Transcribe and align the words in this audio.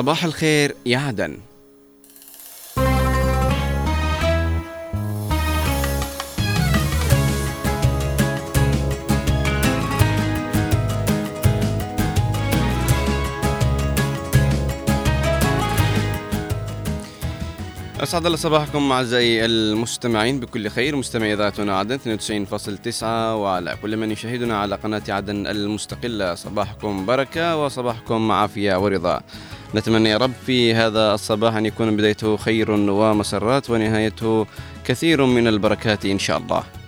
صباح 0.00 0.24
الخير 0.24 0.74
يا 0.86 0.98
عدن. 0.98 1.38
أسعد 18.00 18.26
الله 18.26 18.36
صباحكم 18.36 18.92
أعزائي 18.92 19.44
المستمعين 19.44 20.40
بكل 20.40 20.68
خير. 20.70 20.96
مستمعي 20.96 21.34
إذاعتنا 21.34 21.78
عدن 21.78 21.98
92.9 21.98 23.36
وعلى 23.36 23.76
كل 23.82 23.96
من 23.96 24.10
يشاهدنا 24.10 24.58
على 24.60 24.76
قناة 24.76 25.02
عدن 25.08 25.46
المستقلة. 25.46 26.34
صباحكم 26.34 27.06
بركة 27.06 27.56
وصباحكم 27.56 28.32
عافية 28.32 28.84
ورضا. 28.84 29.20
نتمنى 29.74 30.08
يا 30.08 30.16
رب 30.16 30.32
في 30.46 30.74
هذا 30.74 31.14
الصباح 31.14 31.56
أن 31.56 31.66
يكون 31.66 31.96
بدايته 31.96 32.36
خير 32.36 32.70
ومسرات 32.70 33.70
ونهايته 33.70 34.46
كثير 34.84 35.26
من 35.26 35.46
البركات 35.48 36.06
إن 36.06 36.18
شاء 36.18 36.38
الله. 36.38 36.79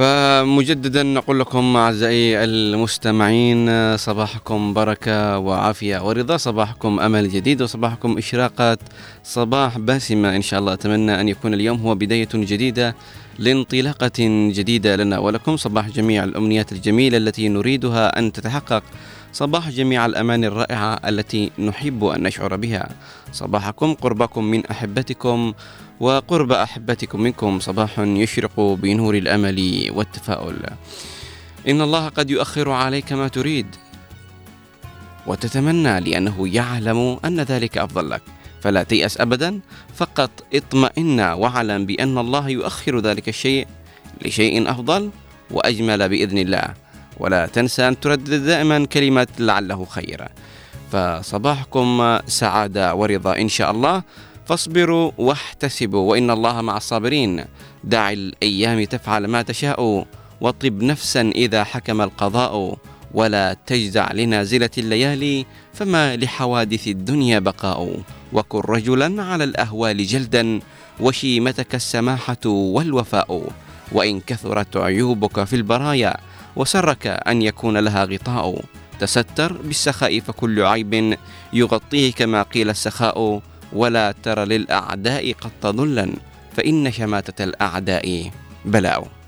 فمجددا 0.00 1.02
نقول 1.02 1.40
لكم 1.40 1.76
أعزائي 1.76 2.44
المستمعين 2.44 3.96
صباحكم 3.96 4.74
بركة 4.74 5.38
وعافية 5.38 6.08
ورضا 6.08 6.36
صباحكم 6.36 7.00
أمل 7.00 7.28
جديد 7.28 7.62
وصباحكم 7.62 8.18
اشراقه 8.18 8.78
صباح 9.24 9.78
باسمة. 9.78 10.36
إن 10.36 10.42
شاء 10.42 10.60
الله 10.60 10.72
أتمنى 10.72 11.20
أن 11.20 11.28
يكون 11.28 11.54
اليوم 11.54 11.80
هو 11.80 11.94
بداية 11.94 12.28
جديدة 12.34 12.96
لانطلاقة 13.38 14.18
جديدة 14.56 14.96
لنا 14.96 15.18
ولكم 15.18 15.56
صباح 15.56 15.88
جميع 15.88 16.24
الأمنيات 16.24 16.72
الجميلة 16.72 17.16
التي 17.16 17.48
نريدها 17.48 18.18
أن 18.18 18.32
تتحقق 18.32 18.82
صباح 19.32 19.70
جميع 19.70 20.06
الأمان 20.06 20.44
الرائعة 20.44 21.00
التي 21.08 21.50
نحب 21.58 22.04
أن 22.04 22.22
نشعر 22.22 22.56
بها. 22.56 22.88
صباحكم 23.32 23.94
قربكم 23.94 24.44
من 24.44 24.66
أحبتكم 24.66 25.52
وقرب 26.00 26.52
أحبتكم 26.52 27.20
منكم 27.20 27.60
صباح 27.60 27.98
يشرق 27.98 28.60
بنور 28.60 29.14
الأمل 29.14 29.90
والتفاؤل. 29.94 30.56
إن 31.68 31.80
الله 31.80 32.08
قد 32.08 32.30
يؤخر 32.30 32.70
عليك 32.70 33.12
ما 33.12 33.28
تريد 33.28 33.66
وتتمنى 35.26 36.00
لأنه 36.00 36.48
يعلم 36.48 37.18
أن 37.24 37.40
ذلك 37.40 37.78
أفضل 37.78 38.10
لك. 38.10 38.22
فلا 38.60 38.82
تيأس 38.82 39.20
أبدا 39.20 39.60
فقط 39.94 40.30
اطمئن 40.54 41.20
واعلم 41.20 41.86
بأن 41.86 42.18
الله 42.18 42.48
يؤخر 42.48 43.00
ذلك 43.00 43.28
الشيء 43.28 43.66
لشيء 44.24 44.70
أفضل 44.70 45.10
وأجمل 45.50 46.08
بإذن 46.08 46.38
الله. 46.38 46.74
ولا 47.18 47.46
تنسى 47.46 47.88
أن 47.88 48.00
تردد 48.00 48.46
دائما 48.46 48.84
كلمة 48.84 49.28
لعله 49.38 49.84
خير 49.84 50.28
فصباحكم 50.92 52.18
سعادة 52.26 52.94
ورضا 52.94 53.36
إن 53.36 53.48
شاء 53.48 53.70
الله. 53.70 54.02
فاصبروا 54.50 55.12
واحتسبوا 55.18 56.10
وإن 56.10 56.30
الله 56.30 56.60
مع 56.60 56.76
الصابرين. 56.76 57.44
دع 57.84 58.10
الأيام 58.10 58.84
تفعل 58.84 59.26
ما 59.26 59.42
تشاء 59.42 60.06
وطب 60.40 60.82
نفسا 60.82 61.20
إذا 61.20 61.64
حكم 61.64 62.00
القضاء. 62.00 62.76
ولا 63.14 63.56
تجزع 63.66 64.12
لنازلة 64.12 64.70
الليالي 64.78 65.46
فما 65.74 66.16
لحوادث 66.16 66.88
الدنيا 66.88 67.38
بقاء. 67.38 68.02
وكن 68.32 68.58
رجلا 68.58 69.22
على 69.22 69.44
الأهوال 69.44 70.06
جلدا 70.06 70.60
وشيمتك 71.00 71.74
السماحة 71.74 72.46
والوفاء. 72.46 73.48
وإن 73.92 74.20
كثرت 74.20 74.76
عيوبك 74.76 75.44
في 75.44 75.56
البرايا 75.56 76.16
وسرك 76.56 77.06
أن 77.06 77.42
يكون 77.42 77.76
لها 77.76 78.04
غطاء. 78.04 78.64
تستر 79.00 79.52
بالسخاء 79.52 80.20
فكل 80.20 80.62
عيب 80.62 81.16
يغطيه 81.52 82.12
كما 82.12 82.42
قيل 82.42 82.70
السخاء. 82.70 83.40
ولا 83.72 84.12
تر 84.22 84.44
للأعداء 84.44 85.32
قد 85.32 85.50
تضلا 85.62 86.10
فإن 86.56 86.92
شماتة 86.92 87.44
الأعداء 87.44 88.30
بلاء 88.64 89.19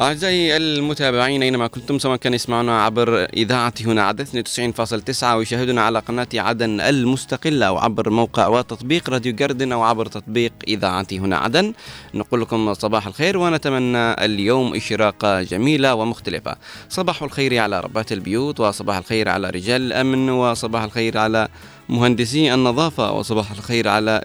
أعزائي 0.00 0.56
المتابعين 0.56 1.42
أينما 1.42 1.66
كنتم 1.66 1.98
سواء 1.98 2.16
كان 2.16 2.34
يسمعنا 2.34 2.84
عبر 2.84 3.24
إذاعة 3.24 3.74
هنا 3.80 4.02
عدن 4.02 4.24
92.9 4.24 5.24
ويشاهدنا 5.24 5.82
على 5.82 5.98
قناة 5.98 6.28
عدن 6.34 6.80
المستقلة 6.80 7.66
أو 7.66 7.78
عبر 7.78 8.10
موقع 8.10 8.46
وتطبيق 8.46 9.10
راديو 9.10 9.34
جردن 9.34 9.72
أو 9.72 9.82
عبر 9.82 10.06
تطبيق 10.06 10.52
إذاعة 10.68 11.06
هنا 11.12 11.36
عدن. 11.36 11.72
نقول 12.14 12.40
لكم 12.40 12.74
صباح 12.74 13.06
الخير 13.06 13.38
ونتمنى 13.38 14.24
اليوم 14.24 14.74
إشراقة 14.74 15.42
جميلة 15.42 15.94
ومختلفة. 15.94 16.56
صباح 16.88 17.22
الخير 17.22 17.58
على 17.58 17.80
ربات 17.80 18.12
البيوت 18.12 18.60
وصباح 18.60 18.96
الخير 18.96 19.28
على 19.28 19.50
رجال 19.50 19.80
الأمن 19.82 20.30
وصباح 20.30 20.82
الخير 20.82 21.18
على 21.18 21.48
مهندسي 21.88 22.54
النظافة 22.54 23.12
وصباح 23.12 23.50
الخير 23.50 23.88
على 23.88 24.24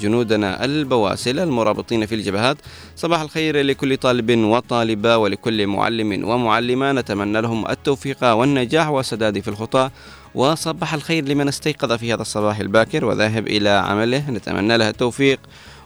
جنودنا 0.00 0.64
البواسل 0.64 1.38
المرابطين 1.38 2.06
في 2.06 2.14
الجبهات. 2.14 2.56
صباح 2.96 3.20
الخير 3.20 3.62
لكل 3.62 3.96
طالب 3.96 4.38
وطالبة 4.38 5.16
ولكل 5.16 5.66
معلم 5.66 6.24
ومعلمة. 6.28 6.92
نتمنى 6.92 7.40
لهم 7.40 7.70
التوفيق 7.70 8.24
والنجاح 8.24 8.88
والسداد 8.88 9.40
في 9.40 9.48
الخطى. 9.48 9.90
وصباح 10.34 10.94
الخير 10.94 11.28
لمن 11.28 11.48
استيقظ 11.48 11.92
في 11.92 12.14
هذا 12.14 12.22
الصباح 12.22 12.58
الباكر 12.58 13.04
وذاهب 13.04 13.46
إلى 13.46 13.68
عمله. 13.68 14.30
نتمنى 14.30 14.76
له 14.76 14.88
التوفيق 14.88 15.40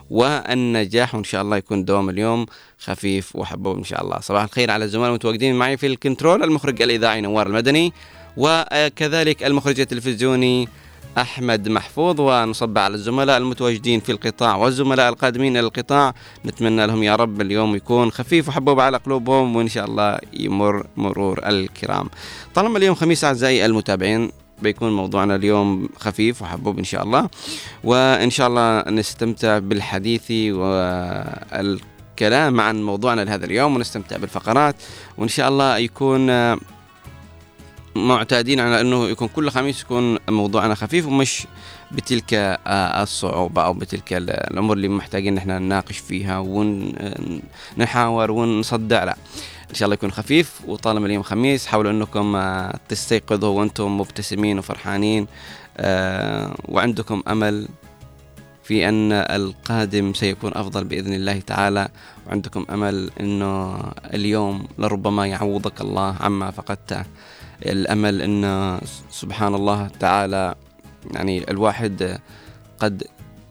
والنجاح. 0.09 1.15
وإن 1.15 1.23
شاء 1.23 1.41
الله 1.41 1.57
يكون 1.57 1.85
دوام 1.85 2.09
اليوم 2.09 2.45
خفيف 2.79 3.35
وحبوب 3.35 3.77
إن 3.77 3.83
شاء 3.83 4.03
الله. 4.03 4.19
صباح 4.19 4.43
الخير 4.43 4.71
على 4.71 4.85
الزملاء 4.85 5.09
المتواجدين 5.09 5.55
معي 5.55 5.77
في 5.77 5.87
الكنترول 5.87 6.43
المخرج 6.43 6.81
الإذاعي 6.81 7.21
نوار 7.21 7.47
المدني 7.47 7.93
وكذلك 8.37 9.43
المخرج 9.43 9.79
التلفزيوني 9.79 10.67
أحمد 11.17 11.69
محفوظ 11.69 12.21
ونصب 12.21 12.77
على 12.77 12.93
الزملاء 12.95 13.37
المتواجدين 13.37 13.99
في 13.99 14.11
القطاع 14.11 14.55
والزملاء 14.55 15.09
القادمين 15.09 15.57
إلى 15.57 15.67
القطاع. 15.67 16.13
نتمنى 16.45 16.87
لهم 16.87 17.03
يا 17.03 17.15
رب 17.15 17.41
اليوم 17.41 17.75
يكون 17.75 18.11
خفيف 18.11 18.49
وحبوب 18.49 18.79
على 18.79 18.97
قلوبهم 18.97 19.55
وإن 19.55 19.67
شاء 19.67 19.85
الله 19.85 20.19
يمر 20.33 20.87
مرور 20.97 21.39
الكرام. 21.45 22.09
طالما 22.55 22.77
اليوم 22.77 22.95
خميس 22.95 23.23
أعزائي 23.23 23.65
المتابعين 23.65 24.31
بيكون 24.61 24.95
موضوعنا 24.95 25.35
اليوم 25.35 25.89
خفيف 25.99 26.41
وحبوب 26.41 26.77
إن 26.77 26.83
شاء 26.83 27.03
الله. 27.03 27.29
وإن 27.83 28.29
شاء 28.29 28.47
الله 28.47 28.89
نستمتع 28.89 29.57
بالحديث 29.59 30.31
والكلام 31.41 32.61
عن 32.61 32.83
موضوعنا 32.83 33.21
لهذا 33.21 33.45
اليوم 33.45 33.75
ونستمتع 33.75 34.17
بالفقرات. 34.17 34.75
وإن 35.17 35.27
شاء 35.27 35.49
الله 35.49 35.77
يكون 35.77 36.29
معتادين 37.95 38.59
على 38.59 38.81
أنه 38.81 39.09
يكون 39.09 39.27
كل 39.27 39.49
خميس 39.49 39.81
يكون 39.81 40.17
موضوعنا 40.29 40.75
خفيف 40.75 41.07
ومش 41.07 41.47
بتلك 41.91 42.33
آه، 42.33 43.03
الصعوبة 43.03 43.61
أو 43.65 43.73
بتلك 43.73 44.13
الأمور 44.13 44.75
اللي 44.77 44.87
محتاجين 44.87 45.35
نحن 45.35 45.49
نناقش 45.49 45.97
فيها 45.97 46.39
ونحاور 47.77 48.31
ونصدع 48.31 49.03
لا 49.03 49.17
إن 49.69 49.75
شاء 49.75 49.85
الله 49.85 49.93
يكون 49.93 50.11
خفيف. 50.11 50.61
وطالما 50.67 51.05
اليوم 51.07 51.23
خميس 51.23 51.67
حاولوا 51.67 51.91
أنكم 51.91 52.35
آه، 52.35 52.79
تستيقظوا 52.89 53.59
وأنتم 53.59 53.97
مبتسمين 53.97 54.59
وفرحانين 54.59 55.27
آه، 55.77 56.55
وعندكم 56.65 57.23
أمل 57.27 57.67
في 58.63 58.89
أن 58.89 59.11
القادم 59.11 60.13
سيكون 60.13 60.51
أفضل 60.55 60.83
بإذن 60.83 61.13
الله 61.13 61.39
تعالى. 61.39 61.87
وعندكم 62.27 62.65
أمل 62.69 63.11
أنه 63.19 63.79
اليوم 64.13 64.67
لربما 64.77 65.27
يعوضك 65.27 65.81
الله 65.81 66.15
عما 66.19 66.51
فقدته. 66.51 67.03
الأمل 67.71 68.21
إن 68.21 68.79
سبحان 69.11 69.55
الله 69.55 69.87
تعالى 69.87 70.55
يعني 71.13 71.51
الواحد 71.51 72.19
قد 72.79 73.03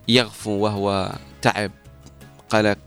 يغفو 0.09 0.51
وهو 0.51 1.13
تعب 1.43 1.71
قلق 2.51 2.79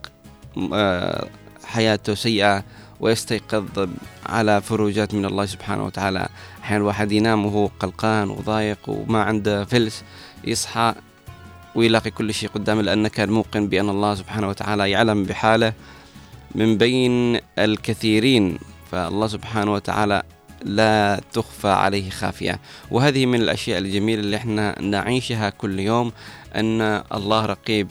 آه، 0.74 1.28
حياته 1.66 2.14
سيئة 2.14 2.64
ويستيقظ 3.00 3.90
على 4.26 4.62
فروجات 4.62 5.14
من 5.14 5.26
الله 5.26 5.46
سبحانه 5.46 5.86
وتعالى. 5.86 6.28
أحيانا 6.64 6.82
الواحد 6.82 7.12
ينام 7.12 7.46
وهو 7.46 7.66
قلقان 7.80 8.30
وضايق 8.30 8.80
وما 8.88 9.24
عنده 9.24 9.66
فلس 9.66 10.04
يصحى 10.44 10.96
ويلاقي 11.76 12.12
كل 12.12 12.34
شيء 12.34 12.50
قدامه 12.50 12.82
لأنه 12.82 13.10
كان 13.10 13.30
موقن 13.30 13.68
بأن 13.68 13.90
الله 13.90 14.16
سبحانه 14.16 14.50
وتعالى 14.50 14.92
يعلم 14.92 15.24
بحاله 15.24 15.74
من 16.56 16.78
بين 16.78 17.40
الكثيرين. 17.60 18.58
فالله 18.92 19.28
سبحانه 19.28 19.74
وتعالى 19.74 20.24
لا 20.66 21.22
تخفى 21.34 21.68
عليه 21.68 22.10
خافية. 22.10 22.60
وهذه 22.92 23.26
من 23.26 23.42
الأشياء 23.42 23.80
الجميلة 23.80 24.22
اللي 24.22 24.38
إحنا 24.38 24.82
نعيشها 24.82 25.50
كل 25.50 25.80
يوم 25.80 26.12
أن 26.56 26.82
الله 27.14 27.46
رقيب 27.46 27.88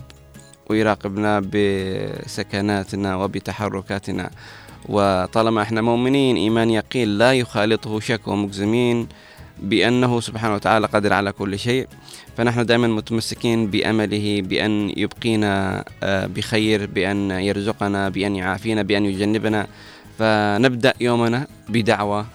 ويراقبنا 0.71 1.41
بسكناتنا 1.41 3.17
وبتحركاتنا. 3.17 4.31
وطالما 4.89 5.63
إحنا 5.63 5.81
مؤمنين 5.81 6.37
إيمان 6.37 6.71
يقين 6.71 7.09
لا 7.09 7.33
يخالطه 7.33 8.01
شك 8.01 8.29
ومجزمين 8.29 9.09
بأنه 9.63 10.21
سبحانه 10.21 10.55
وتعالى 10.55 10.87
قادر 10.87 11.13
على 11.13 11.33
كل 11.33 11.59
شيء. 11.59 11.87
فنحن 12.37 12.67
دائما 12.67 12.89
متمسكين 12.89 13.67
بأمله 13.71 14.43
بأن 14.43 14.93
يبقينا 14.97 15.85
آه، 16.03 16.27
بخير 16.27 16.87
بأن 16.87 17.31
يرزقنا 17.31 18.09
بأن 18.09 18.37
يعافينا 18.37 18.83
بأن 18.83 19.05
يجنبنا. 19.05 19.67
فنبدأ 20.19 20.95
يومنا 21.01 21.47
بدعوة 21.69 22.27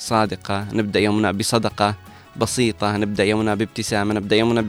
صادقة 0.00 0.66
نبدأ 0.72 1.00
يومنا 1.00 1.32
بصدقة 1.32 1.94
بسيطة 2.36 2.96
نبدأ 2.96 3.24
يومنا 3.24 3.54
بابتسامة 3.54 4.14
نبدأ 4.14 4.36
يومنا 4.36 4.60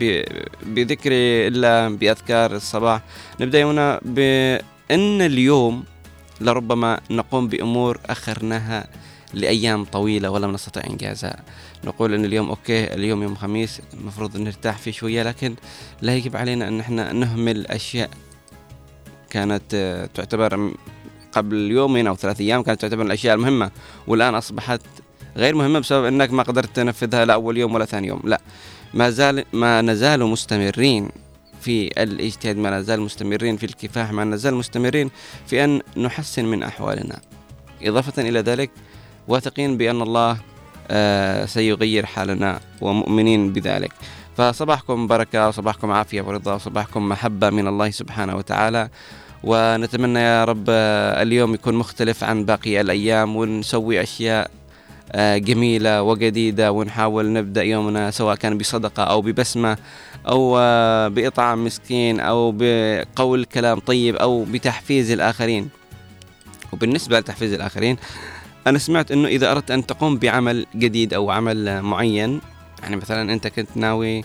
بذكر 0.65 1.11
الله 1.47 1.89
بأذكار 1.89 2.55
الصباح 2.55 3.01
نبدأ 3.39 3.59
يومنا 3.59 3.99
بأن 4.05 5.21
اليوم 5.21 5.83
لربما 6.41 6.99
نقوم 7.11 7.47
بأمور 7.47 7.99
أخرناها 8.05 8.87
لأيام 9.33 9.85
طويلة 9.85 10.29
ولم 10.29 10.51
نستطع 10.51 10.81
إنجازها. 10.89 11.39
نقول 11.83 12.13
أن 12.13 12.25
اليوم 12.25 12.49
أوكي 12.49 12.93
اليوم 12.93 13.23
يوم 13.23 13.35
خميس 13.35 13.81
المفروض 13.93 14.37
نرتاح 14.37 14.77
فيه 14.77 14.91
شوية 14.91 15.23
لكن 15.23 15.55
لا 16.01 16.15
يجب 16.15 16.35
علينا 16.35 16.67
أن 16.67 16.79
إحنا 16.79 17.13
نهمل 17.13 17.67
أشياء 17.67 18.09
كانت 19.29 19.75
تعتبر 20.13 20.71
قبل 21.31 21.71
يومين 21.71 22.07
أو 22.07 22.15
ثلاث 22.15 22.41
أيام 22.41 22.63
كانت 22.63 22.81
تعتبر 22.81 23.05
الأشياء 23.05 23.35
المهمة 23.35 23.71
والآن 24.07 24.35
أصبحت 24.35 24.81
غير 25.37 25.55
مهمة 25.55 25.79
بسبب 25.79 26.05
أنك 26.05 26.31
ما 26.33 26.43
قدرت 26.43 26.75
تنفذها 26.75 27.25
لا 27.25 27.33
أول 27.33 27.57
يوم 27.57 27.75
ولا 27.75 27.85
ثاني 27.85 28.07
يوم. 28.07 28.21
لا 28.23 28.41
ما 28.93 29.09
زال 29.09 29.45
ما 29.53 29.81
نزال 29.81 30.25
مستمرين 30.25 31.09
في 31.61 32.03
الاجتهاد 32.03 32.57
ما 32.57 32.79
نزال 32.79 33.01
مستمرين 33.01 33.57
في 33.57 33.65
الكفاح 33.65 34.11
ما 34.11 34.23
نزال 34.23 34.55
مستمرين 34.55 35.11
في 35.47 35.63
أن 35.63 35.81
نحسن 35.97 36.45
من 36.45 36.63
أحوالنا. 36.63 37.19
إضافة 37.81 38.21
إلى 38.21 38.39
ذلك 38.39 38.71
واثقين 39.27 39.77
بأن 39.77 40.01
الله 40.01 40.37
آه، 40.91 41.45
سيغير 41.45 42.05
حالنا 42.05 42.59
ومؤمنين 42.81 43.53
بذلك. 43.53 43.91
فصباحكم 44.37 45.07
بركة 45.07 45.47
وصباحكم 45.47 45.91
عافية 45.91 46.21
ورضا 46.21 46.53
وصباحكم 46.53 47.09
محبة 47.09 47.49
من 47.49 47.67
الله 47.67 47.91
سبحانه 47.91 48.35
وتعالى. 48.35 48.89
ونتمنى 49.43 50.19
يا 50.19 50.45
رب 50.45 50.65
آه، 50.69 51.21
اليوم 51.21 51.53
يكون 51.53 51.75
مختلف 51.75 52.23
عن 52.23 52.45
باقي 52.45 52.81
الأيام 52.81 53.35
ونسوي 53.35 54.01
أشياء 54.01 54.45
آه، 54.45 54.60
جميلة 55.17 56.03
وجديدة 56.03 56.71
ونحاول 56.71 57.33
نبدأ 57.33 57.63
يومنا 57.63 58.11
سواء 58.11 58.35
كان 58.35 58.57
بصدقة 58.57 59.03
أو 59.03 59.21
ببسمة 59.21 59.77
أو 60.27 60.53
بإطعام 61.09 61.65
مسكين 61.65 62.19
أو 62.19 62.51
بقول 62.57 63.45
كلام 63.45 63.79
طيب 63.79 64.15
أو 64.15 64.43
بتحفيز 64.43 65.11
الآخرين. 65.11 65.69
وبالنسبة 66.73 67.19
لتحفيز 67.19 67.53
الآخرين 67.53 67.97
أنا 68.67 68.77
سمعت 68.77 69.11
أنه 69.11 69.27
إذا 69.27 69.51
أردت 69.51 69.71
أن 69.71 69.85
تقوم 69.85 70.17
بعمل 70.17 70.65
جديد 70.75 71.13
أو 71.13 71.31
عمل 71.31 71.81
معين 71.81 72.41
يعني 72.83 72.95
مثلا 72.95 73.33
أنت 73.33 73.47
كنت 73.47 73.69
ناوي 73.75 74.23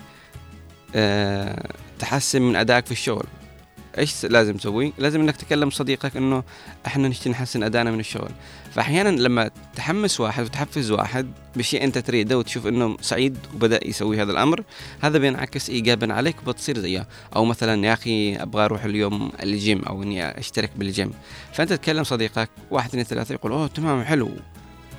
أه 0.95 1.69
تحسن 1.99 2.43
من 2.43 2.57
أدائك 2.57 2.87
في 2.87 2.93
الشغل 2.93 3.27
إيش 3.99 4.25
لازم 4.25 4.57
تسوي؟ 4.57 4.93
لازم 4.99 5.21
إنك 5.21 5.37
تكلم 5.37 5.71
صديقك 5.71 6.17
إنه 6.17 6.43
إحنا 6.87 7.09
نشتي 7.09 7.29
نحسن 7.29 7.63
أدائنا 7.63 7.91
من 7.91 8.01
الشغل، 8.01 8.31
فاحيانا 8.75 9.09
لما 9.09 9.51
تحمس 9.77 10.21
واحد 10.21 10.45
وتحفز 10.45 10.91
واحد 10.91 11.33
بشيء 11.57 11.85
أنت 11.85 11.99
تريده 11.99 12.39
وتشوف 12.39 12.67
إنه 12.67 12.97
سعيد 13.01 13.39
وبدأ 13.55 13.89
يسوي 13.89 14.23
هذا 14.23 14.33
الأمر، 14.33 14.63
هذا 15.01 15.19
بينعكس 15.19 15.71
ايجابا 15.71 16.15
عليك 16.15 16.37
وبتصير 16.43 16.79
زيه، 16.79 17.09
أو 17.37 17.45
مثلا 17.45 17.87
يا 17.87 17.93
أخي 17.93 18.37
أبغى 18.37 18.65
أروح 18.65 18.85
اليوم 18.85 19.33
الجيم 19.43 19.83
أو 19.83 20.03
إني 20.03 20.39
أشترك 20.39 20.71
بالجيم، 20.77 21.11
فأنت 21.53 21.73
تكلم 21.73 22.05
صديقك 22.05 22.51
واحد 22.71 22.89
اثنين 22.89 23.05
ثلاثة 23.05 23.33
يقول 23.33 23.53
أوه 23.53 23.67
تمام 23.67 24.05
حلو. 24.05 24.31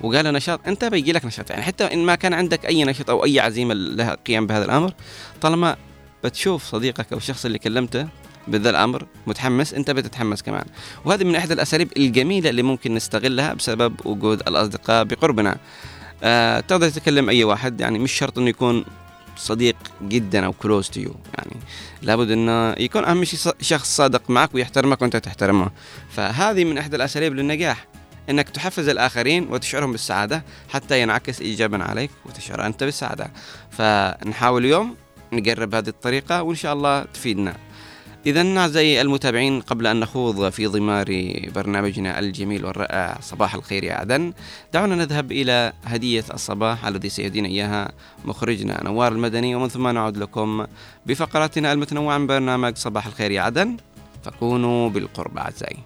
وقال 0.02 0.26
نشاط 0.26 0.68
أنت 0.68 0.86
بيجي 0.86 1.12
لك 1.12 1.26
نشاط. 1.26 1.50
يعني 1.50 1.62
حتى 1.62 1.84
إن 1.84 2.06
ما 2.06 2.16
كان 2.16 2.34
عندك 2.34 2.66
أي 2.66 2.84
نشاط 2.84 3.10
أو 3.10 3.26
أي 3.26 3.40
عزيمة 3.40 3.74
لها 3.74 4.18
قيام 4.28 4.48
بهذا 4.48 4.66
الأمر 4.66 4.94
طالما 5.42 5.78
بتشوف 6.24 6.64
صديقك 6.64 7.12
أو 7.12 7.18
الشخص 7.18 7.46
اللي 7.46 7.60
كلمته 7.60 8.08
بذا 8.48 8.70
الأمر 8.70 9.06
متحمس 9.28 9.74
أنت 9.74 9.92
بتتحمس 9.92 10.42
كمان. 10.42 10.66
وهذه 11.06 11.24
من 11.24 11.36
إحدى 11.36 11.54
الأساليب 11.54 11.90
الجميلة 11.98 12.50
اللي 12.50 12.64
ممكن 12.64 12.94
نستغلها 12.94 13.54
بسبب 13.54 13.96
وجود 14.06 14.40
الأصدقاء 14.48 15.04
بقربنا. 15.04 15.58
آه 16.24 16.60
تقدر 16.60 16.90
تكلم 16.90 17.30
أي 17.30 17.44
واحد 17.44 17.82
يعني 17.82 18.00
مش 18.00 18.12
شرط 18.12 18.38
إنه 18.38 18.50
يكون 18.50 18.86
صديق 19.38 19.76
جدا 20.02 20.46
أو 20.46 20.54
close 20.54 20.90
to 20.90 21.00
you 21.00 21.16
يعني 21.38 21.56
لابد 22.02 22.32
إنه 22.32 22.72
يكون 22.72 23.06
أهم 23.06 23.24
شيء 23.24 23.54
شخص 23.62 23.96
صادق 23.96 24.30
معك 24.30 24.56
ويحترمك 24.56 25.02
وأنت 25.02 25.18
تحترمه. 25.18 25.72
فهذه 26.10 26.64
من 26.64 26.78
إحدى 26.78 26.96
الأساليب 26.96 27.34
للنجاح 27.34 27.88
إنك 28.30 28.50
تحفز 28.50 28.90
الآخرين 28.90 29.48
وتشعرهم 29.50 29.92
بالسعادة 29.92 30.44
حتى 30.70 31.02
ينعكس 31.02 31.42
ايجابا 31.42 31.84
عليك 31.84 32.12
وتشعر 32.26 32.66
أنت 32.66 32.84
بالسعادة. 32.84 33.32
فنحاول 33.72 34.66
اليوم 34.66 34.96
نقرب 35.34 35.76
هذه 35.76 35.88
الطريقة 35.88 36.44
وإن 36.44 36.56
شاء 36.56 36.74
الله 36.74 37.04
تفيدنا. 37.04 37.56
إذا 38.28 38.58
أعزائي 38.58 39.02
المتابعين 39.02 39.62
قبل 39.62 39.88
أن 39.88 40.00
نخوض 40.00 40.50
في 40.50 40.68
ضمار 40.68 41.06
برنامجنا 41.56 42.20
الجميل 42.20 42.66
والرائع 42.66 43.18
صباح 43.22 43.56
الخير 43.56 43.84
يا 43.84 43.94
عدن 43.94 44.34
دعونا 44.74 44.96
نذهب 44.96 45.32
إلى 45.32 45.74
هدية 45.86 46.24
الصباح 46.34 46.86
الذي 46.86 47.10
سيهدينا 47.10 47.48
إياها 47.48 47.92
مخرجنا 48.26 48.84
نوار 48.84 49.12
المدني 49.12 49.56
ومن 49.56 49.68
ثم 49.68 49.88
نعود 49.88 50.18
لكم 50.18 50.66
بفقراتنا 51.06 51.74
المتنوعة 51.74 52.18
من 52.18 52.28
برنامج 52.28 52.76
صباح 52.76 53.06
الخير 53.08 53.32
يا 53.32 53.42
عدن 53.42 53.78
فكونوا 54.24 54.90
بالقرب 54.90 55.38
أعزائي. 55.38 55.78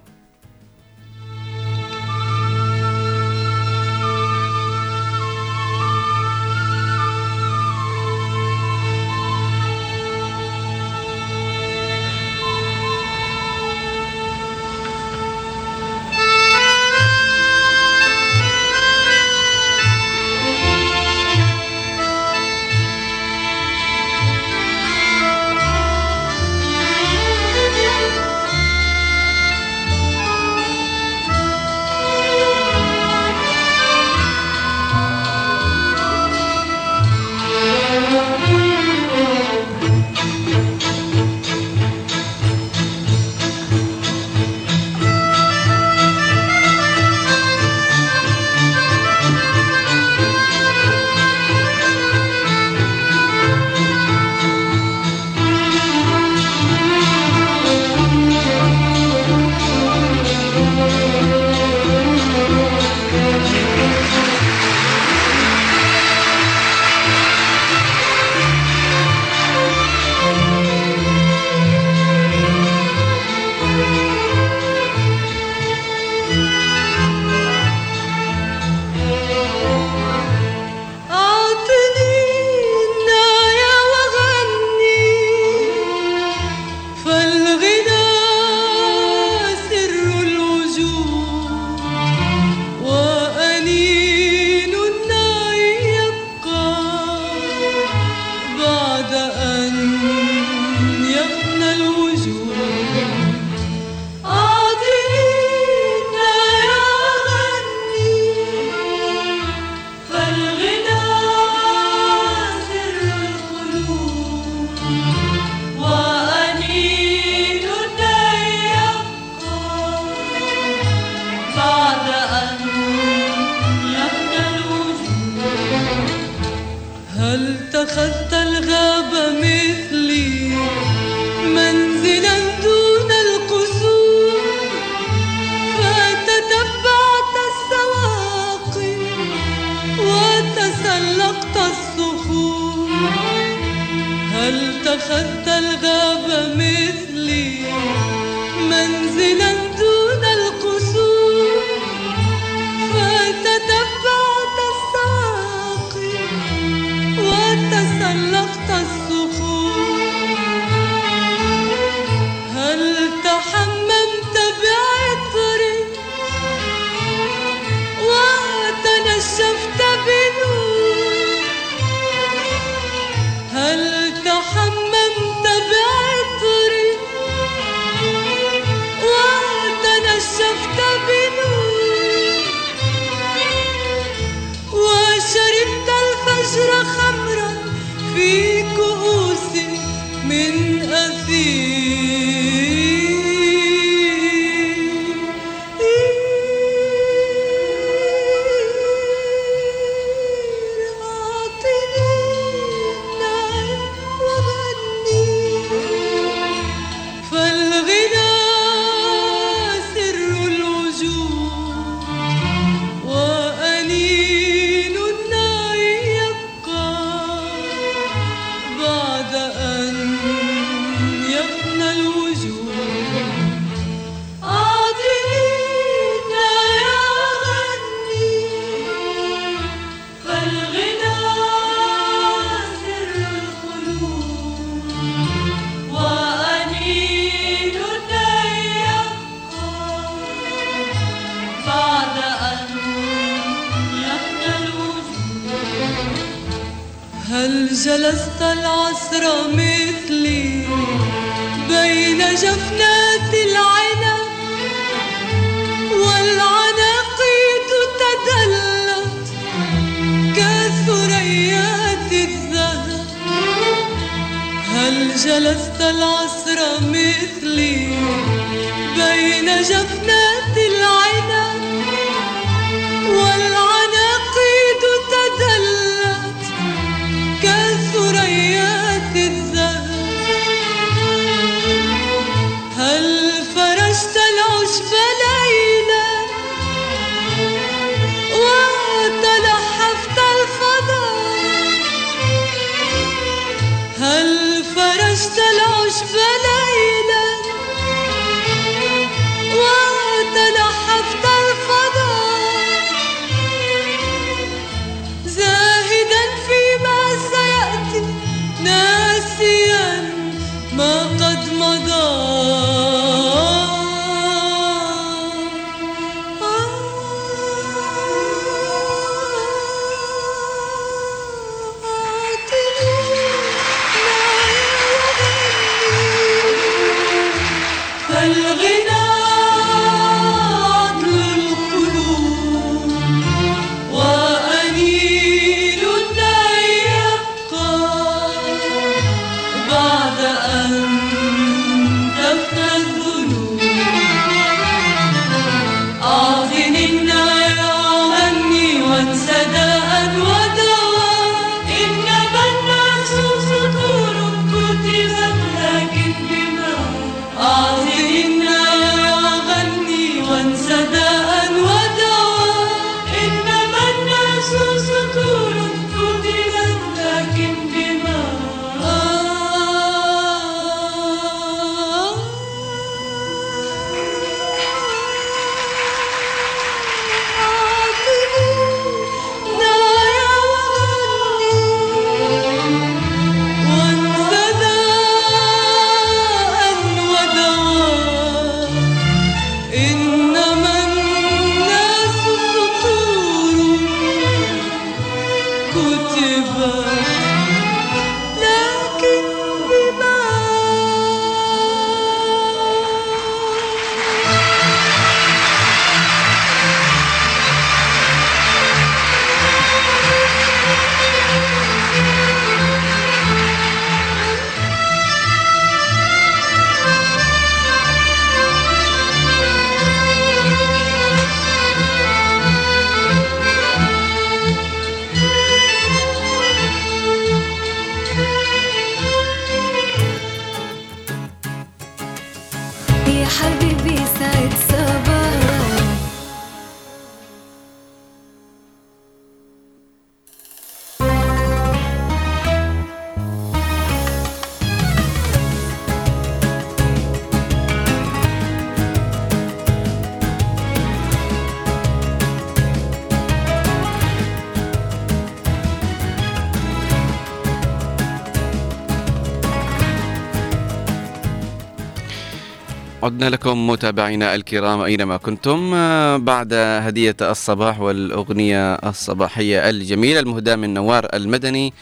عدنا 463.21 463.35
لكم 463.35 463.67
متابعينا 463.67 464.35
الكرام 464.35 464.81
أينما 464.81 465.17
كنتم. 465.17 465.71
آه، 465.75 466.17
بعد 466.17 466.53
هدية 466.53 467.15
الصباح 467.21 467.79
والأغنية 467.79 468.73
الصباحية 468.73 469.69
الجميلة 469.69 470.19
المهداة 470.19 470.55
من 470.55 470.73
نوار 470.73 471.07
المدني. 471.13 471.73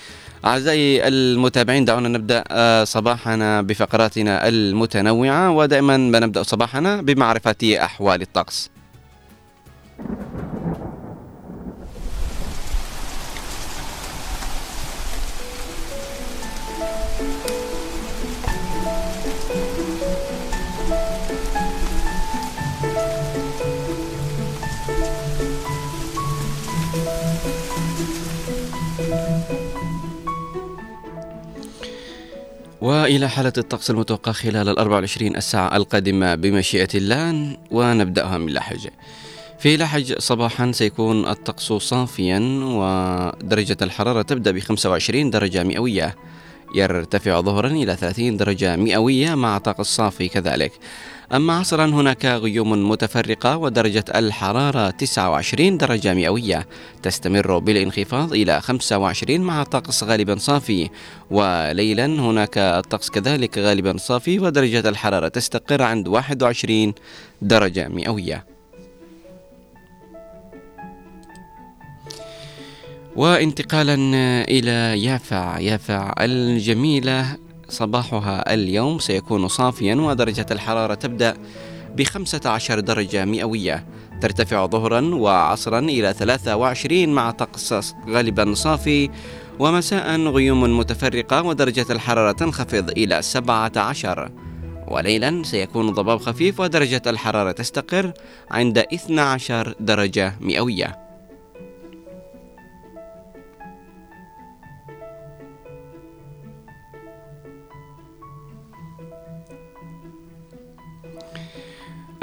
أعزائي 0.46 1.08
المتابعين 1.08 1.86
دعونا 1.86 2.10
نبدأ 2.10 2.44
آه، 2.52 2.84
صباحنا 2.84 3.62
بفقراتنا 3.62 4.48
المتنوعة. 4.48 5.52
ودائما 5.52 5.98
ما 5.98 6.20
نبدأ 6.20 6.44
صباحنا 6.44 7.02
بمعرفة 7.02 7.78
أحوال 7.84 8.22
الطقس. 8.22 8.70
وإلى 32.82 33.30
حالة 33.30 33.54
الطقس 33.58 33.90
المتوقع 33.90 34.32
خلال 34.32 34.70
ال 34.70 34.80
24 34.80 35.36
الساعة 35.36 35.76
القادمة 35.76 36.36
بمشيئة 36.36 36.88
الله 36.96 37.58
ونبدأها 37.72 38.38
من 38.38 38.54
لحج. 38.54 38.88
في 39.60 39.78
لحج 39.78 40.20
صباحا 40.20 40.72
سيكون 40.72 41.28
الطقس 41.28 41.74
صافيا 41.74 42.40
ودرجة 42.64 43.78
الحرارة 43.82 44.22
تبدأ 44.22 44.52
ب 44.52 44.60
25 44.60 45.30
درجة 45.30 45.64
مئوية. 45.64 46.16
يرتفع 46.76 47.42
ظهرا 47.42 47.68
إلى 47.68 47.96
30 47.96 48.38
درجة 48.38 48.76
مئوية 48.76 49.36
مع 49.36 49.58
طقس 49.58 49.86
صافي 49.86 50.28
كذلك. 50.28 50.72
أما 51.34 51.54
عصرا 51.54 51.86
هناك 51.86 52.26
غيوم 52.26 52.90
متفرقة 52.90 53.58
ودرجة 53.58 54.06
الحرارة 54.16 54.90
29 54.90 55.78
درجة 55.78 56.14
مئوية. 56.14 56.68
تستمر 57.04 57.60
بالانخفاض 57.60 58.34
إلى 58.34 58.62
25 58.62 59.42
مع 59.42 59.64
طقس 59.64 60.04
غالبا 60.04 60.36
صافي. 60.36 60.90
وليلا 61.32 62.06
هناك 62.06 62.58
الطقس 62.58 63.10
كذلك 63.10 63.58
غالبا 63.58 63.98
صافي 63.98 64.40
ودرجة 64.40 64.90
الحرارة 64.90 65.28
تستقر 65.28 65.82
عند 65.82 66.08
21 66.08 66.94
درجة 67.42 67.88
مئوية. 67.88 68.46
وانتقالا 73.16 73.96
إلى 74.44 75.04
يافع 75.04 75.60
يافع 75.60 76.14
الجميلة 76.20 77.38
صباحها 77.70 78.54
اليوم 78.54 79.00
سيكون 79.00 79.48
صافيا 79.48 79.96
ودرجة 79.96 80.46
الحرارة 80.52 80.94
تبدأ 80.94 81.38
بخمسة 81.96 82.50
عشر 82.50 82.80
درجة 82.80 83.26
مئوية. 83.26 83.86
ترتفع 84.22 84.66
ظهرا 84.66 85.02
وعصرا 85.16 85.80
إلى 85.80 86.14
23 86.14 87.10
مع 87.10 87.32
طقس 87.32 87.94
غالبا 88.10 88.54
صافي 88.54 89.10
ومساء 89.60 90.22
غيوم 90.22 90.80
متفرقة 90.80 91.42
ودرجة 91.44 91.86
الحرارة 91.90 92.32
تنخفض 92.32 92.90
إلى 92.90 93.22
17 93.22 94.32
وليلا 94.88 95.44
سيكون 95.44 95.90
ضباب 95.92 96.20
خفيف 96.20 96.60
ودرجة 96.60 97.02
الحرارة 97.08 97.52
تستقر 97.52 98.12
عند 98.52 98.78
12 98.78 99.76
درجة 99.80 100.36
مئوية. 100.42 101.09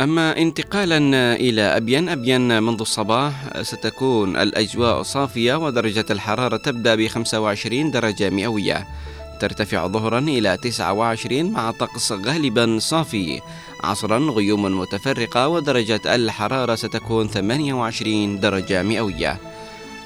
أما 0.01 0.37
انتقالا 0.39 0.99
إلى 1.35 1.63
أبين 1.63 2.09
أبين 2.09 2.63
منذ 2.63 2.81
الصباح 2.81 3.63
ستكون 3.63 4.37
الأجواء 4.37 5.03
صافية 5.03 5.55
ودرجة 5.55 6.05
الحرارة 6.11 6.57
تبدأ 6.57 6.95
ب 6.95 7.07
25 7.07 7.91
درجة 7.91 8.31
مئوية. 8.31 8.87
ترتفع 9.41 9.87
ظهرا 9.87 10.19
إلى 10.19 10.57
29 10.57 11.53
مع 11.53 11.71
طقس 11.71 12.13
غالبا 12.13 12.79
صافي. 12.79 13.41
عصرا 13.85 14.19
غيوم 14.19 14.81
متفرقة 14.81 15.49
ودرجة 15.49 16.15
الحرارة 16.15 16.75
ستكون 16.75 17.29
28 17.29 18.41
درجة 18.41 18.83
مئوية. 18.83 19.39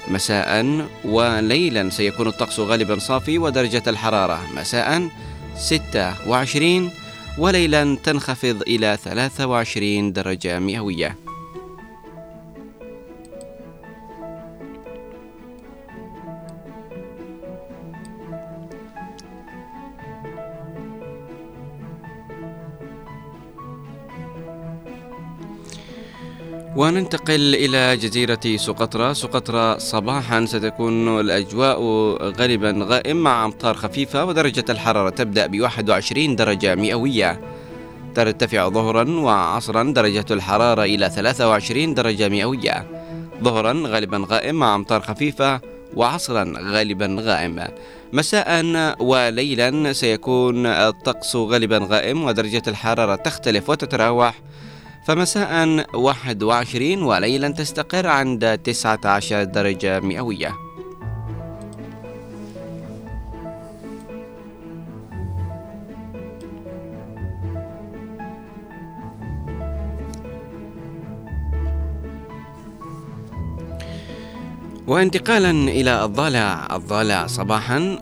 مساء 0.07 0.65
وليلا 1.05 1.89
سيكون 1.89 2.27
الطقس 2.27 2.59
غالبا 2.59 2.99
صافي 2.99 3.37
ودرجة 3.37 3.83
الحرارة 3.87 4.41
مساء 4.55 5.09
26 5.55 6.91
وليلا 7.37 7.97
تنخفض 8.03 8.61
إلى 8.61 8.97
23 9.03 10.13
درجة 10.13 10.59
مئوية. 10.59 11.30
وننتقل 26.75 27.55
إلى 27.55 27.97
جزيرة 27.97 28.55
سقطرى 28.55 29.13
سقطرى 29.13 29.79
صباحا 29.79 30.45
ستكون 30.45 31.19
الأجواء 31.19 31.81
غالبا 32.39 32.85
غائم 32.87 33.17
مع 33.17 33.45
أمطار 33.45 33.75
خفيفة 33.75 34.25
ودرجة 34.25 34.65
الحرارة 34.69 35.09
تبدأ 35.09 35.47
ب 35.47 35.59
21 35.59 36.35
درجة 36.35 36.75
مئوية. 36.75 37.41
ترتفع 38.15 38.69
ظهرا 38.69 39.09
وعصرا 39.09 39.83
درجة 39.83 40.25
الحرارة 40.31 40.83
إلى 40.83 41.09
23 41.09 41.93
درجة 41.93 42.29
مئوية. 42.29 42.87
ظهرا 43.43 43.83
غالبا 43.85 44.25
غائم 44.29 44.55
مع 44.55 44.75
أمطار 44.75 45.01
خفيفة 45.01 45.61
وعصرا 45.95 46.53
غالبا 46.57 47.17
غائم. 47.19 47.67
مساء 48.13 48.65
وليلا 48.99 49.93
سيكون 49.93 50.65
الطقس 50.65 51.35
غالبا 51.35 51.87
غائم 51.91 52.23
ودرجة 52.23 52.63
الحرارة 52.67 53.15
تختلف 53.15 53.69
وتتراوح. 53.69 54.41
فمساء 55.11 55.85
21 55.93 57.03
وليلا 57.03 57.49
تستقر 57.49 58.07
عند 58.07 58.57
19 58.57 59.43
درجة 59.43 59.99
مئوية. 59.99 60.55
وانتقالا 74.87 75.51
إلى 75.51 76.05
الضالع 76.05 76.75
الضالع 76.75 77.27
صباحا. 77.27 77.97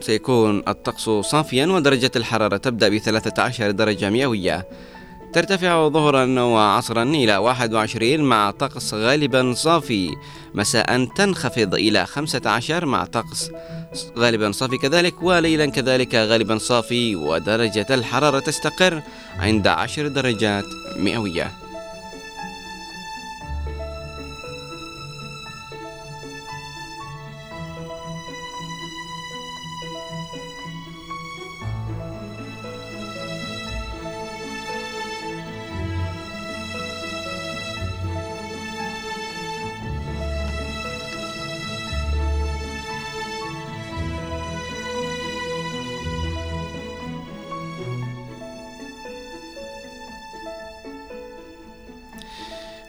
سيكون 0.00 0.62
الطقس 0.68 1.10
صافيا 1.10 1.66
ودرجة 1.66 2.10
الحرارة 2.16 2.56
تبدأ 2.56 2.88
ب 2.88 2.98
13 2.98 3.70
درجة 3.70 4.10
مئوية. 4.10 4.68
ترتفع 5.32 5.88
ظهرا 5.88 6.40
وعصرا 6.40 7.02
إلى 7.02 7.36
21 7.36 8.20
مع 8.20 8.50
طقس 8.50 8.94
غالبا 8.94 9.52
صافي. 9.52 10.16
مساء 10.54 11.04
تنخفض 11.04 11.74
إلى 11.74 12.06
15 12.06 12.86
مع 12.86 13.04
طقس 13.04 13.50
غالبا 14.18 14.52
صافي 14.52 14.78
كذلك 14.78 15.22
وليلا 15.22 15.66
كذلك 15.66 16.14
غالبا 16.14 16.58
صافي 16.58 17.16
ودرجة 17.16 17.86
الحرارة 17.90 18.38
تستقر 18.38 19.02
عند 19.38 19.66
10 19.66 20.08
درجات 20.08 20.64
مئوية. 20.96 21.67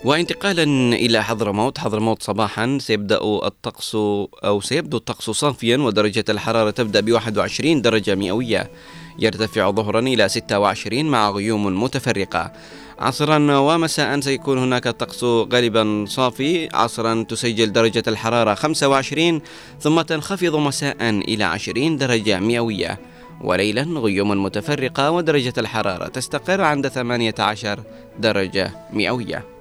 وانتقالا 0.04 0.64
إلى 0.96 1.24
حضرموت. 1.24 1.78
حضرموت 1.78 2.24
صباحا 2.24 2.78
سيبدأ 2.82 3.20
الطقس 3.22 3.96
أو 3.96 4.62
سيبدو 4.62 4.98
الطقس 4.98 5.30
صافيا 5.30 5.78
ودرجة 5.78 6.26
الحرارة 6.30 6.70
تبدأ 6.70 7.00
ب 7.00 7.12
21 7.12 7.82
درجة 7.82 8.16
مئوية. 8.16 8.72
يرتفع 9.20 9.72
ظهرا 9.72 10.00
إلى 10.00 10.30
26 10.30 11.06
مع 11.06 11.30
غيوم 11.30 11.84
متفرقة. 11.84 12.52
عصرا 13.00 13.58
ومساء 13.58 14.20
سيكون 14.20 14.58
هناك 14.58 14.88
الطقس 14.88 15.24
غالبا 15.24 16.06
صافي. 16.08 16.70
عصرا 16.74 17.24
تسجل 17.30 17.72
درجة 17.72 18.04
الحرارة 18.08 18.54
25 18.54 19.42
ثم 19.80 20.02
تنخفض 20.02 20.56
مساء 20.56 21.10
إلى 21.10 21.44
20 21.44 21.98
درجة 21.98 22.40
مئوية. 22.40 23.00
وليلا 23.42 23.82
غيوم 23.82 24.44
متفرقة 24.44 25.12
ودرجة 25.12 25.54
الحرارة 25.58 26.08
تستقر 26.08 26.62
عند 26.62 26.88
18 26.88 27.80
درجة 28.20 28.72
مئوية. 28.94 29.59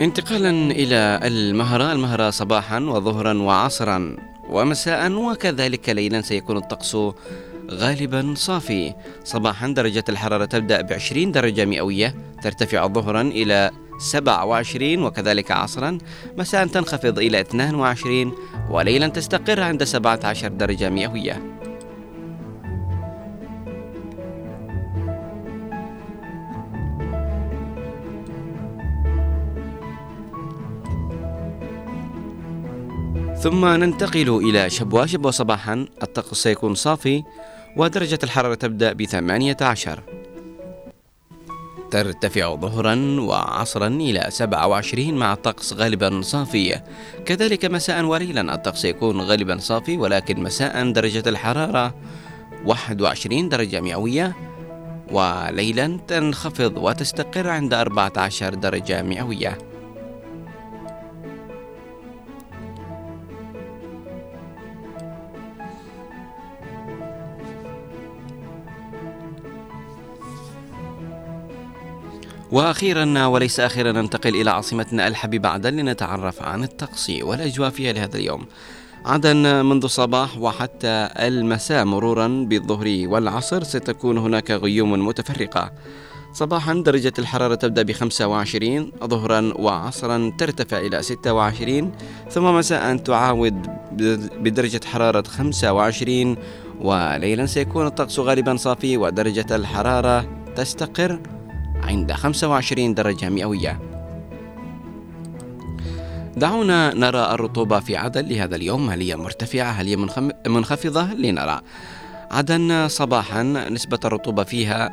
انتقالا 0.00 0.50
إلى 0.50 1.20
المهرة 1.24 1.92
المهرة 1.92 2.30
صباحا 2.30 2.80
وظهرا 2.80 3.34
وعصرا 3.34 4.16
ومساء 4.50 5.12
وكذلك 5.12 5.88
ليلا 5.88 6.20
سيكون 6.20 6.56
الطقس 6.56 6.96
غالبا 7.70 8.34
صافي. 8.36 8.94
صباحا 9.24 9.68
درجة 9.68 10.04
الحرارة 10.08 10.44
تبدأ 10.44 10.80
ب 10.80 10.92
20 10.92 11.32
درجة 11.32 11.64
مئوية 11.64 12.14
ترتفع 12.42 12.86
ظهرا 12.86 13.20
إلى 13.20 13.70
27 13.98 15.02
وكذلك 15.02 15.50
عصرا 15.50 15.98
مساء 16.38 16.66
تنخفض 16.66 17.18
إلى 17.18 17.40
22 17.40 18.32
وليلا 18.70 19.08
تستقر 19.08 19.60
عند 19.60 19.84
17 19.84 20.48
درجة 20.48 20.90
مئوية. 20.90 21.59
ثم 33.40 33.66
ننتقل 33.66 34.28
إلى 34.28 34.70
شبوة. 34.70 35.06
شبوة 35.06 35.30
صباحا. 35.30 35.86
الطقس 36.02 36.42
سيكون 36.42 36.74
صافي 36.74 37.22
ودرجة 37.76 38.18
الحرارة 38.22 38.54
تبدأ 38.54 38.92
بثمانية 38.92 39.56
عشر. 39.60 40.02
ترتفع 41.90 42.54
ظهرا 42.54 43.20
وعصرا 43.20 43.86
إلى 43.86 44.26
27 44.28 45.14
مع 45.14 45.32
الطقس 45.32 45.72
غالبا 45.72 46.20
صافي. 46.22 46.80
كذلك 47.26 47.64
مساء 47.64 48.04
وليلا 48.04 48.54
الطقس 48.54 48.84
يكون 48.84 49.20
غالبا 49.20 49.58
صافي 49.58 49.96
ولكن 49.96 50.42
مساء 50.42 50.92
درجة 50.92 51.22
الحرارة 51.26 51.94
21 52.64 53.48
درجة 53.48 53.80
مئوية 53.80 54.36
وليلا 55.10 55.98
تنخفض 56.08 56.76
وتستقر 56.76 57.48
عند 57.48 57.74
14 57.74 58.54
درجة 58.54 59.02
مئوية. 59.02 59.69
وأخيرا 72.52 73.26
وليس 73.26 73.60
أخيرا 73.60 73.92
ننتقل 73.92 74.34
إلى 74.34 74.50
عاصمتنا 74.50 75.08
الحبيبه 75.08 75.48
عدن 75.48 75.76
لنتعرف 75.76 76.42
عن 76.42 76.64
الطقس 76.64 77.10
والأجواء 77.10 77.70
فيها 77.70 77.92
لهذا 77.92 78.16
اليوم. 78.16 78.46
عدن 79.06 79.64
منذ 79.64 79.84
الصباح 79.84 80.38
وحتى 80.38 81.08
المساء 81.16 81.84
مرورا 81.84 82.28
بالظهر 82.48 83.04
والعصر 83.06 83.62
ستكون 83.64 84.18
هناك 84.18 84.50
غيوم 84.50 85.06
متفرقة. 85.06 85.72
صباحا 86.32 86.74
درجة 86.74 87.12
الحرارة 87.18 87.54
تبدأ 87.54 87.82
ب 87.82 87.92
25 87.92 88.92
ظهرا 89.04 89.52
وعصرا 89.56 90.32
ترتفع 90.38 90.78
إلى 90.78 91.02
26 91.02 91.92
ثم 92.30 92.44
مساء 92.44 92.96
تعاود 92.96 93.66
بدرجة 94.40 94.80
حرارة 94.84 95.22
25 95.22 96.36
وليلا 96.80 97.46
سيكون 97.46 97.86
الطقس 97.86 98.18
غالبا 98.18 98.56
صافي 98.56 98.96
ودرجة 98.96 99.56
الحرارة 99.56 100.28
تستقر 100.56 101.20
عند 101.82 102.12
25 102.12 102.94
درجة 102.94 103.28
مئوية. 103.28 103.80
دعونا 106.36 106.94
نرى 106.94 107.34
الرطوبة 107.34 107.80
في 107.80 107.96
عدن 107.96 108.24
لهذا 108.26 108.56
اليوم. 108.56 108.90
هل 108.90 109.00
هي 109.00 109.16
مرتفعة؟ 109.16 109.70
هل 109.70 109.86
هي 109.86 109.96
منخفضة؟ 110.46 111.14
لنرى. 111.14 111.60
عدن 112.30 112.88
صباحا 112.88 113.42
نسبة 113.42 113.98
الرطوبة 114.04 114.44
فيها 114.44 114.90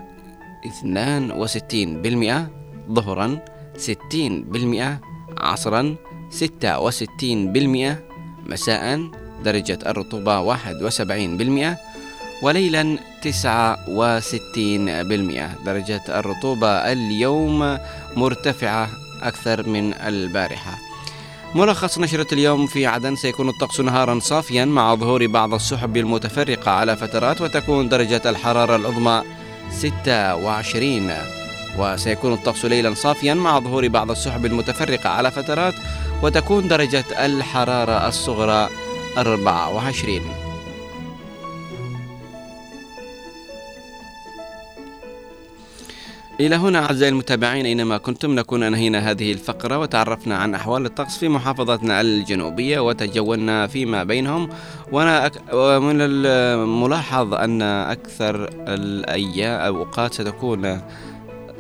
62% 0.66 2.50
ظهرا 2.92 3.40
60% 3.78 5.00
عصرا 5.38 5.96
66% 6.32 7.96
مساء 8.46 9.10
درجة 9.44 9.80
الرطوبة 9.86 10.42
71% 10.42 11.78
وليلا 12.42 12.98
69% 13.24 13.28
درجة 15.66 16.02
الرطوبة 16.10 16.68
اليوم 16.68 17.78
مرتفعة 18.16 18.90
أكثر 19.22 19.70
من 19.70 19.94
البارحة. 19.94 20.78
ملخص 21.56 22.00
نشرة 22.00 22.34
اليوم 22.34 22.68
في 22.68 22.86
عدن 22.86 23.16
سيكون 23.16 23.50
الطقس 23.50 23.80
نهارا 23.80 24.20
صافيا 24.20 24.66
مع 24.66 24.96
ظهور 24.96 25.28
بعض 25.28 25.54
السحب 25.54 25.98
المتفرقة 25.98 26.72
على 26.72 26.96
فترات 26.96 27.42
وتكون 27.42 27.90
درجة 27.90 28.22
الحرارة 28.26 28.76
العظمى 28.76 29.24
26 29.72 31.12
وسيكون 31.78 32.34
الطقس 32.34 32.66
ليلا 32.66 32.94
صافيا 32.94 33.34
مع 33.34 33.60
ظهور 33.60 33.88
بعض 33.88 34.12
السحب 34.12 34.46
المتفرقة 34.46 35.10
على 35.10 35.32
فترات 35.32 35.74
وتكون 36.24 36.68
درجة 36.68 37.06
الحرارة 37.26 38.08
الصغرى 38.08 38.70
24 39.18 40.47
إلى 46.40 46.56
هنا 46.56 46.80
أعزائي 46.86 47.12
المتابعين 47.12 47.66
أينما 47.66 47.98
كنتم 47.98 48.36
نكون 48.36 48.64
أنهينا 48.64 49.12
هذه 49.12 49.32
الفقرة 49.32 49.78
وتعرفنا 49.78 50.38
عن 50.38 50.56
أحوال 50.56 50.86
الطقس 50.86 51.18
في 51.18 51.30
محافظتنا 51.30 52.02
الجنوبية 52.02 52.80
وتجولنا 52.80 53.68
فيما 53.68 54.04
بينهم. 54.04 54.50
وأنا 54.92 55.32
ومن 55.54 55.98
الملاحظ 56.02 57.34
أن 57.34 57.62
أكثر 57.62 58.50
الأيام 58.54 59.76
أوقات 59.76 60.14
ستكون 60.14 60.82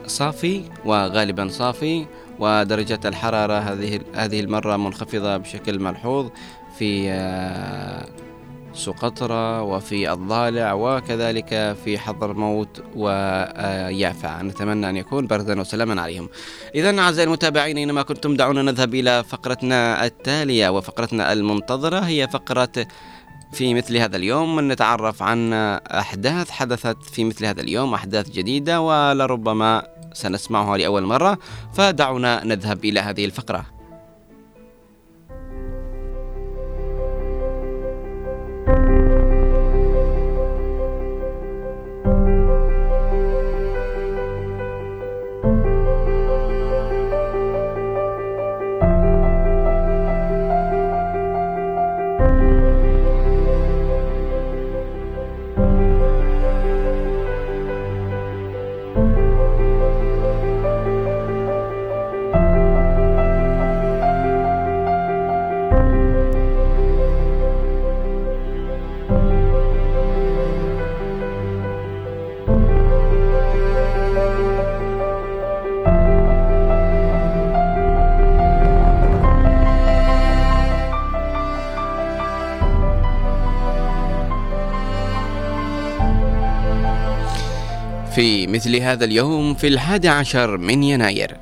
صافي 0.07 0.63
وغالبا 0.85 1.47
صافي 1.47 2.05
ودرجة 2.39 2.99
الحرارة 3.05 3.53
هذه 3.53 3.99
هذه 4.13 4.39
المرة 4.39 4.77
منخفضة 4.77 5.37
بشكل 5.37 5.79
ملحوظ 5.79 6.29
في 6.77 7.09
سقطرى 8.77 9.59
وفي 9.59 10.11
الضالع 10.11 10.73
وكذلك 10.73 11.77
في 11.85 11.97
حضرموت 11.97 12.83
ويافع. 12.95 14.41
نتمنى 14.41 14.89
أن 14.89 14.97
يكون 14.97 15.27
بردا 15.27 15.59
وسلاما 15.59 16.01
عليهم. 16.01 16.29
إذا 16.75 16.99
أعزائي 16.99 17.27
المتابعين 17.27 17.77
أينما 17.77 18.01
كنتم 18.01 18.35
دعونا 18.35 18.61
نذهب 18.61 18.95
إلى 18.95 19.23
فقرتنا 19.23 20.05
التالية 20.05 20.69
وفقرتنا 20.69 21.33
المنتظرة. 21.33 21.99
هي 21.99 22.27
فقرة 22.27 22.87
في 23.51 23.73
مثل 23.73 23.97
هذا 23.97 24.17
اليوم. 24.17 24.71
نتعرف 24.71 25.23
عن 25.23 25.53
أحداث 25.83 26.49
حدثت 26.49 27.03
في 27.03 27.23
مثل 27.23 27.45
هذا 27.45 27.61
اليوم 27.61 27.93
أحداث 27.93 28.29
جديدة 28.29 28.81
ولربما 28.81 29.83
سنسمعها 30.13 30.77
لأول 30.77 31.03
مرة. 31.03 31.37
فدعونا 31.73 32.43
نذهب 32.45 32.85
إلى 32.85 32.99
هذه 32.99 33.25
الفقرة. 33.25 33.76
هذا 88.87 89.05
اليوم 89.05 89.53
في 89.53 89.67
الحادي 89.67 90.09
عشر 90.09 90.57
من 90.57 90.83
يناير. 90.83 91.37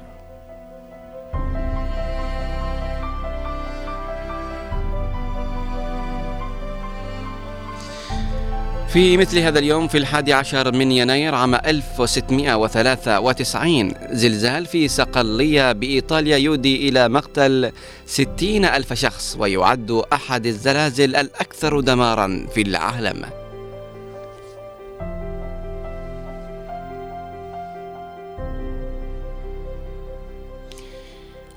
في 8.89 9.17
مثل 9.17 9.39
هذا 9.39 9.60
اليوم 9.60 9.88
في 9.88 9.97
الحادي 9.97 10.34
عشر 10.34 10.71
من 10.71 10.91
يناير 10.91 11.36
عام 11.36 11.55
1693 11.55 13.93
زلزال 14.12 14.65
في 14.65 14.88
صقلية 14.88 15.71
بإيطاليا 15.71 16.38
يودي 16.38 16.89
إلى 16.89 17.10
مقتل 17.10 17.71
60 18.05 18.65
ألف 18.65 18.93
شخص 18.93 19.36
ويعد 19.39 20.01
أحد 20.13 20.45
الزلازل 20.45 21.15
الأكثر 21.15 21.79
دمارا 21.79 22.47
في 22.53 22.62
العالم. 22.62 23.44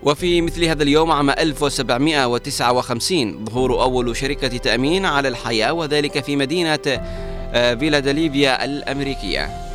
وفي 0.09 0.41
مثل 0.41 0.65
هذا 0.65 0.83
اليوم 0.83 1.13
عام 1.13 1.31
1759 1.31 3.45
ظهور 3.45 3.83
أول 3.83 4.17
شركة 4.17 4.49
تأمين 4.49 5.05
على 5.05 5.29
الحياة 5.29 5.73
وذلك 5.73 6.25
في 6.25 6.37
مدينة 6.37 6.79
آه، 7.55 7.75
فيلادلفيا 7.75 8.65
الأمريكية. 8.65 9.68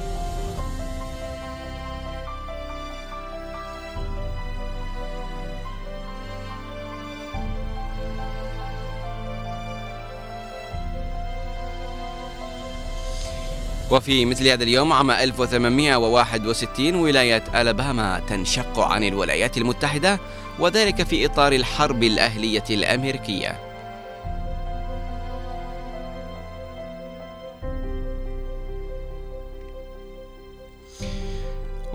وفي 13.93 14.25
مثل 14.25 14.47
هذا 14.47 14.63
اليوم 14.63 14.93
عام 14.93 15.11
1861 15.11 16.95
ولاية 16.95 17.43
ألاباما 17.55 18.21
تنشق 18.29 18.79
عن 18.79 19.03
الولايات 19.03 19.57
المتحدة 19.57 20.19
وذلك 20.59 21.03
في 21.03 21.25
إطار 21.25 21.53
الحرب 21.53 22.03
الأهلية 22.03 22.63
الأمريكية. 22.69 23.59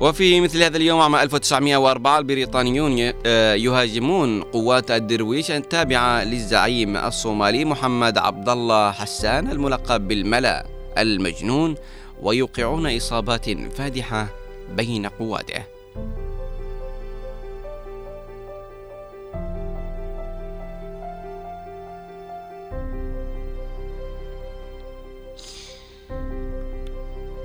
وفي 0.00 0.40
مثل 0.40 0.62
هذا 0.62 0.76
اليوم 0.76 1.00
عام 1.00 1.16
1904 1.16 2.18
البريطانيون 2.18 3.12
آه، 3.26 3.54
يهاجمون 3.54 4.42
قوات 4.42 4.90
الدرويش 4.90 5.50
التابعة 5.50 6.24
للزعيم 6.24 6.96
الصومالي 6.96 7.64
محمد 7.64 8.18
عبد 8.18 8.48
الله 8.48 8.92
حسان 8.92 9.50
الملقب 9.50 10.08
بالملأ. 10.08 10.77
المجنون 10.98 11.74
ويوقعون 12.22 12.96
إصابات 12.96 13.50
فادحة 13.50 14.28
بين 14.76 15.06
قواته. 15.06 15.62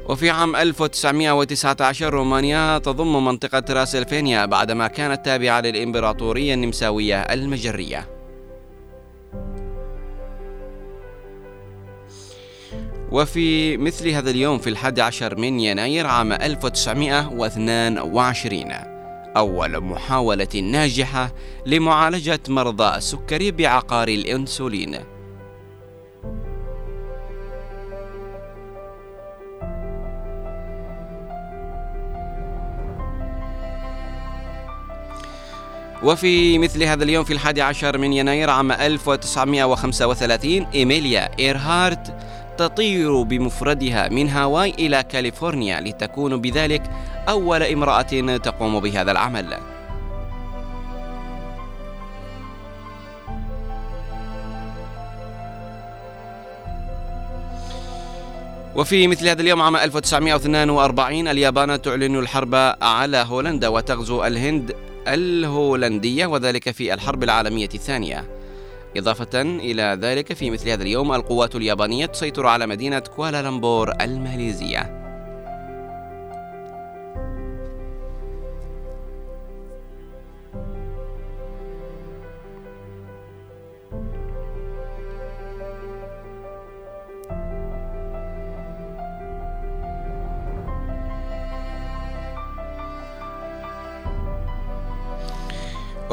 وفي 0.10 0.30
عام 0.30 0.56
1919 0.56 2.14
رومانيا 2.14 2.78
تضم 2.78 3.26
منطقة 3.26 3.64
راسلفينيا 3.70 4.46
بعدما 4.46 4.88
كانت 4.88 5.26
تابعة 5.26 5.62
للإمبراطورية 5.62 6.54
النمساوية 6.54 7.22
المجرية. 7.22 8.13
وفي 13.14 13.78
مثل 13.78 14.10
هذا 14.10 14.30
اليوم 14.30 14.58
في 14.58 14.70
الحادي 14.70 15.02
عشر 15.02 15.38
من 15.38 15.60
يناير 15.60 16.08
عام 16.08 16.32
1922 16.32 18.72
أول 19.38 19.80
محاولة 19.80 20.62
ناجحة 20.72 21.34
لمعالجة 21.66 22.40
مرضى 22.48 22.98
السكري 22.98 23.52
بعقار 23.52 24.08
الأنسولين. 24.08 25.00
وفي 36.04 36.58
مثل 36.58 36.84
هذا 36.84 37.04
اليوم 37.04 37.24
في 37.24 37.34
الحادي 37.34 37.62
عشر 37.62 37.98
من 37.98 38.14
يناير 38.14 38.50
عام 38.50 38.72
1935 38.72 40.68
إيميليا 40.74 41.32
إيرهارت 41.40 42.14
تطير 42.58 43.22
بمفردها 43.22 44.10
من 44.10 44.30
هاواي 44.30 44.70
إلى 44.70 45.04
كاليفورنيا 45.04 45.82
لتكون 45.82 46.42
بذلك 46.42 46.84
أول 47.30 47.64
امرأة 47.64 48.38
تقوم 48.38 48.80
بهذا 48.80 49.12
العمل. 49.12 49.58
وفي 58.76 59.08
مثل 59.08 59.28
هذا 59.28 59.42
اليوم 59.42 59.62
عام 59.62 59.76
1942 59.76 61.28
اليابان 61.28 61.82
تعلن 61.82 62.20
الحرب 62.20 62.56
على 62.82 63.18
هولندا 63.18 63.68
وتغزو 63.68 64.26
الهند 64.26 64.76
الهولندية 65.08 66.26
وذلك 66.26 66.72
في 66.72 66.94
الحرب 66.94 67.24
العالمية 67.24 67.70
الثانية. 67.74 68.43
إضافة 68.98 69.42
إلى 69.42 69.98
ذلك 70.02 70.34
في 70.34 70.52
مثل 70.52 70.70
هذا 70.70 70.84
اليوم 70.84 71.12
القوات 71.12 71.56
اليابانية 71.56 72.06
تسيطر 72.06 72.48
على 72.48 72.68
مدينة 72.68 73.00
كوالالمبور 73.00 73.92
الماليزية. 74.02 75.03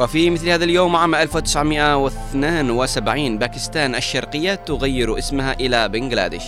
وفي 0.01 0.29
مثل 0.29 0.49
هذا 0.49 0.63
اليوم 0.63 0.95
عام 0.95 1.15
1972 1.15 3.37
باكستان 3.37 3.95
الشرقية 3.95 4.55
تغير 4.55 5.17
اسمها 5.17 5.53
إلى 5.53 5.89
بنغلاديش. 5.89 6.43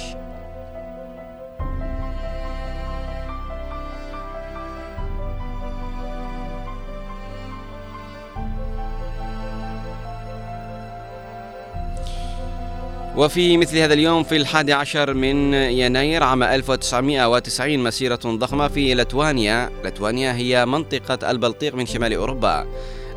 وفي 13.15 13.57
مثل 13.57 13.77
هذا 13.77 13.93
اليوم 13.93 14.23
في 14.23 14.37
الحادي 14.37 14.73
عشر 14.73 15.13
من 15.13 15.53
يناير 15.53 16.23
عام 16.23 16.43
1990 16.43 17.79
مسيرة 17.79 18.19
ضخمة 18.25 18.67
في 18.67 18.93
لتوانيا 18.93 19.69
لتوانيا 19.83 20.33
هي 20.33 20.65
منطقة 20.65 21.31
البلطيق 21.31 21.75
من 21.75 21.85
شمال 21.85 22.13
أوروبا. 22.13 22.67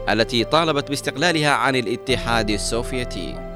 التي 0.08 0.44
طالبت 0.44 0.88
باستقلالها 0.88 1.50
عن 1.50 1.76
الاتحاد 1.76 2.50
السوفيتي. 2.50 3.46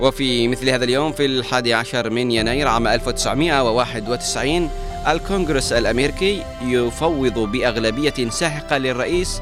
وفي 0.00 0.48
مثل 0.48 0.68
هذا 0.68 0.84
اليوم 0.84 1.12
في 1.12 1.26
الحادي 1.26 1.74
عشر 1.74 2.10
من 2.10 2.30
يناير 2.30 2.68
عام 2.68 2.86
1991 2.86 4.70
الكونغرس 5.08 5.72
الأمريكي 5.72 6.42
يفوض 6.62 7.38
بأغلبية 7.38 8.30
ساحقة 8.30 8.78
للرئيس 8.78 9.40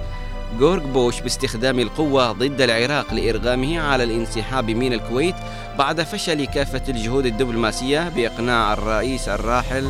جورج 0.59 0.83
بوش 0.83 1.21
باستخدام 1.21 1.79
القوة 1.79 2.33
ضد 2.33 2.61
العراق 2.61 3.15
لإرغامه 3.15 3.81
على 3.81 4.05
الانسحاب 4.05 4.71
من 4.71 4.93
الكويت 4.93 5.35
بعد 5.79 6.03
فشل 6.03 6.45
كافة 6.45 6.83
الجهود 6.89 7.27
الدبلوماسية 7.27 8.09
بإقناع 8.09 8.73
الرئيس 8.73 9.29
الراحل 9.29 9.89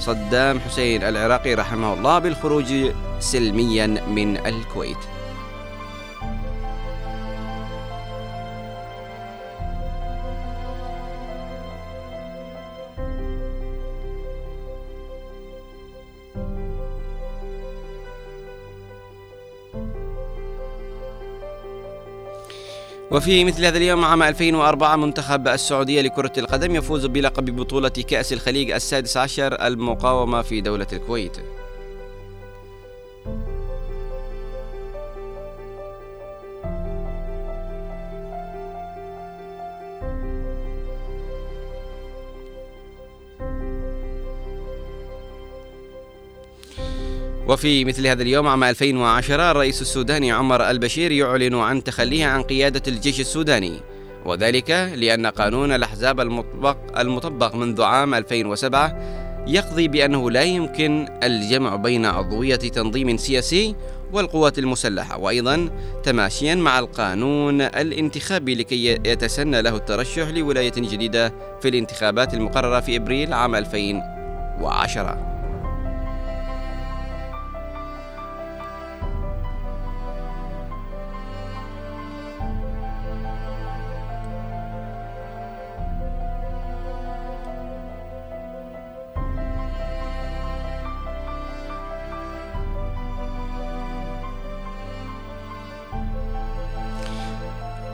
صدام 0.00 0.60
حسين 0.60 1.02
العراقي 1.02 1.54
رحمه 1.54 1.94
الله 1.94 2.18
بالخروج 2.18 2.74
سلميا 3.20 3.86
من 3.86 4.46
الكويت. 4.46 5.19
وفي 23.10 23.44
مثل 23.44 23.64
هذا 23.64 23.76
اليوم 23.78 24.04
عام 24.04 24.22
2004 24.22 24.96
منتخب 24.96 25.48
السعودية 25.48 26.00
لكرة 26.00 26.32
القدم 26.38 26.74
يفوز 26.74 27.06
بلقب 27.06 27.56
بطولة 27.56 27.88
كأس 27.88 28.32
الخليج 28.32 28.70
السادس 28.70 29.16
عشر 29.16 29.66
المقاومة 29.66 30.42
في 30.42 30.60
دولة 30.60 30.86
الكويت. 30.92 31.36
وفي 47.50 47.84
مثل 47.84 48.06
هذا 48.06 48.22
اليوم 48.22 48.46
عام 48.46 48.64
2010 48.64 49.50
الرئيس 49.50 49.82
السوداني 49.82 50.32
عمر 50.32 50.70
البشير 50.70 51.12
يعلن 51.12 51.54
عن 51.54 51.84
تخليه 51.84 52.26
عن 52.26 52.42
قيادة 52.42 52.82
الجيش 52.88 53.20
السوداني. 53.20 53.80
وذلك 54.24 54.70
لأن 54.96 55.26
قانون 55.26 55.72
الأحزاب 55.72 56.20
المطبق, 56.20 56.98
المطبق 56.98 57.54
منذ 57.54 57.82
عام 57.82 58.14
2007 58.14 58.96
يقضي 59.46 59.88
بأنه 59.88 60.30
لا 60.30 60.42
يمكن 60.42 61.08
الجمع 61.22 61.76
بين 61.76 62.06
عضوية 62.06 62.56
تنظيم 62.56 63.16
سياسي 63.16 63.74
والقوات 64.12 64.58
المسلحة 64.58 65.18
وأيضا 65.18 65.70
تماشيا 66.02 66.54
مع 66.54 66.78
القانون 66.78 67.60
الانتخابي 67.60 68.54
لكي 68.54 68.86
يتسنى 68.86 69.62
له 69.62 69.76
الترشح 69.76 70.28
لولاية 70.28 70.72
جديدة 70.76 71.32
في 71.62 71.68
الانتخابات 71.68 72.34
المقررة 72.34 72.80
في 72.80 72.96
إبريل 72.96 73.32
عام 73.32 73.54
2010 73.54 75.29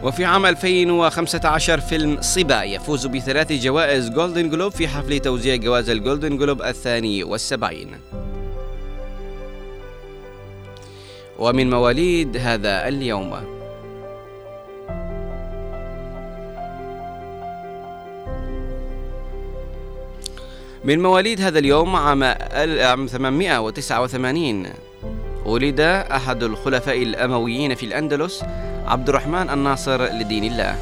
وفي 0.07 0.25
عام 0.25 0.47
2015 0.47 1.81
فيلم 1.81 2.19
صبا 2.21 2.63
يفوز 2.63 3.07
بثلاث 3.07 3.53
جوائز 3.53 4.09
جولدن 4.11 4.51
جلوب 4.51 4.73
في 4.73 4.89
حفل 4.89 5.19
توزيع 5.19 5.57
جوائز 5.57 5.91
الجولدن 5.91 6.37
جلوب 6.37 6.63
الثاني 6.63 7.25
والسبعين. 7.25 7.97
ومن 11.39 11.71
مواليد 11.71 12.37
هذا 12.37 12.89
اليوم. 12.89 13.35
من 20.85 21.03
مواليد 21.03 21.41
هذا 21.41 21.59
اليوم 21.59 21.97
عام 21.97 22.25
889 23.07 24.67
ولد 25.47 25.81
أحد 25.81 26.43
الخلفاء 26.43 27.03
الأمويين 27.03 27.75
في 27.75 27.87
الأندلس 27.87 28.45
عبد 28.87 29.09
الرحمن 29.09 29.51
الناصر 29.51 30.03
لدين 30.03 30.45
الله. 30.45 30.79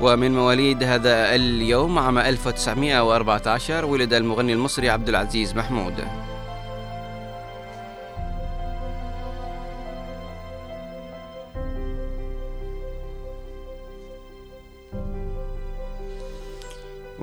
ومن 0.00 0.34
مواليد 0.34 0.82
هذا 0.82 1.34
اليوم 1.34 1.98
عام 1.98 2.18
1914 2.18 3.84
ولد 3.84 4.12
المغني 4.14 4.52
المصري 4.52 4.90
عبد 4.90 5.08
العزيز 5.08 5.56
محمود. 5.56 6.27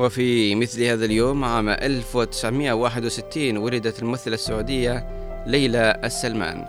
وفي 0.05 0.55
مثل 0.55 0.83
هذا 0.83 1.05
اليوم 1.05 1.43
عام 1.43 1.69
1961 1.69 3.57
ولدت 3.57 3.99
الممثلة 3.99 4.33
السعودية 4.33 5.07
ليلى 5.47 6.01
السلمان. 6.03 6.65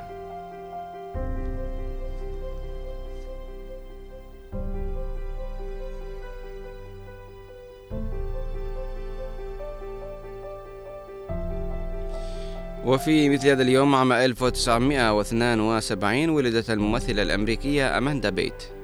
وفي 12.85 13.29
مثل 13.29 13.49
هذا 13.49 13.62
اليوم 13.62 13.94
عام 13.94 14.12
1972 14.12 16.29
ولدت 16.29 16.70
الممثلة 16.70 17.22
الأمريكية 17.22 17.99
أماندا 17.99 18.31
بيت. 18.31 18.75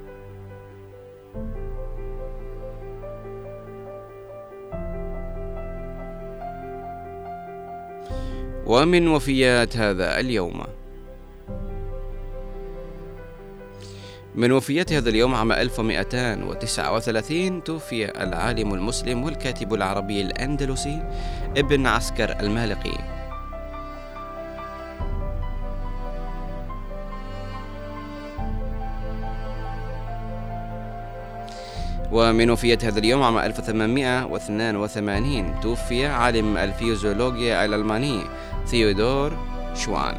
ومن 8.65 9.07
وفيات 9.07 9.77
هذا 9.77 10.19
اليوم. 10.19 10.63
من 14.35 14.51
وفيات 14.51 14.93
هذا 14.93 15.09
اليوم 15.09 15.35
عام 15.35 15.51
1239 15.51 17.63
توفي 17.63 18.23
العالم 18.23 18.73
المسلم 18.73 19.23
والكاتب 19.23 19.73
العربي 19.73 20.21
الأندلسي 20.21 21.03
ابن 21.57 21.87
عسكر 21.87 22.39
المالقي. 22.39 23.22
ومن 32.13 32.49
وفيات 32.49 32.85
هذا 32.85 32.99
اليوم 32.99 33.23
عام 33.23 33.37
1882 33.37 35.59
توفي 35.61 36.05
عالم 36.05 36.57
الفيزيولوجيا 36.57 37.65
الألماني 37.65 38.19
ثيودور 38.67 39.37
شوان. 39.75 40.15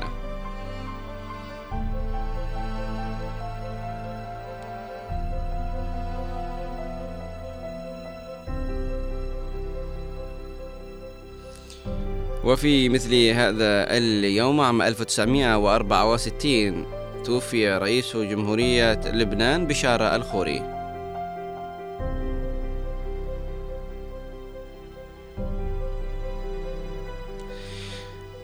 وفي 12.44 12.88
مثل 12.88 13.14
هذا 13.14 13.96
اليوم 13.96 14.60
عام 14.60 14.82
1964 14.82 16.86
توفي 17.24 17.68
رئيس 17.68 18.16
جمهورية 18.16 19.00
لبنان 19.12 19.66
بشارة 19.66 20.16
الخوري. 20.16 20.73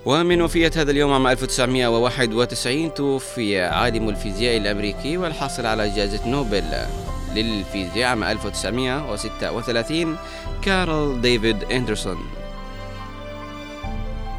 ومن 0.07 0.43
وفية 0.43 0.71
هذا 0.77 0.91
اليوم 0.91 1.13
عام 1.13 1.27
1991 1.27 2.95
توفي 2.95 3.61
عالم 3.63 4.09
الفيزياء 4.09 4.57
الأمريكي 4.57 5.17
والحاصل 5.17 5.67
على 5.67 5.91
جائزة 5.91 6.29
نوبل 6.29 6.65
للفيزياء 7.35 8.09
عام 8.09 8.25
1936 8.25 10.17
كارل 10.63 11.21
ديفيد 11.21 11.65
أندرسون. 11.65 12.19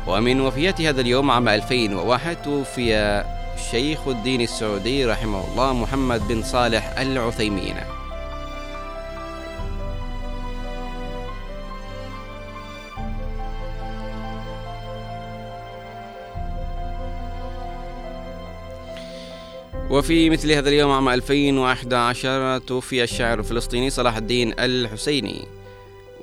ومن 0.07 0.41
وفيات 0.41 0.82
هذا 0.82 1.01
اليوم 1.01 1.32
عام 1.32 1.49
2001 1.49 2.41
توفي 2.41 3.24
شيخ 3.72 4.07
الدين 4.07 4.41
السعودي 4.41 5.05
رحمه 5.05 5.43
الله 5.51 5.74
محمد 5.74 6.28
بن 6.28 6.43
صالح 6.43 6.99
العثيمين. 6.99 7.76
وفي 19.91 20.29
مثل 20.29 20.51
هذا 20.51 20.69
اليوم 20.69 20.91
عام 20.91 21.09
2011 21.09 22.57
توفي 22.57 23.03
الشاعر 23.03 23.39
الفلسطيني 23.39 23.89
صلاح 23.89 24.17
الدين 24.17 24.53
الحسيني. 24.59 25.45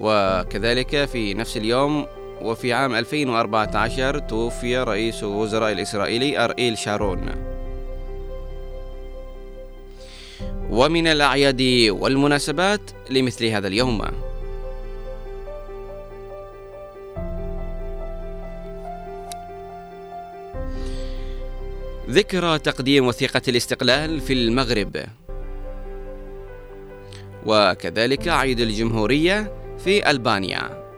وكذلك 0.00 1.04
في 1.04 1.34
نفس 1.34 1.56
اليوم 1.56 2.06
وفي 2.42 2.72
عام 2.72 2.94
2014 2.94 4.18
توفي 4.18 4.78
رئيس 4.78 5.22
الوزراء 5.22 5.72
الإسرائيلي 5.72 6.44
أرئيل 6.44 6.78
شارون. 6.78 7.20
ومن 10.70 11.06
الأعياد 11.06 11.62
والمناسبات 11.90 12.80
لمثل 13.10 13.44
هذا 13.44 13.68
اليوم. 13.68 14.02
ذكرى 22.10 22.58
تقديم 22.58 23.06
وثيقة 23.06 23.42
الاستقلال 23.48 24.20
في 24.20 24.32
المغرب. 24.32 24.96
وكذلك 27.46 28.28
عيد 28.28 28.60
الجمهورية 28.60 29.52
في 29.78 30.10
ألبانيا. 30.10 30.88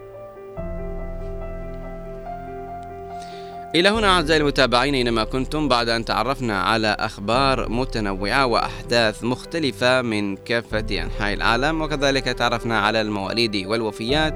إلى 3.74 3.88
هنا 3.88 4.08
أعزائي 4.08 4.40
المتابعين 4.40 4.94
أينما 4.94 5.24
كنتم 5.24 5.68
بعد 5.68 5.88
أن 5.88 6.04
تعرفنا 6.04 6.62
على 6.62 6.96
أخبار 6.98 7.68
متنوعة 7.68 8.46
وأحداث 8.46 9.24
مختلفة 9.24 10.02
من 10.02 10.36
كافة 10.36 11.02
أنحاء 11.02 11.34
العالم 11.34 11.82
وكذلك 11.82 12.24
تعرفنا 12.24 12.78
على 12.78 13.00
المواليد 13.00 13.66
والوفيات 13.66 14.34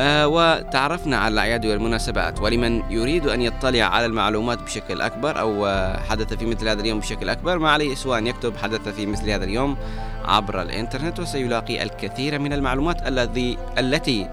آه، 0.00 0.28
وتعرفنا 0.28 1.16
على 1.16 1.32
الأعياد 1.32 1.66
والمناسبات 1.66 2.40
ولمن 2.40 2.82
يريد 2.90 3.26
أن 3.26 3.42
يطلع 3.42 3.84
على 3.84 4.06
المعلومات 4.06 4.62
بشكل 4.62 5.00
أكبر 5.00 5.40
أو 5.40 5.66
آه، 5.66 6.00
حدث 6.00 6.34
في 6.34 6.46
مثل 6.46 6.68
هذا 6.68 6.80
اليوم 6.80 7.00
بشكل 7.00 7.28
أكبر 7.28 7.58
ما 7.58 7.70
عليه 7.70 7.94
سوى 7.94 8.18
أن 8.18 8.26
يكتب 8.26 8.56
حدث 8.56 8.88
في 8.88 9.06
مثل 9.06 9.30
هذا 9.30 9.44
اليوم 9.44 9.76
عبر 10.24 10.62
الإنترنت 10.62 11.20
وسيلاقي 11.20 11.82
الكثير 11.82 12.38
من 12.38 12.52
المعلومات 12.52 13.08
الذي 13.08 13.58
التي 13.78 14.28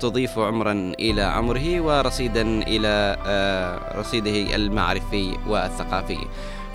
تضيف 0.00 0.38
عمرا 0.38 0.72
إلى 0.98 1.22
عمره 1.22 1.80
ورصيدا 1.80 2.42
إلى 2.42 3.16
آه، 3.26 3.98
رصيده 3.98 4.56
المعرفي 4.56 5.36
والثقافي. 5.46 6.18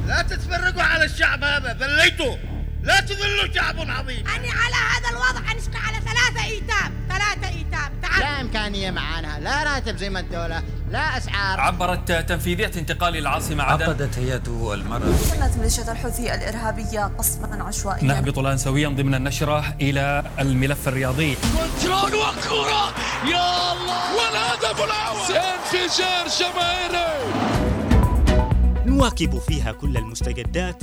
لا 0.06 0.22
تتفرقوا 0.22 0.82
على 0.82 1.04
الشعب 1.04 1.44
هذا 1.44 1.72
ذليتوا 1.80 2.36
لا 2.84 3.00
تذلوا 3.00 3.54
شعب 3.54 3.76
عظيم. 3.78 4.28
أني 4.28 4.50
على 4.50 4.74
هذا 4.74 5.10
الوضع 5.10 5.52
أنشق 5.52 5.76
على 5.76 5.96
ثلاثة 5.96 6.44
إيتام 6.44 6.92
ثلاثة 7.08 7.48
إيتام. 7.48 7.92
تعال. 8.02 8.20
لا 8.20 8.40
إمكانية 8.40 8.90
معانا 8.90 9.40
لا 9.40 9.62
راتب 9.62 9.96
زي 9.96 10.10
ما 10.10 10.20
الدولة 10.20 10.62
لا 10.90 11.16
أسعار. 11.16 11.60
عبرت 11.60 12.12
تنفيذية 12.12 12.70
انتقال 12.76 13.16
العاصمة 13.16 13.64
عدن. 13.64 13.84
عقدت 13.84 14.18
هيئة 14.18 14.74
المرأة. 14.74 15.14
كانت 15.30 15.56
ميليشيا 15.56 15.92
الحوثي 15.92 16.34
الإرهابية 16.34 17.12
قصفا 17.18 17.62
عشوائيا. 17.62 18.04
نهبط 18.04 18.38
الآن 18.38 18.58
سويا 18.58 18.88
ضمن 18.88 19.14
النشرة 19.14 19.76
إلى 19.80 20.24
الملف 20.38 20.88
الرياضي. 20.88 21.36
كنترول 21.36 22.14
وكرة! 22.14 22.94
يا 23.24 23.72
الله! 23.72 24.16
والهدف 24.16 24.84
الأول! 24.84 25.36
انفجار 25.36 26.28
جماهيري 26.40 26.84
نواكب 28.86 29.38
فيها 29.38 29.72
كل 29.72 29.96
المستجدات 29.96 30.82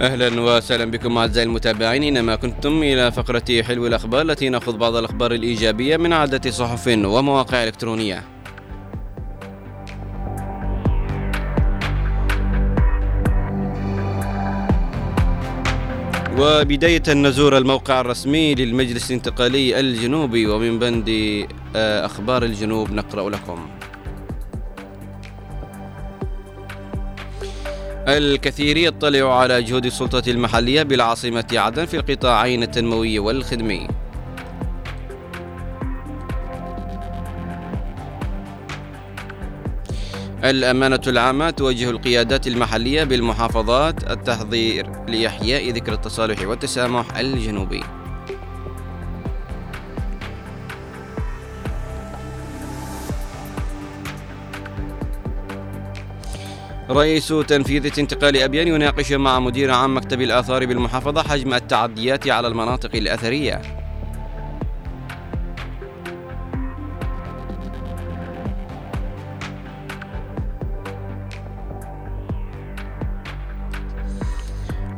أهلا 0.00 0.40
وسهلا 0.40 0.84
بكم 0.84 1.18
أعزائي 1.18 1.46
المتابعين 1.46 2.02
اينما 2.02 2.36
كنتم 2.36 2.82
إلى 2.82 3.12
فقرة 3.12 3.62
حلو 3.62 3.86
الأخبار 3.86 4.22
التي 4.22 4.48
ناخذ 4.48 4.76
بعض 4.76 4.96
الأخبار 4.96 5.32
الإيجابية 5.32 5.96
من 5.96 6.12
عدة 6.12 6.50
صحف 6.50 6.86
ومواقع 6.86 7.64
إلكترونية. 7.64 8.24
وبداية 16.38 17.02
نزور 17.08 17.58
الموقع 17.58 18.00
الرسمي 18.00 18.54
للمجلس 18.54 19.10
الانتقالي 19.10 19.80
الجنوبي 19.80 20.46
ومن 20.46 20.78
بند 20.78 21.08
آه، 21.76 22.06
أخبار 22.06 22.42
الجنوب 22.44 22.92
نقرأ 22.92 23.30
لكم 23.30 23.79
الكثير 28.08 28.76
يطلع 28.76 29.40
على 29.40 29.62
جهود 29.62 29.86
السلطة 29.86 30.30
المحلية 30.30 30.82
بالعاصمة 30.82 31.44
عدن 31.52 31.84
في 31.84 31.96
القطاعين 31.96 32.62
التنموي 32.62 33.18
والخدمي. 33.18 33.88
الأمانة 40.44 41.00
العامة 41.06 41.50
توجه 41.50 41.90
القيادات 41.90 42.46
المحلية 42.46 43.04
بالمحافظات 43.04 44.10
التحضير 44.10 44.86
لإحياء 45.08 45.70
ذكر 45.70 45.92
التصالح 45.92 46.48
والتسامح 46.48 47.16
الجنوبي. 47.16 47.82
رئيس 56.90 57.28
تنفيذية 57.28 57.92
انتقال 57.98 58.36
أبيان 58.36 58.68
يناقش 58.68 59.12
مع 59.12 59.40
مدير 59.40 59.70
عام 59.70 59.96
مكتب 59.96 60.20
الآثار 60.20 60.66
بالمحافظة 60.66 61.22
حجم 61.22 61.54
التعديات 61.54 62.28
على 62.28 62.48
المناطق 62.48 62.90
الأثرية. 62.94 63.62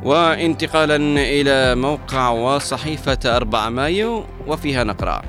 وانتقالا 0.03 0.97
إلى 1.21 1.75
موقع 1.75 2.29
وصحيفة 2.29 3.19
4 3.27 3.69
مايو 3.69 4.25
وفيها 4.47 4.85
نقرأ. 4.85 5.23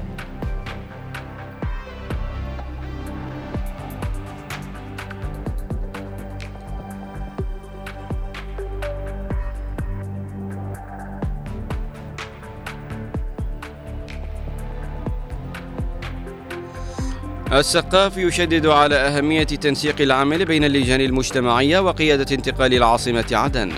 السقاف 17.53 18.17
يشدد 18.17 18.65
على 18.65 18.95
أهمية 18.95 19.43
تنسيق 19.43 20.01
العمل 20.01 20.45
بين 20.45 20.63
اللجان 20.63 21.01
المجتمعية 21.01 21.79
وقيادة 21.79 22.35
انتقال 22.35 22.73
العاصمة 22.73 23.25
عدن. 23.31 23.71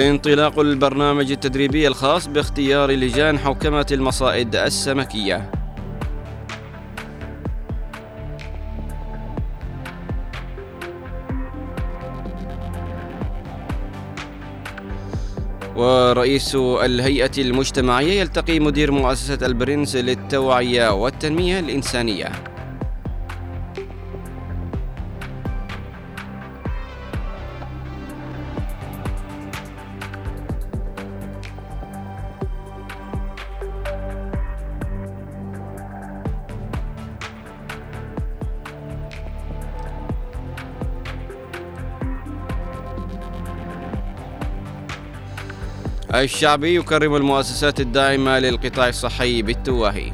انطلاق 0.00 0.58
البرنامج 0.58 1.30
التدريبي 1.30 1.86
الخاص 1.86 2.26
باختيار 2.26 2.90
لجان 2.90 3.38
حوكمة 3.38 3.86
المصائد 3.92 4.56
السمكية. 4.56 5.61
ورئيس 15.82 16.54
الهيئة 16.54 17.30
المجتمعية 17.38 18.20
يلتقي 18.20 18.60
مدير 18.60 18.92
مؤسسة 18.92 19.46
البرنس 19.46 19.96
للتوعية 19.96 20.94
والتنمية 20.94 21.60
الإنسانية. 21.60 22.51
الشعبي 46.14 46.74
يكرم 46.74 47.16
المؤسسات 47.16 47.80
الداعمة 47.80 48.38
للقطاع 48.38 48.88
الصحي 48.88 49.42
بالتواهي 49.42 50.12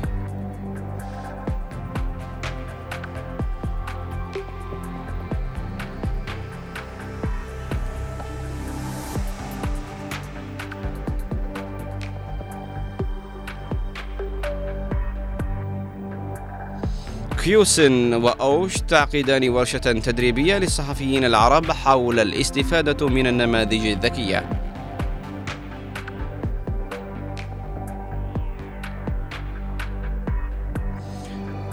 كيوسن 17.45 18.15
وأوش 18.15 18.75
تعقدان 18.77 19.49
ورشة 19.49 19.79
تدريبية 19.79 20.59
للصحفيين 20.59 21.25
العرب 21.25 21.73
حول 21.73 22.21
الاستفادة 22.21 23.09
من 23.09 23.27
النماذج 23.27 23.87
الذكية. 23.87 24.68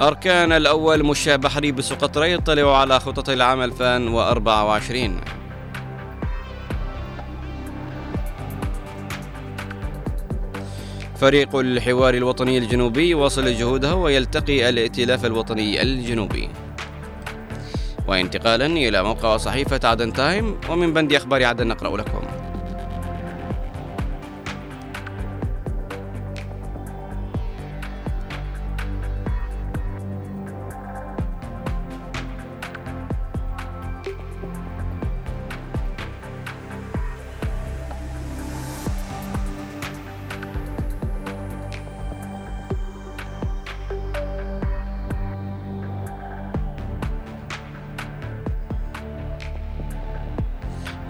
أركان 0.01 0.51
الأول 0.51 1.05
مشا 1.05 1.35
بحري 1.35 1.71
بسقطرى 1.71 2.31
يطلع 2.31 2.79
على 2.79 2.99
خطط 2.99 3.29
العام 3.29 3.61
2024 3.61 5.21
فريق 11.15 11.55
الحوار 11.55 12.13
الوطني 12.13 12.57
الجنوبي 12.57 13.13
واصل 13.13 13.53
جهوده 13.53 13.95
ويلتقي 13.95 14.69
الائتلاف 14.69 15.25
الوطني 15.25 15.81
الجنوبي. 15.81 16.49
وانتقالا 18.07 18.65
إلى 18.65 19.03
موقع 19.03 19.37
صحيفة 19.37 19.79
عدن 19.83 20.13
تايم 20.13 20.59
ومن 20.69 20.93
بند 20.93 21.13
أخبار 21.13 21.43
عدن 21.43 21.67
نقرأ 21.67 21.97
لكم. 21.97 22.44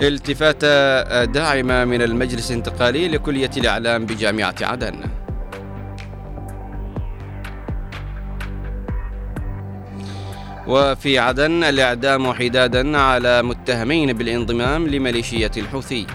التفاتة 0.07 1.23
داعمة 1.23 1.85
من 1.85 2.01
المجلس 2.01 2.51
الانتقالي 2.51 3.07
لكلية 3.07 3.51
الإعلام 3.57 4.05
بجامعة 4.05 4.55
عدن. 4.61 4.95
وفي 10.67 11.19
عدن 11.19 11.63
الإعدام 11.63 12.33
حدادا 12.33 12.97
على 12.97 13.43
متهمين 13.43 14.13
بالانضمام 14.13 14.87
لميليشية 14.87 15.51
الحوثي. 15.57 16.07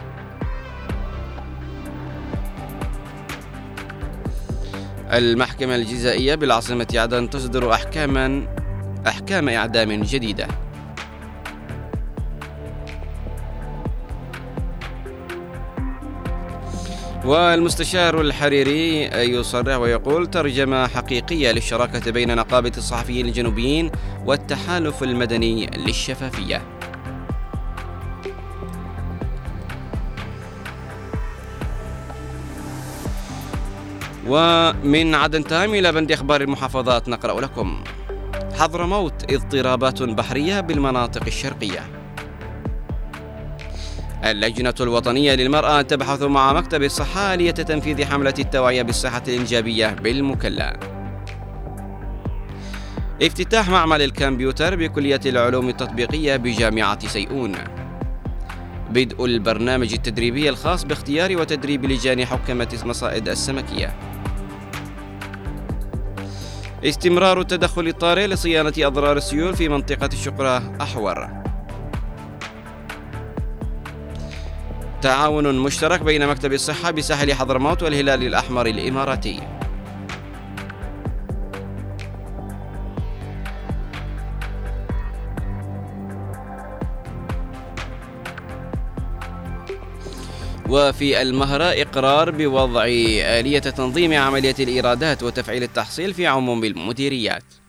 المحكمة 5.12 5.74
الجزائية 5.74 6.34
بالعاصمة 6.34 6.86
عدن 6.95 7.30
تصدر 7.30 7.72
أحكاما 7.72 8.47
أحكام 9.07 9.49
إعدام 9.49 10.03
جديدة. 10.03 10.49
والمستشار 17.24 18.20
الحريري 18.20 19.02
يصرح 19.04 19.76
ويقول 19.76 20.26
ترجمة 20.26 20.86
حقيقية 20.86 21.52
للشراكة 21.52 22.10
بين 22.10 22.36
نقابة 22.36 22.72
الصحفيين 22.76 23.26
الجنوبيين 23.26 23.90
والتحالف 24.24 25.02
المدني 25.02 25.66
للشفافية. 25.66 26.62
ومن 34.26 35.14
عدن 35.14 35.44
تام 35.44 35.74
إلى 35.74 35.92
بند 35.92 36.12
أخبار 36.12 36.40
المحافظات 36.40 37.08
نقرأ 37.08 37.40
لكم. 37.40 37.84
حضرموت 38.58 39.32
اضطرابات 39.32 40.02
بحرية 40.02 40.60
بالمناطق 40.60 41.22
الشرقية. 41.26 41.99
اللجنة 44.24 44.74
الوطنية 44.80 45.34
للمرأة 45.34 45.82
تبحث 45.82 46.22
مع 46.22 46.52
مكتب 46.52 46.82
الصحة 46.82 47.34
آلية 47.34 47.50
تنفيذ 47.50 48.04
حملة 48.04 48.34
التوعية 48.38 48.82
بالصحة 48.82 49.22
الإنجابية 49.28 49.86
بالمكلا 49.86 50.80
افتتاح 53.22 53.70
معمل 53.70 54.02
الكمبيوتر 54.02 54.76
بكلية 54.76 55.20
العلوم 55.26 55.68
التطبيقية 55.68 56.36
بجامعة 56.36 57.06
سيئون. 57.06 57.52
بدء 58.90 59.24
البرنامج 59.24 59.92
التدريبي 59.92 60.48
الخاص 60.48 60.84
باختيار 60.84 61.36
وتدريب 61.36 61.84
لجان 61.84 62.26
حكمة 62.26 62.78
مصائد 62.84 63.28
السمكية. 63.28 63.94
استمرار 66.84 67.40
التدخل 67.40 67.88
الطارئ 67.88 68.26
لصيانة 68.26 68.72
أضرار 68.78 69.16
السيول 69.16 69.56
في 69.56 69.68
منطقة 69.68 70.10
الشقرة 70.12 70.76
أحور. 70.82 71.39
تعاون 75.03 75.59
مشترك 75.59 76.01
بين 76.01 76.26
مكتب 76.26 76.53
الصحة 76.53 76.90
بساحل 76.90 77.34
حضرموت 77.34 77.82
والهلال 77.82 78.22
الأحمر 78.26 78.66
الإماراتي. 78.66 79.40
وفي 90.68 91.22
المهرة 91.22 91.64
إقرار 91.64 92.30
بوضع 92.30 92.84
آلية 92.84 93.59
تنظيم 93.59 94.14
عملية 94.14 94.55
الإيرادات 94.61 95.22
وتفعيل 95.22 95.62
التحصيل 95.62 96.14
في 96.14 96.26
عموم 96.26 96.64
المديريات. 96.64 97.59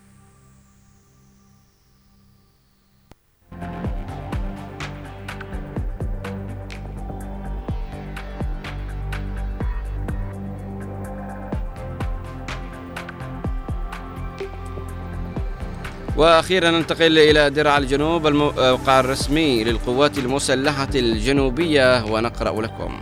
وأخيرا 16.22 16.72
ننتقل 16.72 17.20
إلى 17.20 17.50
درع 17.50 17.78
الجنوب 17.78 18.28
الموقع 18.28 19.00
الرسمي 19.00 19.64
للقوات 19.64 20.18
المسلحة 20.18 20.90
الجنوبية 20.96 22.06
ونقرأ 22.06 22.62
لكم. 22.62 23.02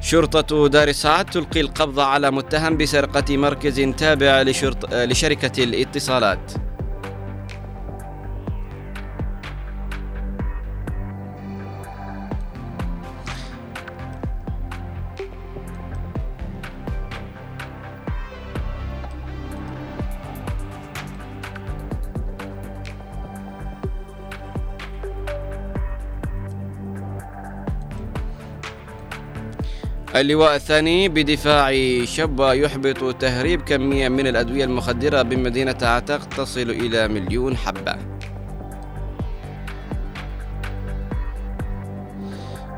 شرطة 0.00 0.68
دار 0.68 0.88
السعد 0.88 1.24
تلقي 1.24 1.60
القبض 1.60 2.00
على 2.00 2.30
متهم 2.30 2.76
بسرقة 2.76 3.36
مركز 3.36 3.80
تابع 3.80 4.42
لشرط 4.42 4.94
لشركة 4.94 5.64
الاتصالات. 5.64 6.67
اللواء 30.20 30.56
الثاني 30.56 31.08
بدفاع 31.08 31.74
شاب 32.04 32.40
يحبط 32.40 33.14
تهريب 33.14 33.62
كمية 33.62 34.08
من 34.08 34.26
الأدوية 34.26 34.64
المخدرة 34.64 35.22
بمدينة 35.22 35.76
عتاق 35.82 36.24
تصل 36.24 36.70
إلى 36.70 37.08
مليون 37.08 37.56
حبة. 37.56 37.96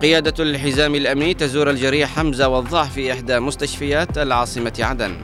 قيادة 0.03 0.45
الحزام 0.45 0.95
الأمني 0.95 1.35
تزور 1.35 1.71
الجريح 1.71 2.17
حمزة 2.17 2.49
والضع 2.49 2.85
في 2.85 3.13
إحدى 3.13 3.41
مستشفيات 3.41 4.19
العاصمة 4.19 4.73
عدن. 4.81 5.17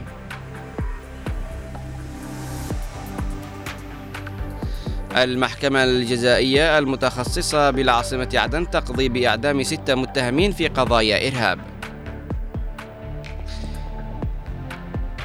المحكمة 5.17 5.83
الجزائية 5.83 6.77
المتخصصة 6.77 7.71
بالعاصمة 7.71 8.29
عدن 8.33 8.69
تقضي 8.69 9.09
بإعدام 9.09 9.63
ستة 9.63 9.95
متهمين 9.95 10.51
في 10.51 10.67
قضايا 10.67 11.27
إرهاب. 11.27 11.76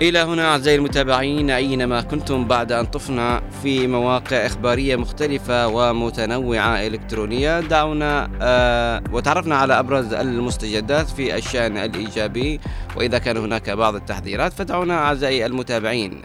إلى 0.03 0.19
هنا 0.19 0.53
أعزائي 0.53 0.77
المتابعين 0.77 1.51
أينما 1.51 2.01
كنتم 2.01 2.45
بعد 2.45 2.73
أن 2.73 2.87
طفنا 2.87 3.43
في 3.63 3.87
مواقع 3.87 4.47
إخبارية 4.47 4.97
مختلفة 4.97 5.69
ومتنوعة 5.69 6.87
إلكترونية 6.87 7.61
دعونا 7.61 8.31
آه 8.43 9.03
وتعرفنا 9.13 9.57
على 9.57 9.79
أبرز 9.79 10.15
المستجدات 10.15 11.09
في 11.09 11.37
الشأن 11.37 11.77
الإيجابي 11.77 12.61
وإذا 12.97 13.19
كان 13.19 13.37
هناك 13.37 13.71
بعض 13.71 13.95
التحذيرات 13.95 14.53
فدعونا 14.53 14.95
أعزائي 14.95 15.47
المتابعين. 15.47 16.23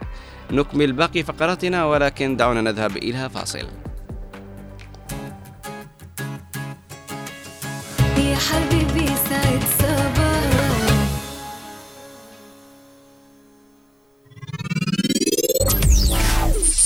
نكمل 0.50 0.92
باقي 0.92 1.22
فقراتنا 1.22 1.84
ولكن 1.84 2.36
دعونا 2.36 2.60
نذهب 2.60 2.96
إلى 2.96 3.30
فاصل. 3.30 3.68
يا 8.18 8.36
حبيبي 8.36 9.06
سعد 9.06 9.62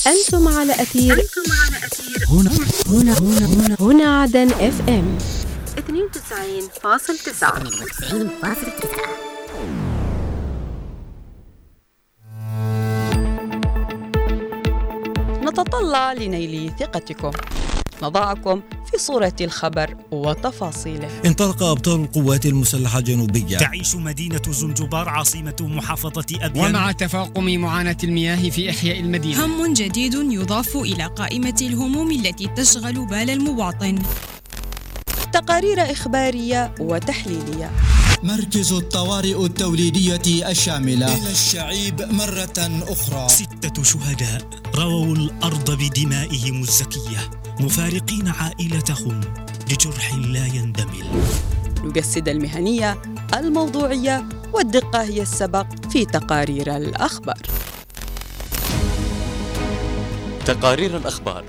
أنتم 0.07 0.49
على 0.49 0.73
أثير 0.73 1.27
هنا. 2.29 2.51
هنا. 2.87 3.19
هنا. 3.19 3.19
هنا. 3.19 3.77
هنا 3.81 4.21
عدن 4.23 4.51
إف 4.53 4.89
إم. 4.89 5.19
92.9 5.77 7.53
نتطلع 15.43 16.13
لنيل 16.13 16.73
ثقتكم. 16.81 17.31
نضعكم 18.03 18.61
في 18.91 18.99
صورة 18.99 19.37
الخبر 19.41 19.97
وتفاصيله. 20.11 21.09
انطلق 21.25 21.63
أبطال 21.63 22.01
القوات 22.01 22.47
المسلحة 22.47 22.99
الجنوبية 22.99 23.57
تعيش 23.57 23.95
مدينة 23.95 24.43
زنجبار 24.49 25.09
عاصمة 25.09 25.57
محافظة 25.61 26.27
أبيان. 26.41 26.67
ومع 26.67 26.93
تفاقم 26.93 27.45
معاناة 27.45 27.97
المياه 28.05 28.51
في 28.51 28.71
إحياء 28.71 29.01
المدينة. 29.01 29.47
هم 29.47 29.73
جديد 29.73 30.15
يضاف 30.15 30.77
إلى 30.77 31.05
قائمة 31.05 31.57
الهموم 31.61 32.11
التي 32.11 32.47
تشغل 32.47 33.07
بال 33.07 33.31
المواطن. 33.31 33.99
تقارير 35.33 35.93
إخبارية 35.93 36.75
وتحليلية. 36.81 37.71
مركز 38.23 38.73
الطوارئ 38.73 39.47
التوليدية 39.47 40.51
الشاملة. 40.51 41.17
إلى 41.17 41.31
الشعيب 41.31 42.01
مرة 42.01 42.83
أخرى. 42.89 43.29
ستة 43.29 43.83
شهداء 43.83 44.49
رووا 44.75 45.17
الأرض 45.17 45.71
بدمائهم 45.71 46.63
الزكية. 46.63 47.42
مفارقين 47.61 48.29
عائلتهم 48.29 49.21
لجرح 49.71 50.15
لا 50.15 50.47
يندمل. 50.47 51.07
نجسد 51.85 52.29
المهنية 52.29 53.03
الموضوعية 53.35 54.25
والدقة 54.53 55.03
هي 55.03 55.23
السبق 55.23 55.67
في 55.91 56.05
تقارير 56.05 56.77
الأخبار. 56.77 57.43
تقارير 60.45 60.97
الأخبار 60.97 61.45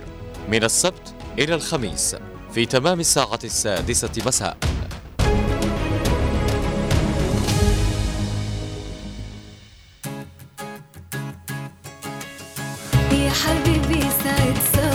من 0.50 0.64
السبت 0.64 1.14
إلى 1.40 1.56
الخميس 1.56 2.16
في 2.54 2.66
تمام 2.66 3.00
الساعة 3.00 3.40
السادسة 3.44 4.12
مساء. 4.26 4.58
يا 13.12 13.32
حبيبي 13.32 14.02
سعد 14.24 14.58
صباح 14.74 14.93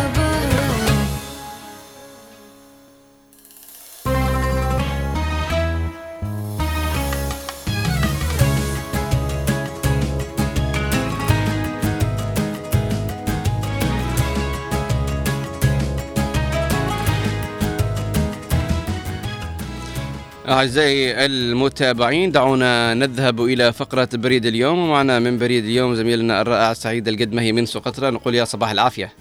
أعزائي 20.59 21.27
المتابعين 21.27 22.33
دعونا 22.33 22.95
نذهب 22.95 23.41
إلى 23.41 23.73
فقرة 23.73 24.09
بريد 24.15 24.47
اليوم. 24.47 24.79
ومعنا 24.79 25.19
من 25.19 25.39
بريد 25.39 25.65
اليوم 25.65 25.95
زميلنا 25.95 26.41
الرائع 26.41 26.73
سعيد 26.73 27.09
القدمهي 27.09 27.53
من 27.53 27.67
سقطرى 27.67 28.11
نقول 28.11 28.35
يا 28.35 28.45
صباح 28.45 28.71
العافية. 28.71 29.13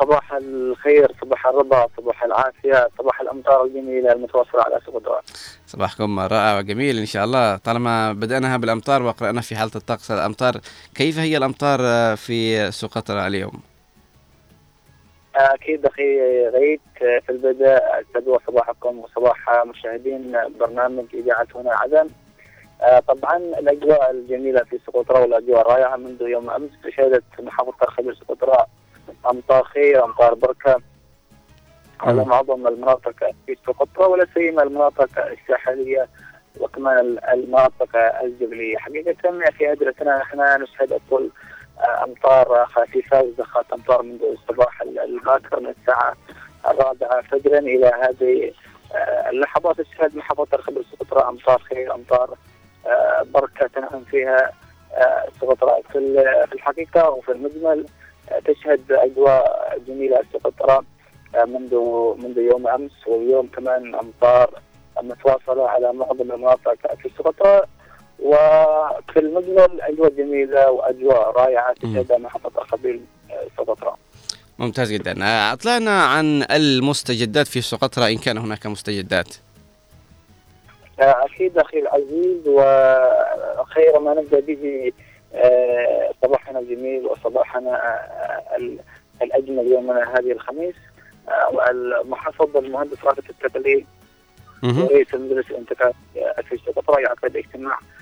صباح 0.00 0.32
الخير 0.32 1.12
صباح 1.20 1.46
الرضا 1.46 1.86
صباح 1.96 2.24
العافية 2.24 2.88
صباح 2.98 3.20
الأمطار 3.20 3.64
الجميلة 3.64 4.12
المتوفرة 4.12 4.62
على 4.62 4.80
سقطرى 4.86 5.20
صباحكم 5.66 6.20
رائع 6.20 6.58
وجميل 6.58 6.98
إن 6.98 7.06
شاء 7.06 7.24
الله. 7.24 7.56
طالما 7.56 8.12
بدأناها 8.12 8.56
بالأمطار 8.56 9.02
وقرأنا 9.02 9.40
في 9.40 9.56
حالة 9.56 9.72
الطقس 9.76 10.10
الأمطار 10.10 10.60
كيف 10.94 11.18
هي 11.18 11.36
الأمطار 11.36 11.80
في 12.16 12.70
سقطرى 12.70 13.26
اليوم؟ 13.26 13.60
أكيد 15.36 15.86
أخي 15.86 16.20
غيث 16.48 16.80
في 16.98 17.30
البدء 17.30 17.76
أسعد 17.76 18.38
صباحكم 18.46 18.98
وصباح 18.98 19.64
مشاهدين 19.64 20.36
برنامج 20.60 21.04
إذاعة 21.14 21.46
هنا 21.54 21.74
عدن. 21.74 22.08
آه، 22.82 22.98
طبعا 22.98 23.36
الأجواء 23.36 24.10
الجميلة 24.10 24.64
في 24.64 24.78
سقطرى 24.86 25.20
والأجواء 25.20 25.60
الرائعة. 25.60 25.96
منذ 25.96 26.22
يوم 26.22 26.50
أمس 26.50 26.70
شهدت 26.96 27.24
محافظة 27.38 27.76
الخبير 27.82 28.14
سقطرى 28.14 28.66
أمطار 29.30 29.64
خير 29.64 30.04
أمطار 30.04 30.34
بركة. 30.34 30.76
على 32.00 32.24
معظم 32.24 32.66
المناطق 32.66 33.30
في 33.46 33.56
سقطرى 33.66 34.06
ولا 34.06 34.26
سيما 34.34 34.62
المناطق 34.62 35.26
الساحلية 35.26 36.08
وكمان 36.60 37.18
المناطق 37.32 37.96
الجبلية. 38.22 38.76
حقيقة 38.76 39.12
في 39.50 39.68
هذه 39.68 39.88
السنة 39.88 40.16
نحن 40.16 40.62
نشهد 40.62 40.92
أطول 40.92 41.30
أمطار 42.04 42.66
خفيفة 42.66 43.22
وزخات 43.22 43.72
أمطار 43.72 44.02
منذ 44.02 44.22
الصباح 44.22 44.82
الباكر 44.82 45.60
من 45.60 45.74
الساعة 45.80 46.14
الرابعة 46.68 47.22
فجرا 47.22 47.58
إلى 47.58 47.86
هذه 48.02 48.52
اللحظات 49.30 49.80
تشهد 49.80 50.16
محافظه 50.16 50.48
الخبر. 50.54 50.82
سقطرى 50.92 51.28
أمطار 51.28 51.58
خير 51.58 51.94
أمطار 51.94 52.36
بركة 53.34 53.66
تنعم 53.66 54.04
فيها 54.04 54.52
سقطرى 55.40 55.82
في 55.92 55.98
الحقيقة 56.52 57.10
وفي 57.10 57.32
المجمل 57.32 57.86
تشهد 58.44 58.92
أجواء 58.92 59.78
جميلة 59.86 60.20
سقطرى 60.32 60.80
منذ 61.46 61.74
منذ 62.18 62.38
يوم 62.38 62.68
أمس 62.68 63.06
واليوم 63.06 63.46
كمان 63.46 63.94
أمطار 63.94 64.50
متواصلة 65.02 65.68
على 65.68 65.92
معظم 65.92 66.32
المناطق 66.32 66.94
في 67.02 67.10
سقطرى 67.18 67.62
وفي 68.18 69.16
المجمل 69.16 69.80
أجواء 69.80 70.10
جميلة 70.10 70.70
وأجواء 70.70 71.30
رائعة 71.30 71.72
تشهدها 71.72 72.18
محافظه 72.18 72.64
خبيل 72.64 73.00
سقطرى. 73.56 73.94
ممتاز 74.58 74.92
جدا 74.92 75.14
أطلعنا 75.52 76.04
عن 76.04 76.42
المستجدات 76.50 77.46
في 77.46 77.60
سقطرى 77.60 78.12
إن 78.12 78.18
كان 78.18 78.38
هناك 78.38 78.66
مستجدات. 78.66 79.28
أكيد 80.98 81.58
أخي 81.58 81.78
العزيز 81.78 82.48
وخير 82.48 83.98
ما 84.00 84.14
نبدأ 84.14 84.40
به 84.40 84.92
صباحنا 86.22 86.58
الجميل 86.58 87.06
وصباحنا 87.06 87.98
الأجمل 89.22 89.66
يومنا 89.66 90.18
هذه 90.18 90.32
الخميس 90.32 90.74
المحافظ 91.70 92.56
المهندس 92.56 93.04
رافت 93.04 93.30
التقليد 93.30 93.86
ورئيس 94.64 95.14
المجلس 95.14 95.50
الانتقالي 95.50 95.94
في 96.48 96.56
سقطرى 96.66 97.02
يعقد 97.02 97.36
اجتماع 97.36 97.74
آه، 97.74 97.95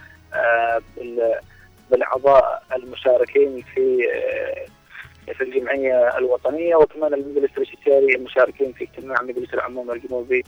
بالأعضاء 1.90 2.62
المشاركين 2.76 3.62
في 3.74 4.06
آه، 4.14 5.32
في 5.32 5.44
الجمعية 5.44 6.18
الوطنية 6.18 6.76
وكمان 6.76 7.14
المجلس 7.14 7.50
الاستشاري 7.58 8.14
المشاركين 8.16 8.72
في 8.72 8.84
اجتماع 8.84 9.22
مجلس 9.22 9.54
العموم 9.54 9.90
الجنوبي 9.90 10.44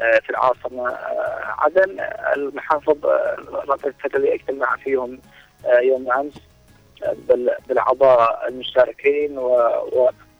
آه، 0.00 0.18
في 0.18 0.30
العاصمة 0.30 0.88
آه، 0.88 1.54
عدن 1.58 1.96
المحافظ 2.36 2.96
رفض 3.68 3.92
اجتماع 4.34 4.76
فيهم 4.76 5.18
يوم 5.82 6.12
أمس 6.12 6.34
بال- 7.28 7.56
بالأعضاء 7.68 8.48
المشاركين 8.48 9.38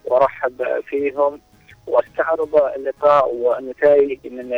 ورحب 0.05 0.81
فيهم 0.87 1.41
واستعرض 1.87 2.57
اللقاء 2.77 3.35
والنتائج 3.35 4.19
من 4.33 4.53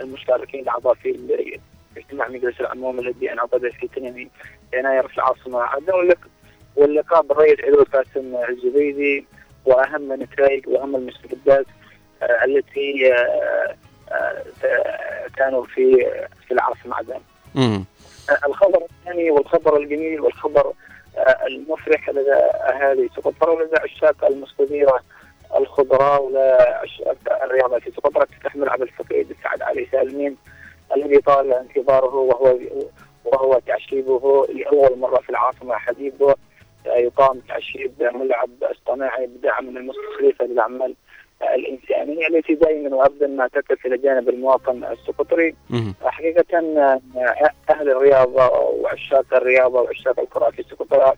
المشاركين 0.00 0.60
الأعضاء 0.60 0.94
في 0.94 1.10
ال- 1.10 1.28
في 1.28 1.60
اجتماع 1.96 2.28
مجلس 2.28 2.60
العموم 2.60 2.98
الذي 2.98 3.32
انعقد 3.32 3.68
في 3.68 3.86
2 3.86 4.28
يناير 4.74 5.08
في 5.08 5.14
العاصمة. 5.18 5.60
عدن 5.62 5.92
واللق- 5.92 6.28
واللقاء 6.76 7.22
بالرئيس 7.22 7.60
عدو 7.64 7.84
قاسم 7.92 8.36
الزبيدي 8.48 9.24
وأهم 9.64 10.12
النتائج 10.12 10.68
وأهم 10.68 10.96
المستجدات 10.96 11.66
آه، 12.22 12.44
التي 12.44 13.12
آه، 13.14 13.74
آه، 14.12 15.26
كانوا 15.36 15.64
في 15.64 16.06
في 16.46 16.54
العاصمة 16.54 16.96
عدن. 16.96 17.20
الخبر 18.46 18.82
الثاني 18.90 19.30
والخبر 19.30 19.76
الجميل 19.76 20.20
والخبر 20.20 20.72
المفرح 21.46 22.08
لدى 22.10 22.32
أهالي 22.34 23.08
سقطرى 23.16 23.50
ولدى 23.50 23.76
عشاق 23.76 24.24
المستديرة 24.24 25.00
الخضراء 25.56 26.22
ولعشاق 26.22 27.16
الرياضة 27.44 27.78
في 27.78 27.90
سقطرى 27.90 28.26
تستحمل 28.26 28.68
عبد 28.68 28.82
الفقيد 28.82 29.36
سعد 29.44 29.62
علي 29.62 29.86
سالمين. 29.92 30.36
الذي 30.96 31.18
طال 31.18 31.52
انتظاره 31.52 32.14
وهو 32.14 32.58
وهو 33.24 33.60
تعشيبه 33.66 34.46
لأول 34.46 34.98
مرة 34.98 35.20
في 35.20 35.30
العاصمة 35.30 35.74
آه، 36.86 36.96
يقام 36.96 37.40
تعشيب 37.48 37.92
ملعب 38.00 38.50
اصطناعي 38.62 39.26
بدعم 39.26 39.66
من 39.66 39.76
المستخلفه 39.76 40.44
للاعمال 40.44 40.94
آه، 41.42 41.54
الانسانيه 41.54 42.26
التي 42.26 42.54
دائما 42.54 42.96
وابدا 42.96 43.26
ما 43.26 43.48
تقف 43.48 43.86
إلى 43.86 43.98
جانب 43.98 44.28
المواطن 44.28 44.84
السقطري. 44.84 45.54
آه، 47.16 47.50
أهل 47.70 47.90
الرياضة 47.90 48.48
وعشاق 48.58 49.34
الرياضة 49.34 49.80
وعشاق 49.80 50.20
الكرة 50.20 50.50
في 50.50 50.62
سقطرى 50.62 51.12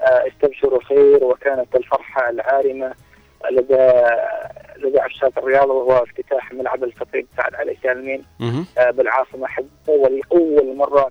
آه، 0.00 0.28
استبشروا 0.28 0.82
خير 0.82 1.24
وكانت 1.24 1.76
الفرحة 1.76 2.30
العارمة 2.30 2.94
لدى 3.50 3.90
لدى 4.82 5.00
عشاق 5.00 5.38
الرياضة 5.38 5.72
وهو 5.74 6.02
افتتاح 6.02 6.52
ملعب 6.52 6.84
الفقيد 6.84 7.26
سعد 7.36 7.54
علي 7.54 7.76
سالمين. 7.82 8.24
آه، 8.78 8.90
بالعاصمة 8.90 9.46
حديثة 9.46 9.92
ولأول 9.92 10.76
مرة 10.76 11.10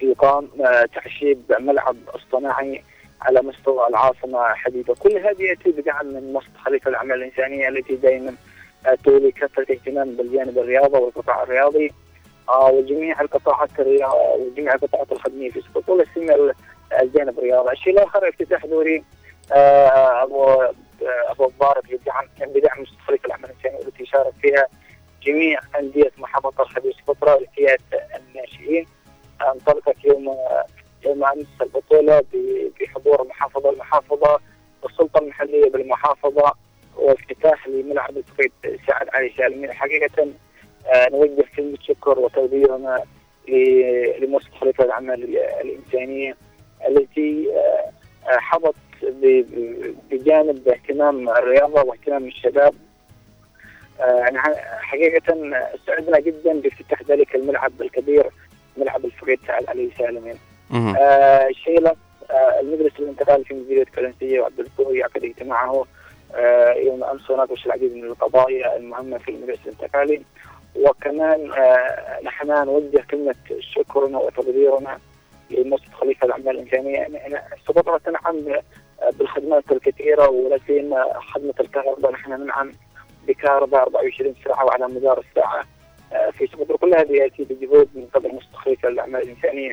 يقام 0.00 0.48
آه، 0.64 0.84
تعشيب 0.94 1.42
ملعب 1.60 1.96
اصطناعي 2.08 2.82
على 3.22 3.42
مستوى 3.42 3.86
العاصمة 3.88 4.44
حديثة 4.54 4.94
كل 4.94 5.16
هذه 5.16 5.42
يأتي 5.42 5.70
بدعم 5.70 6.06
من 6.06 6.32
مصلحة 6.32 6.64
خليفة 6.64 6.90
الأعمال 6.90 7.16
الإنسانية 7.16 7.68
التي 7.68 7.96
دائما 7.96 8.34
آه، 8.86 8.98
تولي 9.04 9.30
كافة 9.32 9.66
اهتمام 9.70 10.16
بالجانب 10.16 10.58
الرياضة 10.58 10.98
والقطاع 10.98 11.42
الرياضي. 11.42 11.92
آه، 12.48 12.70
وجميع 12.70 13.20
القطاعات 13.20 13.70
الرياضة 13.78 14.34
وجميع 14.34 14.74
القطاعات 14.74 15.12
الخدمية 15.12 15.50
في 15.50 15.60
سقوط 15.60 15.88
ولا 15.88 16.04
سيما 16.14 16.52
الجانب 17.02 17.38
الرياضي. 17.38 17.72
الشيء 17.72 17.92
الآخر 17.92 18.28
افتتاح 18.28 18.66
دوري 18.66 19.04
آه، 19.52 20.68
آه، 21.02 21.30
أبو 21.32 21.46
مبارك 21.56 21.84
بدعم 21.94 22.26
بدعم 22.40 22.80
مستقبلية 22.82 23.20
الأعمال 23.26 23.50
الإنسانية 23.50 23.76
والتي 23.78 24.06
شارك 24.06 24.32
فيها 24.42 24.66
جميع 25.22 25.60
أندية 25.78 26.10
محافظة 26.18 26.62
الخبير 26.62 26.92
سقطرى 27.06 27.44
لفئات 27.44 27.80
الناشئين. 28.16 28.86
انطلقت 29.54 30.04
يوم 30.04 30.36
يوم 31.06 31.24
أمس 31.24 31.46
البطولة 31.62 32.22
بحضور 32.80 33.22
المحافظه 33.22 33.70
المحافظة 33.70 34.40
والسلطة 34.82 35.18
المحلية 35.18 35.70
بالمحافظة 35.70 36.52
وافتتاح 36.96 37.68
لملعب 37.68 38.16
الفقيد 38.16 38.52
سعد 38.86 39.08
علي 39.14 39.32
سالمين. 39.38 39.72
حقيقة 39.72 40.28
آه، 40.86 41.08
نوجه 41.08 41.44
كلمة 41.56 41.78
شكر 41.80 42.18
وتقديرنا 42.18 43.02
ل- 43.48 44.24
لمؤسسه 44.24 44.50
خليفة 44.60 44.84
الأعمال 44.84 45.38
الإنسانية 45.60 46.36
التي 46.88 47.46
آه، 47.56 47.90
آه، 48.32 48.38
حظت 48.38 48.74
بجانب 50.10 50.68
اهتمام 50.68 51.28
الرياضة 51.28 51.82
واهتمام 51.82 52.24
الشباب. 52.24 52.74
آه، 54.00 54.16
يعني 54.18 54.38
حقيقة 54.80 55.34
سعدنا 55.86 56.20
جدا 56.20 56.60
بافتتاح 56.60 57.02
ذلك 57.02 57.34
الملعب 57.34 57.72
الكبير 57.80 58.26
ملعب 58.76 59.04
الفقيد 59.04 59.38
سعد 59.46 59.66
علي 59.68 59.90
سالمين. 59.98 60.38
آه 60.96 61.48
لا 61.68 61.94
آه 62.30 62.60
المجلس 62.60 62.92
الانتقالي 62.98 63.44
في 63.44 63.54
مديرية 63.54 63.84
كالنسية 63.84 64.40
وعبد 64.40 64.60
الكوي 64.60 64.98
يعقد 64.98 65.24
اجتماعه 65.24 65.84
آه 66.34 66.72
يوم 66.72 67.04
أمس 67.04 67.30
وناقش 67.30 67.66
العديد 67.66 67.96
من 67.96 68.04
القضايا 68.04 68.76
المهمة 68.76 69.18
في 69.18 69.30
المجلس 69.30 69.58
الانتقالي. 69.66 70.22
وكمان 70.76 71.52
آه 71.52 72.20
نحن 72.22 72.46
نوجه 72.46 73.04
كلمة 73.10 73.34
شكرنا 73.60 74.18
وتقديرنا 74.18 74.98
لمؤسسة 75.50 75.92
خليفة 75.92 76.26
الأعمال 76.26 76.50
الإنسانية. 76.50 76.96
يعني 76.96 77.42
سقطرى 77.66 77.98
تنعم 77.98 78.44
بالخدمات 79.18 79.72
الكثيرة 79.72 80.28
ولا 80.28 80.58
سيما 80.66 81.20
خدمة 81.20 81.54
الكهرباء 81.60 82.12
نحن 82.12 82.32
ننعم 82.32 82.72
بكهرباء 83.28 83.82
24 83.82 84.34
ساعة 84.44 84.64
وعلى 84.64 84.88
مدار 84.88 85.18
الساعة. 85.30 85.64
آه، 86.12 86.30
في 86.30 86.46
سقطرى 86.46 86.76
كل 86.78 86.94
هذه 86.94 87.12
يأتي 87.12 87.44
بجهود 87.44 87.88
من 87.94 88.06
قبل 88.14 88.32
مؤسسة 88.32 88.52
خليفة 88.56 88.88
الأعمال 88.88 89.22
الإنسانية. 89.22 89.72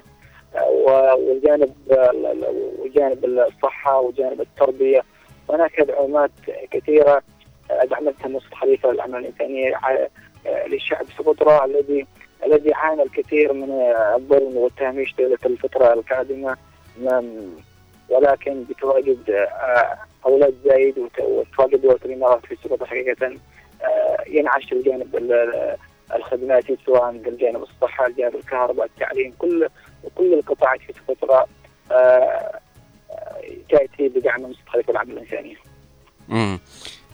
آه، 0.56 1.16
والجانب 1.16 1.74
ال- 1.92 2.26
ال- 2.26 2.72
وجانب 2.80 3.26
الصحة 3.26 4.00
وجانب 4.00 4.42
التربية. 4.42 5.04
هناك 5.50 5.82
دعومات 5.82 6.32
كثيرة 6.72 7.22
آه، 7.72 7.84
دعمتها 7.86 8.28
الأعمال 8.92 9.20
الإنسانية 9.20 9.76
ع- 9.76 10.08
آه، 10.48 10.68
للشعب 10.68 11.06
سقطرى 11.18 11.66
الذي 11.66 12.06
الذي 12.46 12.74
عانى 12.74 13.04
الكثير 13.04 13.54
من 13.54 13.72
الظلم 14.16 14.58
والتهميش 14.58 15.14
طيلة 15.14 15.38
الفترة 15.46 15.94
القادمة. 15.94 16.58
من- 16.98 17.56
ولكن 18.10 18.64
بتواجد 18.64 19.30
آه، 19.30 19.98
أولاد 20.26 20.54
زايد 20.66 20.98
وت- 20.98 21.20
وتواجد 21.20 21.82
دول 21.82 22.00
الإمارات 22.06 22.46
في 22.46 22.56
سقطرى 22.56 22.88
حقيقة 22.88 23.28
آه، 23.82 24.24
ينعش 24.28 24.74
الجانب 24.74 25.16
ال- 25.16 25.34
ال- 25.34 25.78
الخدماتي 26.16 26.78
سواء 26.86 27.10
الجانب 27.10 27.64
الصحة 27.64 28.06
الجانب 28.08 28.36
الكهرباء 28.36 28.86
التعليم 28.86 29.34
كل 29.40 29.68
كل 30.16 30.34
القطاعات 30.34 30.80
في 30.82 30.94
سقطرى 31.08 31.46
آه، 31.92 32.60
تأتي 33.70 34.10
بدعم 34.10 34.54
خليفة 34.68 34.92
العمل 34.92 35.12
الإنسانية 35.12 35.56
مم. 36.30 36.60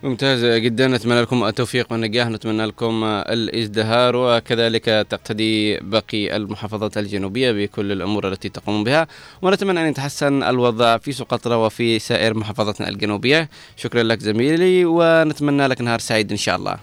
ممتاز 0.04 0.46
جدا. 0.46 0.88
نتمنى 0.88 1.22
لكم 1.22 1.44
التوفيق 1.44 1.92
والنجاح. 1.92 2.28
نتمنى 2.28 2.66
لكم 2.66 3.04
الازدهار 3.04 4.16
وكذلك 4.16 4.86
تقتدي 4.86 5.78
باقي 5.78 6.36
المحافظات 6.36 6.98
الجنوبية 6.98 7.52
بكل 7.52 7.92
الأمور 7.92 8.28
التي 8.28 8.50
تقوم 8.50 8.84
بها. 8.84 9.08
ونتمنى 9.42 9.82
أن 9.82 9.88
يتحسن 9.88 10.44
الوضع 10.44 10.98
في 10.98 11.12
سقطرى 11.12 11.56
وفي 11.56 12.00
سائر 12.00 12.34
محافظاتنا 12.34 12.90
الجنوبية. 12.90 13.50
شكرا 13.76 14.04
لك 14.04 14.20
زميلي 14.20 14.86
ونتمنى 14.86 15.68
لك 15.68 15.82
نهار 15.82 16.00
سعيد 16.00 16.32
إن 16.32 16.38
شاء 16.38 16.56
الله. 16.56 16.78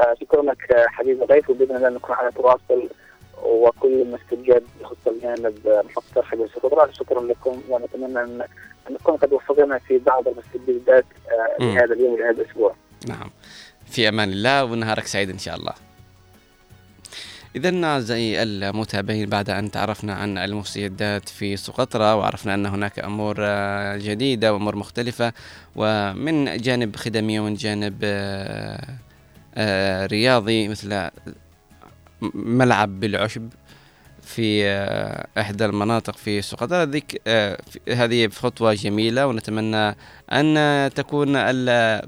آه، 0.00 0.14
شكرا 0.20 0.42
لك 0.42 0.86
حبيبي 0.86 1.24
ضيف 1.24 1.50
وبإذن 1.50 1.76
الله 1.76 1.88
نكون 1.88 2.16
على 2.16 2.32
تواصل. 2.32 2.88
وكل 3.42 4.06
ما 4.10 4.18
استجاب 4.24 4.62
يخص 4.80 4.96
الجانب 5.06 5.54
الخبير 6.16 6.48
سقطرى 6.48 6.92
شكرا 6.92 7.20
لكم 7.20 7.60
ونتمنى 7.68 8.20
أن 8.20 8.44
نكون 8.90 9.16
قد 9.16 9.32
وفقنا 9.32 9.78
في 9.78 9.98
بعض 9.98 10.24
المستجدات 10.28 11.04
آه،. 11.60 11.64
لهذا 11.64 11.94
اليوم 11.94 12.14
ولهذا 12.14 12.42
الأسبوع 12.42 12.74
نعم 13.08 13.30
في 13.86 14.08
أمان 14.08 14.28
الله 14.28 14.64
ونهارك 14.64 15.06
سعيد 15.06 15.30
إن 15.30 15.38
شاء 15.38 15.56
الله. 15.56 15.72
إذا 17.56 17.84
أعزائي 17.84 18.42
المتابعين 18.42 19.28
بعد 19.28 19.50
أن 19.50 19.70
تعرفنا 19.70 20.14
عن 20.14 20.38
المستجدات 20.38 21.28
في 21.28 21.56
سقطرى 21.56 22.12
وعرفنا 22.12 22.54
أن 22.54 22.66
هناك 22.66 22.98
أمور 22.98 23.36
آه، 23.38 23.96
جديدة 23.96 24.52
وأمور 24.52 24.76
مختلفة 24.76 25.32
ومن 25.76 26.56
جانب 26.56 26.96
خدمي 26.96 27.38
ومن 27.38 27.54
جانب 27.54 28.00
آه، 28.04 30.06
رياضي 30.06 30.68
مثل 30.68 31.08
ملعب 32.34 33.00
بالعشب 33.00 33.48
في 34.26 34.66
آه، 34.66 35.26
إحدى 35.40 35.64
المناطق 35.64 36.16
في 36.16 36.42
سقطرى 36.42 36.84
ذيك 36.84 37.22
آه، 37.26 37.58
هذه 37.88 38.28
خطوة 38.28 38.74
جميلة 38.74 39.26
ونتمنى 39.26 39.96
أن 40.32 40.90
تكون 40.94 41.32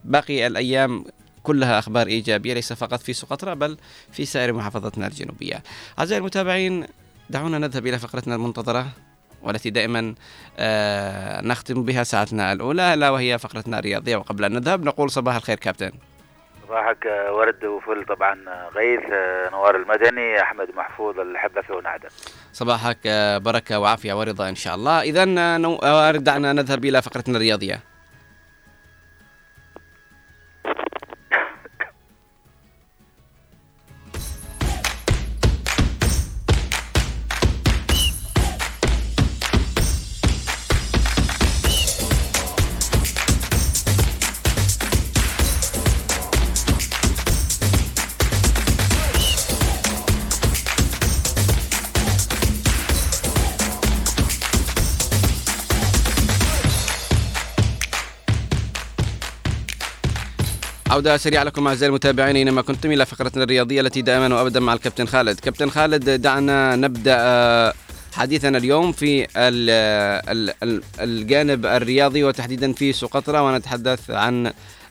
باقي 0.04 0.46
الأيام 0.46 1.04
كلها 1.42 1.78
أخبار 1.78 2.06
إيجابية 2.06 2.54
ليس 2.54 2.72
فقط 2.72 3.00
في 3.00 3.12
سقطرى 3.12 3.54
بل 3.54 3.76
في 4.12 4.24
سائر 4.24 4.52
محافظاتنا 4.52 5.06
الجنوبية. 5.06 5.62
أعزائي 5.98 6.18
المتابعين 6.18 6.86
دعونا 7.30 7.58
نذهب 7.58 7.86
إلى 7.86 7.98
فقرتنا 7.98 8.34
المنتظرة 8.34 8.86
والتي 9.42 9.70
دائما 9.70 10.14
آه، 10.58 11.40
نختم 11.40 11.82
بها 11.82 12.04
ساعتنا 12.04 12.52
الأولى 12.52 12.94
ألا 12.94 13.10
وهي 13.10 13.38
فقرتنا 13.38 13.78
الرياضية. 13.78 14.16
وقبل 14.16 14.44
أن 14.44 14.52
نذهب 14.52 14.84
نقول 14.84 15.10
صباح 15.10 15.36
الخير 15.36 15.56
كابتن. 15.56 15.92
صباحك 16.68 17.06
آه، 17.06 17.32
ورد 17.32 17.64
وفل 17.64 18.04
طبعا 18.04 18.32
آه، 18.48 18.68
غيث 18.74 19.00
آه، 19.12 19.50
نوار 19.50 19.76
المدني 19.76 20.42
أحمد 20.42 20.68
محفوظ 20.76 21.18
الحبه 21.20 21.62
في 21.62 21.72
ونعدل 21.72 22.08
صباحك 22.52 22.98
بركة 23.44 23.78
وعافية 23.78 24.18
ورضا 24.18 24.48
إن 24.48 24.54
شاء 24.54 24.74
الله. 24.74 25.02
آه، 25.38 25.58
نو- 25.58 25.78
دعنا 26.16 26.52
نذهب 26.52 26.84
إلى 26.84 27.02
فقرتنا 27.02 27.36
الرياضية. 27.36 27.80
عودة 60.98 61.16
سريعة 61.16 61.42
لكم 61.44 61.66
أعزائي 61.66 61.88
المتابعين 61.88 62.36
أينما 62.36 62.62
كنتم 62.62 62.90
إلى 62.92 63.06
فقرتنا 63.06 63.44
الرياضية 63.44 63.80
التي 63.80 64.02
دائما 64.02 64.34
وأبدا 64.34 64.60
مع 64.60 64.72
الكابتن 64.72 65.06
خالد. 65.06 65.40
كابتن 65.40 65.70
خالد 65.70 66.10
دعنا 66.10 66.76
نبدأ 66.76 67.16
آه، 67.20 67.72
حديثنا 68.16 68.58
اليوم 68.58 68.92
في 68.92 69.26
ال 69.36 70.52
الجانب 71.00 71.66
الرياضي 71.66 72.24
وتحديدا 72.24 72.72
في 72.72 72.92
سقطرى 72.92 73.38
ونتحدث 73.40 74.10
عن 74.10 74.46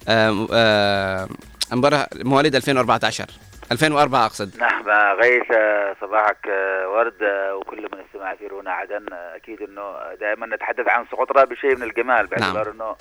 آه، 0.07 0.47
آه، 0.53 1.27
مباراة 1.71 2.07
مواليد 2.23 2.55
2014 2.55 3.25
2004 3.71 4.25
أقصد. 4.25 4.57
نعم 4.59 4.89
آه، 4.89 5.13
غيث 5.13 5.51
آه، 5.51 5.95
صباحك 6.01 6.47
آه، 6.49 6.89
ورد 6.89 7.23
آه، 7.23 7.55
وكل 7.55 7.81
من 7.81 7.99
استمع 8.07 8.35
في 8.35 8.47
رونا 8.47 8.71
عدن. 8.71 9.05
آه، 9.13 9.35
أكيد 9.35 9.61
إنه 9.61 9.81
دائما 10.19 10.55
نتحدث 10.55 10.87
عن 10.87 11.05
سقطرى 11.11 11.45
بشيء 11.45 11.75
من 11.75 11.83
الجمال 11.83 12.27
باعتبار 12.27 12.71
إنه 12.71 12.95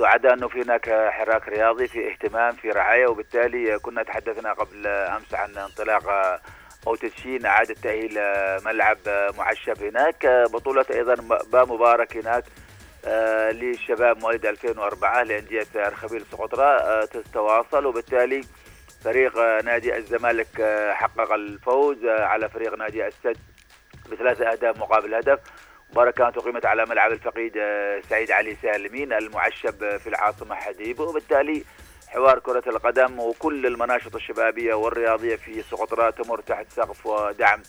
سعداء 0.00 0.34
أنه 0.34 0.48
في 0.48 0.62
هناك 0.62 0.90
حراك 1.10 1.48
رياضي 1.48 1.88
في 1.88 2.12
اهتمام 2.12 2.52
في 2.52 2.70
رعاية 2.70 3.06
وبالتالي 3.06 3.78
كنا 3.78 4.02
تحدثنا 4.02 4.52
قبل 4.52 4.86
أمس 4.86 5.34
عن 5.34 5.56
انطلاق 5.58 6.08
أو 6.86 6.94
تدشين 6.94 7.46
إعادة 7.46 7.74
تأهيل 7.82 8.18
ملعب 8.64 8.98
معشب 9.38 9.82
هناك. 9.82 10.26
بطولة 10.26 10.84
أيضا 10.90 11.14
با 11.52 11.64
مبارك 11.64 12.16
هناك 12.16 12.44
آه، 13.04 13.50
للشباب 13.50 14.18
مواليد 14.18 14.46
2004 14.46 15.22
لأندية 15.22 15.66
ارخبيل 15.76 16.24
سقطرى 16.32 16.66
آه، 16.66 17.04
تتواصل 17.04 17.86
وبالتالي 17.86 18.40
فريق 19.04 19.38
نادي 19.64 19.96
الزمالك 19.96 20.60
آه، 20.60 20.92
حقق 20.92 21.32
الفوز 21.32 22.04
على 22.06 22.48
فريق 22.48 22.74
نادي 22.74 23.06
السد 23.06 23.36
بثلاثة 24.12 24.52
أهداف 24.52 24.78
مقابل 24.78 25.14
هدف. 25.14 25.38
مباراة 25.92 26.10
كانت 26.10 26.36
أقيمت 26.36 26.66
على 26.66 26.86
ملعب 26.86 27.12
الفقيد 27.12 27.52
آه، 27.56 28.00
سعيد 28.10 28.30
علي 28.30 28.56
سالمين 28.62 29.12
المعشب 29.12 29.82
آه، 29.82 29.96
في 29.96 30.06
العاصمة 30.06 30.54
حديب 30.54 31.00
وبالتالي 31.00 31.64
حوار 32.08 32.38
كرة 32.38 32.62
القدم 32.66 33.20
وكل 33.20 33.66
المناشط 33.66 34.14
الشبابية 34.14 34.74
والرياضية 34.74 35.36
في 35.36 35.62
سقطرى 35.62 36.12
تمر 36.12 36.40
تحت 36.40 36.66
سقف 36.76 37.06
ودعم 37.06 37.60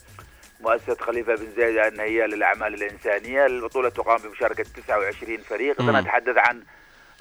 مؤسسة 0.60 0.96
خليفة 1.00 1.34
بن 1.34 1.46
زايد 1.56 1.76
النهية 1.76 2.24
للأعمال 2.24 2.74
الإنسانية. 2.74 3.46
البطولة 3.46 3.88
تقام 3.88 4.18
بمشاركة 4.22 4.62
29 4.62 5.38
فريق. 5.38 5.80
مم. 5.80 5.96
نتحدث 5.96 6.34
عن 6.36 6.62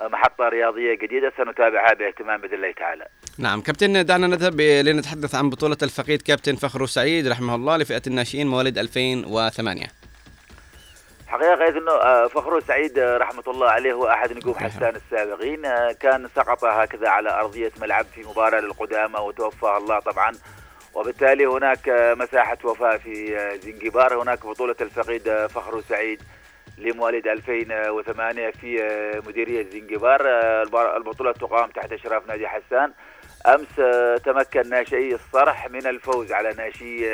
محطة 0.01 0.49
رياضية 0.49 0.93
جديدة 0.93 1.33
سنتابعها 1.37 1.93
باهتمام 1.93 2.41
بإذن 2.41 2.53
الله 2.53 2.71
تعالى. 2.71 3.07
نعم 3.37 3.61
كابتن 3.61 4.05
دعنا 4.05 4.27
نذهب 4.27 4.61
لنتحدث 4.61 5.35
عن 5.35 5.49
بطولة 5.49 5.77
الفقيد 5.83 6.21
كابتن 6.21 6.55
فخر 6.55 6.85
سعيد 6.85 7.27
رحمه 7.27 7.55
الله 7.55 7.77
لفئة 7.77 8.01
الناشئين 8.07 8.47
مواليد 8.47 8.77
2008 8.77 10.00
حقيقة 11.31 11.53
غير 11.53 11.77
إنه 11.77 11.91
آه، 11.91 12.27
فخر 12.27 12.59
سعيد 12.59 12.99
آه، 12.99 13.17
رحمة 13.17 13.43
الله 13.47 13.69
عليه 13.69 13.93
هو 13.93 14.07
احد 14.07 14.33
نجوم 14.33 14.53
حسان 14.53 14.95
السابقين. 14.95 15.65
آه، 15.65 15.91
كان 15.91 16.27
سقط 16.35 16.65
هكذا 16.65 17.09
على 17.09 17.29
أرضية 17.39 17.71
ملعب 17.81 18.05
في 18.05 18.23
مباراة 18.23 18.59
للقدامى 18.59 19.19
وتوفاه 19.19 19.77
الله 19.77 19.99
طبعا. 19.99 20.31
وبالتالي 20.93 21.45
هناك 21.45 21.89
مساحة 22.19 22.57
وفاة 22.63 22.97
في 22.97 23.37
زنجبار. 23.63 24.21
هناك 24.21 24.45
بطولة 24.45 24.75
الفقيد 24.81 25.45
فخر 25.47 25.81
سعيد 25.81 26.21
لمواليد 26.77 27.27
2008 27.27 28.51
في 28.51 29.21
مديرية 29.27 29.63
زنجبار. 29.63 30.21
البطولة 30.97 31.31
تقام 31.31 31.69
تحت 31.69 31.93
إشراف 31.93 32.27
نادي 32.27 32.47
حسان. 32.47 32.93
أمس 33.47 33.75
تمكن 34.25 34.69
ناشئي 34.69 35.13
الصرح 35.13 35.69
من 35.69 35.87
الفوز 35.87 36.31
على 36.31 36.53
ناشئي 36.53 37.07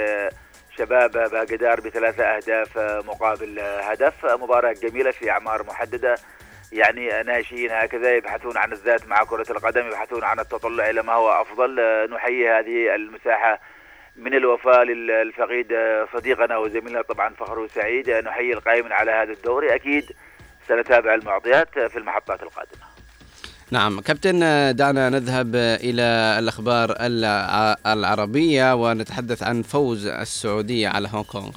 شباب 0.77 1.11
باقدار 1.11 1.81
بثلاثة 1.81 2.23
أهداف 2.23 2.77
آه، 2.77 3.01
مقابل 3.01 3.59
آه، 3.59 3.81
هدف. 3.81 4.25
آه، 4.25 4.35
مباراة 4.35 4.73
جميلة 4.73 5.11
في 5.11 5.31
أعمار 5.31 5.63
محددة. 5.63 6.15
يعني 6.71 7.23
ناشئين 7.23 7.71
هكذا 7.71 8.15
يبحثون 8.15 8.57
عن 8.57 8.71
الذات 8.71 9.07
مع 9.07 9.23
كرة 9.23 9.51
القدم 9.51 9.87
يبحثون 9.87 10.23
عن 10.23 10.39
التطلع 10.39 10.89
إلى 10.89 11.03
ما 11.03 11.13
هو 11.13 11.41
أفضل. 11.41 11.79
نحيي 12.11 12.49
هذه 12.49 12.95
المساحة 12.95 13.59
من 14.15 14.33
الوفاء 14.33 14.83
للفقيد 14.83 15.73
صديقنا 16.13 16.57
وزميلنا 16.57 17.01
طبعا 17.01 17.33
فخر 17.33 17.67
سعيد. 17.67 18.09
نحيي 18.09 18.53
القائمين 18.53 18.91
على 18.91 19.11
هذا 19.11 19.31
الدوري 19.31 19.75
أكيد 19.75 20.11
سنتابع 20.67 21.13
المعطيات 21.13 21.79
في 21.79 21.97
المحطات 21.97 22.43
القادمة. 22.43 22.96
نعم. 23.71 23.99
كابتن 24.01 24.39
دعنا 24.75 25.09
نذهب 25.09 25.55
إلى 25.55 26.35
الأخبار 26.39 26.95
الع- 26.99 27.75
العربية 27.93 28.75
ونتحدث 28.75 29.43
عن 29.43 29.61
فوز 29.61 30.07
السعودية 30.07 30.87
على 30.89 31.07
هونغ 31.11 31.23
كونغ. 31.25 31.51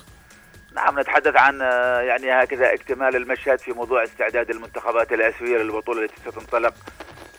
نعم 0.76 1.00
نتحدث 1.00 1.36
عن 1.36 1.60
يعني 2.06 2.30
هكذا 2.44 2.74
اكتمال 2.74 3.16
المشهد 3.16 3.58
في 3.58 3.72
موضوع 3.72 4.04
استعداد 4.04 4.50
المنتخبات 4.50 5.12
الآسيوية 5.12 5.62
للبطولة 5.62 6.02
التي 6.02 6.14
ستنطلق 6.30 6.74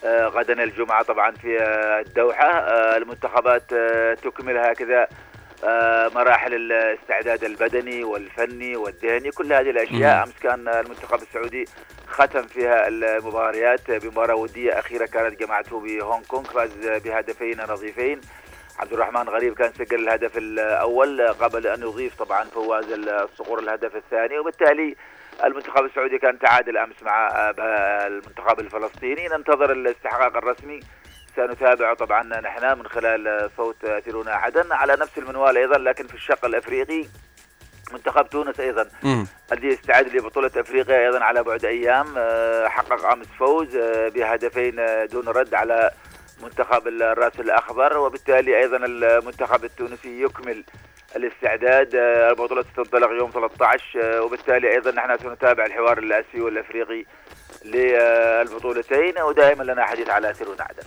آه، 0.05 0.25
غدا 0.27 0.63
الجمعة 0.63 1.03
طبعا 1.03 1.31
في 1.31 1.57
الدوحة. 2.07 2.45
آه، 2.59 2.97
المنتخبات 2.97 3.73
آه، 3.73 4.13
تكمل 4.13 4.57
هكذا 4.57 5.07
مراحل 6.15 6.53
الاستعداد 6.53 7.43
البدني 7.43 8.03
والفني 8.03 8.75
والذهني 8.75 9.31
كل 9.31 9.53
هذه 9.53 9.69
الأشياء 9.69 10.15
مم. 10.17 10.21
أمس 10.23 10.39
كان 10.43 10.67
المنتخب 10.67 11.21
السعودي 11.21 11.65
ختم 12.07 12.41
فيها 12.41 12.87
المباريات 12.87 13.91
بمباراة 13.91 14.35
ودية 14.35 14.79
أخيرة 14.79 15.05
كانت 15.05 15.39
جمعته 15.39 15.79
بهونغ 15.79 16.23
كونغ 16.27 16.43
فاز 16.43 16.71
بهدفين 17.03 17.57
نظيفين 17.69 18.21
عبد 18.79 18.93
الرحمن 18.93 19.29
غريب 19.29 19.53
كان 19.53 19.71
سجل 19.73 19.99
الهدف 20.03 20.37
الأول 20.37 21.27
قبل 21.27 21.67
أن 21.67 21.81
يضيف 21.81 22.15
طبعا 22.15 22.43
فواز 22.43 22.85
الصقور 22.91 23.59
الهدف 23.59 23.95
الثاني 23.95 24.39
وبالتالي 24.39 24.95
المنتخب 25.43 25.85
السعودي 25.85 26.17
كان 26.17 26.39
تعادل 26.39 26.77
أمس 26.77 27.03
مع 27.03 27.27
آه، 27.27 28.07
المنتخب 28.07 28.59
الفلسطيني 28.59 29.27
ننتظر 29.27 29.71
الاستحقاق 29.71 30.37
الرسمي 30.37 30.79
سنتابعه 31.35 31.93
طبعا 31.93 32.23
نحن 32.23 32.77
من 32.79 32.87
خلال 32.87 33.49
صوت 33.57 33.85
أثيرونا 33.85 34.31
عدن 34.31 34.71
على 34.71 34.93
نفس 34.93 35.17
المنوال 35.17 35.57
أيضا 35.57 35.77
لكن 35.77 36.07
في 36.07 36.13
الشق 36.13 36.45
الأفريقي 36.45 37.05
منتخب 37.93 38.29
تونس 38.29 38.59
أيضا. 38.59 38.89
الذي 39.51 39.67
يستعد 39.67 40.15
لبطولة 40.15 40.51
أفريقيا 40.57 41.05
أيضا 41.05 41.19
على 41.23 41.43
بعد 41.43 41.65
أيام 41.65 42.13
آه، 42.17 42.67
حقق 42.67 43.05
أمس 43.11 43.27
فوز 43.39 43.75
آه، 43.75 44.09
بهدفين 44.09 44.79
آه، 44.79 45.05
دون 45.05 45.27
رد 45.27 45.53
على 45.53 45.91
منتخب 46.43 46.87
الرأس 46.87 47.39
الأخضر 47.39 47.97
وبالتالي 47.97 48.57
أيضا 48.57 48.77
المنتخب 48.77 49.65
التونسي 49.65 50.21
يكمل 50.23 50.63
الاستعداد 51.15 51.95
البطولة 51.95 52.63
ستنطلق 52.73 53.09
يوم 53.09 53.31
13 53.31 53.83
آه، 54.01 54.21
وبالتالي 54.21 54.71
أيضا 54.71 54.91
نحن 54.91 55.17
سنتابع 55.17 55.65
الحوار 55.65 55.97
الآسيوي 55.97 56.45
والأفريقي 56.45 57.05
للبطولتين 57.65 59.21
ودائما 59.21 59.63
لنا 59.63 59.85
حديث 59.85 60.09
على 60.09 60.29
أثيرنا 60.29 60.63
عدن 60.63 60.83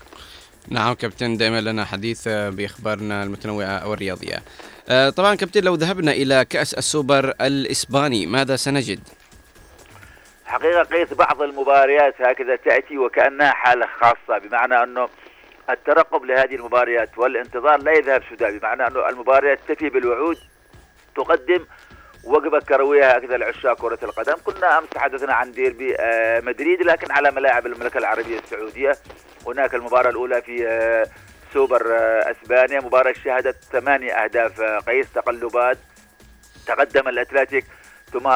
نعم 0.69 0.95
كابتن 0.95 1.37
دائما 1.37 1.61
لنا 1.61 1.85
حديث 1.85 2.29
بأخبارنا 2.29 3.23
المتنوعة 3.23 3.89
والرياضية 3.89 4.43
آه، 4.89 5.11
طبعا 5.11 5.35
كابتن 5.35 5.65
لو 5.65 5.75
ذهبنا 5.75 6.13
إلى 6.13 6.45
كأس 6.45 6.75
السوبر 6.75 7.35
الإسباني 7.41 8.27
ماذا 8.27 8.57
سنجد؟ 8.57 9.01
حقيقة 10.45 10.83
قيس 10.83 11.13
بعض 11.15 11.43
المباريات 11.43 12.15
هكذا 12.21 12.57
تأتي 12.57 12.99
وكأنها 12.99 13.51
حالة 13.51 13.89
خاصة 14.01 14.39
بمعنى 14.39 14.83
أنه 14.83 15.09
الترقب 15.71 16.25
لهذه 16.25 16.55
المباريات 16.55 17.19
والانتظار 17.19 17.83
لا 17.83 17.93
يذهب 17.93 18.23
سدى 18.31 18.59
بمعنى 18.59 18.87
أنه 18.87 19.09
المباريات 19.09 19.59
تفي 19.69 19.89
بالوعود 19.89 20.39
تقدم 21.17 21.65
وجبة 22.27 22.61
كروية 22.61 23.11
هكذا 23.11 23.37
لعشاق 23.37 23.81
كرة 23.81 23.99
القدم. 24.03 24.35
كنا 24.45 24.79
أمس 24.79 24.89
تحدثنا 24.89 25.35
عن 25.35 25.51
ديربي 25.53 25.97
آه، 25.99 26.41
مدريد 26.41 26.83
لكن 26.83 27.13
على 27.13 27.31
ملاعب 27.31 27.67
المملكة 27.67 27.99
العربية 27.99 28.39
السعودية. 28.39 28.93
هناك 29.47 29.75
المباراة 29.75 30.11
الأولى 30.11 30.43
في 30.43 30.69
آه، 30.69 31.07
سوبر 31.53 31.87
آه، 31.97 32.31
أسبانيا. 32.31 32.81
مباراة 32.81 33.13
شهدت 33.25 33.57
ثمانية 33.73 34.13
أهداف 34.13 34.61
آه، 34.61 34.79
غيث 34.79 35.13
تقلبات. 35.13 35.79
تقدم 36.67 37.09
الأتلتيك 37.09 37.65
ثم 38.13 38.29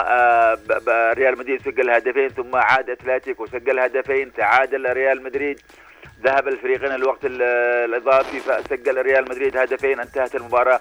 ريال 1.13 1.39
مدريد 1.39 1.63
سجل 1.63 1.91
هدفين 1.91 2.29
ثم 2.29 2.57
عاد 2.57 2.91
أتلتيك 2.91 3.41
وسجل 3.41 3.79
هدفين 3.79 4.33
تعادل 4.33 4.93
ريال 4.93 5.23
مدريد. 5.23 5.61
ذهب 6.25 6.49
الفريقين 6.49 6.93
الوقت 6.93 7.25
ال- 7.25 7.43
الإضافي 7.85 8.41
فسجل 8.41 9.03
ريال 9.03 9.25
مدريد 9.29 9.57
هدفين. 9.57 10.01
انتهت 10.01 10.35
المباراة 10.35 10.81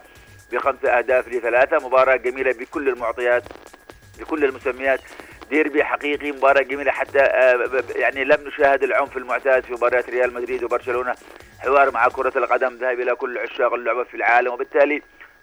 بخمس 0.52 0.86
أهداف 0.86 1.28
لثلاثة. 1.28 1.88
مباراة 1.88 2.16
جميلة 2.16 2.52
بكل 2.54 2.89
المعطيات 2.89 3.43
بكل 4.20 4.45
المسميات. 4.45 5.00
ديربي 5.50 5.84
حقيقي 5.84 6.32
مباراة 6.32 6.62
جميلة 6.62 6.91
حتى 6.91 7.20
آه، 7.20 7.84
يعني 7.95 8.24
لم 8.24 8.48
نشاهد 8.48 8.84
العنف 8.84 9.18
المعتاد 9.18 9.64
في 9.64 9.74
مباريات 9.74 10.10
ريال 10.10 10.34
مدريد 10.34 10.64
وبرشلونة. 10.64 11.16
حوار 11.60 11.91
مع 11.91 12.08
كرة 12.08 12.34
القدم 12.38 12.76
ذهب 12.76 13.00
إلى 13.00 13.16
كل 13.16 13.38
عشاق 13.38 13.74
اللعبة 13.74 14.04
في 14.04 14.18
العالم 14.18 14.54
وبالتالي 14.54 15.02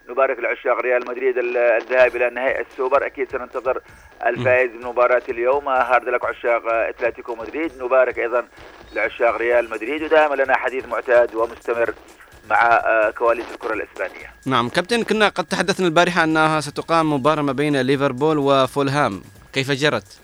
نبارك 0.09 0.39
لعشاق 0.39 0.79
ريال 0.79 1.07
مدريد 1.07 1.37
ال- 1.37 1.57
الذهاب 1.57 2.15
إلى 2.15 2.29
نهائي 2.29 2.61
السوبر. 2.61 3.05
أكيد 3.05 3.31
سننتظر 3.31 3.81
الفائز 4.25 4.71
من 4.71 4.85
مباراة 4.85 5.21
اليوم. 5.29 5.69
آه، 5.69 5.81
hard 5.81 6.09
luck 6.09 6.25
عشاق 6.25 6.67
آه، 6.67 6.89
أتلتيكو 6.89 7.35
مدريد. 7.35 7.83
نبارك 7.83 8.19
أيضا 8.19 8.47
لعشاق 8.93 9.35
ريال 9.37 9.69
مدريد. 9.69 10.03
ودائما 10.03 10.35
لنا 10.35 10.57
حديث 10.57 10.87
معتاد 10.87 11.35
ومستمر. 11.35 11.93
مع 12.49 12.61
آه، 12.85 13.09
كواليس 13.09 13.45
الكرة 13.53 13.73
الإسبانية 13.73 14.31
نعم 14.45 14.69
كابتن 14.69 15.03
كنا 15.03 15.29
قد 15.29 15.45
تحدثنا 15.45 15.87
البارحة 15.87 16.23
أنها 16.23 16.61
ستقام 16.61 17.13
مباراة 17.13 17.41
ما 17.41 17.51
بين 17.51 17.81
ليفربول 17.81 18.37
وفولهام 18.37 19.21
كيف 19.53 19.71
جرت؟ 19.71 20.19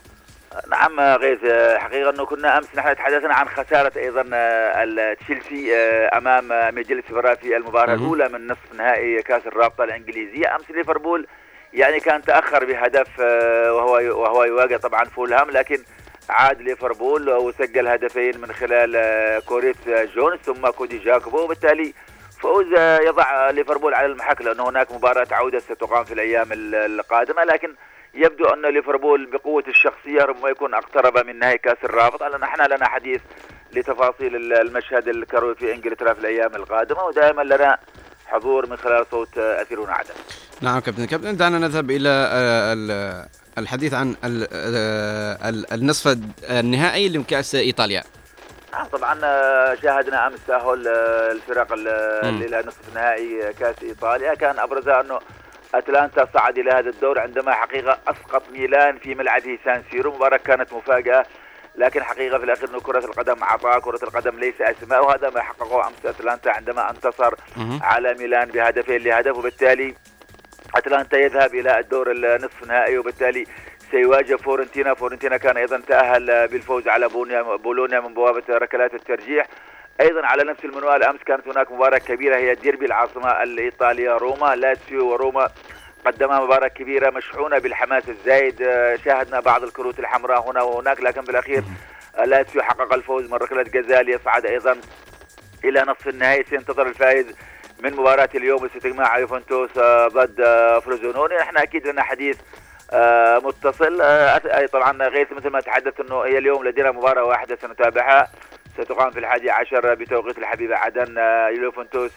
نعم 0.71 0.99
غيث 0.99 1.43
آه، 1.43 1.77
حقيقة 1.77 2.09
أنه 2.09 2.25
كنا 2.25 2.57
أمس 2.57 2.67
نحن 2.75 2.95
تحدثنا 2.95 3.33
عن 3.33 3.47
خسارة 3.49 3.91
أيضا 3.97 4.25
آه، 4.33 5.13
تشيلسي 5.13 5.75
آه، 5.75 6.17
أمام 6.17 6.51
آه، 6.51 6.71
ميجل 6.71 7.03
سيفرا 7.07 7.35
في 7.35 7.57
المباراة. 7.57 7.93
الأولى 7.93 8.29
من 8.29 8.47
نصف 8.47 8.73
نهائي 8.77 9.21
كأس 9.21 9.41
الرابطة 9.47 9.83
الإنجليزية 9.83 10.55
أمس 10.55 10.71
ليفربول 10.71 11.27
يعني 11.73 11.99
كان 11.99 12.21
تأخر 12.21 12.65
بهدف 12.65 13.07
آه، 13.21 13.73
وهو 13.73 14.21
وهو 14.21 14.43
يواجه 14.43 14.77
طبعا 14.77 15.05
فولهام 15.05 15.49
لكن 15.51 15.77
عاد 16.29 16.61
ليفربول 16.61 17.29
وسجل 17.29 17.87
هدفين 17.87 18.41
من 18.41 18.51
خلال 18.51 18.95
آه، 18.95 19.39
كوريس 19.39 19.75
جونز 19.87 20.39
ثم 20.39 20.67
كودي 20.69 20.97
جاكوبو 20.97 21.37
وبالتالي 21.43 21.93
فوز 22.41 22.65
آه، 22.77 22.99
يضع 22.99 23.49
ليفربول 23.49 23.93
على 23.93 24.05
المحك 24.05 24.41
لأن 24.41 24.59
هناك 24.59 24.91
مباراة 24.91 25.27
عودة 25.31 25.59
ستقام 25.59 26.03
في 26.03 26.13
الأيام 26.13 26.51
ال- 26.51 26.75
القادمة. 26.75 27.43
لكن 27.43 27.75
يبدو 28.13 28.45
أن 28.45 28.65
ليفربول 28.65 29.25
بقوة 29.25 29.63
الشخصية 29.67 30.21
ربما 30.23 30.49
يكون 30.49 30.73
أقترب 30.73 31.25
من 31.25 31.39
نهائي 31.39 31.57
كأس 31.57 31.77
الرابطة 31.83 32.27
لأن 32.27 32.43
إحنا 32.43 32.63
لنا 32.75 32.87
حديث 32.89 33.21
لتفاصيل 33.73 34.35
ال- 34.35 34.53
المشهد 34.53 35.07
الكروي 35.07 35.55
في 35.55 35.73
إنجلترا 35.75 36.13
في 36.13 36.19
الأيام 36.19 36.55
القادمة. 36.55 37.03
ودائما 37.03 37.41
لنا 37.41 37.77
حضور 38.25 38.65
من 38.69 38.77
خلال 38.77 39.05
صوت 39.11 39.37
أثيرون 39.37 39.89
عدن. 39.89 40.13
نعم 40.61 40.79
كابتن. 40.79 41.05
كابتن 41.05 41.37
دعنا 41.37 41.59
نذهب 41.59 41.91
إلى 41.91 42.09
آه، 42.09 42.73
الحديث 43.57 43.93
عن 43.93 44.15
ال- 44.23 44.47
ال- 45.49 45.73
النصف 45.73 46.17
النهائي 46.49 47.09
لكأس 47.09 47.55
إيطاليا 47.55 48.03
آه، 48.73 48.83
طبعا 48.83 49.19
آه، 49.23 49.75
شاهدنا 49.83 50.27
أمس 50.27 50.39
تأهل 50.47 50.87
آه، 50.87 51.31
الفرق. 51.31 51.73
إلى 51.73 52.63
نصف 52.67 52.95
نهائي 52.95 53.53
كأس 53.59 53.75
إيطاليا 53.83 54.33
كان 54.33 54.59
ابرزها 54.59 55.01
أنه 55.01 55.19
أتلانتا 55.75 56.27
صعد 56.33 56.57
إلى 56.57 56.71
هذا 56.71 56.89
الدور 56.89 57.19
عندما 57.19 57.51
حقيقة 57.53 57.97
أسقط 58.07 58.43
ميلان 58.53 58.97
في 58.97 59.15
ملعبه 59.15 59.59
سان 59.65 59.83
سيرو 59.91 60.15
مباراة 60.15 60.37
كانت 60.37 60.73
مفاجأة 60.73 61.25
لكن 61.75 62.03
حقيقة 62.03 62.37
في 62.37 62.43
الأخير 62.43 62.69
أنه 62.69 62.79
كرة 62.79 63.05
القدم 63.05 63.43
عطاء 63.43 63.79
كرة 63.79 63.99
القدم 64.03 64.39
ليس 64.39 64.53
أسماء 64.61 65.05
وهذا 65.05 65.29
ما 65.29 65.41
حققه 65.41 65.87
أمس 65.87 66.05
أتلانتا 66.05 66.49
عندما 66.49 66.89
انتصر. 66.89 67.33
على 67.81 68.13
ميلان 68.13 68.47
بهدفين 68.49 68.97
لهدف 69.01 69.37
وبالتالي 69.37 69.95
أتلانتا 70.75 71.17
يذهب 71.17 71.55
إلى 71.55 71.79
الدور 71.79 72.11
النصف 72.11 72.63
النهائي 72.63 72.97
وبالتالي 72.97 73.45
سيواجه 73.91 74.35
فيورنتينا 74.35 74.93
فيورنتينا 74.93 75.37
كان 75.37 75.57
أيضا 75.57 75.81
تأهل 75.87 76.47
بالفوز 76.47 76.87
على 76.87 77.09
بولونيا 77.63 77.99
من 77.99 78.13
بوابة 78.13 78.43
ركلات 78.49 78.93
الترجيح. 78.93 79.47
أيضا 80.01 80.25
على 80.25 80.43
نفس 80.43 80.65
المنوال 80.65 81.03
أمس 81.03 81.19
كانت 81.23 81.47
هناك 81.47 81.71
مباراة 81.71 81.97
كبيرة 81.97 82.37
هي 82.37 82.55
ديربي 82.55 82.85
العاصمة 82.85 83.43
الإيطالية 83.43 84.11
روما 84.11 84.55
لاتسيو 84.55 85.07
وروما. 85.11 85.49
قدما 86.05 86.39
مباراة 86.39 86.67
كبيرة 86.67 87.09
مشحونة 87.09 87.57
بالحماس 87.57 88.09
الزايد. 88.09 88.57
شاهدنا 89.05 89.39
بعض 89.39 89.63
الكروت 89.63 89.99
الحمراء 89.99 90.51
هنا 90.51 90.61
وهناك 90.61 91.01
لكن 91.01 91.21
بالأخير 91.21 91.63
لاتسيو 92.25 92.61
حقق 92.61 92.93
الفوز 92.93 93.31
من 93.31 93.37
ركلة 93.37 93.63
جزاء. 93.63 94.09
يصعد 94.09 94.45
أيضا 94.45 94.77
إلى 95.63 95.81
نصف 95.81 96.07
النهائي 96.07 96.43
سينتظر 96.43 96.87
الفائز 96.87 97.35
من 97.81 97.93
مباراة 97.93 98.29
اليوم 98.35 98.65
ستجمع 98.65 99.17
يوفنتوس 99.19 99.77
آه، 99.77 100.07
ضد 100.07 100.41
آه، 100.41 100.79
فروزينوني 100.79 101.35
نحن 101.35 101.57
أكيد 101.57 101.87
لنا 101.87 102.03
حديث 102.03 102.37
آه، 102.91 103.39
متصل. 103.39 103.97
طبعا 104.73 105.07
غيث 105.07 105.31
مثل 105.31 105.49
ما 105.49 105.61
تحدث 105.61 105.99
أنه 105.99 106.21
هي 106.21 106.37
اليوم 106.37 106.63
لدينا 106.67 106.91
مباراة 106.91 107.23
واحدة 107.23 107.57
سنتابعها. 107.61 108.31
ستقام 108.77 109.11
في 109.11 109.19
الحادي 109.19 109.51
عشر 109.51 109.93
بتوقيت 109.93 110.37
الحبيبة 110.37 110.75
عدن 110.75 111.17
يوفنتوس 111.61 112.11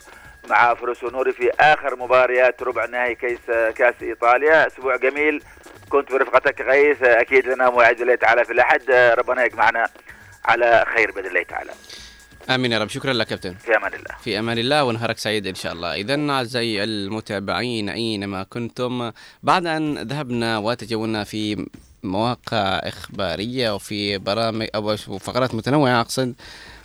مع 0.49 0.73
فروسينوني 0.73 1.31
في 1.31 1.51
آخر 1.59 1.95
مباريات 1.95 2.63
ربع 2.63 2.85
نهائي 2.85 3.15
كيس 3.15 3.45
كأس 3.75 3.95
إيطاليا. 4.01 4.67
أسبوع 4.67 4.95
جميل. 4.95 5.43
كنت 5.89 6.11
برفقتك 6.11 6.61
غيث 6.61 7.03
أكيد 7.03 7.47
لنا 7.47 7.69
موعد 7.69 8.01
الله 8.01 8.15
تعالى 8.15 8.45
في 8.45 8.53
الأحد. 8.53 8.81
آه، 8.89 9.13
ربنا 9.13 9.45
يجمعنا 9.45 9.87
على 10.45 10.85
خير 10.95 11.11
بإذن 11.11 11.27
الله 11.27 11.43
تعالى. 11.43 11.71
آمين 12.49 12.71
يا 12.71 12.79
رب. 12.79 12.89
شكرا 12.89 13.13
لك 13.13 13.27
كابتن. 13.27 13.55
في 13.55 13.75
أمان 13.77 13.93
الله. 13.93 14.15
في 14.23 14.39
أمان 14.39 14.57
الله 14.57 14.83
ونهارك 14.83 15.17
سعيد 15.17 15.47
إن 15.47 15.55
شاء 15.55 15.73
الله. 15.73 15.93
اذا 15.95 16.29
أعزائي 16.29 16.83
المتابعين 16.83 17.89
أينما 17.89 18.43
كنتم 18.43 19.11
بعد 19.43 19.65
أن 19.65 19.97
ذهبنا 19.97 20.57
وتجولنا 20.57 21.23
في 21.23 21.65
مواقع 22.03 22.79
إخبارية 22.83 23.75
وفي 23.75 24.17
برامج 24.17 24.67
أو 24.75 24.97
فقرات 24.97 25.55
متنوعة 25.55 26.01
أقصد 26.01 26.33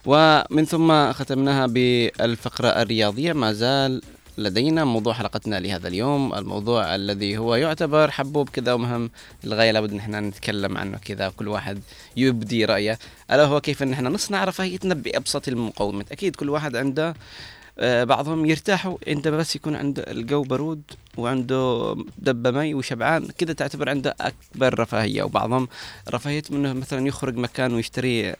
ومن 0.06 0.64
ثم 0.64 1.12
ختمناها 1.12 1.66
بالفقرة 1.66 2.68
الرياضية 2.68 3.32
ما 3.32 3.52
زال 3.52 4.02
لدينا 4.39 4.85
موضوع 4.85 5.12
حلقتنا 5.12 5.61
لهذا 5.61 5.89
اليوم 5.89 6.35
الموضوع 6.35 6.95
الذي 6.95 7.39
هو 7.39 7.55
يعتبر 7.55 8.11
حبوب 8.11 8.49
كذا 8.49 8.72
ومهم 8.72 9.11
للغاية 9.45 9.70
لابد 9.70 9.93
أن 9.93 9.99
إحنا 9.99 10.20
نتكلم 10.20 10.78
عنه 10.78 10.99
كذا 10.99 11.28
كل 11.28 11.49
واحد 11.49 11.81
يبدي 12.16 12.64
رأيه. 12.64 12.99
ألا 13.31 13.45
هو 13.45 13.61
كيف 13.61 13.83
ان 13.83 13.93
إحنا 13.93 14.09
نصنع 14.09 14.45
رفاهيتنا 14.45 14.95
بأبسط 14.95 15.49
المقومات 15.49 16.12
أكيد 16.12 16.37
كل 16.37 16.51
واحد 16.51 16.76
عنده 16.76 17.14
آه، 17.78 18.05
بعضهم 18.05 18.47
يرتاحوا 18.47 18.99
عندما 19.09 19.37
بس 19.37 19.57
يكون 19.57 19.76
عنده 19.76 20.03
الجو 20.11 20.43
برود 20.43 20.83
وعنده 21.16 21.97
دبة 22.18 22.51
مي 22.51 22.74
وشبعان 22.74 23.28
كذا 23.39 23.53
تعتبر 23.53 23.89
عنده 23.89 24.14
أكبر 24.20 24.78
رفاهية. 24.78 25.22
وبعضهم 25.22 25.68
رفاهية 26.11 26.43
منه 26.51 26.72
مثلا 26.72 27.07
يخرج 27.07 27.37
مكان 27.37 27.74
ويشتري 27.74 28.35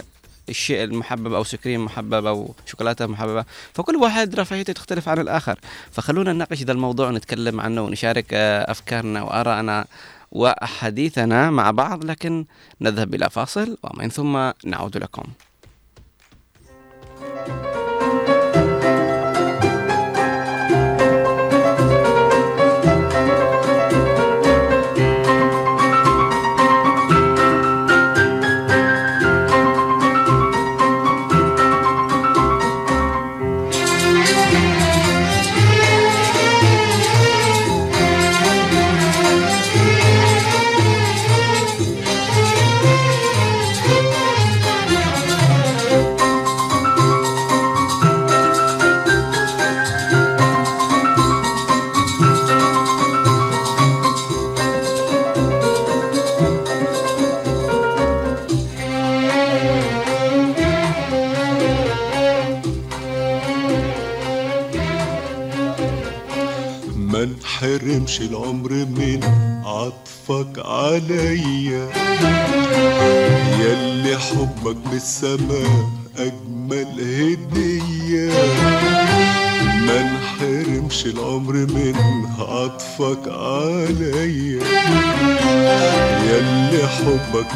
الشيء 0.51 0.85
المحبب 0.85 1.33
آيسكريم 1.33 1.85
محبب 1.85 2.27
أو 2.27 2.55
شوكولاتة 2.67 3.07
محببة. 3.07 3.45
فكل 3.73 3.97
واحد 3.97 4.35
رفاهيته 4.35 4.73
تختلف 4.73 5.09
عن 5.09 5.19
الآخر. 5.19 5.59
فخلونا 5.91 6.33
نناقش 6.33 6.63
هذا 6.63 6.73
الموضوع 6.73 7.09
ونتكلم 7.09 7.61
عنه 7.61 7.83
ونشارك 7.83 8.27
آه، 8.33 8.71
أفكارنا 8.71 9.23
وآرائنا 9.23 9.85
وحديثنا 10.33 11.51
مع 11.51 11.71
بعض. 11.71 12.05
لكن 12.05 12.45
نذهب 12.81 13.15
إلى 13.15 13.31
فاصل 13.31 13.79
ومن 13.83 14.09
ثم 14.09 14.51
نعود 14.65 14.97
لكم. 14.97 15.25
ما 17.21 17.70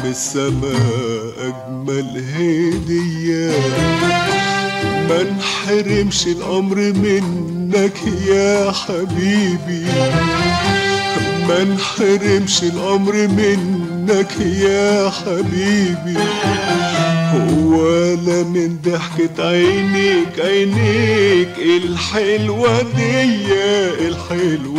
من 0.05 0.11
السماء 0.11 1.33
أجمل 1.39 2.23
هدية. 2.35 3.51
ما 5.09 5.23
نحرمش 5.23 6.27
الأمر 6.27 6.75
منك 6.75 7.97
يا 8.27 8.71
حبيبي. 8.71 9.85
ما 11.47 11.63
نحرمش 11.63 12.63
الأمر 12.63 13.13
منك 13.27 14.31
يا 14.41 15.09
حبيبي. 15.09 16.19
ولا 17.65 18.43
من 18.43 18.77
ضحكة 18.85 19.49
عينيك 19.49 20.39
عينيك 20.39 21.55
الحلوة 21.59 22.81
دي 22.81 23.23
الحلوة 24.07 24.74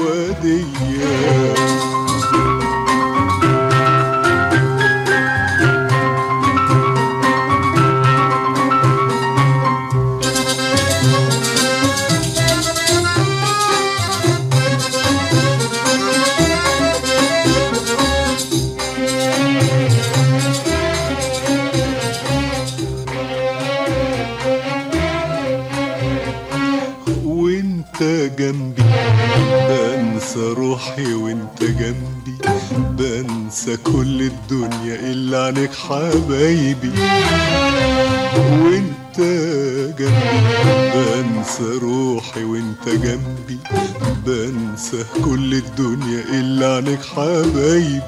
عنك 46.97 47.05
حبايبي 47.17 48.01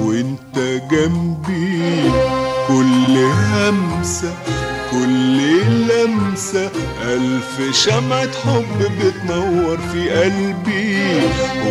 وانت 0.00 0.58
جنبي 0.90 2.10
كل 2.68 3.16
همسة 3.52 4.34
كل 4.90 5.40
لمسة 5.88 6.70
ألف 7.02 7.76
شمعة 7.84 8.28
حب 8.44 8.78
بتنور 9.00 9.78
في 9.92 10.10
قلبي 10.10 11.20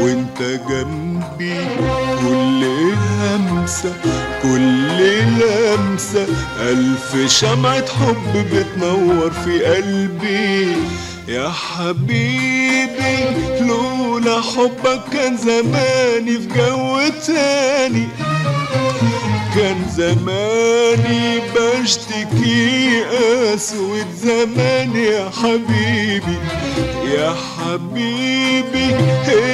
وانت 0.01 0.41
جنبي 0.69 1.57
كل 2.21 2.65
همسة 3.21 3.93
كل 4.43 4.97
لمسة 5.21 6.27
ألف 6.59 7.31
شمعة 7.31 7.85
حب 7.87 8.45
بتنور 8.53 9.31
في 9.31 9.65
قلبي. 9.65 10.75
يا 11.27 11.49
حبيبي 11.49 13.17
لولا 13.59 14.41
حبك 14.41 15.01
كان 15.13 15.37
زماني 15.37 16.37
في 16.39 16.47
جو 16.55 16.99
تاني. 17.27 18.07
كان 19.55 19.85
زماني 19.95 21.39
بشتكي 21.55 23.03
أسود 23.53 24.05
زمان 24.23 24.95
يا 24.95 25.29
حبيبي. 25.43 26.37
يا 27.05 27.35
حبيبي 27.57 28.95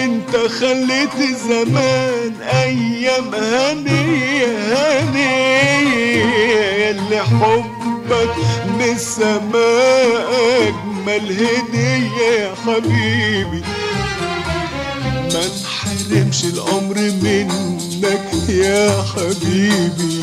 أنت 0.03 0.36
خليت 0.38 1.38
زمان 1.49 2.34
أيام 2.53 3.36
هنية 3.36 4.47
هنية 4.76 6.26
اللي 6.91 7.19
حبك 7.24 8.36
من 8.78 8.82
السماء 8.95 10.74
اجمل 11.08 11.32
هدية 11.32 12.22
يا 12.22 12.56
حبيبي 12.66 13.62
ما 15.34 15.41
نحرمش 15.64 16.45
الأمر 16.45 16.95
منك 17.22 18.49
يا 18.49 19.03
حبيبي. 19.15 20.19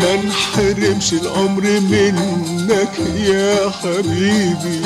ما 0.00 0.16
نحرمش 0.28 1.12
الأمر 1.12 1.62
منك 1.80 2.98
يا 3.16 3.70
حبيبي. 3.70 4.80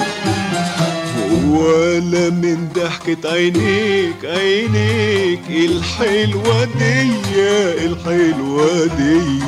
ولا 1.50 2.30
من 2.30 2.68
ضحكة 2.74 3.32
عينيك 3.32 4.24
عينيك 4.24 5.42
الحلوة 5.50 6.64
دي 6.64 7.10
الحلوة 7.86 8.86
دي 8.86 9.42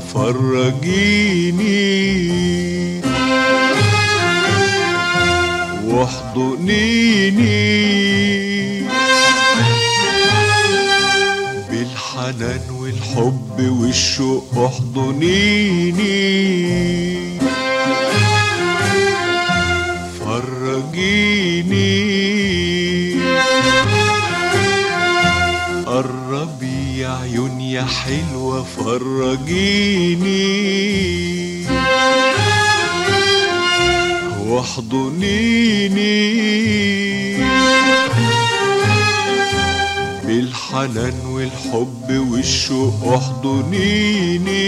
فرجيني 0.00 1.78
واحضنيني. 5.84 7.68
بالحنان 11.70 12.60
والحب 12.70 13.56
والشوق 13.80 14.58
احضنيني. 14.58 16.18
حلوة 27.88 28.62
فرجيني. 28.62 30.28
واحضنيني. 34.46 36.38
بالحنان 40.26 41.14
والحب 41.26 42.28
والشوق 42.30 43.12
احضنيني 43.14 44.58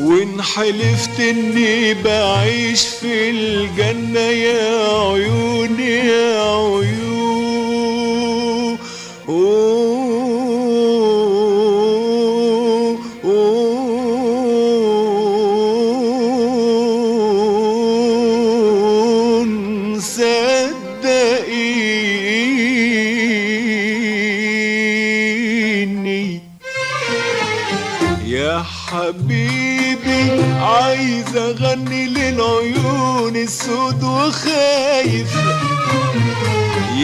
وإن 0.00 0.42
حلفت 0.42 1.20
إني 1.20 1.94
بعيش 1.94 2.82
في 2.82 3.30
الجنة 3.30 4.20
يا 4.20 4.88
عيوني 5.12 5.90
يا 5.90 6.40
عيون 6.42 7.45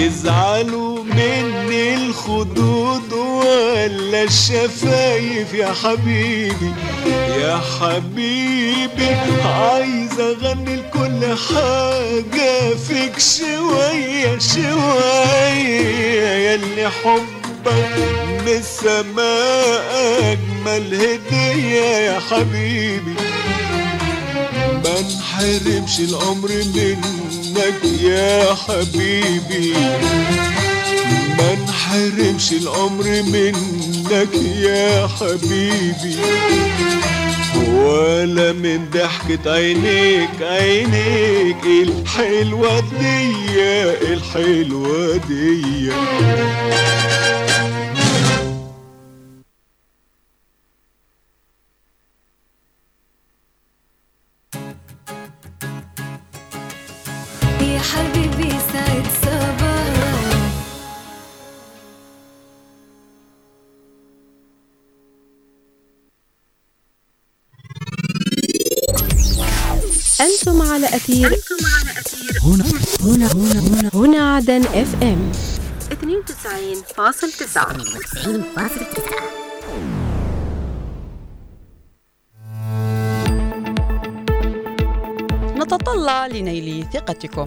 يزعلوا 0.03 1.05
مني 1.05 1.95
الخدود 1.95 3.13
ولا 3.13 4.23
الشفايف 4.23 5.55
يا 5.55 5.73
حبيبي؟ 5.83 6.73
يا 7.39 7.61
حبيبي 7.81 9.09
عايز 9.45 10.21
أغني 10.21 10.77
لكل 10.77 11.37
حاجة 11.49 12.75
فيك 12.89 13.19
شوية 13.19 14.39
شوية. 14.39 15.83
ياللي 16.47 16.91
حبك 16.91 17.93
من 18.29 18.49
السماء 18.49 19.83
أجمل 20.23 20.95
هدية 20.95 21.81
يا 21.81 22.21
حبيبي. 22.31 23.32
ما 25.43 25.49
نحرمش 25.49 26.01
الامر 26.01 26.49
منك 26.75 28.03
يا 28.03 28.55
حبيبي. 28.55 29.75
ما 31.39 31.55
نحرمش 31.69 32.53
الامر 32.53 33.05
منك 33.23 34.35
يا 34.57 35.07
حبيبي. 35.07 36.17
ولا 37.75 38.53
من 38.53 38.91
ضحكة 38.91 39.53
عينيك 39.53 40.43
عينيك 40.43 41.65
الحلوة 41.89 42.81
دي 42.81 43.33
الحلوة 44.13 45.17
دي. 45.17 45.91
أنتم 70.77 70.81
على 70.81 70.97
أثير. 70.97 72.41
هنا. 72.43 72.65
هنا. 73.01 73.33
هنا. 73.33 73.61
هنا. 73.61 73.91
هنا 73.95 74.35
عدن 74.37 74.63
إف 74.65 75.03
إم. 75.03 75.33
92.9 75.91 77.77
نتطلع 85.57 86.27
لنيل 86.27 86.87
ثقتكم. 86.93 87.45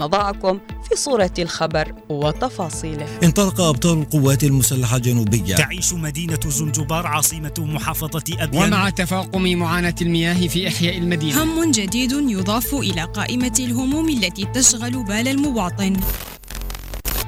نضعكم. 0.00 0.60
في 0.88 0.96
صورة 0.96 1.30
الخبر 1.38 1.94
وتفاصيله. 2.08 3.06
انطلق 3.22 3.60
أبطال 3.60 3.98
القوات 3.98 4.44
المسلحة 4.44 4.96
الجنوبية 4.96 5.56
تعيش 5.56 5.92
مدينة 5.92 6.40
زنجبار 6.46 7.06
عاصمة 7.06 7.54
محافظة 7.58 8.22
أبيان. 8.38 8.62
ومع 8.62 8.90
تفاقم 8.90 9.42
معاناة 9.42 9.94
المياه 10.02 10.48
في 10.48 10.68
إحياء 10.68 10.98
المدينة. 10.98 11.42
هم 11.42 11.70
جديد 11.70 12.12
يضاف 12.12 12.74
إلى 12.74 13.02
قائمة 13.02 13.52
الهموم 13.58 14.08
التي 14.08 14.44
تشغل 14.44 15.04
بال 15.04 15.28
المواطن. 15.28 15.96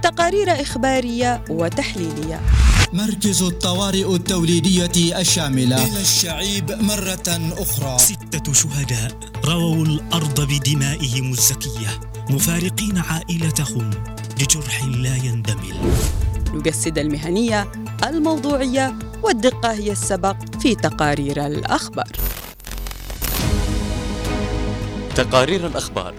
تقارير 0.02 0.62
إخبارية 0.62 1.44
وتحليلية. 1.50 2.40
مركز 2.92 3.42
الطوارئ 3.42 4.14
التوليدية 4.14 5.18
الشاملة. 5.18 5.86
إلى 5.86 6.00
الشعيب 6.00 6.70
مرة 6.70 7.52
أخرى. 7.58 7.98
ستة 7.98 8.52
شهداء 8.52 9.18
رووا 9.44 9.84
الأرض 9.86 10.40
بدمائهم 10.40 11.32
الزكية. 11.32 12.00
مفارقين 12.30 12.98
عائلتهم 12.98 13.90
لجرح 14.40 14.84
لا 14.84 15.16
يندمل. 15.16 15.74
نجسد 16.54 16.98
المهنية 16.98 17.72
الموضوعية 18.04 18.94
والدقة 19.22 19.72
هي 19.72 19.92
السبق 19.92 20.36
في 20.60 20.74
تقارير 20.74 21.46
الأخبار. 21.46 22.12
تقارير 25.14 25.66
الأخبار 25.66 26.14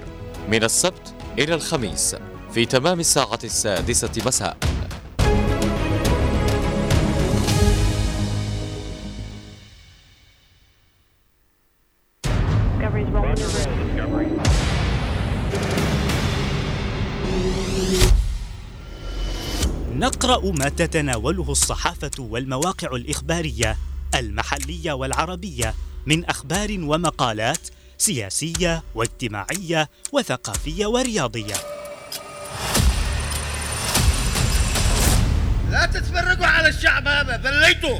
من 0.48 0.64
السبت 0.64 1.14
إلى 1.40 1.54
الخميس 1.56 2.16
في 2.54 2.66
تمام 2.66 3.00
الساعة 3.00 3.40
السادسة 3.44 4.12
مساء. 4.26 4.69
نقرأ 20.30 20.52
ما 20.52 20.70
تتناوله 20.70 21.52
الصحافة 21.52 22.12
والمواقع 22.20 22.96
الإخبارية 22.96 23.78
المحلية 24.16 24.92
والعربية 24.92 25.74
من 26.06 26.26
أخبار 26.26 26.78
ومقالات 26.80 27.68
سياسية 27.98 28.84
واجتماعية 28.96 29.90
وثقافية 30.12 30.86
ورياضية. 30.86 31.54
لا 35.72 35.86
تتفرقوا 35.86 36.46
على 36.46 36.70
الشعب 36.70 37.08
هذا 37.08 37.38
ذليتوا 37.38 38.00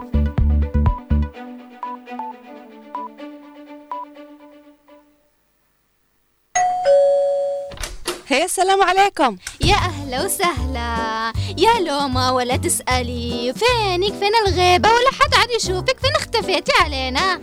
هيا 8.31 8.45
السلام 8.45 8.83
عليكم. 8.83 9.37
يا 9.61 9.75
أهلا 9.75 10.25
وسهلا. 10.25 11.33
يا 11.57 11.79
لوما 11.87 12.29
ولا 12.31 12.55
تسألي. 12.55 13.53
فينك؟ 13.53 14.13
فين 14.13 14.31
الغيبة؟ 14.47 14.89
ولا 14.89 15.11
حد 15.21 15.35
عاد 15.35 15.49
يشوفك. 15.61 15.99
فين 16.01 16.15
اختفيتي 16.15 16.71
علينا؟ 16.81 17.41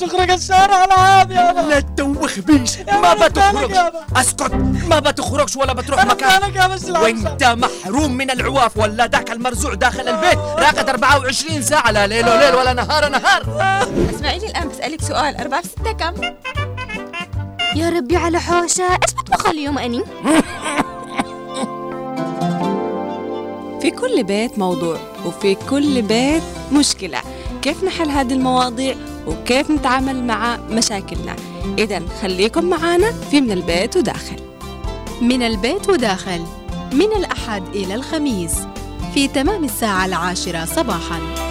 تخرج 0.00 0.30
الشارع 0.30 0.84
العاب 0.84 1.30
يابا 1.30 1.60
لا 1.60 1.80
تدوخ 1.80 2.38
بيش 2.38 2.78
ما 2.78 3.14
بتخرج 3.14 3.74
أسكت. 4.16 4.54
ما 4.88 4.98
بتخرجش 4.98 5.56
ولا 5.56 5.72
بتروح 5.72 6.04
مكان. 6.04 6.42
وأنت 6.88 7.44
محروم 7.44 8.12
من 8.12 8.30
العواف. 8.30 8.76
ولا 8.76 9.06
ذاك 9.06 9.30
المرزوع 9.30 9.74
داخل 9.74 10.08
البيت. 10.08 10.38
راقد 10.38 10.88
24 10.88 11.62
ساعة. 11.62 11.90
لا 11.90 12.06
ليل 12.06 12.28
وليل 12.28 12.54
ولا 12.54 12.72
نهار 12.72 13.08
نهار. 13.08 13.42
اسمعيني 14.14 14.46
الآن 14.46 14.68
بسألك 14.68 15.02
سؤال. 15.02 15.36
أربعة 15.36 15.62
في 15.62 15.68
ستة 15.68 15.92
كم؟ 15.92 16.14
يا 17.76 17.88
ربي 17.90 18.16
على 18.16 18.40
حوشة 18.40 18.84
إيش 18.84 19.14
بطبخ 19.18 19.46
اليوم 19.46 19.78
أني. 19.78 20.02
في 23.80 23.90
كل 23.90 24.24
بيت 24.24 24.58
موضوع 24.58 24.98
وفي 25.26 25.54
كل 25.54 26.02
بيت 26.02 26.42
مشكلة. 26.72 27.18
كيف 27.62 27.84
نحل 27.84 28.10
هذه 28.10 28.32
المواضيع؟ 28.32 28.94
وكيف 29.26 29.70
نتعامل 29.70 30.24
مع 30.24 30.56
مشاكلنا؟ 30.70 31.36
إذا 31.78 32.02
خليكم 32.22 32.64
معنا 32.64 33.12
في 33.12 33.40
من 33.40 33.52
البيت 33.52 33.96
وداخل. 33.96 34.36
من 35.20 35.42
البيت 35.42 35.88
وداخل. 35.88 36.44
من 36.92 37.12
الأحد 37.16 37.62
إلى 37.74 37.94
الخميس. 37.94 38.54
في 39.14 39.28
تمام 39.28 39.64
الساعة 39.64 40.06
العاشرة 40.06 40.64
صباحاً. 40.64 41.47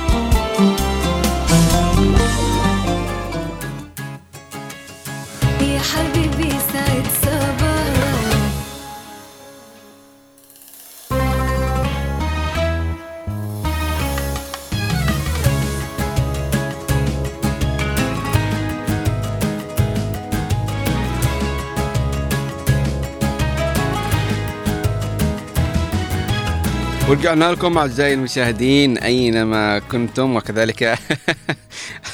ورجعنا 27.10 27.52
لكم 27.52 27.78
أعزائي 27.78 28.14
المشاهدين 28.14 28.98
أينما 28.98 29.80
كنتم 29.80 30.36
وكذلك 30.36 30.84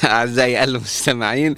أعزائي 0.04 0.64
المستمعين 0.64 1.54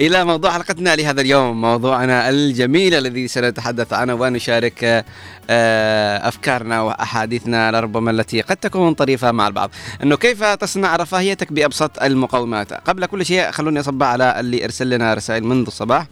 إلى 0.00 0.24
موضوع 0.24 0.50
حلقتنا 0.50 0.96
لهذا 0.96 1.20
اليوم 1.20 1.60
موضوعنا 1.60 2.28
الجميل 2.28 2.94
الذي 2.94 3.28
سنتحدث 3.28 3.92
عنه 3.92 4.14
ونشارك 4.14 5.04
آه، 5.50 6.28
أفكارنا 6.28 6.80
وأحاديثنا 6.80 7.70
لربما 7.72 8.10
التي 8.10 8.40
قد 8.40 8.56
تكون 8.56 8.94
طريفة 8.94 9.32
مع 9.32 9.48
البعض. 9.48 9.70
أنه 10.02 10.16
كيف 10.16 10.44
تصنع 10.44 10.96
رفاهيتك 10.96 11.52
بأبسط 11.52 12.02
المقومات؟ 12.02 12.72
قبل 12.72 13.06
كل 13.06 13.26
شيء 13.26 13.50
خلوني 13.50 13.80
أصبح 13.80 14.06
على 14.06 14.40
اللي 14.40 14.64
أرسل 14.64 14.90
لنا 14.90 15.14
رسائل 15.14 15.44
منذ 15.44 15.66
الصباح 15.66 16.06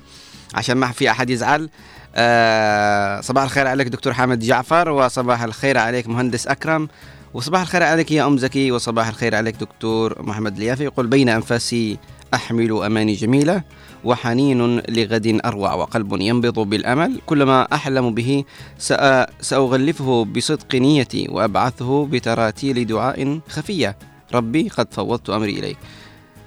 عشان 0.54 0.76
ما 0.76 0.92
في 0.92 1.10
أحد 1.10 1.30
يزعل. 1.30 1.68
آه، 2.14 3.20
صباح 3.20 3.42
الخير 3.42 3.66
عليك 3.66 3.88
دكتور 3.88 4.12
حامد 4.12 4.38
جعفر 4.38 4.88
وصباح 4.88 5.42
الخير 5.42 5.78
عليك 5.78 6.08
مهندس 6.08 6.46
أكرم 6.46 6.88
وصباح 7.34 7.60
الخير 7.60 7.82
عليك 7.82 8.10
يا 8.10 8.26
أم 8.26 8.38
زكي 8.38 8.72
وصباح 8.72 9.08
الخير 9.08 9.34
عليك 9.34 9.56
دكتور 9.56 10.22
محمد 10.22 10.56
اليافي. 10.56 10.84
يقول 10.84 11.06
بين 11.06 11.28
أنفاسي 11.28 11.98
أحمل 12.34 12.82
أماني 12.82 13.12
جميلة 13.12 13.62
وحنين 14.04 14.82
لغد 14.88 15.40
أروع 15.44 15.74
وقلب 15.74 16.20
ينبض 16.20 16.58
بالأمل. 16.58 17.20
كلما 17.26 17.74
أحلم 17.74 18.14
به 18.14 18.44
سأ 18.78 19.26
سأغلفه 19.40 20.24
بصدق 20.24 20.74
نيتي 20.74 21.28
وأبعثه 21.30 22.06
بتراتيل 22.06 22.86
دعاء 22.86 23.40
خفية. 23.48 23.96
ربي 24.34 24.68
قد 24.68 24.94
فوضت 24.94 25.30
أمري 25.30 25.58
إليك. 25.58 25.78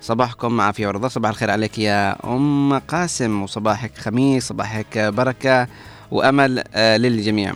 صباحكم 0.05 0.51
مع 0.57 0.71
في 0.71 0.85
ورضا 0.85 1.07
صباح 1.07 1.29
الخير 1.29 1.51
عليك 1.51 1.79
يا 1.79 2.15
أم 2.23 2.77
قاسم 2.79 3.43
وصباحك 3.43 3.97
خميس 3.97 4.47
صباحك 4.47 4.97
بركة 4.97 5.67
وأمل 6.11 6.63
آه، 6.73 6.97
للجميع. 6.97 7.53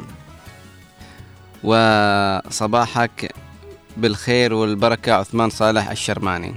وصباحك 1.64 3.32
بالخير 3.98 4.54
والبركة 4.54 5.14
عثمان 5.14 5.50
صالح 5.50 5.92
الشرماني. 5.92 6.56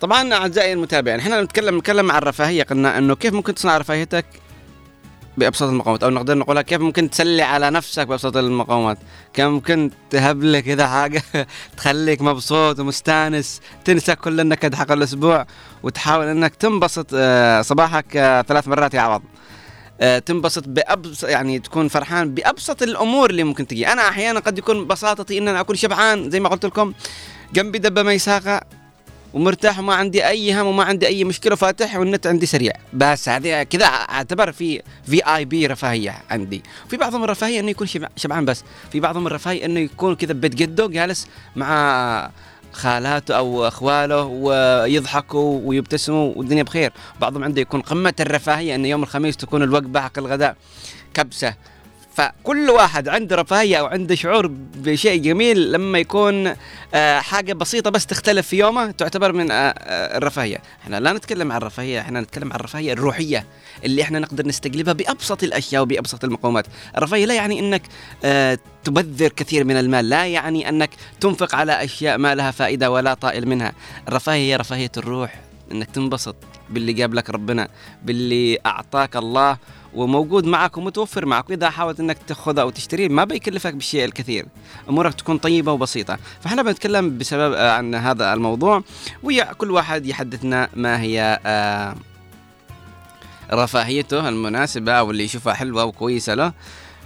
طبعا 0.00 0.34
أعزائي 0.34 0.72
المتابعين 0.72 1.20
إحنا 1.20 1.42
نتكلم 1.42 1.78
نتكلم 1.78 2.12
عن 2.12 2.18
الرفاهيه 2.18 2.62
قلنا 2.62 2.98
إنه 2.98 3.14
كيف 3.14 3.34
ممكن 3.34 3.54
تصنع 3.54 3.78
رفاهيتك؟ 3.78 4.26
بابسط 5.38 5.62
المقاومات. 5.62 6.02
أو 6.02 6.10
نقدر 6.10 6.38
نقولها 6.38 6.62
كيف 6.62 6.80
ممكن 6.80 7.10
تسلي 7.10 7.42
على 7.42 7.70
نفسك 7.70 8.06
بابسط 8.06 8.36
المقاومات. 8.36 8.98
كيف 9.34 9.44
ممكن 9.46 9.90
تهب 10.10 10.42
لك 10.42 10.64
كذا 10.64 10.86
حاجة 10.86 11.22
تخليك 11.76 12.22
مبسوط 12.22 12.80
ومستانس 12.80 13.60
تنسى 13.84 14.14
كل 14.14 14.40
النكد 14.40 14.74
حق 14.74 14.92
الأسبوع 14.92 15.46
وتحاول 15.82 16.26
إنك 16.26 16.54
تنبسط 16.54 17.06
آه، 17.14 17.62
صباحك 17.62 18.16
آه، 18.16 18.42
ثلاث 18.42 18.68
مرات 18.68 18.94
يا 18.94 19.00
عوض. 19.00 19.22
آه، 20.00 20.18
تنبسط 20.18 20.68
بأبسط 20.68 21.28
يعني 21.28 21.58
تكون 21.58 21.88
فرحان 21.88 22.34
بأبسط 22.34 22.82
الأمور 22.82 23.30
اللي 23.30 23.44
ممكن 23.44 23.66
تجي. 23.66 23.86
أنا 23.88 24.08
أحيانا 24.08 24.40
قد 24.40 24.58
يكون 24.58 24.86
بساطتي 24.86 25.38
إن 25.38 25.48
أنا 25.48 25.60
أكون 25.60 25.76
شبعان 25.76 26.30
زي 26.30 26.40
ما 26.40 26.48
قلت 26.48 26.66
لكم 26.66 26.92
جنبي 27.52 27.78
دبة 27.78 28.02
ميساقة 28.02 28.60
ومرتاح 29.36 29.78
وما 29.78 29.94
عندي 29.94 30.26
أي 30.28 30.54
هم 30.60 30.66
وما 30.66 30.84
عندي 30.84 31.06
أي 31.06 31.24
مشكلة 31.24 31.56
فاتح 31.56 31.96
والنت 31.96 32.26
عندي 32.26 32.46
سريع. 32.46 32.72
بس 32.92 33.28
هذه 33.28 33.62
كذا 33.62 33.84
أعتبر 33.84 34.52
في 34.52 34.82
في 35.06 35.36
اي 35.36 35.44
بي 35.44 35.66
رفاهية 35.66 36.14
عندي. 36.30 36.62
في 36.88 36.96
بعضهم 36.96 37.24
الرفاهية 37.24 37.60
إنه 37.60 37.70
يكون 37.70 37.86
شبع- 37.86 38.08
شبعان 38.16 38.44
بس. 38.44 38.64
في 38.92 39.00
بعضهم 39.00 39.26
الرفاهية 39.26 39.64
إنه 39.64 39.80
يكون 39.80 40.14
كذا 40.16 40.32
بيت 40.32 40.54
جده 40.54 40.86
جالس 40.88 41.26
مع 41.56 42.30
خالاته 42.72 43.36
أو 43.36 43.68
أخواله 43.68 44.22
ويضحكوا 44.22 45.60
ويبتسموا 45.64 46.32
والدنيا 46.36 46.62
بخير. 46.62 46.92
بعضهم 47.20 47.44
عنده 47.44 47.60
يكون 47.60 47.80
قمة 47.80 48.14
الرفاهية 48.20 48.74
إنه 48.74 48.88
يوم 48.88 49.02
الخميس 49.02 49.36
تكون 49.36 49.62
الوجبه 49.62 50.00
حق 50.00 50.18
الغداء 50.18 50.56
كبسة. 51.14 51.54
فكل 52.16 52.70
واحد 52.70 53.08
عنده 53.08 53.36
رفاهية 53.36 53.76
أو 53.76 53.86
عنده 53.86 54.14
شعور 54.14 54.46
بشيء 54.76 55.22
جميل 55.22 55.72
لما 55.72 55.98
يكون 55.98 56.54
آه، 56.94 57.18
حاجة 57.18 57.52
بسيطة 57.52 57.90
بس 57.90 58.06
تختلف 58.06 58.48
في 58.48 58.58
يومه 58.58 58.90
تعتبر 58.90 59.32
من 59.32 59.50
آه، 59.50 59.54
آه، 59.54 60.18
الرفاهية. 60.18 60.58
إحنا 60.82 61.00
لا 61.00 61.12
نتكلم 61.12 61.52
عن 61.52 61.58
الرفاهية 61.58 62.00
إحنا 62.00 62.20
نتكلم 62.20 62.52
عن 62.52 62.58
الرفاهية 62.60 62.92
الروحية 62.92 63.46
اللي 63.84 64.02
إحنا 64.02 64.18
نقدر 64.18 64.46
نستجلبها 64.46 64.92
بأبسط 64.92 65.42
الأشياء 65.42 65.82
وبأبسط 65.82 66.24
المقومات. 66.24 66.66
الرفاهية 66.96 67.26
لا 67.26 67.34
يعني 67.34 67.58
أنك 67.58 67.82
تبذر 68.84 69.28
كثير 69.28 69.64
من 69.64 69.76
المال 69.76 70.08
لا 70.08 70.26
يعني 70.26 70.68
أنك 70.68 70.90
تنفق 71.20 71.54
على 71.54 71.84
أشياء 71.84 72.18
ما 72.18 72.34
لها 72.34 72.50
فائدة 72.50 72.90
ولا 72.90 73.14
طائل 73.14 73.48
منها. 73.48 73.72
الرفاهية 74.08 74.52
هي 74.52 74.56
رفاهية 74.56 74.92
الروح 74.96 75.40
إنك 75.72 75.90
تنبسط 75.90 76.36
باللي 76.70 76.92
جاب 76.92 77.14
لك 77.14 77.30
ربنا 77.30 77.68
باللي 78.02 78.58
أعطاك 78.66 79.16
الله 79.16 79.58
وموجود 79.96 80.46
معك 80.46 80.76
ومتوفر 80.76 81.26
معك 81.26 81.50
وإذا 81.50 81.70
حاولت 81.70 82.00
إنك 82.00 82.18
تاخذه 82.26 82.60
أو 82.60 82.70
تشتريه 82.70 83.08
ما 83.08 83.24
بيكلفك 83.24 83.74
بالشيء 83.74 84.04
الكثير. 84.04 84.46
أمورك 84.88 85.14
تكون 85.14 85.38
طيبة 85.38 85.72
وبسيطة. 85.72 86.18
فإحنا 86.40 86.62
بنتكلم 86.62 87.18
بسبب 87.18 87.52
آه، 87.52 87.72
عن 87.72 87.94
هذا 87.94 88.32
الموضوع. 88.32 88.82
وكل 89.22 89.70
واحد 89.70 90.06
يحدثنا 90.06 90.68
ما 90.74 91.00
هي 91.00 91.40
آه، 91.46 91.94
رفاهيته 93.52 94.28
المناسبة 94.28 94.92
أو 94.92 95.10
اللي 95.10 95.24
يشوفها 95.24 95.54
حلوة 95.54 95.84
وكويسة 95.84 96.34
له. 96.34 96.52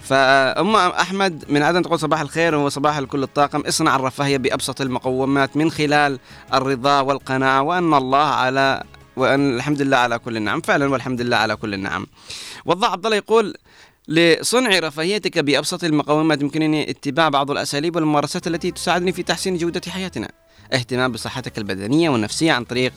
فأم 0.01 0.75
أحمد 0.75 1.45
من 1.49 1.63
عدن 1.63 1.81
تقول 1.81 1.99
صباح 1.99 2.21
الخير 2.21 2.55
وصباح 2.55 2.99
لكل 2.99 3.23
الطاقم 3.23 3.59
اصنع 3.59 3.95
الرفاهية 3.95 4.37
بأبسط 4.37 4.81
المقومات 4.81 5.57
من 5.57 5.71
خلال 5.71 6.19
الرضا 6.53 6.99
والقناعة 7.01 7.61
وأن 7.61 7.93
الله 7.93 8.25
على 8.25 8.83
الحمد 9.25 9.81
لله 9.81 9.97
على 9.97 10.19
كل 10.19 10.37
النعم 10.37 10.61
فعلا 10.61 10.91
والحمد 10.91 11.21
لله 11.21 11.37
على 11.37 11.55
كل 11.55 11.73
النعم 11.73 12.05
وضع 12.65 12.91
عبد 12.91 13.05
الله 13.05 13.17
يقول 13.17 13.53
لصنع 14.07 14.79
رفاهيتك 14.79 15.39
بأبسط 15.39 15.83
المقومات 15.83 16.41
يمكنني 16.41 16.89
اتباع 16.89 17.29
بعض 17.29 17.51
الأساليب 17.51 17.95
والممارسات 17.95 18.47
التي 18.47 18.71
تساعدني 18.71 19.11
في 19.11 19.23
تحسين 19.23 19.57
جودة 19.57 19.81
حياتنا. 19.91 20.31
اهتمام 20.73 21.11
بصحتك 21.11 21.57
البدنية 21.57 22.09
والنفسية 22.09 22.51
عن 22.51 22.63
طريق 22.63 22.93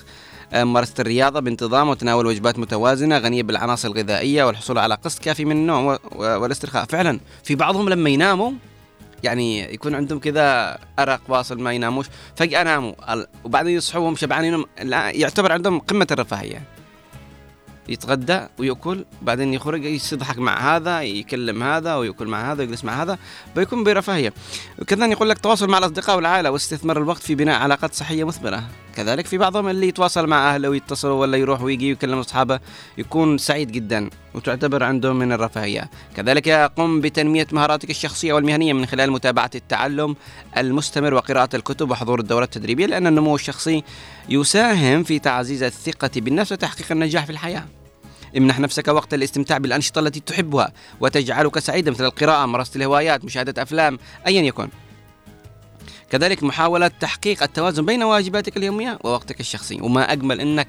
آه، 0.52 0.64
ممارسة 0.64 0.94
الرياضة 0.98 1.40
بانتظام 1.40 1.88
وتناول 1.88 2.26
وجبات 2.26 2.59
متوازنة 2.59 3.18
غنية 3.18 3.42
بالعناصر 3.42 3.88
الغذائية 3.88 4.44
والحصول 4.44 4.78
على 4.78 4.94
قسط 4.94 5.18
كافي 5.22 5.44
من 5.44 5.56
النوم 5.56 5.98
والاسترخاء. 6.16 6.84
فعلا 6.84 7.20
في 7.44 7.55
بعضهم 7.55 7.88
لما 7.88 8.10
يناموا 8.10 8.52
يعني 9.24 9.74
يكون 9.74 9.94
عندهم 9.94 10.18
كذا 10.18 10.78
أرق 10.98 11.20
واصل 11.28 11.60
ما 11.60 11.72
يناموش 11.72 12.06
فجأة 12.36 12.62
ناموا. 12.62 12.92
وبعدين 13.44 13.76
يصحوا 13.76 14.02
وهم 14.02 14.16
شبعانين 14.16 14.64
لا، 14.82 15.10
يعتبر 15.10 15.52
عندهم 15.52 15.78
قمة 15.78 16.06
الرفاهية. 16.10 16.62
يتغدى 17.88 18.40
ويأكل 18.59 19.05
بعدين 19.22 19.55
يخرج 19.55 19.84
يضحك 19.84 20.38
مع 20.38 20.76
هذا 20.76 21.02
يكلم 21.02 21.62
هذا 21.62 21.94
ويأكل 21.94 22.26
مع 22.26 22.52
هذا 22.52 22.62
ويجلس 22.62 22.84
مع 22.84 23.02
هذا 23.02 23.18
بيكون 23.56 23.84
برفاهية. 23.84 24.32
وكذا 24.78 25.06
يقول 25.06 25.28
لك 25.28 25.38
تواصل 25.38 25.68
مع 25.70 25.78
الأصدقاء 25.78 26.16
والعائلة 26.16 26.51
واستثمار 26.51 26.98
الوقت 26.98 27.22
في 27.22 27.34
بناء 27.34 27.60
علاقات 27.60 27.94
صحية 27.94 28.24
مثمرة. 28.24 28.64
كذلك 28.94 29.26
في 29.26 29.38
بعضهم 29.38 29.68
اللي 29.68 29.88
يتواصل 29.88 30.26
مع 30.26 30.54
أهله 30.54 30.68
ويتصلوا 30.68 31.20
ولا 31.20 31.36
يروح 31.36 31.62
ويجي 31.62 31.88
ويكلم 31.88 32.18
أصحابه 32.18 32.60
يكون 32.98 33.38
سعيد 33.38 33.72
جدا 33.72 34.10
وتعتبر 34.34 34.82
عنده 34.82 35.12
من 35.12 35.32
الرفاهية. 35.32 35.90
كذلك 36.16 36.46
يقوم 36.46 37.00
بتنمية 37.00 37.46
مهاراتك 37.52 37.90
الشخصية 37.90 38.32
والمهنية 38.32 38.72
من 38.72 38.86
خلال 38.86 39.10
متابعة 39.10 39.50
التعلم 39.54 40.16
المستمر 40.56 41.14
وقراءة 41.14 41.56
الكتب 41.56 41.90
وحضور 41.90 42.20
الدورات 42.20 42.56
التدريبية 42.56 42.86
لأن 42.86 43.06
النمو 43.06 43.34
الشخصي 43.34 43.82
يساهم 44.28 45.02
في 45.02 45.18
تعزيز 45.18 45.62
الثقة 45.62 46.10
بالنفس 46.16 46.52
وتحقيق 46.52 46.92
النجاح 46.92 47.24
في 47.24 47.32
الحياة. 47.32 47.64
امنح 48.36 48.60
نفسك 48.60 48.88
وقت 48.88 49.14
الاستمتاع 49.14 49.58
بالأنشطة 49.58 49.98
التي 49.98 50.20
تحبها 50.20 50.72
وتجعلك 51.00 51.58
سعيدا 51.58 51.90
مثل 51.90 52.04
القراءة 52.04 52.46
ممارسة 52.46 52.76
الهوايات 52.76 53.24
مشاهدة 53.24 53.62
أفلام 53.62 53.98
أيا 54.26 54.42
يكن. 54.42 54.68
كذلك 56.10 56.43
محاولة 56.43 56.89
تحقيق 56.89 57.43
التوازن 57.43 57.85
بين 57.86 58.02
واجباتك 58.02 58.56
اليومية 58.56 58.98
ووقتك 59.05 59.40
الشخصي. 59.40 59.78
وما 59.81 60.12
أجمل 60.12 60.40
أنك 60.40 60.68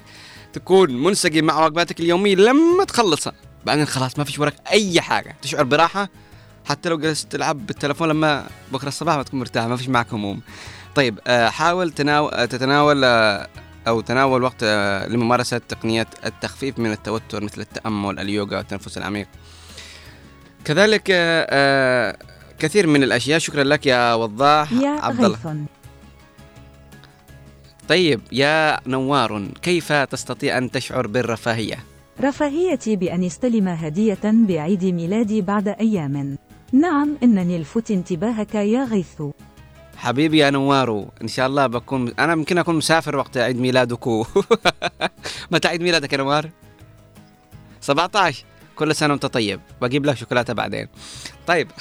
تكون 0.53 1.03
منسجم 1.03 1.45
مع 1.45 1.60
واجباتك 1.64 1.99
اليومية 1.99 2.36
لما 2.36 2.84
تخلصها. 2.84 3.34
بعدين 3.66 3.86
خلاص 3.86 4.18
ما 4.18 4.24
فيش 4.24 4.40
وراك 4.40 4.56
أي 4.72 5.02
حاجة. 5.02 5.36
تشعر 5.41 5.64
براحة. 5.64 6.10
حتى 6.66 6.90
لو 6.90 6.98
جلست 6.98 7.32
تلعب 7.32 7.66
بالتلفون 7.66 8.10
لما 8.10 8.48
بكرة 8.72 8.88
الصباح 8.88 9.16
ما 9.16 9.24
تكون 9.24 9.40
مرتاح 9.40 9.66
ما 9.66 9.78
فيش 9.78 9.90
معك 9.90 10.14
هموم. 10.14 10.41
طيب 10.95 11.20
آه، 11.28 11.49
حاول 11.49 11.91
تناول 11.91 12.34
آه، 12.34 12.45
تتناول 12.45 13.03
آه، 13.03 13.48
أو 13.88 14.02
تناول 14.02 14.44
وقت 14.44 14.64
لممارسة 15.07 15.57
تقنيات 15.57 16.07
التخفيف 16.26 16.80
من 16.80 16.91
التوتر 16.91 17.44
مثل 17.44 17.62
التأمل 17.62 18.20
اليوغا 18.20 18.57
والتنفس 18.57 18.98
العميق. 18.98 19.28
كذلك 20.66 21.03
كثير 22.60 22.88
من 22.88 23.03
الأشياء. 23.03 23.40
شكرا 23.40 23.64
لك 23.64 23.86
يا 23.86 24.14
وضاح 24.14 24.72
يا 24.73 24.90
عبد 24.90 25.23
الله 25.23 25.65
طيب 27.88 28.22
يا 28.32 28.80
نوار 28.88 29.48
كيف 29.61 29.91
تستطيع 29.94 30.57
أن 30.57 30.72
تشعر 30.72 31.07
بالرفاهية؟ 31.07 31.84
رفاهيتي 32.22 32.95
بأن 32.95 33.23
استلم 33.23 33.68
هدية 33.68 34.19
بعيد 34.23 34.86
ميلادي 34.86 35.41
بعد 35.41 35.68
أيام. 35.68 36.38
نعم 36.72 37.18
إنني 37.23 37.57
لفت 37.60 37.91
انتباهك 37.91 38.56
يا 38.56 38.84
غيث. 38.84 39.22
حبيبي 39.98 40.38
يا 40.38 40.49
نوارو 40.49 41.07
إن 41.22 41.27
شاء 41.27 41.48
الله 41.48 41.68
بكون 41.68 42.14
أنا 42.19 42.34
يمكن 42.34 42.57
أكون 42.57 42.76
مسافر 42.76 43.15
وقت 43.15 43.38
عيد 43.38 43.60
ميلادك. 43.60 44.07
متى 45.52 45.68
عيد 45.68 45.82
ميلادك 45.82 46.14
يا 46.14 46.18
نوار؟ 46.18 46.49
17 47.82 48.45
كل 48.76 48.95
سنة 48.95 49.10
وأنت 49.14 49.26
طيب. 49.26 49.60
بجيب 49.82 50.06
لك 50.06 50.18
شوكولاتة 50.18 50.53
بعدين. 50.53 50.88
طيب. 51.48 51.72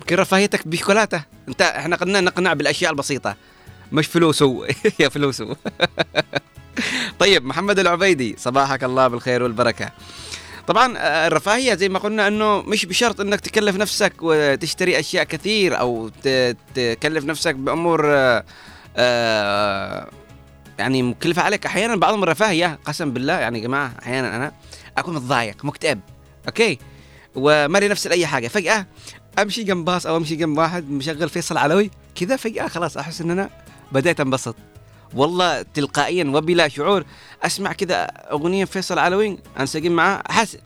يمكن 0.00 0.16
رفاهيتك 0.16 0.68
بشوكولاتة؟ 0.68 1.22
أنت 1.48 1.62
إحنا 1.62 1.96
قلنا 1.96 2.20
نقنع 2.20 2.52
بالأشياء 2.52 2.90
البسيطة. 2.90 3.36
مش 3.92 4.06
فلوسه. 4.06 4.66
يا 5.00 5.08
فلوسه. 5.08 5.56
طيب 7.20 7.44
محمد 7.44 7.78
العبيدي 7.78 8.34
صباحك 8.38 8.84
الله 8.84 9.08
بالخير 9.08 9.42
والبركة. 9.42 9.92
طبعا 10.66 10.98
آه، 10.98 11.26
الرفاهية 11.26 11.74
زي 11.74 11.88
ما 11.88 11.98
قلنا 11.98 12.28
إنه 12.28 12.62
مش 12.62 12.86
بشرط 12.86 13.20
إنك 13.20 13.40
تكلف 13.40 13.76
نفسك 13.76 14.12
وتشتري 14.22 15.00
أشياء 15.00 15.24
كثير 15.24 15.78
أو 15.78 16.10
تكلف 16.74 17.24
نفسك 17.24 17.54
بأمور 17.54 18.02
آه، 18.06 18.44
آه، 18.96 20.08
يعني 20.78 21.02
مكلفة 21.02 21.42
عليك. 21.42 21.66
أحيانا 21.66 21.96
بعضهم 21.96 22.22
الرفاهية 22.22 22.78
قسم 22.84 23.10
بالله 23.10 23.32
يعني 23.32 23.58
يا 23.58 23.62
جماعة 23.64 23.92
أحيانا 24.02 24.36
أنا 24.36 24.52
أكون 24.98 25.14
متضايق 25.14 25.64
مكتئب. 25.64 26.00
أوكي؟ 26.46 26.78
ومالي 27.34 27.88
نفسي 27.88 28.08
لاي 28.08 28.26
حاجة. 28.26 28.48
فجأة 28.48 28.86
أمشي 29.38 29.62
جنب 29.62 29.84
باص 29.84 30.06
أو 30.06 30.16
أمشي 30.16 30.36
جنب 30.36 30.58
واحد 30.58 30.90
مشغل 30.90 31.28
فيصل 31.28 31.56
علوي 31.56 31.90
كذا 32.14 32.36
فجأة 32.36 32.68
خلاص 32.68 32.96
أحس 32.96 33.20
إن 33.20 33.30
أنا 33.30 33.50
بديت 33.92 34.20
أنبسط. 34.20 34.56
والله 35.14 35.62
تلقائيا 35.62 36.24
وبلا 36.24 36.68
شعور 36.68 37.04
أسمع 37.42 37.72
كذا 37.72 38.04
أغنية 38.04 38.64
فيصل 38.64 38.98
علوي 38.98 39.38
أنسجم 39.60 39.92
معاه 39.92 40.22
أحس 40.30 40.58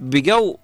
بجو 0.00 0.56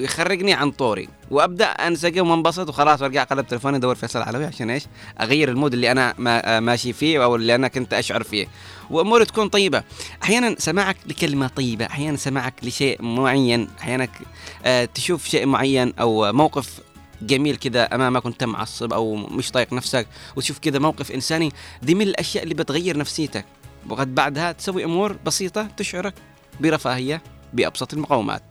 يخرجني 0.00 0.52
عن 0.52 0.70
طوري 0.70 1.08
وأبدأ 1.30 1.64
أنسجم 1.66 2.30
وانبسط 2.30 2.68
وخلاص 2.68 3.02
وأرجع 3.02 3.22
أقلب 3.22 3.46
تليفوني 3.46 3.76
ادور 3.76 3.94
فيصل 3.94 4.18
علوي 4.22 4.44
عشان 4.44 4.70
إيش؟ 4.70 4.82
أغير 5.20 5.48
ال 5.48 5.53
mood 5.53 5.72
اللي 5.72 5.92
أنا 5.92 6.14
ما 6.18 6.60
ماشي 6.60 6.92
فيه 6.92 7.24
أو 7.24 7.36
اللي 7.36 7.54
أنا 7.54 7.68
كنت 7.68 7.94
أشعر 7.94 8.22
فيه. 8.22 8.46
وأموري 8.90 9.24
تكون 9.24 9.48
طيبة. 9.48 9.82
أحيانا 10.22 10.56
سماعك 10.58 10.96
لكلمة 11.06 11.46
طيبة 11.46 11.86
أحيانا 11.86 12.16
سماعك 12.16 12.54
لشيء 12.62 13.02
معين 13.02 13.68
أحيانا 13.80 14.08
آه 14.64 14.84
تشوف 14.84 15.24
شيء 15.28 15.46
معين 15.46 15.92
أو 16.00 16.32
موقف 16.32 16.80
جميل 17.22 17.56
كذا 17.56 17.94
أمامك 17.94 18.24
وأنت 18.24 18.44
معصب 18.44 18.92
أو 18.92 19.14
مش 19.16 19.50
طايق 19.50 19.72
نفسك 19.72 20.06
وتشوف 20.36 20.58
كذا 20.58 20.78
موقف 20.78 21.12
إنساني 21.12 21.52
دي 21.82 21.94
من 21.94 22.02
الأشياء 22.02 22.44
اللي 22.44 22.54
بتغير 22.54 22.98
نفسيتك. 22.98 23.44
وقد 23.88 24.14
بعدها 24.14 24.52
تسوي 24.52 24.84
أمور 24.84 25.16
بسيطة 25.26 25.68
تشعرك 25.76 26.14
برفاهية 26.60 27.22
بأبسط 27.52 27.94
المقومات 27.94 28.42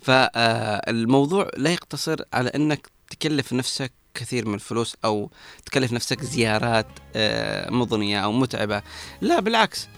فالموضوع 0.00 1.50
لا 1.56 1.70
يقتصر 1.70 2.16
على 2.32 2.48
أنك 2.48 2.88
تكلف 3.10 3.52
نفسك 3.52 3.92
كثير 4.14 4.48
من 4.48 4.54
الفلوس 4.54 4.96
أو 5.04 5.30
تكلف 5.66 5.92
نفسك 5.92 6.24
زيارات 6.24 6.86
آه، 7.16 7.70
مضنية 7.70 8.20
أو 8.20 8.32
متعبة. 8.32 8.82
لا 9.20 9.40
بالعكس. 9.40 9.88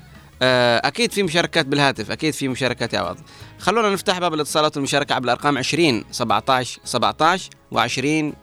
آه، 0.42 0.88
أكيد 0.88 1.12
في 1.12 1.22
مشاركات 1.22 1.66
بالهاتف 1.66 2.10
أكيد 2.10 2.34
في 2.34 2.48
مشاركات 2.48 2.94
يا 2.94 3.02
بعض 3.02 3.16
خلونا 3.58 3.90
نفتح 3.90 4.18
باب 4.18 4.34
الاتصالات 4.34 4.76
والمشاركة 4.76 5.14
عبر 5.14 5.24
الأرقام 5.24 5.58
20 5.58 6.04
17 6.10 6.80
17 6.84 7.50
و20 7.74 8.34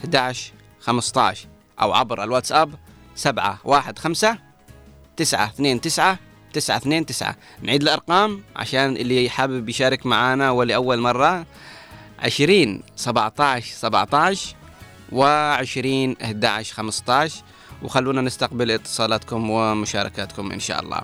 11 0.00 0.52
15 0.80 1.48
أو 1.80 1.92
عبر 1.92 2.24
الواتساب 2.24 2.74
7 3.14 3.60
1 3.64 3.98
5 3.98 4.38
9 5.16 5.46
2 5.46 5.80
9 5.80 6.18
9 6.56 6.76
2 6.76 7.06
9 7.06 7.36
نعيد 7.62 7.82
الأرقام 7.82 8.42
عشان 8.56 8.96
اللي 8.96 9.30
حابب 9.30 9.68
يشارك 9.68 10.06
معانا 10.06 10.50
ولأول 10.50 10.98
مرة. 10.98 11.46
20 12.18 12.82
17 12.96 13.74
17 13.74 14.56
و20 15.12 16.22
11 16.22 16.74
15 16.74 17.42
وخلونا 17.82 18.20
نستقبل 18.20 18.70
اتصالاتكم 18.70 19.50
ومشاركاتكم 19.50 20.52
إن 20.52 20.60
شاء 20.60 20.82
الله. 20.82 21.00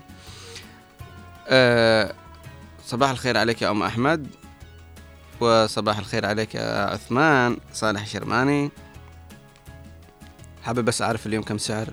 أه 1.49 2.15
صباح 2.87 3.11
الخير 3.11 3.39
عليك 3.39 3.63
يا 3.63 3.71
أم 3.71 3.83
أحمد. 3.83 4.27
وصباح 5.41 5.99
الخير 5.99 6.27
عليك 6.27 6.55
يا 6.55 6.91
عثمان 6.91 7.57
صالح 7.73 8.03
الشرماني 8.03 8.71
حابب 10.65 10.85
بس 10.85 11.03
أعرف 11.03 11.27
اليوم 11.27 11.43
كم 11.43 11.59
سعر؟ 11.59 11.89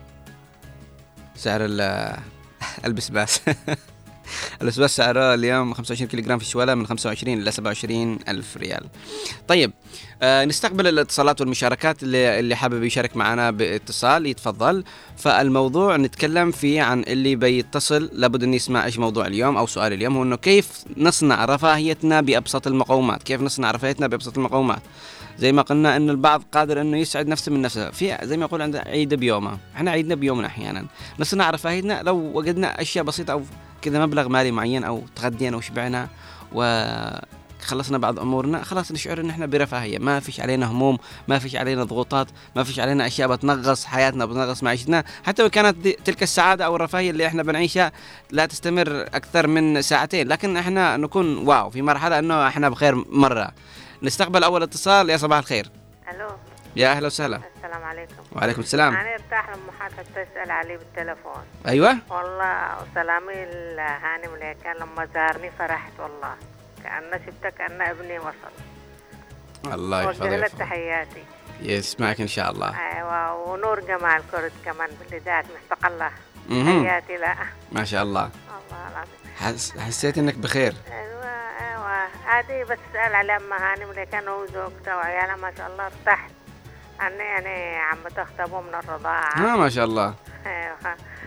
سعر 1.36 1.62
ال- 2.62 2.86
البسباس 2.86 3.42
البسباس 4.62 4.96
سعره 4.96 5.34
اليوم 5.34 5.74
25 5.74 6.10
كيلو 6.10 6.24
جرام 6.24 6.40
في 6.40 6.46
الشوالة 6.46 6.76
من 6.76 6.88
25 6.88 7.42
إلى 7.42 7.52
27 7.52 8.20
ألف 8.28 8.58
ريال. 8.58 8.86
طيب 9.48 9.72
آه 10.22 10.46
نستقبل 10.46 10.88
الاتصالات 10.88 11.42
والمشاركات 11.42 12.04
اللي, 12.04 12.40
اللي 12.40 12.56
حابب 12.56 12.84
يشارك 12.84 13.18
معنا 13.18 13.52
باتصال 13.52 14.26
يتفضل. 14.26 14.84
فالموضوع 15.18 15.98
نتكلم 15.98 16.52
فيه 16.52 16.82
عن 16.82 17.04
اللي 17.04 17.36
بيتصل 17.36 18.10
لابد 18.14 18.44
أن 18.44 18.54
يسمع 18.54 18.86
إيش 18.86 19.00
موضوع 19.00 19.28
اليوم 19.28 19.58
أو 19.58 19.68
سؤال 19.68 19.94
اليوم 19.94 20.18
هو 20.18 20.24
أنه 20.24 20.36
كيف 20.36 20.70
نصنع 20.98 21.46
رفاهيتنا 21.46 22.22
بأبسط 22.22 22.68
المقومات؟ 22.68 23.24
كيف 23.24 23.42
نصنع 23.42 23.72
رفاهيتنا 23.72 24.08
بأبسط 24.08 24.38
المقومات؟ 24.38 24.82
زي 25.40 25.52
ما 25.52 25.62
قلنا 25.62 25.98
انه 25.98 26.12
البعض 26.12 26.44
قادر 26.52 26.82
إنه 26.82 26.98
يسعد 26.98 27.28
نفسه 27.28 27.52
من 27.52 27.62
نفسه. 27.62 27.92
في 27.92 28.18
زي 28.24 28.38
ما 28.38 28.46
يقول 28.46 28.62
عند 28.62 28.76
عيد 28.76 29.14
بيومه 29.14 29.58
إحنا 29.76 29.92
عيدنا 29.92 30.16
بيومنا 30.16 30.48
أحيانا. 30.48 30.86
نصنع 31.20 31.50
رفاهيتنا 31.50 32.02
لو 32.04 32.32
وجدنا 32.34 32.82
أشياء 32.82 33.06
بسيطة 33.06 33.32
أو 33.32 33.44
كذا 33.82 34.06
مبلغ 34.06 34.28
مالي 34.28 34.52
معين 34.52 34.84
أو 34.84 35.04
تغدينا 35.16 35.58
وشبعنا 35.58 36.08
وخلصنا 36.54 37.98
بعض 37.98 38.20
أمورنا 38.20 38.64
خلاص 38.64 38.92
نشعر 38.92 39.20
إن 39.20 39.30
إحنا 39.30 39.46
برفاهية. 39.46 40.00
ما 40.00 40.20
فيش 40.20 40.40
علينا 40.40 40.72
هموم 40.72 40.98
ما 41.28 41.40
فيش 41.40 41.56
علينا 41.56 41.84
ضغوطات 41.84 42.28
ما 42.56 42.64
فيش 42.64 42.80
علينا 42.80 43.08
أشياء 43.08 43.28
بتنغص 43.28 43.86
حياتنا 43.86 44.26
بتنغص 44.26 44.64
معيشتنا. 44.64 45.04
حتى 45.24 45.44
لو 45.44 45.50
كانت 45.50 45.88
تلك 45.88 46.24
السعادة 46.24 46.66
أو 46.66 46.76
الرفاهية 46.76 47.10
اللي 47.12 47.28
إحنا 47.28 47.44
بنعيشها 47.44 47.92
لا 48.32 48.46
تستمر 48.46 49.02
أكثر 49.02 49.48
من 49.48 49.82
ساعتين. 49.82 50.28
لكن 50.28 50.58
إحنا 50.58 50.98
نكون 50.98 51.38
واو 51.38 51.70
في 51.70 51.82
مرحلة 51.82 52.20
إنه 52.20 52.48
إحنا 52.48 52.70
بخير 52.70 52.96
مرة. 52.96 53.52
نستقبل 54.04 54.44
أول 54.44 54.64
اتصال. 54.64 55.10
يا 55.10 55.18
صباح 55.18 55.38
الخير. 55.38 55.70
ألو. 56.16 56.30
يا 56.80 56.92
أهلا 56.92 57.06
وسهلا. 57.06 57.42
السلام 57.58 57.84
عليكم. 57.84 58.24
وعليكم 58.32 58.62
السلام. 58.62 58.96
أنا 58.96 59.14
ارتاح 59.14 59.50
لما 59.50 59.72
حضرتك 59.80 60.08
تسأل 60.16 60.52
علي 60.52 60.78
بالتلفون 60.78 61.44
أيوه. 61.68 61.98
والله 62.10 62.78
وسلامي 62.82 63.46
لهانم 63.76 64.34
اللي 64.34 64.56
كان 64.64 64.76
لما 64.76 65.06
زارني 65.14 65.52
فرحت 65.52 65.92
والله. 66.00 66.36
كأنه 66.84 67.20
شفتك 67.26 67.54
كأنه 67.54 67.92
ابني 67.92 68.20
وصل. 68.20 68.54
الله 69.74 70.08
وجه 70.08 70.24
يحفظك 70.24 70.30
لك 70.32 70.52
تحياتي. 70.60 71.24
يسمعك 71.60 72.22
إن 72.22 72.28
شاء 72.28 72.52
الله. 72.52 72.80
أيوه 72.80 73.34
ونور 73.34 73.80
جمال 73.80 74.24
كرد 74.32 74.52
كمان 74.66 74.90
بالذات 75.12 75.46
مستقلة 75.62 76.12
مهم. 76.50 76.86
تحياتي 76.86 77.18
لا 77.18 77.36
ما 77.72 77.84
شاء 77.84 78.04
الله. 78.04 78.22
الله 78.24 78.88
العظيم. 78.88 79.14
حس... 79.38 79.78
حسيت 79.78 80.18
إنك 80.18 80.36
بخير. 80.36 80.74
أيوه 80.92 81.26
أيوه. 81.60 82.08
هذه 82.26 82.64
بس 82.64 82.78
اسال 82.92 83.16
على 83.16 83.36
ام 83.36 83.54
هانم 83.54 83.90
اللي 83.92 84.06
كان 84.06 84.28
هو 84.28 84.46
زوجته 84.46 84.98
وعيالها 84.98 85.36
ما 85.36 85.54
شاء 85.58 85.68
الله 85.68 85.86
ارتحت. 85.86 86.32
عني 87.00 87.24
يعني 87.24 87.76
عم 87.78 87.98
تخطبوا 88.16 88.62
من 88.62 88.76
الرضاعة. 88.76 89.54
آه 89.54 89.58
ما 89.58 89.70
شاء 89.70 89.86
الله. 89.86 90.16
أيوه 90.46 90.78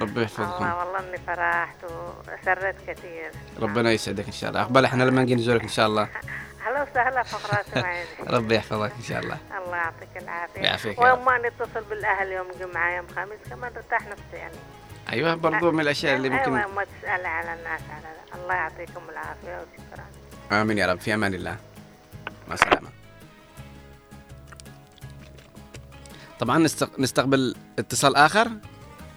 ربي 0.00 0.22
يحفظكم. 0.22 0.64
الله 0.64 0.78
والله 0.78 0.98
إني 1.08 1.18
فرحت 1.26 1.76
وسرت 1.84 2.76
كثير. 2.86 3.30
ربنا 3.60 3.92
يسعدك 3.92 4.26
إن 4.26 4.32
شاء 4.32 4.50
الله. 4.50 4.62
أقبل 4.62 4.84
إحنا 4.84 5.04
لما 5.04 5.22
نجي 5.22 5.34
نزورك 5.34 5.62
إن 5.62 5.68
شاء 5.68 5.86
الله. 5.86 6.08
هلا 6.64 6.82
وسهلا 6.82 7.22
فقرات 7.22 7.66
ربي 8.36 8.54
يحفظك 8.54 8.92
إن 8.98 9.02
شاء 9.02 9.20
الله. 9.20 9.38
الله 9.64 9.76
يعطيك 9.76 10.08
العافية. 10.16 10.60
يعافيك. 10.60 11.00
ويوم 11.00 11.24
ما 11.24 11.38
نتصل 11.38 11.84
بالأهل 11.90 12.32
يوم 12.32 12.46
جمعة 12.60 12.96
يوم 12.96 13.06
خميس 13.16 13.38
كمان 13.50 13.72
ارتاح 13.76 14.02
نفسي 14.06 14.36
يعني. 14.36 14.54
أيوه 15.12 15.34
برضو 15.34 15.70
من 15.72 15.80
الأشياء 15.80 16.16
اللي 16.16 16.28
ممكن 16.28 16.56
أيوة 16.56 16.72
ما 16.74 16.84
تسأل 16.84 17.26
على 17.26 17.54
الناس 17.54 17.80
على 17.90 18.42
الله 18.42 18.54
يعطيكم 18.54 19.00
العافية 19.10 19.64
وشكرا. 19.66 20.04
آمين 20.62 20.78
يا 20.78 20.86
رب. 20.86 21.00
في 21.00 21.14
أمان 21.14 21.34
الله. 21.34 21.56
مع 22.48 22.54
السلامة. 22.54 23.01
طبعا 26.42 26.58
نستق... 26.58 27.00
نستقبل 27.00 27.54
اتصال 27.78 28.16
آخر. 28.16 28.48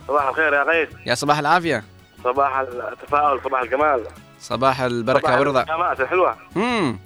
صباح 0.07 0.27
الخير 0.27 0.53
يا 0.53 0.63
غيث 0.63 0.89
يا 1.05 1.15
صباح 1.15 1.39
العافية. 1.39 1.83
صباح 2.23 2.57
التفاؤل 2.57 3.41
صباح 3.43 3.61
الجمال. 3.61 4.03
صباح 4.39 4.81
البركة 4.81 5.19
صباح 5.27 5.37
والرضا 5.39 5.61
الكلمات 5.61 6.01
الحلوة. 6.01 6.35
امم 6.57 6.99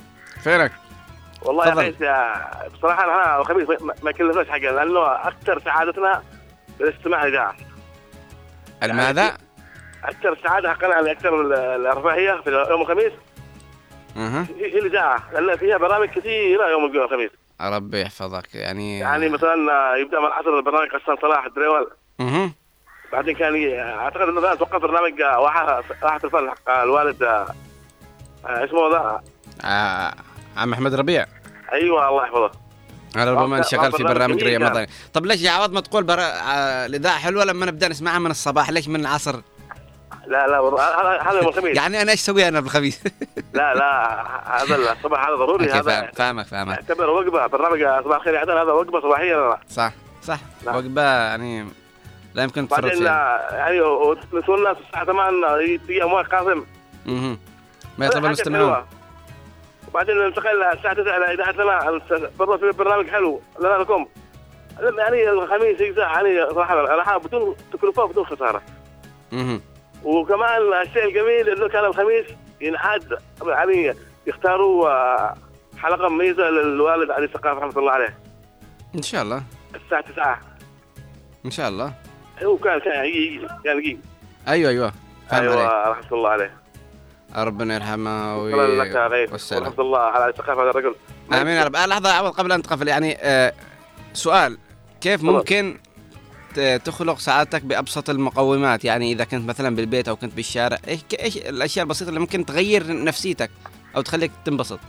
فينك؟ 0.44 0.72
والله 1.42 1.66
يا 1.66 1.70
تفضل. 1.72 1.84
غيث 1.84 2.02
يا 2.02 2.68
بصراحة 2.68 3.04
أنا 3.04 3.42
الخميس 3.42 3.68
ما- 4.04 4.12
كلفناش 4.12 4.48
حقا 4.48 4.58
لأنه 4.60 5.06
أكثر 5.28 5.62
سعادتنا 5.66 6.24
بالاستماع 6.80 7.24
الاذاعه 7.24 7.56
الماذا؟ 8.84 9.38
أكثر 10.04 10.38
سعادة 10.44 10.74
حقنا 10.74 10.90
يعني 10.96 11.12
أكثر 11.12 11.42
ال- 11.42 11.86
الرفاهيه 11.88 12.42
في 12.44 12.66
يوم 12.70 12.82
الخميس. 12.82 13.12
أها. 14.18 14.46
هي 14.58 14.80
الاذاعه 14.80 15.24
لأن 15.34 15.58
فيها 15.58 15.78
برامج 15.78 16.08
كثيرة 16.10 16.70
يوم 16.70 16.86
الخميس 16.86 17.32
ربي 17.62 18.02
يحفظك. 18.02 18.56
يعني 18.56 19.00
يعني 19.00 19.30
مثلا 19.30 19.56
يبدأ 20.02 20.20
من 20.20 20.26
العصر 20.26 20.58
البرنامج 20.58 20.88
حسن 20.88 21.16
صلاح 21.22 21.46
الدريول 21.46 21.92
أها 22.20 22.52
بعدين 23.12 23.36
كان 23.36 23.80
أعتقد 23.80 24.22
إنه 24.22 24.40
الآن 24.40 24.58
توقف 24.58 24.82
برنامج 24.82 25.22
واحة 25.22 25.80
الفن 26.24 26.50
حق 26.50 26.70
الوالد 26.70 27.24
آه، 27.24 27.46
اسمه 28.46 28.90
ذا؟ 28.92 29.22
آه، 29.66 30.14
عم 30.58 30.74
أحمد 30.74 30.94
ربيع. 30.94 31.26
أيوه 31.74 32.10
الله 32.10 32.24
يحفظه. 32.24 32.52
أنا 33.16 33.32
ربما 33.32 33.62
شغال 33.62 33.92
في 33.92 34.04
برنامج. 34.04 34.44
مطري 34.44 34.88
طب 35.14 35.26
ليش 35.26 35.42
يا 35.42 35.52
عوض 35.52 35.72
ما 35.74 35.82
تقول 35.82 36.04
برا... 36.04 36.22
آه، 36.24 36.86
الإذاعة 36.86 37.20
حلوة 37.20 37.44
لما 37.46 37.66
نبدأ 37.66 37.88
نسمعها 37.88 38.20
من 38.20 38.32
الصباح؟ 38.32 38.70
ليش 38.70 38.88
من 38.88 39.00
العصر؟ 39.00 39.36
لا 40.30 40.48
لا 40.48 41.30
هذا 41.30 41.38
يوم 41.38 41.48
الخميس 41.48 41.78
يعني 41.78 42.02
أنا 42.02 42.12
إيش 42.12 42.20
أسوي 42.22 42.48
أنا 42.48 42.60
بالخميس 42.60 43.04
لا 43.54 43.74
لا 43.74 44.22
هذا 44.64 44.76
الصباح 44.92 45.28
هذا 45.28 45.36
ضروري 45.36 45.72
هذا 45.72 46.12
فاهمك 46.16 46.46
فاهمك. 46.46 46.76
اعتبر 46.76 47.10
وجبة 47.10 47.48
برنامج 47.48 48.04
صباح 48.04 48.18
الخير 48.18 48.34
يا 48.34 48.40
عدن 48.40 48.58
هذا 48.58 48.72
وجبة 48.72 49.02
صباحية 49.02 49.58
صح 49.70 49.92
صح. 50.24 50.40
وجبة 50.68 51.02
يعني 51.02 51.68
لا 52.34 52.44
يمكن 52.44 52.68
تفرط 52.68 52.84
بعدين 52.84 53.00
فيها 53.00 53.56
يعني 53.56 53.82
وتنسون 53.82 54.58
الناس 54.58 54.78
الساعة 54.88 55.06
8 55.06 55.78
تجي 55.78 56.04
اموال 56.04 56.30
قاسم. 56.30 56.66
مهم. 57.06 57.40
ما 57.98 58.06
يطلب 58.06 58.26
المستمعون. 58.26 58.86
وبعدين 59.88 60.18
ننتقل 60.18 60.64
الساعة 60.64 60.94
9 60.94 61.18
إلى 61.18 61.34
اذاعتنا 61.34 62.02
برضه 62.40 62.58
في 62.58 62.78
برنامج 62.78 63.10
حلو 63.10 63.42
لنا 63.60 63.78
لكم. 63.78 64.08
يعني 64.98 65.30
الخميس 65.30 65.82
يجزع 65.82 66.22
يعني 66.22 66.54
صراحة 66.54 67.04
حاب 67.04 67.24
بدون 67.24 67.56
تكلفة 67.74 68.06
بدون 68.06 68.26
خسارة. 68.26 68.62
مهم. 69.32 69.62
وكمان 70.04 70.82
الشيء 70.82 71.06
الجميل 71.06 71.50
إنه 71.50 71.68
كان 71.70 71.86
الخميس 71.86 72.26
ينعاد 72.62 73.18
يعني 73.48 73.94
يختاروا 74.28 74.90
آه، 74.90 75.36
حلقة 75.78 76.10
مميزة 76.10 76.50
للوالد 76.50 77.12
علي 77.12 77.28
ثقافه 77.28 77.60
رحمة 77.60 77.80
الله 77.80 77.92
عليه. 77.92 78.18
إن 78.96 79.02
شاء 79.02 79.22
الله. 79.22 79.44
الساعة 79.76 80.02
9 80.02 80.40
إن 81.46 81.52
شاء 81.52 81.70
الله. 81.70 81.94
هو 82.44 82.58
كان 82.58 82.80
كان 82.80 83.06
يجي 83.06 83.48
كان 83.64 83.78
يجي. 83.78 84.00
أيوه 84.48 84.70
أيوه. 84.72 84.94
عليك 85.32 85.52
أيوه 85.52 85.90
رحمة 85.90 86.12
الله 86.12 86.30
عليه. 86.30 86.54
ربنا 87.36 87.76
يرحمه 87.76 88.38
وي... 88.38 88.78
لك 88.78 89.32
والسلام. 89.32 89.64
ورحمه 89.64 89.82
الله 89.84 90.00
على 90.00 90.24
علي 90.24 90.34
ثقافه 90.34 90.64
هذا 90.64 90.70
الرجل. 90.70 90.96
آمين 91.34 91.54
يا 91.54 91.64
رب. 91.64 91.76
آه، 91.76 91.86
لحظة 91.86 92.12
عوض 92.12 92.32
قبل 92.32 92.52
أن 92.52 92.62
تقفل 92.62 92.88
يعني 92.88 93.18
آه 93.22 93.54
سؤال. 94.14 94.58
كيف 95.02 95.24
ممكن 95.24 95.78
تخلق 96.86 97.20
سعادتك 97.20 97.62
بأبسط 97.62 98.10
المقومات 98.10 98.86
يعني 98.86 99.12
إذا 99.12 99.24
كنت 99.24 99.50
مثلا 99.50 99.76
بالبيت 99.76 100.08
أو 100.08 100.16
كنت 100.16 100.34
بالشارع 100.34 100.78
إيش 100.88 101.00
إيش 101.20 101.38
الأشياء 101.38 101.84
البسيطة 101.84 102.10
اللي 102.10 102.20
ممكن 102.20 102.46
تغير 102.46 103.04
نفسيتك 103.04 103.52
أو 103.96 104.02
تخليك 104.02 104.32
تنبسط؟ 104.46 104.80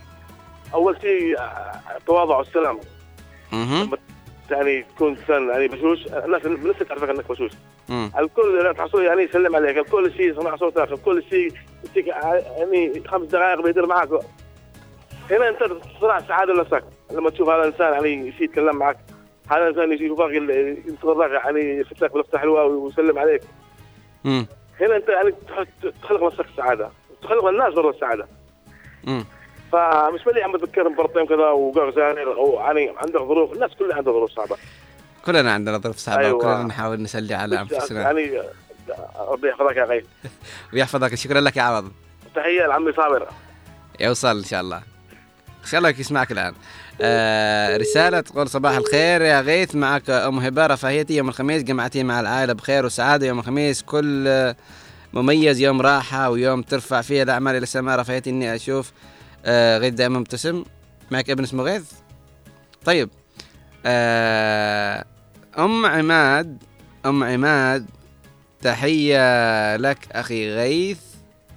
أول 0.75 0.97
شيء 1.01 1.37
التواضع 1.97 2.37
والسلام. 2.37 2.81
أها. 3.53 3.89
يعني 4.51 4.83
تكون 4.83 5.17
إنسان 5.17 5.49
يعني 5.49 5.69
بشوش 5.69 6.07
الناس 6.07 6.47
الناس 6.47 6.77
تعرفك 6.89 7.09
إنك 7.09 7.29
بشوش. 7.29 7.51
مم. 7.89 8.13
الكل 8.19 8.65
لا 8.65 8.73
تحصل 8.73 9.03
يعني 9.03 9.23
يسلم 9.23 9.57
عليك 9.57 9.79
الكل 9.79 10.13
شيء 10.17 10.31
يسمع 10.33 10.57
صوتك 10.57 10.93
الكل 10.93 11.25
شيء 11.31 11.53
يديك 11.85 12.07
يعني 12.07 13.03
خمس 13.09 13.27
دقائق 13.27 13.63
بيدير 13.63 13.87
معك 13.87 14.09
هنا 15.31 15.49
أنت 15.49 15.59
تصنع 15.99 16.21
سعادة 16.29 16.53
لنفسك. 16.53 16.85
لما 17.13 17.31
تشوف 17.31 17.49
هذا 17.49 17.63
الإنسان 17.63 17.93
يعني 17.93 18.29
يجي 18.29 18.45
يتكلم 18.45 18.77
معك. 18.77 18.97
هذا 19.51 19.63
الانسان 19.63 19.93
يجي 19.93 20.05
يشوفك 20.05 20.31
ينتظرك 20.89 21.31
يعني 21.31 21.61
يفتح 21.81 22.03
لك 22.03 22.13
بلفته 22.15 22.39
حلوة 22.39 22.65
ويسلم 22.65 23.19
عليك. 23.19 23.43
امم 24.27 24.47
هنا 24.81 24.97
أنت 24.97 25.09
يعني 25.09 25.35
تخلق 26.03 26.23
نفسك 26.23 26.47
السعادة. 26.53 26.91
تخلق 27.23 27.47
الناس 27.47 27.75
برضه 27.75 27.91
السعادة. 27.91 28.27
امم 29.09 29.25
فمش 29.73 30.27
ملي 30.27 30.43
عم 30.43 30.53
بتذكرهم 30.53 30.95
برطين 30.97 31.27
كذا 31.27 31.49
وقاعد 31.51 31.95
زاني 31.95 32.23
أو 32.23 32.61
يعني 32.61 32.93
عندك 32.97 33.19
ظروف. 33.21 33.53
الناس 33.53 33.71
كلها 33.79 33.97
عندها 33.97 34.13
ظروف 34.13 34.31
صعبة. 34.31 34.57
كلنا 35.27 35.53
عندنا 35.53 35.79
ظروف 35.79 35.97
صعبة 35.97 36.21
أيوة. 36.27 36.37
وكلنا 36.37 36.63
نحاول 36.63 37.03
نسلي 37.03 37.35
على 37.35 37.61
أنفسنا. 37.61 38.01
يعني 38.03 38.43
ربي 39.19 39.49
يحفظك 39.49 39.77
يا 39.77 39.85
غيث 39.85 40.05
ويحفظك. 40.73 41.15
شكرا 41.15 41.41
لك 41.41 41.57
يا 41.57 41.63
عوض. 41.63 41.93
تحية 42.35 42.67
لعمي 42.67 42.93
صابر. 42.93 43.29
يوصل 44.01 44.37
إن 44.39 44.45
شاء 44.45 44.61
الله. 44.61 44.83
الله 45.75 45.89
يسمعك 45.89 46.33
الآن. 46.33 46.55
آه 47.01 47.77
رسالة 47.77 48.21
تقول 48.21 48.49
صباح 48.49 48.77
الخير 48.77 49.23
يا 49.23 49.41
غيث 49.41 49.75
معك 49.75 50.11
أم 50.11 50.39
هبة 50.39 50.67
رفاهيتي 50.67 51.17
يوم 51.17 51.29
الخميس 51.29 51.63
جمعتي 51.63 52.03
مع 52.03 52.21
العائلة 52.21 52.53
بخير 52.53 52.87
وسعادة. 52.87 53.27
يوم 53.27 53.39
الخميس 53.39 53.83
كل 53.83 54.55
مميز 55.13 55.61
يوم 55.61 55.81
راحة 55.81 56.31
ويوم 56.31 56.63
ترفع 56.63 57.01
فيه 57.01 57.23
الأعمال 57.23 57.57
إلى 57.57 57.63
السماء. 57.63 57.99
رفاهيتي 57.99 58.31
إني 58.31 58.55
أشوف 58.55 58.93
آه 59.45 59.79
غيث 59.79 59.95
دائما 59.95 60.19
مبتسم. 60.19 60.65
معك 61.11 61.31
ابن 61.31 61.43
اسمه 61.43 61.63
غيث؟ 61.63 61.85
طيب 62.85 63.11
آه 63.87 65.05
أم 65.59 65.87
عماد 65.87 66.63
أم 67.07 67.25
عماد 67.25 67.87
تحية 68.63 69.77
لك 69.77 69.99
أخي 70.13 70.55
غيث. 70.55 70.99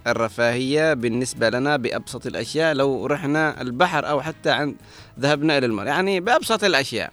الرفاهية 0.07 0.93
بالنسبة 0.93 1.49
لنا 1.49 1.77
بأبسط 1.77 2.25
الأشياء 2.25 2.73
لو 2.73 3.05
رحنا 3.05 3.61
البحر 3.61 4.09
أو 4.09 4.21
حتى 4.21 4.49
عند 4.49 4.75
ذهبنا 5.19 5.57
إلى 5.57 5.65
المال 5.65 5.87
يعني 5.87 6.19
بأبسط 6.19 6.63
الأشياء. 6.63 7.11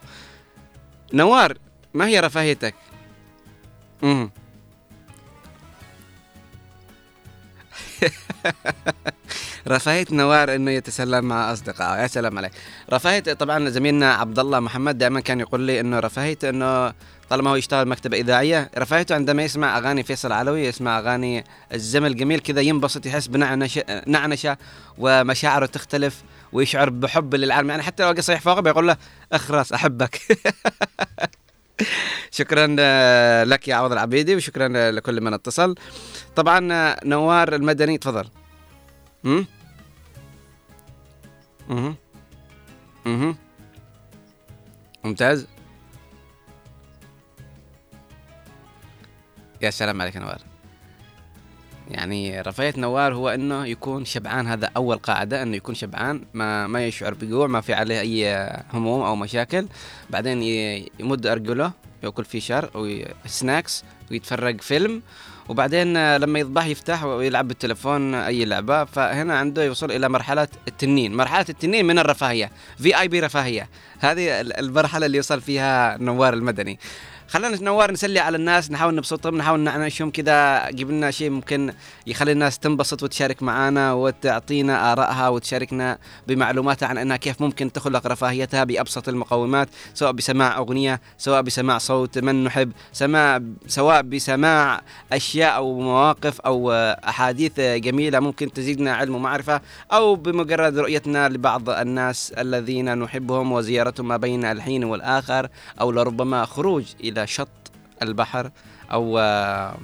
نوار 1.13 1.59
ما 1.95 2.07
هي 2.07 2.21
رفاهيتك؟ 2.21 2.75
رفاهية 9.69 10.07
نوار 10.11 10.55
إنه 10.55 10.71
يتسلم 10.71 11.25
مع 11.25 11.53
أصدقائه. 11.53 12.03
يا 12.03 12.07
سلام 12.07 12.39
عليك. 12.39 12.53
رفاهية 12.93 13.21
طبعا 13.21 13.69
زميلنا 13.69 14.15
عبد 14.15 14.39
الله 14.39 14.61
محمد 14.61 14.99
دائما 14.99 15.21
كان 15.21 15.41
يقول 15.41 15.61
لي 15.61 15.81
إنه 15.81 15.99
رفاهيته 15.99 16.49
إنه 16.49 16.93
طالما 17.31 17.51
هو 17.51 17.57
يشتغل 17.57 17.89
مكتبة 17.89 18.17
إذاعية. 18.17 18.71
رفاهيته 18.79 19.15
عندما 19.15 19.43
يسمع 19.43 19.79
أغاني 19.79 20.03
فيصل 20.03 20.33
علوي 20.33 20.65
يسمع 20.65 20.99
أغاني 20.99 21.45
الزمن 21.75 22.07
الجميل 22.07 22.41
كذا 22.41 22.61
ينبسط 22.61 23.07
يحس 23.07 23.27
بنعنشة 23.27 23.85
نعنشة 24.07 24.57
ومشاعره 24.99 25.67
تختلف 25.67 26.23
ويشعر 26.53 26.91
بحب 26.91 27.35
للعالم. 27.35 27.71
يعني 27.71 27.83
حتى 27.83 28.03
لو 28.03 28.09
قصة 28.09 28.33
يحفظه 28.33 28.61
بيقول 28.61 28.89
له 28.89 28.97
اخرس 29.33 29.73
أحبك. 29.73 30.21
شكرا 32.31 32.67
لك 33.45 33.69
يا 33.69 33.75
عوض 33.75 33.93
العبيدي 33.93 34.37
وشكرا 34.37 34.91
لكل 34.91 35.21
من 35.21 35.35
اتصل. 35.35 35.75
طبعا 36.37 36.95
نوار 37.05 37.55
المدني 37.55 37.99
تفضل. 37.99 38.29
امم 39.25 39.47
ممتاز. 45.05 45.47
يا 49.63 49.71
سلام 49.71 50.01
عليك 50.03 50.17
نوار. 50.17 50.39
يعني 51.91 52.41
رفاهية 52.41 52.75
نوار 52.77 53.15
هو 53.15 53.29
إنه 53.29 53.67
يكون 53.67 54.05
شبعان 54.05 54.47
هذا 54.47 54.71
أول 54.77 54.97
قاعدة 54.99 55.43
إنه 55.43 55.57
يكون 55.57 55.75
شبعان 55.75 56.25
ما 56.35 56.67
ما 56.67 56.87
يشعر 56.87 57.15
بجوع 57.15 57.47
ما 57.47 57.61
في 57.61 57.75
عليه 57.75 58.01
أي 58.01 58.49
هموم 58.73 59.03
أو 59.03 59.17
مشاكل. 59.17 59.67
بعدين 60.11 60.43
يمد 61.01 61.27
أرجله 61.27 61.73
يأكل 62.03 62.25
فيشر 62.25 62.71
وسناكس 62.75 63.85
ويتفرج 64.11 64.61
فيلم. 64.61 65.03
وبعدين 65.49 66.17
لما 66.17 66.39
يصبح 66.39 66.67
يفتح 66.67 67.05
ويلعب 67.05 67.49
بالتلفون 67.49 68.15
أي 68.15 68.45
لعبة. 68.45 68.85
فهنا 68.85 69.39
عنده 69.39 69.65
يوصل 69.65 69.91
إلى 69.91 70.09
مرحلة 70.09 70.49
التنين. 70.69 71.15
مرحلة 71.15 71.47
التنين 71.49 71.85
من 71.85 71.99
الرفاهية 71.99 72.51
في 72.79 73.01
اي 73.01 73.09
بي 73.09 73.21
رفاهية. 73.21 73.69
هذه 73.99 74.41
ال- 74.41 74.59
المرحلة 74.59 75.07
اللي 75.07 75.17
يوصل 75.17 75.41
فيها 75.41 75.97
نوار 75.97 76.35
المدني. 76.35 76.79
خلينا 77.31 77.63
نوار 77.63 77.93
نسلي 77.93 78.21
على 78.21 78.37
الناس 78.37 78.71
نحاول 78.71 78.95
نبسطهم 78.95 79.37
نحاول 79.37 79.61
نعنشهم 79.61 80.11
كذا 80.11 80.71
جيب 80.71 80.91
لنا 80.91 81.11
شيء 81.11 81.31
ممكن 81.31 81.73
يخلي 82.07 82.33
الناس 82.33 82.59
تنبسط 82.59 83.03
وتشارك 83.03 83.43
معنا 83.43 83.93
وتعطينا 83.93 84.93
آرائها 84.93 85.29
وتشاركنا 85.29 85.99
بمعلوماتها 86.29 86.89
عن 86.89 86.99
أنها 86.99 87.17
كيف 87.17 87.41
ممكن 87.41 87.73
تخلق 87.73 88.07
رفاهيتها 88.07 88.65
بأبسط 88.65 89.09
المقومات 89.09 89.69
سواء 89.95 90.13
بسماع 90.13 90.59
أغنية 90.59 91.01
سواء 91.19 91.43
بسماع 91.43 91.79
صوت 91.79 92.19
من 92.19 92.45
نحب 92.45 92.73
سماع 92.93 93.41
سواء 93.67 94.03
بسماع 94.03 94.81
أشياء 95.13 95.57
أو 95.57 95.81
مواقف 95.81 96.41
أو 96.41 96.73
أحاديث 96.73 97.61
جميلة 97.61 98.21
ممكن 98.21 98.53
تزيدنا 98.53 98.95
علم 98.95 99.15
ومعرفة 99.15 99.61
أو 99.93 100.15
بمجرد 100.15 100.79
رؤيتنا 100.79 101.29
لبعض 101.29 101.71
الناس 101.71 102.33
الذين 102.39 102.99
نحبهم 102.99 103.53
وزيارتهم 103.53 104.09
ما 104.09 104.17
بين 104.17 104.45
الحين 104.45 104.85
والآخر 104.85 105.49
أو 105.81 105.93
لربما 105.93 106.45
خروج 106.45 106.85
إلى 107.01 107.20
شط 107.25 107.49
البحر 108.03 108.51
أو 108.93 109.19
آه، 109.19 109.77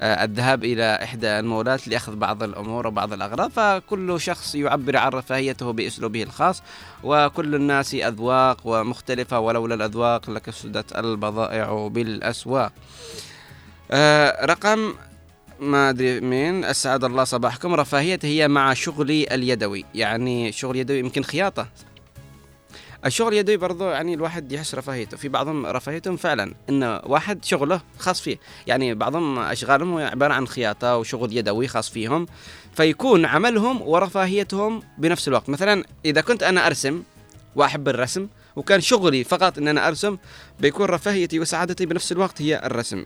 آه، 0.00 0.24
الذهاب 0.24 0.64
إلى 0.64 0.98
إحدى 1.02 1.38
المولات 1.38 1.88
لأخذ 1.88 2.16
بعض 2.16 2.42
الأمور 2.42 2.86
وبعض 2.86 3.12
الأغراض 3.12 3.50
فكل 3.50 4.20
شخص 4.20 4.54
يعبر 4.54 4.96
عن 4.96 5.10
رفاهيته 5.10 5.72
بأسلوبه 5.72 6.22
الخاص 6.22 6.62
وكل 7.04 7.54
الناس 7.54 7.94
أذواق 7.94 8.60
ومختلفة 8.64 9.40
ولولا 9.40 9.74
الأذواق 9.74 10.30
لكسدت 10.30 10.96
البضائع 10.96 11.88
بالأسواق. 11.88 12.72
آه، 13.90 14.46
رقم 14.46 14.94
ما 15.60 15.90
أدري 15.90 16.20
مين 16.20 16.64
أسعد 16.64 17.04
الله 17.04 17.24
صباحكم. 17.24 17.74
رفاهيتي 17.74 18.26
هي 18.26 18.48
مع 18.48 18.74
شغلي 18.74 19.34
اليدوي 19.34 19.84
يعني 19.94 20.52
شغل 20.52 20.76
يدوي 20.76 20.98
يمكن 20.98 21.22
خياطة. 21.22 21.66
الشغل 23.06 23.32
اليدوي 23.32 23.56
برضو 23.56 23.88
يعني 23.88 24.14
الواحد 24.14 24.52
يحس 24.52 24.74
رفاهيته. 24.74 25.16
في 25.16 25.28
بعضهم 25.28 25.66
رفاهيتهم 25.66 26.16
فعلا 26.16 26.54
إنه 26.68 27.00
واحد 27.04 27.44
شغله 27.44 27.80
خاص 27.98 28.20
فيه. 28.20 28.38
يعني 28.66 28.94
بعضهم 28.94 29.38
أشغالهم 29.38 29.98
عبارة 29.98 30.34
عن 30.34 30.46
خياطة 30.46 30.96
وشغل 30.96 31.36
يدوي 31.36 31.68
خاص 31.68 31.90
فيهم. 31.90 32.26
فيكون 32.76 33.24
عملهم 33.24 33.82
ورفاهيتهم 33.82 34.82
بنفس 34.98 35.28
الوقت. 35.28 35.48
مثلا 35.48 35.84
إذا 36.04 36.20
كنت 36.20 36.42
أنا 36.42 36.66
أرسم 36.66 37.02
وأحب 37.56 37.88
الرسم 37.88 38.28
وكان 38.56 38.80
شغلي 38.80 39.24
فقط 39.24 39.58
إن 39.58 39.68
أنا 39.68 39.88
أرسم 39.88 40.16
بيكون 40.60 40.86
رفاهيتي 40.86 41.40
وسعادتي 41.40 41.86
بنفس 41.86 42.12
الوقت 42.12 42.42
هي 42.42 42.60
الرسم. 42.64 43.04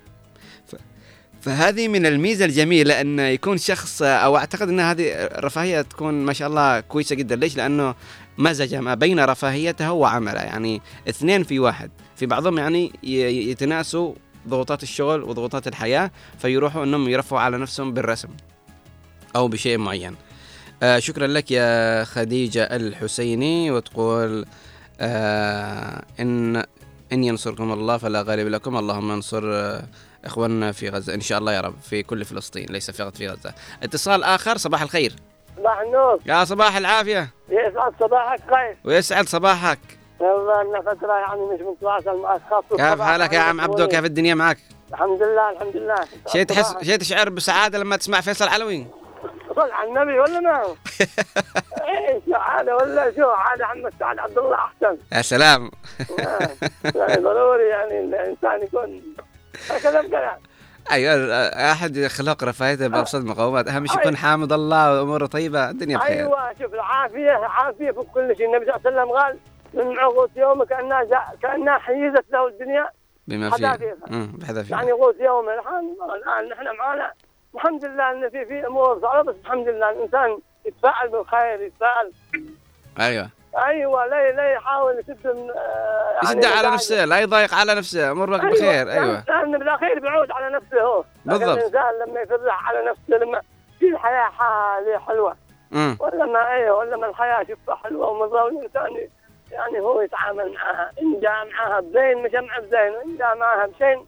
فهذه 1.41 1.89
من 1.89 2.07
الميزة 2.07 2.45
الجميلة 2.45 3.01
إن 3.01 3.19
يكون 3.19 3.59
شخص 3.59 4.03
أو 4.03 4.37
أعتقد 4.37 4.69
إن 4.69 4.81
هذه 4.81 5.13
الرفاهيه 5.13 5.83
تكون 5.83 6.15
ما 6.15 6.33
شاء 6.33 6.49
الله 6.49 6.81
كويسة 6.81 7.17
جدا. 7.17 7.37
ليش؟ 7.37 7.57
لأنه 7.57 7.95
مزج 8.39 8.75
ما 8.75 8.95
بين 8.95 9.21
رفاهيته 9.21 9.93
وعمله 9.93 10.41
يعني 10.41 10.83
اثنين 11.09 11.43
في 11.43 11.59
واحد 11.59 11.91
في 12.17 12.27
بعضهم 12.27 12.59
يعني 12.59 12.93
يتناسوا 13.51 14.15
ضغوطات 14.49 14.83
الشغل 14.83 15.23
وضغوطات 15.23 15.67
الحياة 15.69 16.11
فيروحوا 16.39 16.85
إنهم 16.85 17.09
يرفعوا 17.09 17.41
على 17.41 17.59
نفسهم 17.59 17.95
بالرسم 17.95 18.29
أو 19.37 19.49
بشيء 19.49 19.79
معين. 19.79 20.17
آه 20.83 20.99
شكرا 20.99 21.27
لك 21.27 21.51
يا 21.51 22.05
خديجة 22.05 22.63
الحسيني 22.63 23.71
وتقول 23.71 24.47
آه 25.01 26.05
ان 26.21 26.57
إن 27.13 27.25
ينصركم 27.25 27.73
الله 27.73 27.97
فلا 27.97 28.23
غالب 28.23 28.49
لكم 28.49 28.77
اللهم 28.77 29.11
انصر 29.11 29.43
آه 29.45 29.85
إخواننا 30.25 30.73
في 30.73 30.89
غزة 30.89 31.15
إن 31.15 31.21
شاء 31.21 31.39
الله 31.39 31.53
يا 31.53 31.61
رب 31.61 31.75
في 31.83 32.03
كل 32.03 32.25
فلسطين 32.25 32.67
ليس 32.71 32.91
فقط 32.91 33.17
في 33.17 33.29
غزة. 33.29 33.55
اتصال 33.83 34.25
آخر 34.25 34.57
صباح 34.57 34.83
الخير. 34.83 35.13
صباح 35.57 35.81
النور. 35.81 36.19
يا 36.27 36.45
صباح 36.45 36.77
العافية. 36.77 37.31
يسعد 37.49 37.93
صباحك 38.01 38.41
خير. 38.55 38.77
ويسعد 38.85 39.29
صباحك. 39.29 39.79
والله 40.21 40.63
لنا 40.63 40.81
فترة 40.81 41.13
يعني 41.13 41.41
مش 41.41 41.61
متواصل 41.61 42.21
معك 42.23 42.41
خاص 42.51 42.65
كيف 42.71 43.01
حالك 43.03 43.33
يا 43.33 43.39
عم 43.41 43.59
يعني 43.59 43.63
عبدو 43.73 43.89
كيف 43.89 44.05
الدنيا 44.05 44.35
معك؟ 44.35 44.59
الحمد 44.93 45.23
لله 45.23 45.51
الحمد 45.51 45.77
لله. 45.77 45.95
شيء 46.27 46.43
تحس. 46.45 46.77
شيء 46.83 46.97
تشعر 46.97 47.29
بسعادة 47.29 47.79
لما 47.79 47.97
تسمع 47.97 48.21
فيصل 48.21 48.49
علوي؟ 48.49 48.87
صل 49.57 49.71
على 49.71 49.89
النبي 49.89 50.19
ولا 50.21 50.41
ما؟ 50.41 50.63
إيه 51.89 52.21
شو 52.27 52.35
عادة 52.35 52.77
ولا 52.77 53.13
شو؟ 53.17 53.31
عادة 53.31 53.65
محمد 53.65 53.93
سعد 54.01 54.19
عبد 54.19 54.39
الله 54.39 54.55
أحسن. 54.55 54.97
يا 55.13 55.23
سلام. 55.23 55.71
يعني 56.95 57.23
ضروري 57.23 57.69
يعني 57.69 58.01
الإنسان 58.01 58.63
يكون 58.63 59.03
هكذا 59.71 60.01
أيوه 60.91 61.47
أحد 61.73 62.07
خلق 62.07 62.45
رفاهيته 62.45 62.89
بابسط 62.89 63.15
المقومات 63.15 63.69
أهم 63.69 63.87
شيء 63.87 64.01
يكون 64.01 64.17
حامد 64.17 64.53
الله 64.53 65.01
وأموره 65.01 65.27
طيبة 65.27 65.71
الدنيا 65.71 65.99
بخير. 65.99 66.27
أيوه 66.27 66.53
شوف 66.63 66.75
العافية 66.75 67.31
عافيه 67.31 67.91
في 67.91 68.01
كل 68.15 68.37
شيء. 68.37 68.47
النبي 68.47 68.65
صلى 68.65 68.77
الله 68.77 69.01
عليه 69.01 69.03
وسلم 69.03 69.13
قال 69.17 69.39
من 69.75 69.99
عقوت 69.99 70.31
يومك 70.37 70.67
كأنها 70.67 71.05
كأنها 71.43 71.79
حيزت 71.79 72.25
له 72.33 72.49
الدنيا. 72.49 72.89
بما 73.29 73.51
فيه 73.51 73.67
حذافيرها. 73.67 73.97
أمم، 74.11 74.33
بحذافيرها. 74.39 74.79
يعني 74.79 74.93
قوت 74.93 75.17
يومه 75.21 75.55
الحين 75.55 75.97
الان 76.17 76.49
نحن 76.49 76.77
معانا. 76.79 77.13
الحمد 77.55 77.85
لله 77.85 78.11
إن 78.11 78.31
في 78.31 78.45
في 78.45 78.67
أمور 78.67 79.01
صعبة 79.03 79.33
بس 79.33 79.37
الحمد 79.45 79.69
لله 79.69 79.91
الإنسان 79.91 80.39
يتفاعل 80.67 81.09
بالخير 81.09 81.61
يتفاعل. 81.61 82.13
أيوه. 83.01 83.29
أيوه 83.59 84.07
لا 84.07 84.33
لا 84.33 84.53
يحاول 84.53 84.99
يسد 84.99 85.27
آه، 85.27 86.21
يعني 86.25 86.41
يشد 86.41 86.45
على. 86.45 86.69
نفسه 86.71 87.05
لا 87.05 87.19
يضايق 87.21 87.55
على 87.55 87.75
نفسه 87.75 88.11
امرك 88.11 88.41
بخير 88.45 88.93
أيوه 88.93 89.25
لأن 89.29 89.59
بالاخير 89.59 89.99
بيعود 90.01 90.31
على 90.31 90.57
نفسه 90.57 90.81
هو 90.83 91.05
بالضبط. 91.25 91.49
الإنسان 91.59 91.93
لما 92.09 92.21
يفرح 92.21 92.69
على 92.69 92.79
نفسه 92.91 93.25
لما 93.25 93.41
في 93.79 93.89
الحياة 93.89 94.29
هذه 94.29 94.99
حلوة 95.07 95.37
أمم. 95.73 95.97
ولا 96.01 96.25
ما 96.27 96.55
إيه 96.55 96.71
ولا 96.71 96.97
ما 96.97 97.07
الحياة 97.07 97.47
شوفها 97.49 97.75
حلوة 97.75 98.09
ومرة 98.09 98.45
والإنسان 98.45 99.09
يعني 99.51 99.81
هو 99.81 100.01
يتعامل 100.01 100.53
معها 100.55 100.91
إن 101.03 101.21
جاء 101.21 101.47
معها 101.53 101.81
بزين 101.81 102.23
مش 102.23 102.31
معها 102.33 102.61
بزين 102.61 102.93
وإن 102.93 103.17
جاء 103.19 103.37
معها 103.37 103.67
بشين 103.67 104.07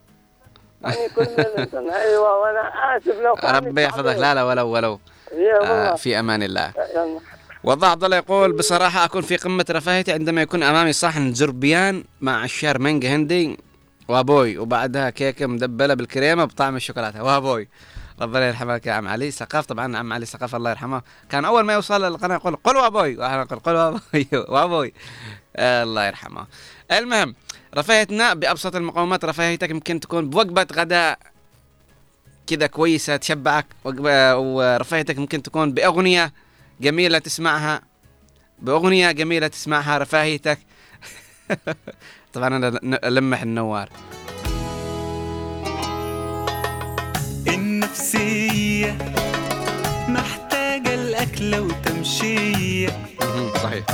يعني 0.83 1.09
كل 1.17 1.23
الإنسان 1.43 1.91
أيوه 1.91 2.39
وأنا 2.39 2.61
آسف 2.97 3.21
لو 3.21 3.35
ربي 3.45 3.83
يحفظك 3.85 4.17
لا 4.19 4.35
لا 4.35 4.43
ولو 4.43 4.69
ولو 4.69 4.99
آه 5.63 5.95
في 5.95 6.19
أمان 6.19 6.43
الله 6.43 6.73
يلا. 6.95 7.21
وضع 7.65 7.89
عبد 7.89 8.05
الله 8.05 8.17
يقول 8.17 8.53
بصراحة 8.53 9.05
أكون 9.05 9.23
في 9.23 9.37
قمة 9.37 9.65
رفاهيتي 9.71 10.13
عندما 10.13 10.43
يكون 10.43 10.63
أمامي 10.63 10.93
صحن 10.93 11.35
زربيان 11.35 12.05
مع 12.21 12.43
عشار 12.43 12.79
مانجا 12.79 13.17
هندي. 13.17 13.59
وابوي 14.09 14.59
وبعدها 14.59 15.11
كيكة 15.11 15.47
مدبلة 15.47 15.95
بالكريمة 15.95 16.45
بطعم 16.45 16.77
الشوكولاتة. 16.77 17.23
وابوي 17.23 17.69
ربنا 18.21 18.49
يرحمك 18.49 18.87
يا 18.87 18.93
عم 18.93 19.09
علي 19.09 19.31
سقاف. 19.31 19.67
طبعا 19.67 19.97
عم 19.97 20.13
علي 20.13 20.27
سقاف 20.27 20.55
الله 20.55 20.71
يرحمه. 20.71 21.03
كان 21.31 21.45
أول 21.45 21.63
ما 21.63 21.73
يوصل 21.73 22.05
القناة 22.05 22.35
يقول 22.35 22.57
قل 22.57 22.77
وابوي. 22.77 23.17
وأنا 23.17 23.43
أقول 23.43 23.59
قل 23.59 23.75
وابوي. 23.75 24.27
وابوي 24.55 24.93
الله 25.59 26.07
يرحمه. 26.07 26.47
المهم 26.93 27.35
رفاهيتنا 27.77 28.35
بأبسط 28.35 28.77
المقومات 28.77 29.25
رفاهيتك 29.25 29.71
يمكن 29.71 30.01
تكون 30.01 30.31
بوجبة 30.31 30.67
غداء 30.73 31.19
كذا 32.47 32.67
كويسة 32.67 33.17
تشبعك. 33.17 33.67
ورفاهيتك 33.85 35.19
ممكن 35.19 35.43
تكون 35.43 35.73
بأغنية. 35.73 36.44
جميلة 36.81 37.19
تسمعها. 37.19 37.83
بأغنية 38.59 39.11
جميلة 39.13 39.47
تسمعها. 39.47 39.99
رفاهيتك. 39.99 40.59
طبعا 42.35 42.57
أنا 42.57 42.81
ألمح 43.05 43.43
النوار. 43.43 43.89
النفسية 47.49 48.99
محتاجة 50.09 50.95
الأكلة 50.95 51.61
وتمشية. 51.61 52.89
صحيح. 53.63 53.85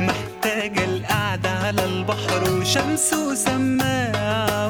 محتاجة 0.00 0.84
القعدة 0.84 1.50
على 1.50 1.84
البحر 1.84 2.50
وشمس 2.52 3.12
وسماعة 3.14 4.68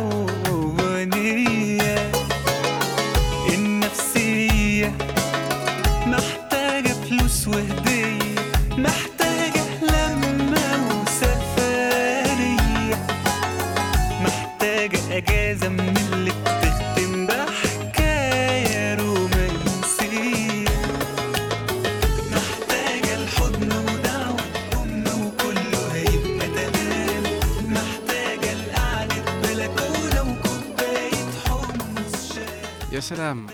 وأغنية 0.48 1.95
وهدية. 7.56 8.34
محتاجة 8.78 9.64
لمة 9.82 11.02
وسفرية 11.02 12.96
محتاجة 14.20 15.00
أجازة 15.16 15.68
من 15.68 15.96
اللي 16.12 16.30
بتختم 16.30 17.26
بحكاية 17.26 18.94
رومانسية. 18.94 20.68
محتاجة 22.32 23.14
الحضن 23.22 23.72
ودعوة 23.72 24.40
أم 24.74 25.04
وكله 25.06 25.82
هيبقى 25.94 26.46
تمام. 26.48 27.22
محتاجة 27.68 28.52
القعدة 28.52 29.22
بلكونة 29.42 30.20
وكوباية 30.22 31.24
حمص 31.46 32.38
يا 32.92 33.00
سلام. 33.00 33.46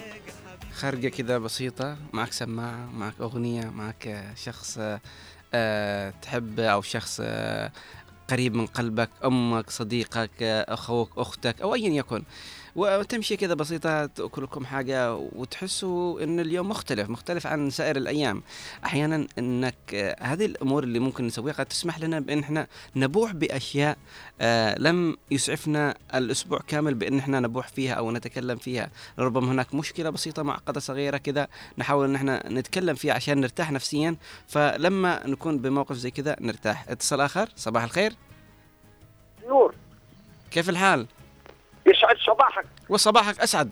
خارجة 0.82 1.08
كذا 1.08 1.38
بسيطة 1.38 1.96
معك 2.12 2.32
سماعة 2.32 2.86
معك 2.96 3.14
أغنية 3.20 3.70
معك 3.70 4.32
شخص 4.36 4.78
آه، 5.54 6.10
تحبه 6.22 6.66
أو 6.66 6.82
شخص 6.82 7.20
آه، 7.24 7.72
قريب 8.28 8.54
من 8.54 8.66
قلبك 8.66 9.10
أمك 9.24 9.70
صديقك 9.70 10.30
آه، 10.42 10.74
أخوك 10.74 11.10
أختك 11.16 11.60
أو 11.60 11.74
أيا 11.74 11.88
يكن. 11.88 12.22
وتمشي 12.76 13.36
كذا 13.36 13.54
بسيطة 13.54 14.06
تأكل 14.06 14.42
لكم 14.42 14.66
حاجة 14.66 15.14
وتحسوا 15.14 16.22
إن 16.24 16.40
اليوم 16.40 16.68
مختلف 16.68 17.10
مختلف 17.10 17.46
عن 17.46 17.70
سائر 17.70 17.96
الأيام. 17.96 18.42
أحيانا 18.84 19.26
إنك 19.38 19.74
آه، 19.94 20.16
هذه 20.20 20.46
الأمور 20.46 20.84
اللي 20.84 20.98
ممكن 20.98 21.26
نسويها 21.26 21.54
قد 21.54 21.66
تسمح 21.66 22.00
لنا 22.00 22.20
بأن 22.20 22.38
إحنا 22.38 22.66
نبوح 22.96 23.32
بأشياء 23.32 23.96
آه، 24.40 24.78
لم 24.78 25.16
يسعفنا 25.30 25.94
الأسبوع 26.14 26.60
كامل 26.66 26.94
بأن 26.94 27.18
إحنا 27.18 27.40
نبوح 27.40 27.68
فيها 27.68 27.94
أو 27.94 28.12
نتكلم 28.12 28.58
فيها. 28.58 28.90
ربما 29.18 29.52
هناك 29.52 29.74
مشكلة 29.74 30.10
بسيطة 30.10 30.42
معقدة 30.42 30.80
صغيرة 30.80 31.16
كذا 31.16 31.48
نحاول 31.78 32.08
إن 32.08 32.14
إحنا 32.14 32.48
نتكلم 32.48 32.94
فيها 32.94 33.14
عشان 33.14 33.40
نرتاح 33.40 33.72
نفسيا. 33.72 34.16
فلما 34.48 35.26
نكون 35.26 35.58
بموقف 35.58 35.96
زي 35.96 36.10
كذا 36.10 36.36
نرتاح. 36.40 36.88
اتصال 36.88 37.20
آخر 37.20 37.48
صباح 37.56 37.82
الخير. 37.82 38.12
نور. 39.48 39.74
كيف 40.50 40.68
الحال؟ 40.70 41.06
يسعد 41.86 42.16
صباحك 42.32 42.64
وصباحك 42.88 43.40
أسعد. 43.40 43.70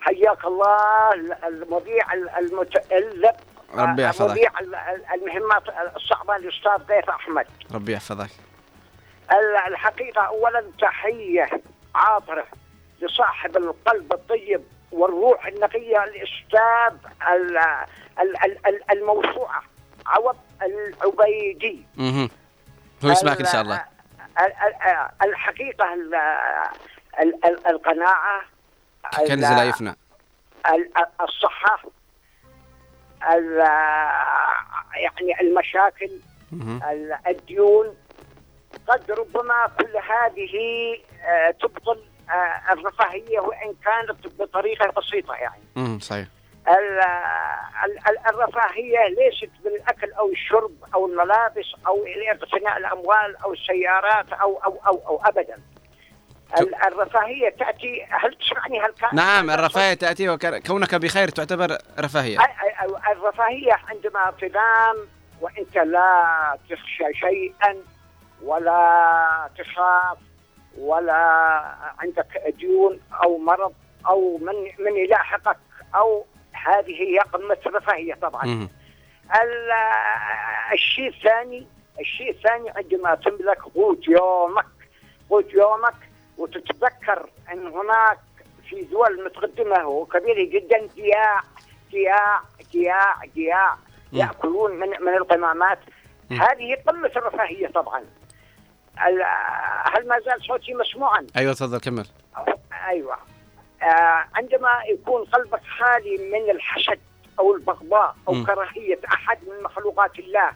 حياك 0.00 0.44
الله 0.44 1.14
المذيع 1.48 2.12
المتألق 2.38 3.36
ربي 3.74 4.02
يحفظك. 4.02 4.30
مذيع 4.30 4.50
المهمات 5.14 5.62
الصعبة 5.96 6.36
الأستاذ 6.36 6.76
ضيف 6.86 7.10
أحمد. 7.10 7.46
ربي 7.74 7.92
يحفظك. 7.92 8.30
الحقيقة 9.68 10.20
أولا 10.22 10.64
تحية 10.80 11.48
عاطرة 11.94 12.44
لصاحب 13.00 13.56
القلب 13.56 14.12
الطيب 14.12 14.62
والروح 14.92 15.46
النقية 15.46 16.04
الأستاذ 16.04 17.10
ال- 17.32 17.58
ال- 18.20 18.44
ال- 18.44 18.66
ال- 18.66 18.90
الموسوعة 18.92 19.62
عوض 20.06 20.36
العبيدي. 20.62 21.86
مهم. 21.96 22.30
هو 23.04 23.10
يسمعك 23.10 23.40
إن 23.40 23.46
شاء 23.46 23.60
الله. 23.62 23.84
ال- 24.40 26.14
ال- 27.20 27.34
ال- 27.34 27.44
ال- 27.44 27.66
ال- 27.66 27.66
القناعة 27.66 28.42
كنز 29.28 29.52
لا 29.52 29.64
يفنى. 29.64 29.96
ال- 30.74 30.90
الصحة 31.20 31.82
ال- 33.32 33.58
يعني 34.96 35.40
المشاكل 35.40 36.10
الديون. 37.26 37.96
قد 38.88 39.10
ربما 39.10 39.66
كل 39.78 39.96
هذه 39.96 40.54
آه، 41.24 41.50
تبطل 41.50 42.00
آه، 42.30 42.72
الرفاهية 42.72 43.40
وإن 43.40 43.74
كانت 43.84 44.26
بطريقة 44.40 45.00
بسيطة 45.00 45.34
يعني. 45.34 45.62
مهم. 45.76 45.98
صحيح. 45.98 46.26
ال- 46.68 47.00
ال- 47.84 47.98
ال- 48.08 48.26
الرفاهية 48.28 48.98
ليست 49.08 49.50
بالأكل 49.64 50.12
أو 50.12 50.28
الشرب 50.30 50.72
أو 50.94 51.06
الملابس 51.06 51.66
أو 51.86 52.04
اقتناء 52.06 52.76
الأموال 52.78 53.36
أو 53.44 53.52
السيارات 53.52 54.32
أو 54.32 54.56
أو 54.64 54.78
أو, 54.86 55.00
أو 55.08 55.22
أبدا. 55.24 55.58
الرفاهية 56.86 57.48
تأتي 57.48 58.06
هل 58.10 58.34
تسمعني 58.34 58.80
هل 58.80 58.94
نعم 59.12 59.50
الرفاهية 59.50 59.94
تأتي 59.94 60.28
وكونك 60.28 60.94
بخير 60.94 61.28
تعتبر 61.28 61.78
رفاهية. 62.00 62.38
الرفاهية 63.12 63.72
عندما 63.88 64.32
تنام 64.40 64.96
وأنت 65.40 65.76
لا 65.76 66.58
تخشى 66.70 67.14
شيئا 67.14 67.76
ولا 68.42 69.50
تخاف 69.58 70.18
ولا 70.78 71.14
عندك 71.98 72.54
ديون 72.58 73.00
أو 73.22 73.38
مرض 73.38 73.72
أو 74.06 74.38
من 74.38 74.84
من 74.84 74.96
يلاحقك 74.96 75.58
أو 75.94 76.26
هذه 76.52 77.02
هي 77.02 77.18
قمة 77.18 77.58
الرفاهية 77.66 78.14
طبعا. 78.14 78.68
الشيء 80.72 81.08
الثاني 81.08 81.66
الشيء 82.00 82.30
الثاني 82.30 82.70
عندما 82.70 83.14
تملك 83.14 83.62
قوت 83.74 84.08
يومك 84.08 84.66
قوت 85.30 85.54
يومك 85.54 86.07
وتتذكر 86.38 87.30
أن 87.52 87.66
هناك 87.66 88.18
في 88.68 88.82
دول 88.82 89.24
متقدمة 89.24 89.86
وكبيرة 89.86 90.44
جدا 90.50 90.86
جياع 90.94 91.40
جياع 91.90 92.42
جياع 93.34 93.74
مم. 94.12 94.18
يأكلون 94.18 94.72
من 94.72 94.88
من 94.88 95.14
القمامات. 95.14 95.78
هذه 96.30 96.76
قمة 96.86 97.10
الرفاهيه 97.16 97.66
طبعا 97.68 98.04
هل 99.92 100.08
ما 100.08 100.20
زال 100.20 100.42
صوتي 100.46 100.74
مسموعا؟ 100.74 101.26
أيوه 101.36 101.52
تفضل 101.52 101.78
كمل 101.80 102.06
أيوه 102.88 103.16
آه 103.82 104.24
عندما 104.34 104.68
يكون 104.92 105.24
قلبك 105.24 105.60
خالي 105.78 106.16
من 106.32 106.50
الحسد 106.50 107.00
أو 107.38 107.54
البغضاء 107.56 108.16
أو 108.28 108.32
مم. 108.32 108.46
كراهية 108.46 108.98
أحد 109.12 109.38
من 109.48 109.62
مخلوقات 109.62 110.18
الله 110.18 110.50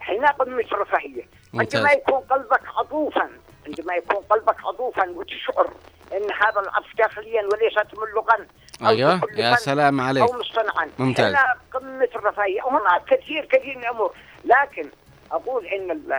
هنا 0.00 0.30
قمة 0.30 0.64
الرفاهيه. 0.72 1.28
عندما 1.54 1.92
يكون 1.92 2.20
قلبك 2.20 2.62
عطوفا 2.78 3.30
عندما 3.66 3.94
يكون 3.94 4.16
قلبك 4.16 4.64
عطوفا 4.64 5.10
وتشعر 5.10 5.70
إن 6.12 6.32
هذا 6.32 6.60
العطف 6.60 6.96
داخليا 6.98 7.42
وليس 7.42 7.74
تملقا 7.74 8.46
أو 8.82 8.88
أيوه 8.88 9.20
يا 9.36 9.54
سلام 9.54 10.00
عليك 10.00 10.22
أو 10.22 10.38
مصطنعا 10.38 10.88
ممتاز. 10.98 11.26
هنا 11.26 11.54
قمة 11.74 12.08
الرفاهية 12.16 12.62
وهناك 12.62 13.04
كثير 13.04 13.44
كثير 13.44 13.76
من 13.78 13.82
الأمور 13.84 14.14
لكن 14.44 14.88
أقول 15.32 15.66
إن 15.66 15.90
ال- 15.90 16.12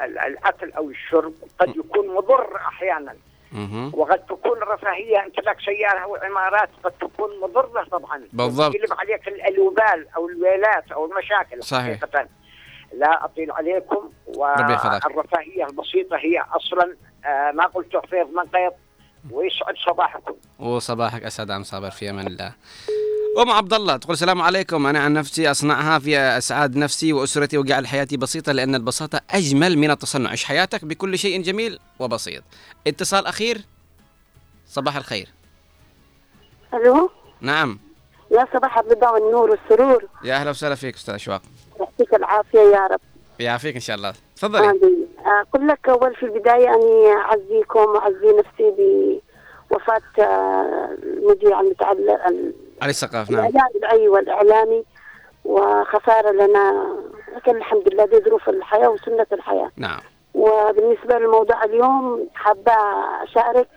ال- 0.00 0.18
الأكل 0.18 0.72
أو 0.72 0.90
الشرب 0.90 1.34
قد 1.58 1.76
يكون 1.76 2.08
مضر 2.14 2.56
أحيانا. 2.56 3.14
وقد 3.92 4.18
تكون 4.26 4.62
الرفاهية 4.62 5.24
امتلاك 5.24 5.60
سيارة 5.60 5.98
أو 5.98 6.16
عمارات 6.16 6.68
قد 6.84 6.92
تكون 6.92 7.40
مضرة 7.40 7.84
طبعا 7.84 8.22
بالضبط. 8.32 8.74
يجلب 8.74 8.92
عليك 8.98 9.28
ال- 9.28 9.48
الوبال 9.48 10.06
أو 10.16 10.28
الويلات 10.28 10.92
أو 10.92 11.04
المشاكل 11.04 11.62
صحيح. 11.62 12.00
حقيقة. 12.00 12.28
لا 12.92 13.24
أطيل 13.24 13.52
عليكم. 13.52 14.10
والرفاهية 14.26 15.66
البسيطة 15.66 16.16
هي 16.16 16.44
أصلا 16.56 16.96
آه 17.24 17.52
ما 17.54 17.66
قلت 17.66 17.96
فيض 18.10 18.26
من 18.26 18.42
قيض 18.54 18.72
ويسعد 19.30 19.74
صباحكم. 19.86 20.34
وصباحك 20.58 21.22
أسعد 21.22 21.50
عم 21.50 21.62
صابر 21.62 21.90
في 21.90 22.10
أمان 22.10 22.26
الله. 22.26 22.52
أم 23.42 23.50
عبد 23.50 23.74
الله 23.74 23.96
تقول 23.96 24.12
السلام 24.12 24.42
عليكم. 24.42 24.86
أنا 24.86 24.98
عن 25.00 25.12
نفسي 25.12 25.50
أصنعها 25.50 25.98
في 25.98 26.18
أسعاد 26.18 26.76
نفسي 26.76 27.12
وأسرتي 27.12 27.58
وجعل 27.58 27.86
حياتي 27.86 28.16
بسيطة 28.16 28.52
لأن 28.52 28.74
البساطة 28.74 29.20
أجمل 29.30 29.78
من 29.78 29.90
التصنع. 29.90 30.30
عيش 30.30 30.44
حياتك 30.44 30.84
بكل 30.84 31.18
شيء 31.18 31.42
جميل 31.42 31.78
وبسيط. 31.98 32.42
اتصال 32.86 33.26
أخير. 33.26 33.60
صباح 34.66 34.96
الخير. 34.96 35.28
ألو؟ 36.74 37.10
نعم. 37.40 37.78
يا 38.30 38.46
صباح 38.54 38.78
الرضا 38.78 39.10
والنور 39.10 39.50
والسرور. 39.50 40.08
يا 40.24 40.34
أهلا 40.34 40.50
وسهلا 40.50 40.74
فيك 40.74 40.94
أستاذ 40.94 41.14
أشواق. 41.14 41.42
يعطيك 41.98 42.14
العافية 42.14 42.58
يا 42.60 42.86
رب. 42.86 43.00
يعافيك 43.40 43.74
إن 43.74 43.80
شاء 43.80 43.96
الله. 43.96 44.12
تفضلي. 44.36 44.70
آمين. 44.70 45.08
أقول 45.26 45.68
لك 45.68 45.88
أول 45.88 46.14
في 46.14 46.22
البداية 46.22 46.74
أني 46.74 47.12
أعزيكم 47.12 47.80
وأعزي 47.80 48.36
نفسي 48.38 48.74
بوفاة 49.70 50.02
آه، 50.24 50.88
المذيع 51.02 51.60
المتعلق 51.60 52.20
علي 52.82 52.90
السقاف 52.90 53.30
نعم. 53.30 53.46
الإعلامي 53.46 53.90
أيوة 53.92 54.18
الإعلامي 54.18 54.84
وخسارة 55.44 56.30
لنا 56.30 56.96
لكن 57.36 57.56
الحمد 57.56 57.94
لله 57.94 58.06
دي 58.06 58.18
ظروف 58.24 58.48
الحياة 58.48 58.88
وسنة 58.88 59.26
الحياة. 59.32 59.70
نعم. 59.76 60.00
وبالنسبة 60.34 61.18
للموضوع 61.18 61.64
اليوم 61.64 62.28
حابة 62.34 62.72
أشارك 63.22 63.68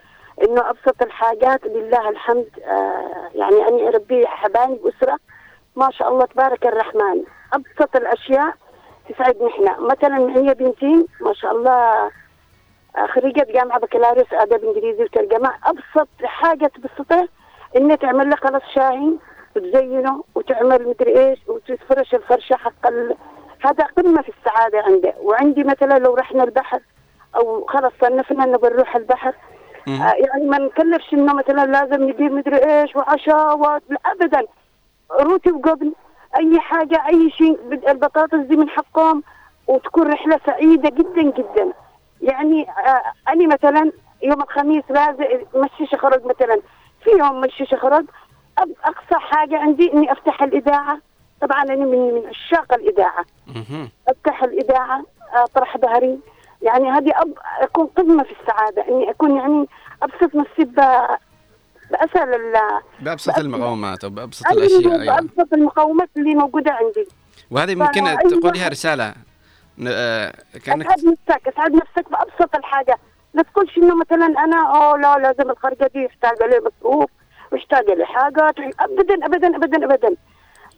إنه 0.43 0.69
أبسط 0.69 1.02
الحاجات 1.02 1.65
لله 1.65 2.10
الحمد 2.10 2.48
آه 2.65 3.30
يعني 3.35 3.68
أني 3.68 3.88
أربي 3.88 4.27
حبايب 4.27 4.80
بأسرة 4.84 5.18
ما 5.76 5.91
شاء 5.91 6.10
الله 6.10 6.26
تبارك 6.26 6.65
الرحمن. 6.65 7.23
أبسط 7.53 7.95
الأشياء 7.95 8.53
تسعدني 9.10 9.48
إحنا. 9.48 9.80
مثلا 9.80 10.38
هي 10.38 10.53
بنتي 10.53 11.07
ما 11.22 11.34
شاء 11.34 11.52
الله 11.52 12.11
خريجة 13.14 13.48
جامعة 13.53 13.80
بكالوريوس 13.80 14.34
آداب 14.34 14.64
إنجليزي 14.64 15.03
وترجمة. 15.03 15.52
أبسط 15.65 16.07
حاجة 16.23 16.65
تبسطها 16.65 17.28
إنها 17.78 17.95
تعمل 17.95 18.30
لك 18.30 18.40
خلاص 18.40 18.61
شاهي 18.76 19.11
وتزينه 19.56 20.23
وتعمل 20.36 20.88
مدري 20.88 21.19
إيش 21.30 21.40
وتفرش 21.48 22.15
الفرشة 22.15 22.56
حق 22.56 22.88
ال... 22.88 23.15
هذا 23.65 23.84
قمة 23.84 24.22
في 24.22 24.32
السعادة 24.40 24.80
عندي 24.82 25.14
وعندي 25.19 25.64
مثلا 25.64 25.99
لو 25.99 26.15
رحنا 26.15 26.44
البحر 26.44 26.80
أو 27.36 27.65
خلاص 27.65 27.91
صنفنا 28.02 28.44
إنه 28.44 28.57
بنروح 28.57 28.95
البحر 28.95 29.34
آه 29.88 30.14
يعني 30.14 30.45
ما 30.45 30.57
نكلفش 30.57 31.14
إنه 31.14 31.34
مثلا 31.34 31.65
لازم 31.65 32.03
نجيب 32.03 32.32
مدري 32.32 32.56
إيش 32.56 32.95
وعشاء 32.95 33.80
أبدا 34.06 34.45
روتي 35.22 35.52
وقبل. 35.52 35.94
أي 36.38 36.60
حاجة 36.60 37.03
أي 37.08 37.32
شيء 37.32 37.60
البطاطس 37.91 38.36
دي 38.38 38.56
من 38.56 38.70
حقهم 38.70 39.24
وتكون 39.68 40.12
رحلة 40.14 40.40
سعيدة 40.45 40.90
جدا 40.90 41.22
جدا. 41.22 41.74
يعني 42.22 42.70
آه 42.70 43.03
أنا 43.30 43.48
مثلا 43.48 43.91
يوم 44.24 44.41
الخميس 44.41 44.84
لازم 44.90 45.26
مشيش 45.56 45.94
أخرج 45.94 46.26
مثلا. 46.26 46.62
في 47.03 47.10
يوم 47.20 47.41
مشيش 47.41 47.74
أخرج 47.74 48.06
أب- 48.60 48.86
أقصى 48.86 49.20
حاجة 49.20 49.58
عندي 49.60 49.94
إني 49.94 50.12
أفتح 50.12 50.44
الإذاعة. 50.44 50.98
طبعا 51.41 51.64
أنا 51.64 51.76
من 51.86 52.14
من 52.14 52.28
عشاق 52.28 52.74
الإذاعة. 52.74 53.26
مهم. 53.48 53.90
أفتح 54.08 54.44
الإذاعة 54.44 55.03
آه، 55.36 55.45
طرح 55.56 55.78
بهري 55.78 56.20
يعني 56.62 56.90
هذه 56.91 57.12
أب... 57.16 57.34
أكون 57.60 57.86
قمة 57.88 58.24
في 58.24 58.32
السعادة. 58.41 58.88
إني 58.90 59.10
أكون 59.10 59.36
يعني 59.38 59.68
أبسط 60.03 60.36
نفسي. 60.36 60.64
بأسهل 61.91 62.34
ال... 62.34 62.53
بأبسط 62.99 63.39
المقومات 63.39 64.03
وبابسط 64.05 64.47
أيوة، 64.47 64.63
الأشياء 64.63 65.01
أيوة. 65.01 65.15
بأبسط 65.15 65.53
المقومات 65.53 66.09
اللي 66.18 66.35
موجودة 66.35 66.72
عندي. 66.72 67.07
وهذه 67.51 67.76
ممكن. 67.76 68.18
تقوليها 68.30 68.68
رسالة؟ 68.68 69.13
آه، 69.88 70.34
كأنك 70.65 70.85
أسعد 70.85 71.05
نفسك 71.05 71.47
أسعد 71.47 71.72
نفسك 71.72 72.11
بأبسط 72.11 72.55
الحاجة. 72.55 72.97
لا 73.34 73.43
تقولش 73.43 73.77
إنه 73.77 73.95
مثلا 73.95 74.26
أنا 74.26 74.68
أوه 74.76 74.97
لا 74.97 75.18
لازم 75.18 75.49
الخرجة 75.51 75.91
دي 75.93 76.05
محتاجه 76.05 76.47
لي 76.47 76.59
مصروف 76.59 77.09
محتاجه 77.51 77.93
لي 77.93 78.05
حاجة. 78.05 78.53
ابدا 78.80 79.26
ابدا 79.26 79.55
ابدا 79.55 79.85
ابدا. 79.85 80.15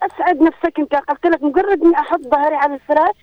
أسعد 0.04 0.42
نفسك. 0.42 0.80
أنت 0.80 0.96
قلت 0.96 1.26
لك 1.26 1.44
مجرد 1.44 1.84
إني 1.84 1.96
أحط 2.00 2.20
ظهري 2.22 2.56
على 2.56 2.74
الفراش 2.74 3.16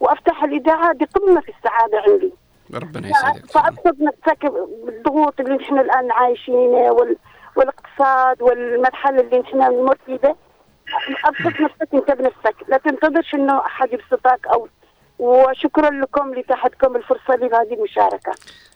وأفتح 0.00 0.44
الإذاعة 0.44 0.92
دي 0.92 1.04
قمة 1.04 1.40
في 1.40 1.52
السعادة 1.58 1.98
عندي. 2.08 2.32
ربنا 2.74 3.08
يسعدك. 3.08 3.46
فأبسط 3.46 3.96
نفسك 4.00 4.52
بالضغوط 4.84 5.40
اللي 5.40 5.56
نحن 5.56 5.78
الآن 5.78 6.10
عايشينه 6.12 6.92
وال... 6.92 7.16
والاقتصاد 7.58 8.42
والمرحلة 8.42 9.20
اللي 9.20 9.38
نحن 9.38 9.56
نمر 9.56 9.98
فيها 10.06 10.36
أبسط 11.24 11.60
نفسك 11.60 11.94
أنت 11.94 12.10
بنفسك. 12.10 12.56
لا 12.68 12.76
تنتظرش 12.76 13.34
إنه 13.34 13.58
أحد 13.58 13.92
يبسطك 13.92 14.46
أو 14.52 14.68
وشكرا 15.18 15.90
لكم 15.90 16.34
لتاحتكم 16.34 16.96
الفرصة 16.96 17.34
لي 17.36 17.48
بهذه 17.48 17.74
المشاركة. 17.74 18.32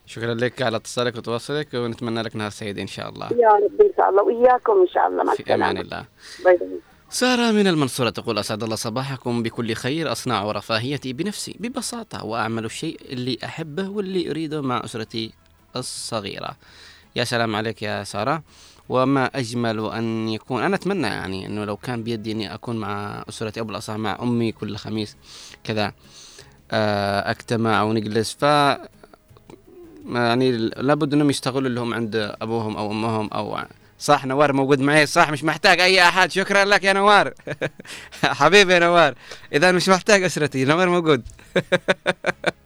شكرا 0.06 0.34
لك 0.34 0.62
على 0.62 0.76
اتصالك 0.76 1.16
وتواصلك 1.16 1.74
ونتمنى 1.74 2.22
لك 2.22 2.36
نهار 2.36 2.50
سعيد 2.50 2.78
إن 2.78 2.86
شاء 2.86 3.08
الله. 3.08 3.26
يا 3.26 3.48
رب 3.48 3.80
إن 3.80 3.90
شاء 3.96 4.10
الله 4.10 4.22
وإياكم 4.22 4.80
إن 4.80 4.88
شاء 4.94 5.08
الله. 5.08 5.24
مع 5.24 5.34
في 5.34 5.54
أمان 5.54 5.78
الله. 5.78 6.04
bye 6.44 6.56
bye. 6.56 6.80
سارة 7.10 7.50
من 7.50 7.66
المنصورة 7.66 8.10
تقول 8.10 8.38
أسعد 8.38 8.62
الله 8.62 8.76
صباحكم 8.76 9.42
بكل 9.42 9.74
خير 9.74 10.12
أصنع 10.12 10.52
رفاهيتي 10.52 11.12
بنفسي 11.12 11.56
ببساطة 11.60 12.24
وأعمل 12.24 12.64
الشيء 12.64 13.00
اللي 13.10 13.38
أحبه 13.44 13.88
واللي 13.88 14.30
أريده 14.30 14.62
مع 14.62 14.84
أسرتي 14.84 15.32
الصغيرة. 15.76 16.56
يا 17.16 17.24
سلام 17.24 17.56
عليك 17.56 17.82
يا 17.82 18.04
سارة. 18.04 18.42
وما 18.88 19.26
أجمل 19.26 19.90
أن 19.92 20.28
يكون. 20.28 20.62
أنا 20.62 20.76
أتمنى 20.76 21.06
يعني 21.06 21.46
أنه 21.46 21.64
لو 21.64 21.76
كان 21.76 22.02
بيدي 22.02 22.32
أني 22.32 22.54
أكون 22.54 22.76
مع 22.76 23.24
أسرتي 23.28 23.60
أو 23.60 23.64
بالأصح 23.64 23.94
مع 23.94 24.18
أمي 24.22 24.52
كل 24.52 24.76
خميس 24.76 25.16
كذا 25.64 25.92
آه، 26.70 27.30
أجتمع 27.30 27.82
ونجلس 27.82 28.36
ف 28.40 28.42
يعني 30.08 30.52
لابد 30.76 31.14
إنهم 31.14 31.30
يشتغلوا 31.30 31.68
اللي 31.68 31.80
هم 31.80 31.94
عند 31.94 32.34
أبوهم 32.42 32.76
أو 32.76 32.90
أمهم 32.90 33.28
أو 33.28 33.58
صح 33.98 34.26
نوار 34.26 34.52
موجود 34.52 34.80
معي؟ 34.80 35.06
صح 35.06 35.30
مش 35.30 35.44
محتاج 35.44 35.80
أي 35.80 36.02
أحد. 36.02 36.30
شكرا 36.30 36.64
لك 36.64 36.84
يا 36.84 36.92
نوار. 36.92 37.34
حبيبي 38.24 38.74
يا 38.74 38.78
نوار. 38.78 39.14
اذا 39.52 39.72
مش 39.72 39.88
محتاج 39.88 40.22
أسرتي 40.22 40.64
نوار 40.64 40.88
موجود. 40.88 41.22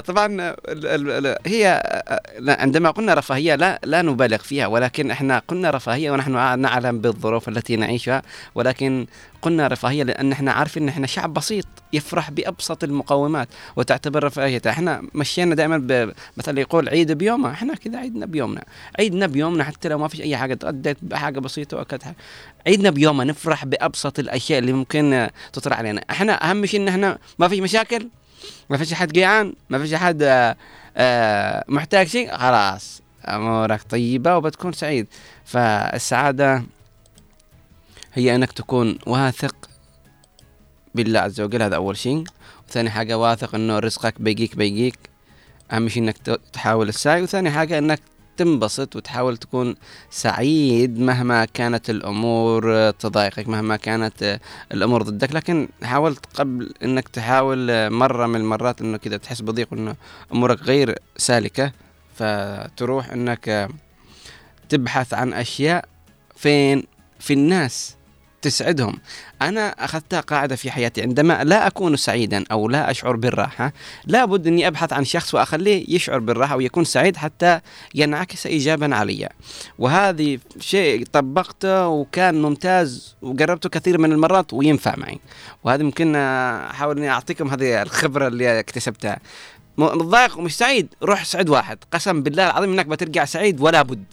طبعا 0.00 0.26
ال- 0.68 1.26
ال- 1.26 1.36
هي 1.46 1.82
آه، 1.84 2.20
عندما 2.62 2.90
قلنا 2.90 3.14
رفاهية 3.14 3.54
لا 3.54 3.80
لا 3.84 4.02
نبالغ 4.02 4.36
فيها 4.38 4.66
ولكن 4.66 5.10
إحنا 5.10 5.42
قلنا 5.48 5.70
رفاهية 5.70 6.10
ونحن 6.10 6.32
نعلم 6.60 7.00
بالظروف 7.00 7.48
التي 7.48 7.76
نعيشها 7.76 8.22
ولكن 8.54 9.06
قلنا 9.42 9.66
رفاهية 9.68 10.02
لأن 10.02 10.32
إحنا 10.32 10.52
عارفين 10.52 10.82
إن 10.82 10.88
إحنا 10.88 11.06
شعب 11.06 11.34
بسيط 11.34 11.66
يفرح 11.92 12.30
بأبسط 12.30 12.84
المقومات 12.84 13.48
وتعتبر 13.76 14.24
رفاهيته 14.24 14.70
إحنا 14.70 15.02
مشينا 15.14 15.54
دائما 15.54 15.78
ب- 15.78 16.12
مثل 16.36 16.58
يقول 16.58 16.88
عيد 16.88 17.12
بيومه 17.12 17.50
إحنا 17.50 17.74
كذا 17.74 17.98
عيدنا 17.98 18.26
بيومنا. 18.26 18.62
عيدنا 18.98 19.26
بيومنا 19.26 19.64
حتى 19.64 19.88
لو 19.88 19.98
ما 19.98 20.08
فيش 20.08 20.20
أي 20.20 20.36
حاجة 20.36 20.54
تغديت 20.54 20.96
بحاجة 21.02 21.38
بسيطة 21.38 21.86
حاجة. 21.90 22.16
عيدنا 22.66 22.90
بيومنا 22.90 23.24
نفرح 23.24 23.64
بأبسط 23.64 24.18
الأشياء 24.18 24.58
اللي 24.58 24.72
ممكن 24.72 25.12
آه، 25.12 25.30
تطرح 25.52 25.78
علينا. 25.78 26.02
إحنا 26.10 26.50
أهم 26.50 26.66
شيء 26.66 26.80
إن 26.80 26.88
إحنا 26.88 27.18
ما 27.38 27.48
في 27.48 27.60
مشاكل 27.60 28.08
ما 28.70 28.76
فيش 28.76 28.92
أحد 28.92 29.12
جيعان 29.12 29.54
ما 29.70 29.78
فيش 29.78 29.92
أحد 29.92 30.22
آه، 30.22 30.56
آه، 30.96 31.64
محتاج 31.68 32.06
شيء 32.06 32.36
خلاص 32.36 33.02
أمورك 33.28 33.82
طيبة 33.82 34.36
وبتكون 34.36 34.72
سعيد. 34.72 35.06
فالسعادة 35.44 36.62
هي 38.14 38.34
أنك 38.34 38.52
تكون 38.52 38.98
واثق 39.06 39.56
بالله 40.94 41.20
عز 41.20 41.40
وجل 41.40 41.62
هذا 41.62 41.76
أول 41.76 41.96
شيء. 41.96 42.24
وثاني 42.68 42.90
حاجة 42.90 43.18
واثق 43.18 43.54
إنه 43.54 43.78
رزقك 43.78 44.20
بيجيك 44.20 44.56
بيجيك. 44.56 44.98
أهم 45.72 45.88
شيء 45.88 46.02
إنك 46.02 46.16
تحاول 46.52 46.88
السعي. 46.88 47.22
وثاني 47.22 47.50
حاجة 47.50 47.78
إنك 47.78 48.00
تنبسط 48.40 48.96
وتحاول 48.96 49.36
تكون 49.36 49.74
سعيد 50.10 50.98
مهما 50.98 51.44
كانت 51.44 51.90
الأمور 51.90 52.90
تضايقك 52.90 53.48
مهما 53.48 53.76
كانت 53.76 54.40
الأمور 54.72 55.02
ضدك 55.02 55.32
لكن 55.32 55.68
حاولت 55.82 56.26
قبل 56.34 56.74
إنك 56.84 57.08
تحاول 57.08 57.90
مرة 57.90 58.26
من 58.26 58.36
المرات 58.36 58.80
إنه 58.80 58.96
كذا 58.96 59.16
تحس 59.16 59.40
بضيق 59.40 59.68
وإنه 59.72 59.96
أمورك 60.32 60.62
غير 60.62 60.98
سالكة 61.16 61.72
فتروح 62.14 63.10
إنك 63.10 63.68
تبحث 64.68 65.14
عن 65.14 65.32
أشياء 65.32 65.84
فين 66.36 66.84
في 67.18 67.32
الناس. 67.32 67.96
تسعدهم. 68.42 68.98
أنا 69.42 69.68
أخذتها 69.68 70.20
قاعدة 70.20 70.56
في 70.56 70.70
حياتي 70.70 71.02
عندما 71.02 71.44
لا 71.44 71.66
أكون 71.66 71.96
سعيدا 71.96 72.44
أو 72.52 72.68
لا 72.68 72.90
أشعر 72.90 73.16
بالراحة 73.16 73.72
لابد 74.06 74.46
أني 74.46 74.66
أبحث 74.66 74.92
عن 74.92 75.04
شخص 75.04 75.34
وأخليه 75.34 75.94
يشعر 75.94 76.18
بالراحة 76.18 76.56
ويكون 76.56 76.84
سعيد 76.84 77.16
حتى 77.16 77.60
ينعكس 77.94 78.46
إيجابا 78.46 78.94
علي. 78.94 79.28
وهذه 79.78 80.38
شيء 80.60 81.04
طبقته 81.12 81.88
وكان 81.88 82.42
ممتاز 82.42 83.16
وجربته 83.22 83.68
كثير 83.68 83.98
من 83.98 84.12
المرات 84.12 84.52
وينفع 84.54 84.94
معي. 84.96 85.18
وهذا 85.64 85.82
ممكن 85.82 86.16
أحاول 86.16 86.98
أني 86.98 87.10
أعطيكم 87.10 87.48
هذه 87.48 87.82
الخبرة 87.82 88.28
اللي 88.28 88.60
اكتسبتها. 88.60 89.18
متضايق 89.78 90.38
ومش 90.38 90.56
سعيد 90.56 90.94
روح 91.02 91.24
سعد 91.24 91.48
واحد. 91.48 91.78
قسم 91.92 92.22
بالله 92.22 92.46
العظيم 92.46 92.72
إنك 92.72 92.86
بترجع 92.86 93.24
سعيد 93.24 93.60
ولا 93.60 93.82
بد. 93.82 94.04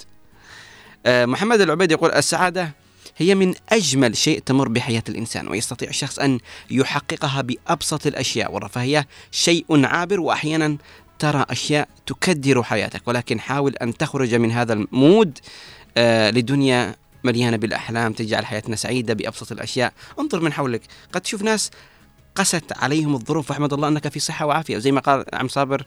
آه، 1.05 1.25
محمد 1.25 1.61
العبيد 1.61 1.91
يقول 1.91 2.11
السعادة 2.11 2.71
هي 3.17 3.35
من 3.35 3.53
أجمل 3.69 4.17
شيء 4.17 4.39
تمر 4.39 4.67
بحياة 4.67 5.03
الإنسان 5.09 5.47
ويستطيع 5.47 5.89
الشخص 5.89 6.19
أن 6.19 6.39
يحققها 6.71 7.41
بأبسط 7.41 8.07
الأشياء 8.07 8.53
والرفاهية 8.53 9.07
شيء 9.31 9.85
عابر 9.85 10.19
وأحيانا 10.19 10.77
ترى 11.19 11.45
أشياء 11.49 11.87
تكدر 12.05 12.63
حياتك. 12.63 13.07
ولكن 13.07 13.39
حاول 13.39 13.75
أن 13.75 13.97
تخرج 13.97 14.35
من 14.35 14.51
هذا 14.51 14.73
المود 14.73 15.39
آه، 15.97 16.31
لدنيا 16.31 16.95
مليانة 17.23 17.57
بالأحلام 17.57 18.13
تجعل 18.13 18.45
حياتنا 18.45 18.75
سعيدة 18.75 19.13
بأبسط 19.13 19.51
الأشياء. 19.51 19.93
انظر 20.19 20.39
من 20.39 20.53
حولك. 20.53 20.81
قد 21.13 21.21
تشوف 21.21 21.41
ناس 21.41 21.71
قست 22.35 22.73
عليهم 22.75 23.15
الظروف 23.15 23.47
فاحمد 23.47 23.73
الله 23.73 23.87
أنك 23.87 24.07
في 24.07 24.19
صحة 24.19 24.45
وعافية. 24.45 24.77
زي 24.77 24.91
ما 24.91 25.01
قال 25.01 25.25
عم 25.33 25.47
صابر 25.47 25.85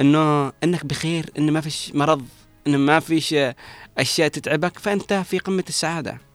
إنه 0.00 0.52
إنك 0.64 0.84
بخير 0.84 1.30
انه 1.38 1.52
ما 1.52 1.60
فيش 1.60 1.92
مرض 1.94 2.26
انه 2.66 2.78
ما 2.78 3.00
فيش 3.00 3.34
آه، 3.34 3.56
أشياء 3.98 4.28
تتعبك 4.28 4.78
فأنت 4.78 5.12
في 5.12 5.38
قمة 5.38 5.64
السعادة. 5.68 6.29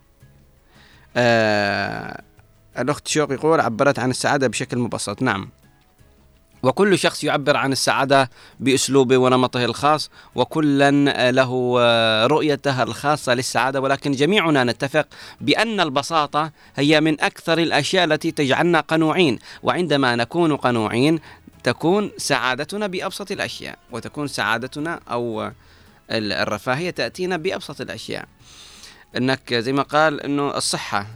آه 1.15 2.21
الأخت 2.79 3.07
شوق 3.07 3.31
يقول 3.31 3.59
عبرت 3.59 3.99
عن 3.99 4.09
السعادة 4.09 4.47
بشكل 4.47 4.77
مبسط. 4.77 5.21
نعم. 5.21 5.49
وكل 6.63 6.99
شخص 6.99 7.23
يعبر 7.23 7.57
عن 7.57 7.71
السعادة 7.71 8.29
بأسلوبه 8.59 9.17
ونمطه 9.17 9.65
الخاص 9.65 10.09
وكلا 10.35 11.31
له 11.31 11.75
آه، 11.79 12.25
رؤيته 12.27 12.83
الخاصة 12.83 13.33
للسعادة. 13.33 13.81
ولكن 13.81 14.11
جميعنا 14.11 14.63
نتفق 14.63 15.07
بأن 15.41 15.79
البساطة 15.79 16.51
هي 16.75 17.01
من 17.01 17.21
أكثر 17.21 17.57
الأشياء 17.57 18.03
التي 18.05 18.31
تجعلنا 18.31 18.79
قنوعين. 18.79 19.39
وعندما 19.63 20.15
نكون 20.15 20.55
قنوعين 20.55 21.19
تكون 21.63 22.11
سعادتنا 22.17 22.87
بأبسط 22.87 23.31
الأشياء 23.31 23.77
وتكون 23.91 24.27
سعادتنا 24.27 24.99
أو 25.11 25.51
ال- 26.11 26.33
الرفاهية 26.33 26.89
تأتينا 26.89 27.37
بأبسط 27.37 27.81
الأشياء. 27.81 28.25
إنك 29.17 29.53
زي 29.53 29.73
ما 29.73 29.81
قال 29.81 30.21
إنه 30.21 30.57
الصحة 30.57 31.07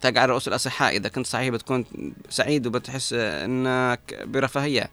تاج 0.00 0.18
على 0.18 0.30
رؤوس 0.30 0.48
الأصحاء. 0.48 0.96
إذا 0.96 1.08
كنت 1.08 1.26
صحيح 1.26 1.48
بتكون 1.48 1.84
سعيد 2.28 2.66
وبتحس 2.66 3.12
إنك 3.12 4.24
برفاهية. 4.24 4.90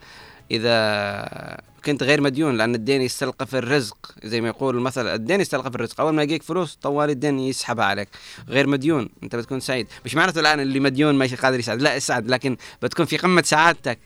إذا 0.51 1.57
كنت 1.85 2.03
غير 2.03 2.21
مديون 2.21 2.57
لأن 2.57 2.75
الدين 2.75 3.01
يستلقف 3.01 3.55
الرزق 3.55 4.15
زي 4.23 4.41
ما 4.41 4.47
يقول 4.47 4.77
المثل. 4.77 5.07
الدين 5.07 5.41
يستلقف 5.41 5.75
الرزق. 5.75 6.01
أول 6.01 6.13
ما 6.13 6.23
يجيك 6.23 6.43
فلوس 6.43 6.75
طوال 6.75 7.09
الدين 7.09 7.39
يسحبها 7.39 7.85
عليك. 7.85 8.09
غير 8.49 8.67
مديون 8.67 9.09
أنت 9.23 9.35
بتكون 9.35 9.59
سعيد. 9.59 9.87
مش 10.05 10.15
معناته 10.15 10.39
الآن 10.39 10.59
اللي 10.59 10.79
مديون 10.79 11.15
ما 11.15 11.29
قادر 11.41 11.59
يسعد 11.59 11.81
لا 11.81 11.97
اسعد 11.97 12.27
لكن 12.27 12.57
بتكون 12.81 13.05
في 13.05 13.17
قمة 13.17 13.41
سعادتك 13.41 13.99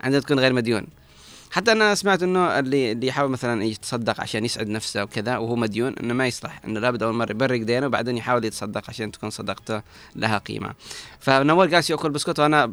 عندما 0.00 0.20
تكون 0.20 0.40
غير 0.40 0.52
مديون. 0.52 0.86
حتى 1.54 1.72
أنا 1.72 1.94
سمعت 1.94 2.22
إنه 2.22 2.58
اللي 2.58 2.92
اللي 2.92 3.06
يحاول 3.06 3.30
مثلا 3.30 3.64
يتصدق 3.64 4.20
عشان 4.20 4.44
يسعد 4.44 4.68
نفسه 4.68 5.02
وكذا 5.02 5.36
وهو 5.36 5.56
مديون 5.56 5.94
إنه 6.00 6.14
ما 6.14 6.26
يصلح 6.26 6.60
إنه 6.64 6.80
لابد 6.80 7.02
أول 7.02 7.14
مرة 7.14 7.30
يبرئ 7.30 7.62
دينه 7.62 7.86
وبعدين 7.86 8.16
يحاول 8.16 8.44
يتصدق 8.44 8.82
عشان 8.88 9.12
تكون 9.12 9.30
صدقته 9.30 9.82
لها 10.16 10.38
قيمة. 10.38 10.74
فنوال 11.20 11.70
جالس 11.70 11.90
يأكل 11.90 12.10
بسكوت 12.10 12.40
وأنا 12.40 12.66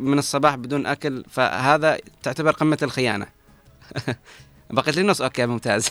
من 0.00 0.18
الصباح 0.18 0.54
بدون 0.54 0.86
أكل 0.86 1.24
فهذا 1.30 1.98
تعتبر 2.22 2.50
قمة 2.50 2.78
الخيانة. 2.82 3.26
بقيت 4.70 4.96
لي 4.96 5.02
نص 5.02 5.22
okay 5.22 5.46
ممتاز. 5.46 5.90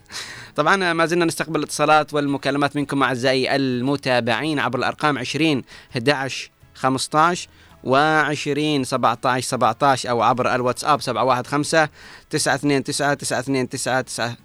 طبعا 0.56 0.92
ما 0.92 1.06
زلنا 1.06 1.24
نستقبل 1.24 1.58
الاتصالات 1.58 2.14
والمكالمات 2.14 2.76
منكم 2.76 3.02
أعزائي 3.02 3.56
المتابعين 3.56 4.58
عبر 4.58 4.78
الأرقام 4.78 5.18
20 5.18 5.62
11 5.92 6.50
15 6.74 7.48
و20 7.84 8.82
17 8.82 9.40
17 9.40 10.10
أو 10.10 10.22
عبر 10.22 10.54
الواتساب 10.54 11.00
715 11.00 11.88
929 12.30 13.16
929 13.18 13.68
9 14.04 14.36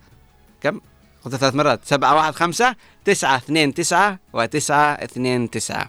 كم؟ 0.61 0.79
قلت 1.25 1.35
ثلاث 1.35 1.55
مرات. 1.55 1.79
715 1.85 2.75
929 3.05 4.17
و929 4.33 5.87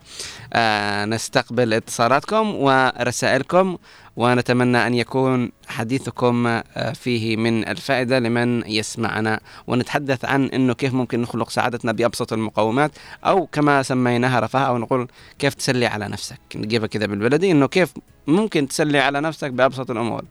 آه 0.52 1.04
نستقبل 1.04 1.74
اتصالاتكم 1.74 2.54
ورسائلكم 2.54 3.78
ونتمنى 4.20 4.86
أن 4.86 4.94
يكون 4.94 5.52
حديثكم 5.68 6.46
آه، 6.46 6.62
فيه 6.92 7.36
من 7.36 7.68
الفائدة 7.68 8.18
لمن 8.18 8.62
يسمعنا. 8.66 9.40
ونتحدث 9.66 10.24
عن 10.24 10.44
أنه 10.44 10.74
كيف 10.74 10.94
ممكن 10.94 11.22
نخلق 11.22 11.50
سعادتنا 11.50 11.92
بأبسط 11.92 12.32
المقومات 12.32 12.90
أو 13.24 13.46
كما 13.46 13.82
سميناها 13.82 14.40
رفاه 14.40 14.60
أو 14.60 14.78
نقول 14.78 15.08
كيف 15.38 15.54
تسلي 15.54 15.86
على 15.86 16.08
نفسك. 16.08 16.40
نجيبها 16.56 16.86
كذا 16.86 17.06
بالبلدي 17.06 17.52
أنه 17.52 17.66
كيف 17.66 17.92
ممكن 18.26 18.68
تسلي 18.68 18.98
على 18.98 19.20
نفسك 19.20 19.50
بأبسط 19.50 19.90
الأمور. 19.90 20.24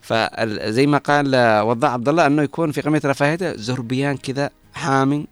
فزي 0.00 0.86
ما 0.86 0.98
قال 0.98 1.34
آه، 1.34 1.64
وضاع 1.64 1.92
عبد 1.92 2.08
الله 2.08 2.26
أنه 2.26 2.42
يكون 2.42 2.72
في 2.72 2.80
قمة 2.80 3.00
رفاهيته 3.04 3.56
زربيان 3.56 4.16
كذا 4.16 4.50
حامي 4.74 5.26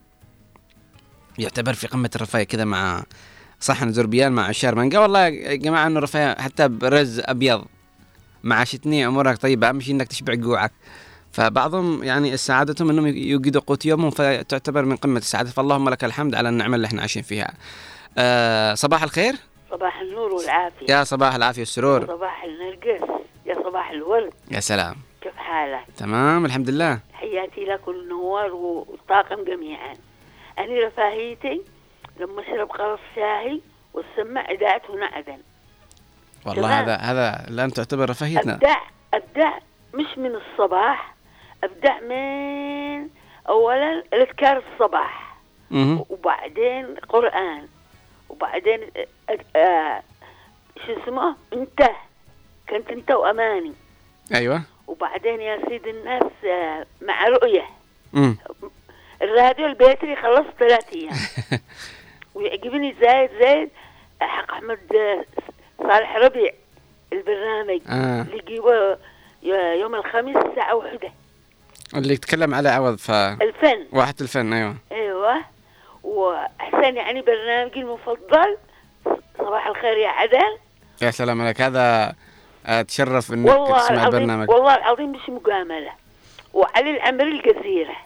يعتبر 1.39 1.73
في 1.73 1.87
قمة 1.87 2.11
الرفاهيه 2.17 2.45
كذا 2.45 2.65
مع 2.65 3.03
صحن 3.61 3.93
زربيان 3.93 4.33
مع 4.33 4.45
عشار 4.45 4.75
مانجا 4.75 4.99
والله 4.99 5.27
يا 5.27 5.55
جماعة 5.55 5.87
أنه 5.87 6.01
رفاهيه 6.01 6.35
حتى 6.35 6.69
برز 6.69 7.23
أبيض 7.25 7.65
مع 8.43 8.65
شتني 8.65 9.07
امورك 9.07 9.39
طيبه 9.39 9.69
اهم 9.69 9.81
شيء 9.81 9.95
إنك 9.95 10.09
تشبع 10.09 10.35
جوعك. 10.35 10.73
فبعضهم 11.33 12.03
يعني 12.03 12.37
سعادتهم 12.37 12.91
إنهم 12.91 13.07
يوجدوا 13.07 13.63
قوت 13.67 13.87
يومهم 13.87 14.11
فتعتبر 14.11 14.85
من 14.85 14.97
قمة 14.97 15.19
السعادة. 15.19 15.51
فاللهم 15.51 15.89
لك 15.89 16.05
الحمد 16.05 16.35
على 16.35 16.49
النعمة 16.49 16.77
اللي 16.77 16.87
إحنا 16.87 17.01
عايشين 17.01 17.23
فيها. 17.23 17.55
آه 18.19 18.75
صباح 18.75 19.03
الخير. 19.03 19.35
صباح 19.71 20.01
النور 20.01 20.35
والعافية. 20.35 20.87
يا 20.89 21.05
صباح 21.05 21.35
العافية 21.35 21.61
والسرور. 21.61 22.07
صباح 22.07 22.45
النرجس. 22.45 23.03
يا 23.47 23.55
صباح 23.55 23.91
الورد. 23.91 24.33
يا 24.51 24.61
سلام. 24.61 24.97
كيف 25.21 25.37
حالك؟ 25.37 25.85
تمام 25.97 26.45
الحمد 26.45 26.71
لله. 26.71 26.99
حياتي 27.13 27.65
لكم 27.65 27.91
النوار 27.91 28.53
والطاقم 28.53 29.45
جميعا. 29.45 29.95
أنا 30.59 30.87
رفاهيتي 30.87 31.63
لما 32.21 32.43
أشرب 32.43 32.71
قرص 32.71 33.01
شاهي 33.17 33.61
والسمع 33.95 34.51
إذاعته 34.51 34.95
نعدا 34.95 35.39
والله 36.47 36.63
تمام. 36.63 36.73
هذا 36.73 36.97
هذا 36.97 37.47
الان 37.49 37.73
تعتبر 37.73 38.11
رفاهيتنا 38.11 38.53
أبدع 38.55 38.77
أبدع 39.15 39.59
مش 39.95 40.19
من 40.19 40.35
الصباح 40.35 41.15
أبدع 41.65 42.01
من 42.01 43.09
أولا 43.49 43.93
الأذكار 44.13 44.63
الصباح. 44.73 45.37
مهم. 45.71 46.05
وبعدين 46.11 46.95
قرآن. 47.09 47.69
وبعدين 48.29 48.81
آه، 49.57 50.03
شو 50.87 50.93
اسمه؟ 51.03 51.37
انت 51.53 51.91
كنت 52.69 52.91
انت 52.91 53.11
وأماني. 53.11 53.73
أيوه. 54.35 54.63
وبعدين 54.87 55.41
يا 55.41 55.61
سيد 55.69 55.87
الناس 55.87 56.33
آه، 56.45 56.87
مع 57.03 57.27
امم 58.15 58.37
الراديو 59.23 59.67
البيتري 59.67 60.17
خلصت 60.17 60.51
ثلاث 60.59 60.93
أيام. 60.93 61.15
ويعجبني 62.37 62.95
زايد 63.01 63.31
زايد 63.41 63.69
حق 64.21 64.53
أحمد 64.53 64.79
آه، 64.97 65.25
صالح 65.83 66.17
ربيع 66.17 66.53
البرنامج 67.13 67.81
آه. 67.89 68.23
اللي 68.23 68.39
يجيبه 68.39 68.99
ي- 69.43 69.81
يوم 69.81 69.95
الخميس 69.95 70.37
الساعة 70.37 70.75
واحدة. 70.75 71.13
اللي 71.97 72.15
يتكلم 72.15 72.55
على 72.55 72.69
عوض 72.69 72.97
ف 72.99 73.11
الفن. 73.11 73.87
واحد 73.93 74.15
الفن 74.21 74.53
أيوه. 74.53 74.77
أيوه. 74.93 75.43
وأحسن 76.05 76.97
يعني 76.97 77.23
برنامجي 77.23 77.81
المفضل 77.81 78.57
صباح 79.39 79.67
الخير 79.67 79.97
يا 79.97 80.09
عدن 80.09 80.57
يا 81.03 81.11
سلام 81.11 81.41
عليك. 81.43 81.61
هذا 81.61 82.15
اتشرف 82.67 83.33
إنك 83.33 83.49
والله 83.51 83.79
تسمع 83.79 84.07
البرنامج. 84.07 84.51
والله 84.51 84.75
العظيم 84.77 85.13
مش 85.13 85.29
مجاملة 85.29 85.93
وعلي 86.55 86.91
العمر 86.91 87.25
الجزيرة. 87.25 87.97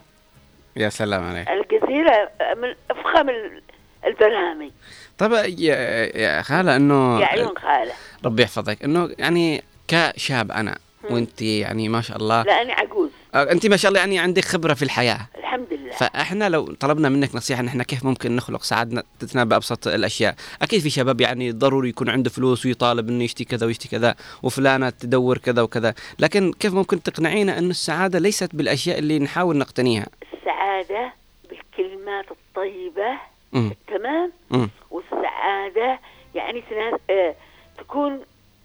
يا 0.77 0.89
سلام 0.89 1.25
عليك. 1.25 1.49
الجزيرة 1.51 2.31
من 2.57 2.75
أفخم 2.91 3.29
ال- 3.31 3.63
البرامج 4.07 4.71
طب 5.19 5.33
يا, 5.33 5.77
يا 6.19 6.43
خالة 6.43 6.77
إنه 6.77 7.21
يا 7.21 7.27
عيون 7.27 7.59
خالة. 7.59 7.93
ربي 8.25 8.43
يحفظك. 8.43 8.85
إنه 8.85 9.11
يعني 9.19 9.63
كشاب 9.89 10.53
أنا 10.53 10.79
وأنت 11.11 11.43
يعني 11.43 11.89
ما 11.89 12.01
شاء 12.01 12.17
الله. 12.17 12.43
لا 12.43 12.63
أنا 12.63 12.73
عجوز. 12.73 13.11
آه، 13.35 13.53
أنت 13.53 13.67
ما 13.67 13.77
شاء 13.77 13.89
الله 13.89 14.01
يعني 14.01 14.19
عندك 14.19 14.45
خبرة 14.45 14.75
في 14.75 14.83
الحياة. 14.83 15.19
الحمد 15.39 15.67
لله. 15.73 15.93
فإحنا 15.93 16.49
لو 16.49 16.67
طلبنا 16.67 17.09
منك 17.09 17.35
نصيحة 17.35 17.63
نحن 17.63 17.83
كيف 17.83 18.05
ممكن 18.05 18.37
نخلق 18.37 18.63
سعادتنا 18.63 19.45
بابسط 19.45 19.89
الأشياء؟ 19.89 20.35
أكيد 20.63 20.81
في 20.81 20.91
شباب 20.91 21.21
يعني 21.21 21.53
ضروري 21.53 21.89
يكون 21.89 22.09
عنده 22.09 22.31
فلوس 22.31 22.67
ويطالب 22.67 23.09
إنه 23.09 23.25
يشتي 23.25 23.45
كذا 23.45 23.67
ويشتي 23.67 23.89
كذا 23.89 24.15
وفلانة 24.43 24.91
تدور 24.91 25.39
كذا 25.39 25.63
وكذا. 25.63 25.95
لكن 26.19 26.53
كيف 26.53 26.75
ممكن 26.75 27.03
تقنعينا 27.03 27.59
إنه 27.59 27.71
السعادة 27.71 28.19
ليست 28.19 28.57
بالأشياء 28.57 28.99
اللي 28.99 29.19
نحاول 29.19 29.57
نقتنيها؟ 29.57 30.07
السعادة 30.33 31.13
بالكلمات 31.51 32.25
الطيبة 32.31 33.30
مم. 33.53 33.75
تمام 33.87 34.33
مم. 34.51 34.71
والسعادة 34.91 35.99
يعني 36.35 36.63
آه، 37.11 37.35
تكون 37.79 38.21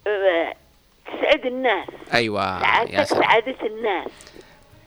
آه، 0.07 0.53
تسعد 1.05 1.45
الناس 1.45 1.87
أيوه 2.13 2.59
سعادتك 2.59 3.03
سعادة 3.03 3.55
الناس 3.65 4.35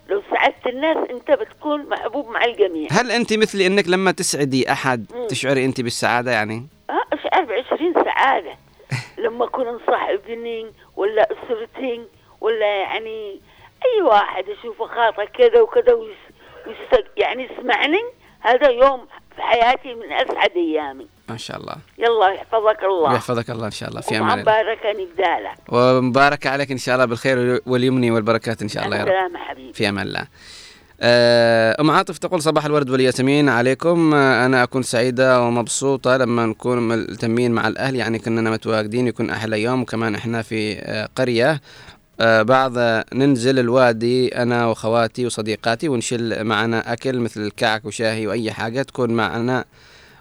لو 0.08 0.22
سعدت 0.30 0.66
الناس 0.66 0.96
أنت 1.10 1.30
بتكون 1.30 1.88
محبوب 1.88 2.28
مع 2.28 2.44
الجميع 2.44 2.88
هل 2.90 3.10
أنت 3.10 3.32
مثلي 3.32 3.66
إنك 3.66 3.88
لما 3.88 4.10
تسعدي 4.10 4.72
أحد 4.72 5.12
مم. 5.14 5.26
تشعري 5.26 5.64
أنت 5.64 5.80
بالسعادة 5.80 6.30
يعني 6.30 6.66
آه 6.90 7.04
اشعر 7.12 7.44
بعشرين 7.44 7.94
سعادة 7.94 8.52
لما 9.24 9.44
أكون 9.44 9.66
انصح 9.66 10.08
ابني 10.08 10.72
ولا 10.96 11.28
اسرتي 11.32 12.02
ولا 12.40 12.66
يعني 12.66 13.40
أي 13.84 14.02
واحد 14.02 14.44
أشوفه 14.48 14.86
خاطئ 14.86 15.26
كذا 15.26 15.60
وكذا 15.60 15.92
ويس. 15.92 16.16
يعني 17.16 17.48
يسمعني 17.52 18.00
هذا 18.40 18.70
يوم 18.70 19.06
في 19.38 19.42
حياتي 19.42 19.94
من 19.94 20.12
أسعد 20.12 20.50
أيامي. 20.56 21.06
ما 21.28 21.36
شاء 21.36 21.56
الله. 21.60 21.76
يلا 21.98 22.28
يحفظك 22.28 22.82
الله. 22.84 23.14
يحفظك 23.14 23.50
الله 23.50 23.66
إن 23.66 23.70
شاء 23.70 23.88
الله. 23.88 24.00
في 24.00 24.18
أمان 24.18 24.30
الله. 24.30 24.42
مباركة 24.42 24.92
بدالك 24.92 25.58
ومبارك 25.68 26.46
عليك 26.46 26.70
إن 26.70 26.78
شاء 26.78 26.94
الله 26.94 27.04
بالخير 27.04 27.60
واليمن 27.66 28.10
والبركات 28.10 28.62
إن 28.62 28.68
شاء 28.68 28.84
الله 28.84 28.96
يا 28.96 29.02
رب. 29.02 29.08
السلامة 29.08 29.38
حبيبي. 29.38 29.72
في 29.72 29.88
أمان 29.88 30.06
الله. 30.06 30.24
آه، 31.00 31.76
أم 31.80 31.90
عاطف 31.90 32.18
تقول 32.18 32.42
صباح 32.42 32.64
الورد 32.64 32.90
والياسمين 32.90 33.48
عليكم. 33.48 34.14
آه، 34.14 34.46
أنا 34.46 34.62
أكون 34.62 34.82
سعيدة 34.82 35.42
ومبسوطة 35.42 36.16
لما 36.16 36.46
نكون 36.46 36.88
ملتمين 36.88 37.52
مع 37.52 37.68
الأهل 37.68 37.96
يعني 37.96 38.18
كنا 38.18 38.50
متواجدين 38.50 39.06
يكون 39.06 39.30
أحلى 39.30 39.62
يوم. 39.62 39.82
وكمان 39.82 40.14
إحنا 40.14 40.42
في 40.42 40.78
آه، 40.78 41.08
قرية. 41.16 41.50
آه، 41.50 41.60
بعض 42.20 42.72
آه، 42.78 43.04
ننزل 43.14 43.58
الوادي 43.58 44.28
أنا 44.28 44.66
وخواتي 44.66 45.26
وصديقاتي 45.26 45.88
ونشيل 45.88 46.44
معنا 46.44 46.92
أكل 46.92 47.18
مثل 47.18 47.40
الكعك 47.40 47.84
وشاهي 47.84 48.26
وأي 48.26 48.52
حاجة 48.52 48.82
تكون 48.82 49.10
معنا 49.10 49.64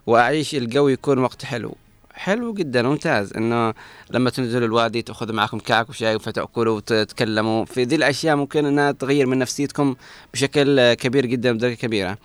وأعيش 0.08 0.56
الجو 0.56 0.88
يكون 0.88 1.18
وقت 1.18 1.46
حلو. 1.46 1.76
حلو 2.14 2.54
جدا 2.54 2.82
ممتاز. 2.82 3.34
إنه 3.34 3.74
لما 4.12 4.30
تنزلوا 4.30 4.68
الوادي 4.68 5.02
تأخذوا 5.02 5.36
معكم 5.36 5.60
كعك 5.60 5.90
وشاي 5.90 6.20
فتاكلوا 6.20 6.76
وتتكلموا. 6.76 7.66
في 7.66 7.84
ذي 7.84 7.96
الأشياء 7.96 8.36
ممكن 8.36 8.66
إنها 8.66 8.92
تغير 8.92 9.26
من 9.26 9.38
نفسيتكم 9.38 9.96
بشكل 10.34 10.94
كبير 10.94 11.26
جدا 11.26 11.52
بدرجه 11.52 11.74
كبيرة. 11.74 12.18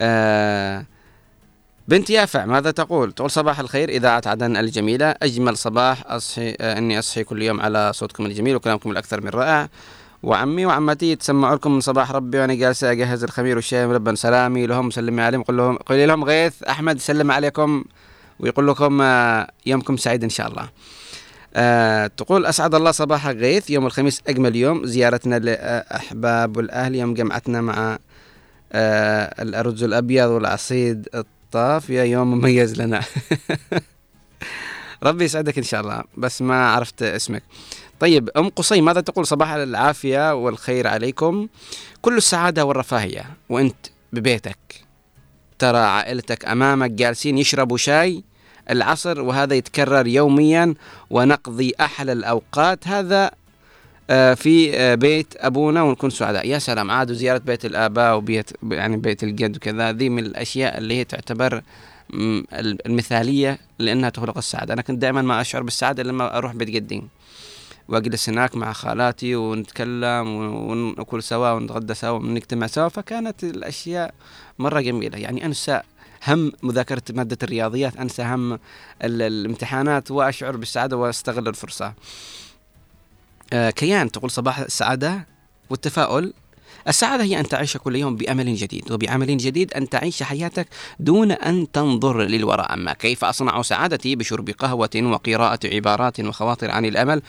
آه 0.00 0.86
بنت 1.88 2.10
يافع 2.10 2.44
ماذا 2.44 2.70
تقول؟ 2.70 3.12
تقول 3.12 3.30
صباح 3.30 3.60
الخير. 3.60 3.88
إذاعة 3.88 4.22
عدن 4.26 4.56
الجميلة 4.56 5.14
أجمل 5.22 5.56
صباح 5.56 6.02
أصحي 6.06 6.56
آه 6.60 6.78
إني 6.78 6.98
أصحي 6.98 7.24
كل 7.24 7.42
يوم 7.42 7.60
على 7.60 7.92
صوتكم 7.94 8.26
الجميل 8.26 8.56
وكلامكم 8.56 8.90
الأكثر 8.90 9.20
من 9.20 9.28
رائع. 9.28 9.68
وعمي 10.22 10.66
وعمتي 10.66 11.12
يتسمعوا 11.12 11.56
لكم 11.56 11.72
من 11.72 11.80
صباح 11.80 12.12
ربي 12.12 12.38
وأنا 12.38 12.54
جالسة 12.54 12.90
أجهز 12.90 13.24
الخمير 13.24 13.56
والشاي 13.56 13.86
ملبن 13.86 14.14
سلامي 14.14 14.66
لهم 14.66 14.90
سلمي 14.90 15.22
عليهم 15.22 15.42
قل 15.42 15.56
لهم 15.56 15.76
قولي 15.76 16.06
لهم 16.06 16.24
غيث. 16.24 16.62
أحمد 16.62 17.00
سلم 17.00 17.30
عليكم 17.30 17.84
ويقول 18.40 18.68
لكم 18.68 19.02
آه 19.02 19.50
يومكم 19.66 19.96
سعيد 19.96 20.22
إن 20.22 20.30
شاء 20.30 20.48
الله. 20.48 20.68
آه 21.54 22.06
تقول 22.06 22.46
أسعد 22.46 22.74
الله 22.74 22.90
صباحك 22.90 23.36
غيث 23.36 23.70
يوم 23.70 23.86
الخميس 23.86 24.22
أجمل 24.28 24.56
يوم. 24.56 24.86
زيارتنا 24.86 25.38
لأحباب 25.38 26.56
والأهل 26.56 26.94
يوم 26.94 27.14
جمعتنا 27.14 27.60
مع 27.60 27.98
آه 28.72 29.42
الأرز 29.42 29.82
الأبيض 29.82 30.28
والعصيد 30.28 31.08
الطافية 31.46 32.02
يوم 32.02 32.30
مميز 32.30 32.80
لنا. 32.82 33.02
ربي 35.02 35.24
يسعدك 35.24 35.58
إن 35.58 35.64
شاء 35.64 35.80
الله 35.80 36.04
بس 36.16 36.42
ما 36.42 36.70
عرفت 36.70 37.02
اسمك. 37.02 37.42
طيب 38.00 38.30
أم 38.36 38.48
قصي 38.48 38.80
ماذا 38.80 39.00
تقول؟ 39.00 39.26
صباح 39.26 39.52
العافية 39.52 40.34
والخير 40.34 40.86
عليكم. 40.86 41.48
كل 42.02 42.16
السعادة 42.16 42.64
والرفاهية 42.64 43.24
وأنت 43.48 43.86
ببيتك. 44.12 44.58
ترى 45.58 45.78
عائلتك 45.78 46.44
أمامك 46.44 46.90
جالسين 46.90 47.38
يشربوا 47.38 47.76
شاي 47.76 48.24
العصر 48.70 49.20
وهذا 49.20 49.54
يتكرر 49.54 50.06
يوميا 50.06 50.74
ونقضي 51.10 51.72
أحلى 51.80 52.12
الأوقات. 52.12 52.88
هذا 52.88 53.30
في 54.08 54.70
آه، 54.74 54.94
بيت 54.94 55.34
أبونا 55.36 55.82
ونكون 55.82 56.10
سعداء. 56.10 56.48
يا 56.48 56.58
سلام 56.58 56.90
عادوا 56.90 57.14
زيارة 57.14 57.38
بيت 57.38 57.64
الآباء 57.64 58.16
وبيت 58.16 58.50
يعني 58.70 58.96
بيت 58.96 59.24
الجد 59.24 59.56
وكذا. 59.56 59.92
ذي 59.92 60.08
من 60.08 60.26
الأشياء 60.26 60.78
اللي 60.78 60.94
هي 60.94 61.04
تعتبر 61.04 61.62
المثالية 62.86 63.58
لأنها 63.78 64.10
تخلق 64.10 64.38
السعادة. 64.38 64.74
أنا 64.74 64.82
كنت 64.82 64.98
دائما 64.98 65.22
ما 65.22 65.40
أشعر 65.40 65.62
بالسعادة 65.62 66.02
لما 66.02 66.38
أروح 66.38 66.52
بيت 66.54 66.70
جدي. 66.70 67.02
وأجلس 67.88 68.28
هناك 68.28 68.56
مع 68.56 68.72
خالاتي 68.72 69.36
ونتكلم 69.36 70.28
ونأكل 70.54 71.22
سوا 71.22 71.50
ونتغدى 71.50 71.94
سوا 71.94 72.18
ونجتمع 72.18 72.66
سوا. 72.66 72.88
فكانت 72.88 73.44
الأشياء 73.44 74.14
مرة 74.58 74.80
جميلة. 74.80 75.18
يعني 75.18 75.46
أنسى 75.46 75.80
هم 76.28 76.52
مذاكرة 76.62 77.02
مادة 77.10 77.38
الرياضيات 77.42 77.96
أنسى 77.96 78.22
هم 78.22 78.52
ال- 78.52 78.58
الامتحانات 79.22 80.10
وأشعر 80.10 80.56
بالسعادة 80.56 80.96
وأستغل 80.96 81.48
الفرصة. 81.48 81.86
آه، 81.86 81.94
كيان 83.50 84.10
تقول 84.12 84.30
صباح 84.30 84.58
السعادة 84.58 85.26
والتفاؤل. 85.70 86.32
السعادة 86.88 87.24
هي 87.24 87.40
أن 87.40 87.48
تعيش 87.48 87.76
كل 87.76 87.96
يوم 87.96 88.16
بأمل 88.16 88.54
جديد 88.54 88.92
وبعمل 88.92 89.36
جديد 89.36 89.72
أن 89.72 89.88
تعيش 89.88 90.22
حياتك 90.22 90.68
دون 91.00 91.32
أن 91.32 91.72
تنظر 91.72 92.22
للوراء. 92.22 92.74
أما 92.74 92.92
كيف 92.92 93.24
أصنع 93.24 93.62
سعادتي؟ 93.62 94.16
بشرب 94.16 94.50
قهوة 94.50 94.90
وقراءة 94.96 95.60
عبارات 95.64 96.20
وخواطر 96.20 96.70
عن 96.70 96.84
الأمل. 96.84 97.22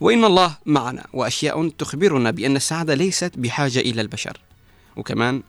وإن 0.00 0.24
الله 0.24 0.56
معنا 0.66 1.06
وأشياء 1.12 1.68
تخبرنا 1.68 2.30
بأن 2.30 2.56
السعادة 2.56 2.94
ليست 2.94 3.32
بحاجة 3.36 3.78
إلى 3.78 4.00
البشر. 4.00 4.40
وكمان 4.96 5.42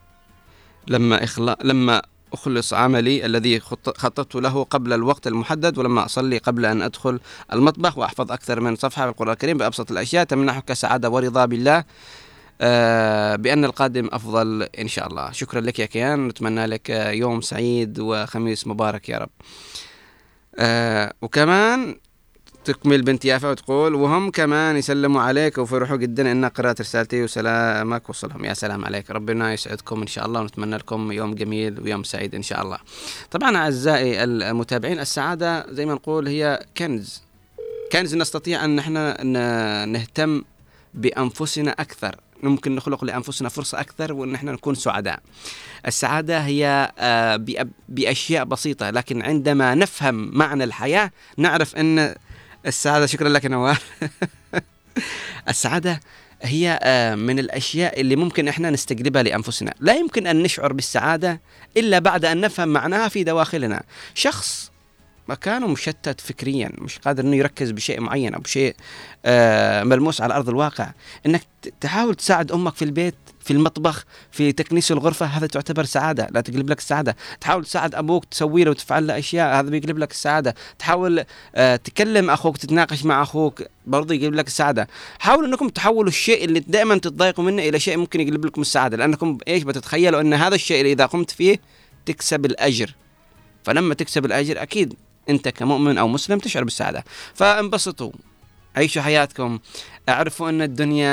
لما 0.88 1.24
إخلا... 1.24 1.58
لما 1.64 2.02
أخلص 2.34 2.74
عملي 2.74 3.26
الذي 3.26 3.60
خط- 3.60 3.98
خططت 3.98 4.36
له 4.36 4.64
قبل 4.64 4.94
الوقت 4.94 5.28
المحدد 5.28 5.78
ولما 5.78 6.06
أصلي 6.06 6.38
قبل 6.38 6.66
أن 6.66 6.82
أدخل 6.82 7.20
المطبخ 7.54 7.98
وأحفظ 7.98 8.32
أكثر 8.32 8.60
من 8.60 8.76
صفحة 8.76 9.04
في 9.04 9.10
القرآن 9.10 9.34
الكريم 9.34 9.58
بأبسط 9.58 9.92
الأشياء. 9.92 10.24
تمنحك 10.24 10.74
سعادة 10.74 11.10
ورضا 11.10 11.46
بالله. 11.46 11.84
آه، 12.62 13.36
بأن 13.36 13.66
القادم 13.66 14.10
أفضل 14.12 14.64
إن 14.80 14.88
شاء 14.88 15.08
الله. 15.08 15.32
شكرا 15.32 15.62
لك 15.62 15.80
يا 15.80 15.86
كيان. 15.86 16.28
نتمنى 16.28 16.66
لك 16.66 16.90
يوم 16.90 17.42
سعيد 17.42 18.00
وخميس 18.00 18.68
مبارك 18.68 19.10
يا 19.10 19.18
رب. 19.18 19.30
آه، 20.56 21.14
وكمان 21.22 21.96
تكمل 22.66 23.02
بنت 23.02 23.26
يافا 23.26 23.50
وتقول 23.50 23.96
وهم 23.96 24.32
كمان 24.32 24.78
يسلموا 24.78 25.22
عليك 25.22 25.58
وفرحوا 25.58 25.98
جدا 25.98 26.32
ان 26.32 26.46
قرأت 26.46 26.82
رسالتي 26.82 27.24
وسلامك 27.24 28.10
وصلهم. 28.10 28.46
يا 28.46 28.54
سلام 28.54 28.86
عليك. 28.86 29.12
ربنا 29.12 29.54
يسعدكم 29.54 30.02
إن 30.02 30.08
شاء 30.08 30.26
الله 30.26 30.42
ونتمنى 30.42 30.78
لكم 30.78 31.12
يوم 31.12 31.36
جميل 31.36 31.80
ويوم 31.80 32.04
سعيد 32.04 32.36
إن 32.36 32.42
شاء 32.42 32.62
الله. 32.62 32.78
طبعا 33.32 33.58
أعزائي 33.58 34.24
المتابعين 34.24 35.00
السعادة 35.00 35.66
زي 35.74 35.86
ما 35.86 35.94
نقول 35.94 36.28
هي 36.28 36.66
كنز. 36.78 37.22
كنز 37.92 38.16
نستطيع 38.16 38.66
أن 38.66 38.80
إحنا 38.80 39.24
نهتم 39.86 40.44
بأنفسنا 40.94 41.72
أكثر. 41.72 42.16
ممكن 42.44 42.76
نخلق 42.76 43.04
لأنفسنا 43.04 43.50
فرصة 43.50 43.80
أكثر 43.80 44.14
وان 44.14 44.36
إحنا 44.36 44.52
نكون 44.52 44.76
سعداء. 44.76 45.20
السعادة 45.88 46.40
هي 46.40 46.92
آه، 47.00 47.66
بأشياء 47.90 48.46
بسيطة 48.46 48.90
لكن 48.90 49.22
عندما 49.22 49.76
نفهم 49.76 50.38
معنى 50.38 50.64
الحياة 50.64 51.12
نعرف 51.38 51.76
أن 51.76 52.16
السعادة 52.66 53.06
شكرا 53.06 53.30
لك 53.30 53.44
يا 53.44 53.50
نوار 53.50 53.80
السعادة 55.50 56.00
هي 56.42 56.80
آه، 56.84 57.16
من 57.16 57.40
الأشياء 57.40 58.02
اللي 58.02 58.16
ممكن 58.16 58.48
إحنا 58.48 58.70
نستجلبها 58.70 59.24
لأنفسنا. 59.24 59.74
لا 59.80 59.94
يمكن 59.94 60.28
أن 60.28 60.44
نشعر 60.44 60.74
بالسعادة 60.74 61.42
إلا 61.78 62.00
بعد 62.00 62.26
أن 62.26 62.42
نفهم 62.42 62.68
معناها 62.68 63.08
في 63.08 63.24
دواخلنا. 63.24 63.84
شخص 64.14 64.72
مكانه 65.28 65.68
مشتت 65.68 66.22
فكريا 66.22 66.72
مش 66.78 67.00
قادر 67.00 67.24
إنه 67.24 67.36
يركز 67.36 67.72
بشيء 67.72 68.02
معين 68.02 68.34
أو 68.34 68.42
بشيء 68.42 68.76
آه، 69.26 69.84
ملموس 69.84 70.22
على 70.22 70.34
أرض 70.34 70.50
الواقع. 70.50 70.92
إنك 71.26 71.42
تحاول 71.82 72.16
تساعد 72.16 72.52
أمك 72.52 72.76
في 72.76 72.86
البيت 72.86 73.16
في 73.52 73.58
المطبخ 73.58 74.06
في 74.32 74.52
تكنيس 74.52 74.92
الغرفة 74.92 75.26
هذا 75.26 75.48
تعتبر 75.48 75.84
سعادة 75.84 76.28
لا 76.32 76.42
تقلب 76.42 76.70
لك 76.70 76.78
السعاده 76.78 77.16
تحاول 77.42 77.66
تساعد 77.66 77.96
أبوك 77.96 78.26
تسوي 78.26 78.64
له 78.64 78.72
وتفعل 78.72 79.08
له 79.08 79.18
أشياء 79.18 79.60
هذا 79.60 79.70
بيقلب 79.70 79.98
لك 79.98 80.12
السعاده 80.12 80.56
تحاول 80.80 81.24
آه، 81.56 81.76
تكلم 81.76 82.30
أخوك 82.30 82.58
تتناقش 82.58 83.06
مع 83.06 83.22
أخوك 83.22 83.64
برضه 83.88 84.16
يقلب 84.16 84.34
لك 84.34 84.48
السعاده 84.48 84.88
حاولوا 85.20 85.48
إنكم 85.48 85.70
تحولوا 85.70 86.10
الشيء 86.10 86.46
اللي 86.46 86.60
دائما 86.60 86.98
تتضايقوا 86.98 87.44
منه 87.44 87.64
إلى 87.64 87.80
شيء 87.80 87.98
ممكن 87.98 88.22
يقلب 88.22 88.46
لكم 88.46 88.62
السعادة. 88.62 88.98
لأنكم 88.98 89.38
إيش 89.48 89.64
بتتخيلوا؟ 89.64 90.22
إن 90.22 90.34
هذا 90.34 90.56
الشيء 90.56 90.82
اللي 90.82 90.92
إذا 90.92 91.06
قمت 91.06 91.32
فيه 91.32 91.60
تكسب 92.06 92.46
الأجر. 92.46 92.96
فلما 93.64 93.94
تكسب 93.94 94.26
الأجر 94.26 94.62
أكيد 94.62 94.94
أنت 95.30 95.50
كمؤمن 95.50 95.98
أو 95.98 96.08
مسلم 96.08 96.40
تشعر 96.40 96.64
بالسعادة. 96.64 97.04
فانبسطوا. 97.34 98.12
عيشوا 98.76 99.02
حياتكم. 99.02 99.60
أعرفوا 100.10 100.50
إن 100.50 100.62
الدنيا 100.62 101.10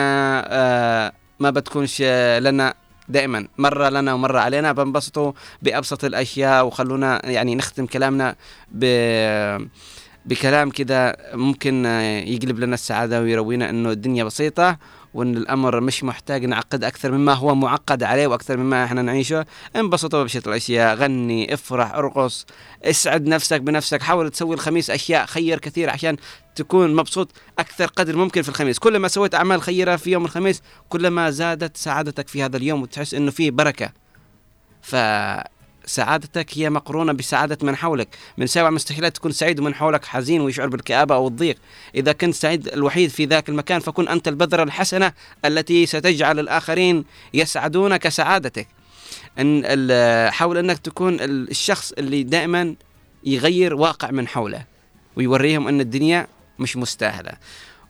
آه 0.46 1.12
ما 1.40 1.50
بتكونش 1.50 2.02
آه، 2.04 2.38
لنا 2.38 2.74
دائما. 3.08 3.48
مرة 3.58 3.88
لنا 3.88 4.14
ومرة 4.14 4.40
علينا. 4.40 4.72
بنبسطوا 4.72 5.32
بأبسط 5.62 6.04
الأشياء 6.04 6.66
وخلونا 6.66 7.26
يعني 7.26 7.54
نختم 7.54 7.86
كلامنا 7.86 8.36
ب 8.72 8.84
بكلام 10.26 10.70
كده 10.70 11.16
ممكن 11.34 11.86
آه، 11.86 12.20
يقلب 12.20 12.58
لنا 12.58 12.74
السعادة 12.74 13.20
ويروينا 13.22 13.70
إنه 13.70 13.90
الدنيا 13.90 14.24
بسيطة. 14.24 14.78
وإن 15.14 15.36
الأمر 15.36 15.80
مش 15.80 16.04
محتاج 16.04 16.44
نعقد 16.44 16.84
أكثر 16.84 17.12
مما 17.12 17.32
هو 17.32 17.54
معقد 17.54 18.02
عليه 18.02 18.26
وأكثر 18.26 18.56
مما 18.56 18.84
إحنا 18.84 19.02
نعيشه. 19.02 19.46
انبسطوا 19.76 20.22
ببسيط 20.22 20.48
الأشياء 20.48 20.94
غني 20.94 21.54
افرح 21.54 21.94
ارقص 21.94 22.46
اسعد 22.84 23.26
نفسك 23.26 23.60
بنفسك 23.60 24.02
حاول 24.02 24.30
تسوي 24.30 24.54
الخميس 24.54 24.90
أشياء 24.90 25.26
خير 25.26 25.58
كثير 25.58 25.90
عشان 25.90 26.16
تكون 26.54 26.94
مبسوط 26.94 27.32
أكثر 27.58 27.86
قدر 27.86 28.16
ممكن 28.16 28.42
في 28.42 28.48
الخميس. 28.48 28.78
كل 28.78 28.96
ما 28.96 29.08
سويت 29.08 29.34
أعمال 29.34 29.62
خيرة 29.62 29.96
في 29.96 30.10
يوم 30.10 30.24
الخميس 30.24 30.62
كلما 30.88 31.30
زادت 31.30 31.76
سعادتك 31.76 32.28
في 32.28 32.42
هذا 32.42 32.56
اليوم 32.56 32.82
وتحس 32.82 33.14
إنه 33.14 33.30
فيه 33.30 33.50
بركة. 33.50 33.92
فسعادتك 35.88 36.58
هي 36.58 36.70
مقرونة 36.70 37.12
بسعادة 37.12 37.58
من 37.62 37.76
حولك. 37.76 38.08
من 38.38 38.46
سبع 38.46 38.70
مستحيلات 38.70 39.16
تكون 39.16 39.32
سعيد 39.32 39.60
ومن 39.60 39.74
حولك 39.74 40.04
حزين 40.04 40.40
ويشعر 40.40 40.66
بالكآبة 40.68 41.14
أو 41.14 41.28
الضيق. 41.28 41.56
إذا 41.94 42.12
كنت 42.12 42.34
سعيد 42.34 42.68
الوحيد 42.68 43.10
في 43.10 43.24
ذاك 43.24 43.48
المكان 43.48 43.80
فكن 43.80 44.08
أنت 44.08 44.28
البذرة 44.28 44.62
الحسنة 44.62 45.12
التي 45.44 45.86
ستجعل 45.86 46.38
الآخرين 46.38 47.04
يسعدون 47.34 47.96
كسعادتك. 47.96 48.66
أن 49.38 49.62
حاول 50.32 50.58
أنك 50.58 50.78
تكون 50.78 51.14
ال- 51.14 51.50
الشخص 51.50 51.92
اللي 51.92 52.22
دائما 52.22 52.74
يغير 53.24 53.74
واقع 53.74 54.10
من 54.10 54.28
حوله 54.28 54.64
ويوريهم 55.16 55.68
أن 55.68 55.80
الدنيا 55.80 56.26
مش 56.58 56.76
مستاهلة. 56.76 57.32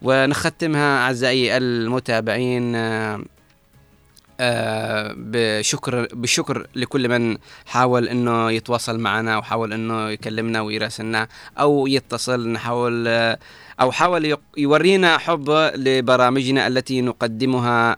ونختمها 0.01 0.97
أعزائي 1.05 1.57
المتابعين 1.57 2.75
آه، 2.75 3.21
بشكر 5.13 6.07
بشكر 6.13 6.67
لكل 6.75 7.09
من 7.09 7.37
حاول 7.65 8.07
إنه 8.07 8.51
يتواصل 8.51 8.99
معنا 8.99 9.37
وحاول 9.37 9.73
إنه 9.73 10.09
يكلمنا 10.09 10.61
ويراسلنا 10.61 11.27
أو 11.59 11.87
يتصل 11.87 12.49
نحاول 12.49 13.07
أو 13.81 13.91
حاول 13.91 14.37
يورينا 14.57 15.17
حب 15.17 15.49
لبرامجنا 15.75 16.67
التي 16.67 17.01
نقدمها 17.01 17.97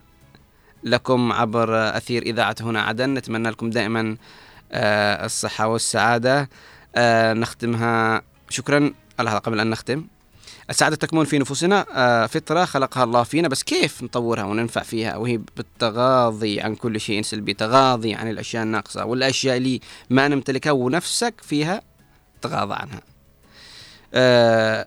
لكم 0.83 1.31
عبر 1.31 1.97
أثير 1.97 2.21
إذاعة 2.23 2.55
هنا 2.61 2.81
عدن. 2.81 3.13
نتمنى 3.13 3.49
لكم 3.49 3.69
دائما 3.69 4.17
آه، 4.71 5.25
الصحة 5.25 5.67
والسعادة. 5.67 6.49
آه، 6.95 7.33
نختمها. 7.33 8.21
شكرا. 8.49 8.93
على 9.19 9.29
قبل 9.29 9.59
أن 9.59 9.69
نختم. 9.69 10.05
السعادة 10.71 10.95
تكمن 10.95 11.23
في 11.23 11.39
نفوسنا 11.39 11.85
آه، 11.93 12.25
فطرة 12.25 12.65
خلقها 12.65 13.03
الله 13.03 13.23
فينا 13.23 13.47
بس 13.47 13.63
كيف 13.63 14.03
نطورها 14.03 14.43
وننفع 14.43 14.83
فيها؟ 14.83 15.17
وهي 15.17 15.37
بالتغاضي 15.57 16.61
عن 16.61 16.75
كل 16.75 16.99
شيء 16.99 17.21
سلبي 17.21 17.53
تغاضي 17.53 18.13
عن 18.13 18.29
الأشياء 18.29 18.63
الناقصة 18.63 19.05
والأشياء 19.05 19.57
اللي 19.57 19.79
ما 20.09 20.27
نمتلكها 20.27 20.71
ونفسك 20.71 21.33
فيها 21.41 21.81
تغاضى 22.41 22.73
عنها. 22.73 23.01
آه، 24.13 24.85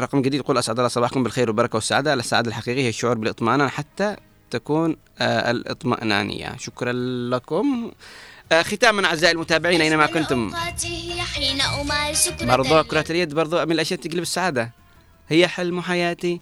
رقم 0.00 0.22
جديد 0.22 0.40
يقول 0.40 0.58
أسعد 0.58 0.78
الله 0.78 0.88
صباحكم 0.88 1.22
بالخير 1.22 1.48
والبركة 1.48 1.76
والسعادة. 1.76 2.14
السعادة 2.14 2.48
الحقيقية 2.48 2.82
هي 2.82 2.88
الشعور 2.88 3.18
بالإطمئنان 3.18 3.68
حتى 3.68 4.16
تكون 4.50 4.96
آه، 5.18 5.50
الإطمئنانية. 5.50 6.56
شكرا 6.58 6.92
لكم. 7.30 7.90
آه، 8.52 8.62
ختاما 8.62 9.06
أعزائي 9.06 9.32
المتابعين 9.32 9.80
أينما 9.80 10.06
كنتم. 10.06 10.52
برضو. 12.42 12.82
كرة 12.82 13.04
اليد. 13.10 13.34
برضو 13.34 13.66
من 13.66 13.72
الأشياء 13.72 14.00
تقلب 14.00 14.22
السعادة. 14.22 14.83
هي 15.28 15.48
حلم 15.48 15.80
حياتي. 15.80 16.40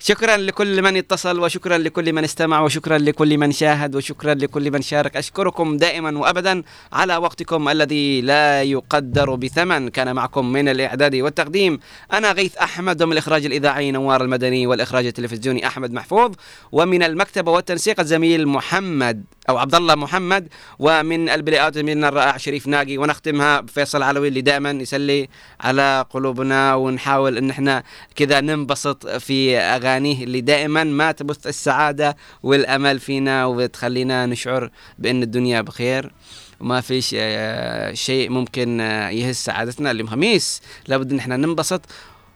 شكرا 0.00 0.36
لكل 0.36 0.82
من 0.82 0.96
اتصل 0.96 1.40
وشكرا 1.40 1.78
لكل 1.78 2.12
من 2.12 2.24
استمع 2.24 2.60
وشكرا 2.60 2.98
لكل 2.98 3.38
من 3.38 3.52
شاهد 3.52 3.96
وشكرا 3.96 4.34
لكل 4.34 4.70
من 4.70 4.82
شارك. 4.82 5.16
أشكركم 5.16 5.76
دائما 5.76 6.18
وأبدا 6.18 6.62
على 6.92 7.16
وقتكم 7.16 7.68
الذي 7.68 8.20
لا 8.20 8.62
يقدر 8.62 9.34
بثمن. 9.34 9.88
كان 9.88 10.14
معكم 10.14 10.52
من 10.52 10.68
الإعداد 10.68 11.14
والتقديم 11.16 11.78
أنا 12.12 12.32
غيث 12.32 12.56
أحمد 12.56 13.02
ومن 13.02 13.12
الإخراج 13.12 13.46
الإذاعي 13.46 13.90
نوار 13.90 14.22
المدني 14.22 14.66
والإخراج 14.66 15.06
التلفزيوني 15.06 15.66
أحمد 15.66 15.92
محفوظ 15.92 16.34
ومن 16.72 17.02
المكتبة 17.02 17.52
والتنسيق 17.52 18.00
الزميل 18.00 18.48
محمد 18.48 19.24
أو 19.48 19.58
عبد 19.58 19.74
الله 19.74 19.94
محمد 19.94 20.48
ومن 20.78 21.28
البلاءات 21.28 21.78
من 21.78 22.04
الرائع 22.04 22.36
شريف 22.36 22.66
ناقي. 22.66 22.98
ونختمها 22.98 23.60
بفيصل 23.60 24.02
علوي 24.02 24.28
اللي 24.28 24.40
دائما 24.40 24.70
يسلي 24.70 25.28
على 25.60 26.04
قلوبنا 26.10 26.74
ونحاول 26.74 27.36
إن 27.36 27.50
إحنا 27.50 27.82
كذا 28.16 28.40
ننبسط 28.40 29.06
في 29.06 29.58
أغانيه 29.88 30.24
اللي 30.24 30.40
دائما 30.40 30.84
ما 30.84 31.12
تبث 31.12 31.46
السعادة 31.46 32.16
والأمل 32.42 32.98
فينا 32.98 33.46
وتخلينا 33.46 34.26
نشعر 34.26 34.70
بأن 34.98 35.22
الدنيا 35.22 35.60
بخير. 35.60 36.12
وما 36.60 36.80
فيش 36.80 37.14
آه، 37.18 37.94
شيء 37.94 38.30
ممكن 38.30 38.80
آه، 38.80 39.10
يهز 39.10 39.34
سعادتنا. 39.36 39.90
اليوم 39.90 40.08
خميس 40.08 40.62
لابد 40.86 41.12
إن 41.12 41.18
إحنا 41.18 41.36
ننبسط. 41.36 41.80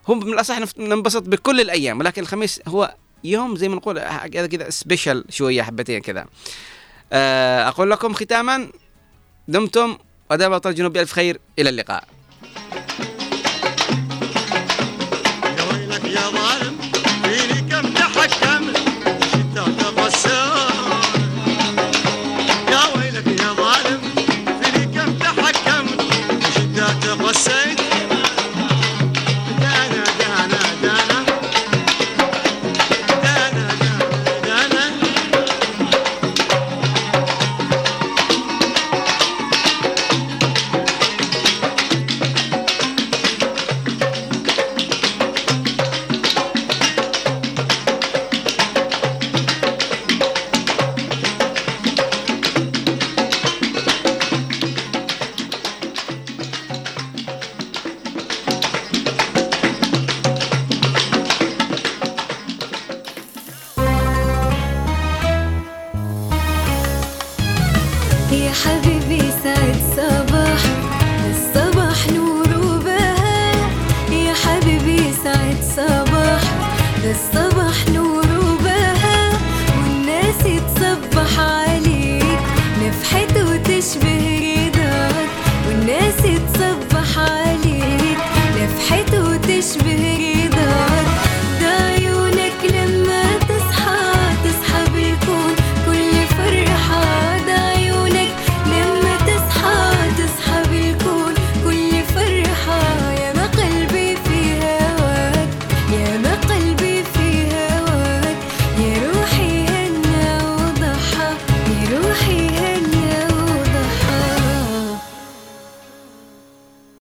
هم 0.08 0.26
من 0.26 0.32
الاصح 0.32 0.78
ننبسط 0.78 1.22
بكل 1.22 1.60
الأيام 1.60 2.00
ولكن 2.00 2.22
الخميس 2.22 2.60
هو 2.68 2.94
يوم 3.24 3.56
زي 3.56 3.68
ما 3.68 3.76
نقول 3.76 3.98
هذا 3.98 4.46
كذا 4.46 4.70
سبيشال 4.70 5.24
شوية 5.28 5.62
حبتين 5.62 6.00
كذا. 6.00 6.26
آه، 7.12 7.68
أقول 7.68 7.90
لكم 7.90 8.12
ختاما 8.12 8.68
دمتم 9.48 9.96
وطن 10.30 10.70
الجنوب 10.70 10.92
بألف 10.92 11.12
خير. 11.12 11.40
إلى 11.58 11.70
اللقاء. 11.70 12.04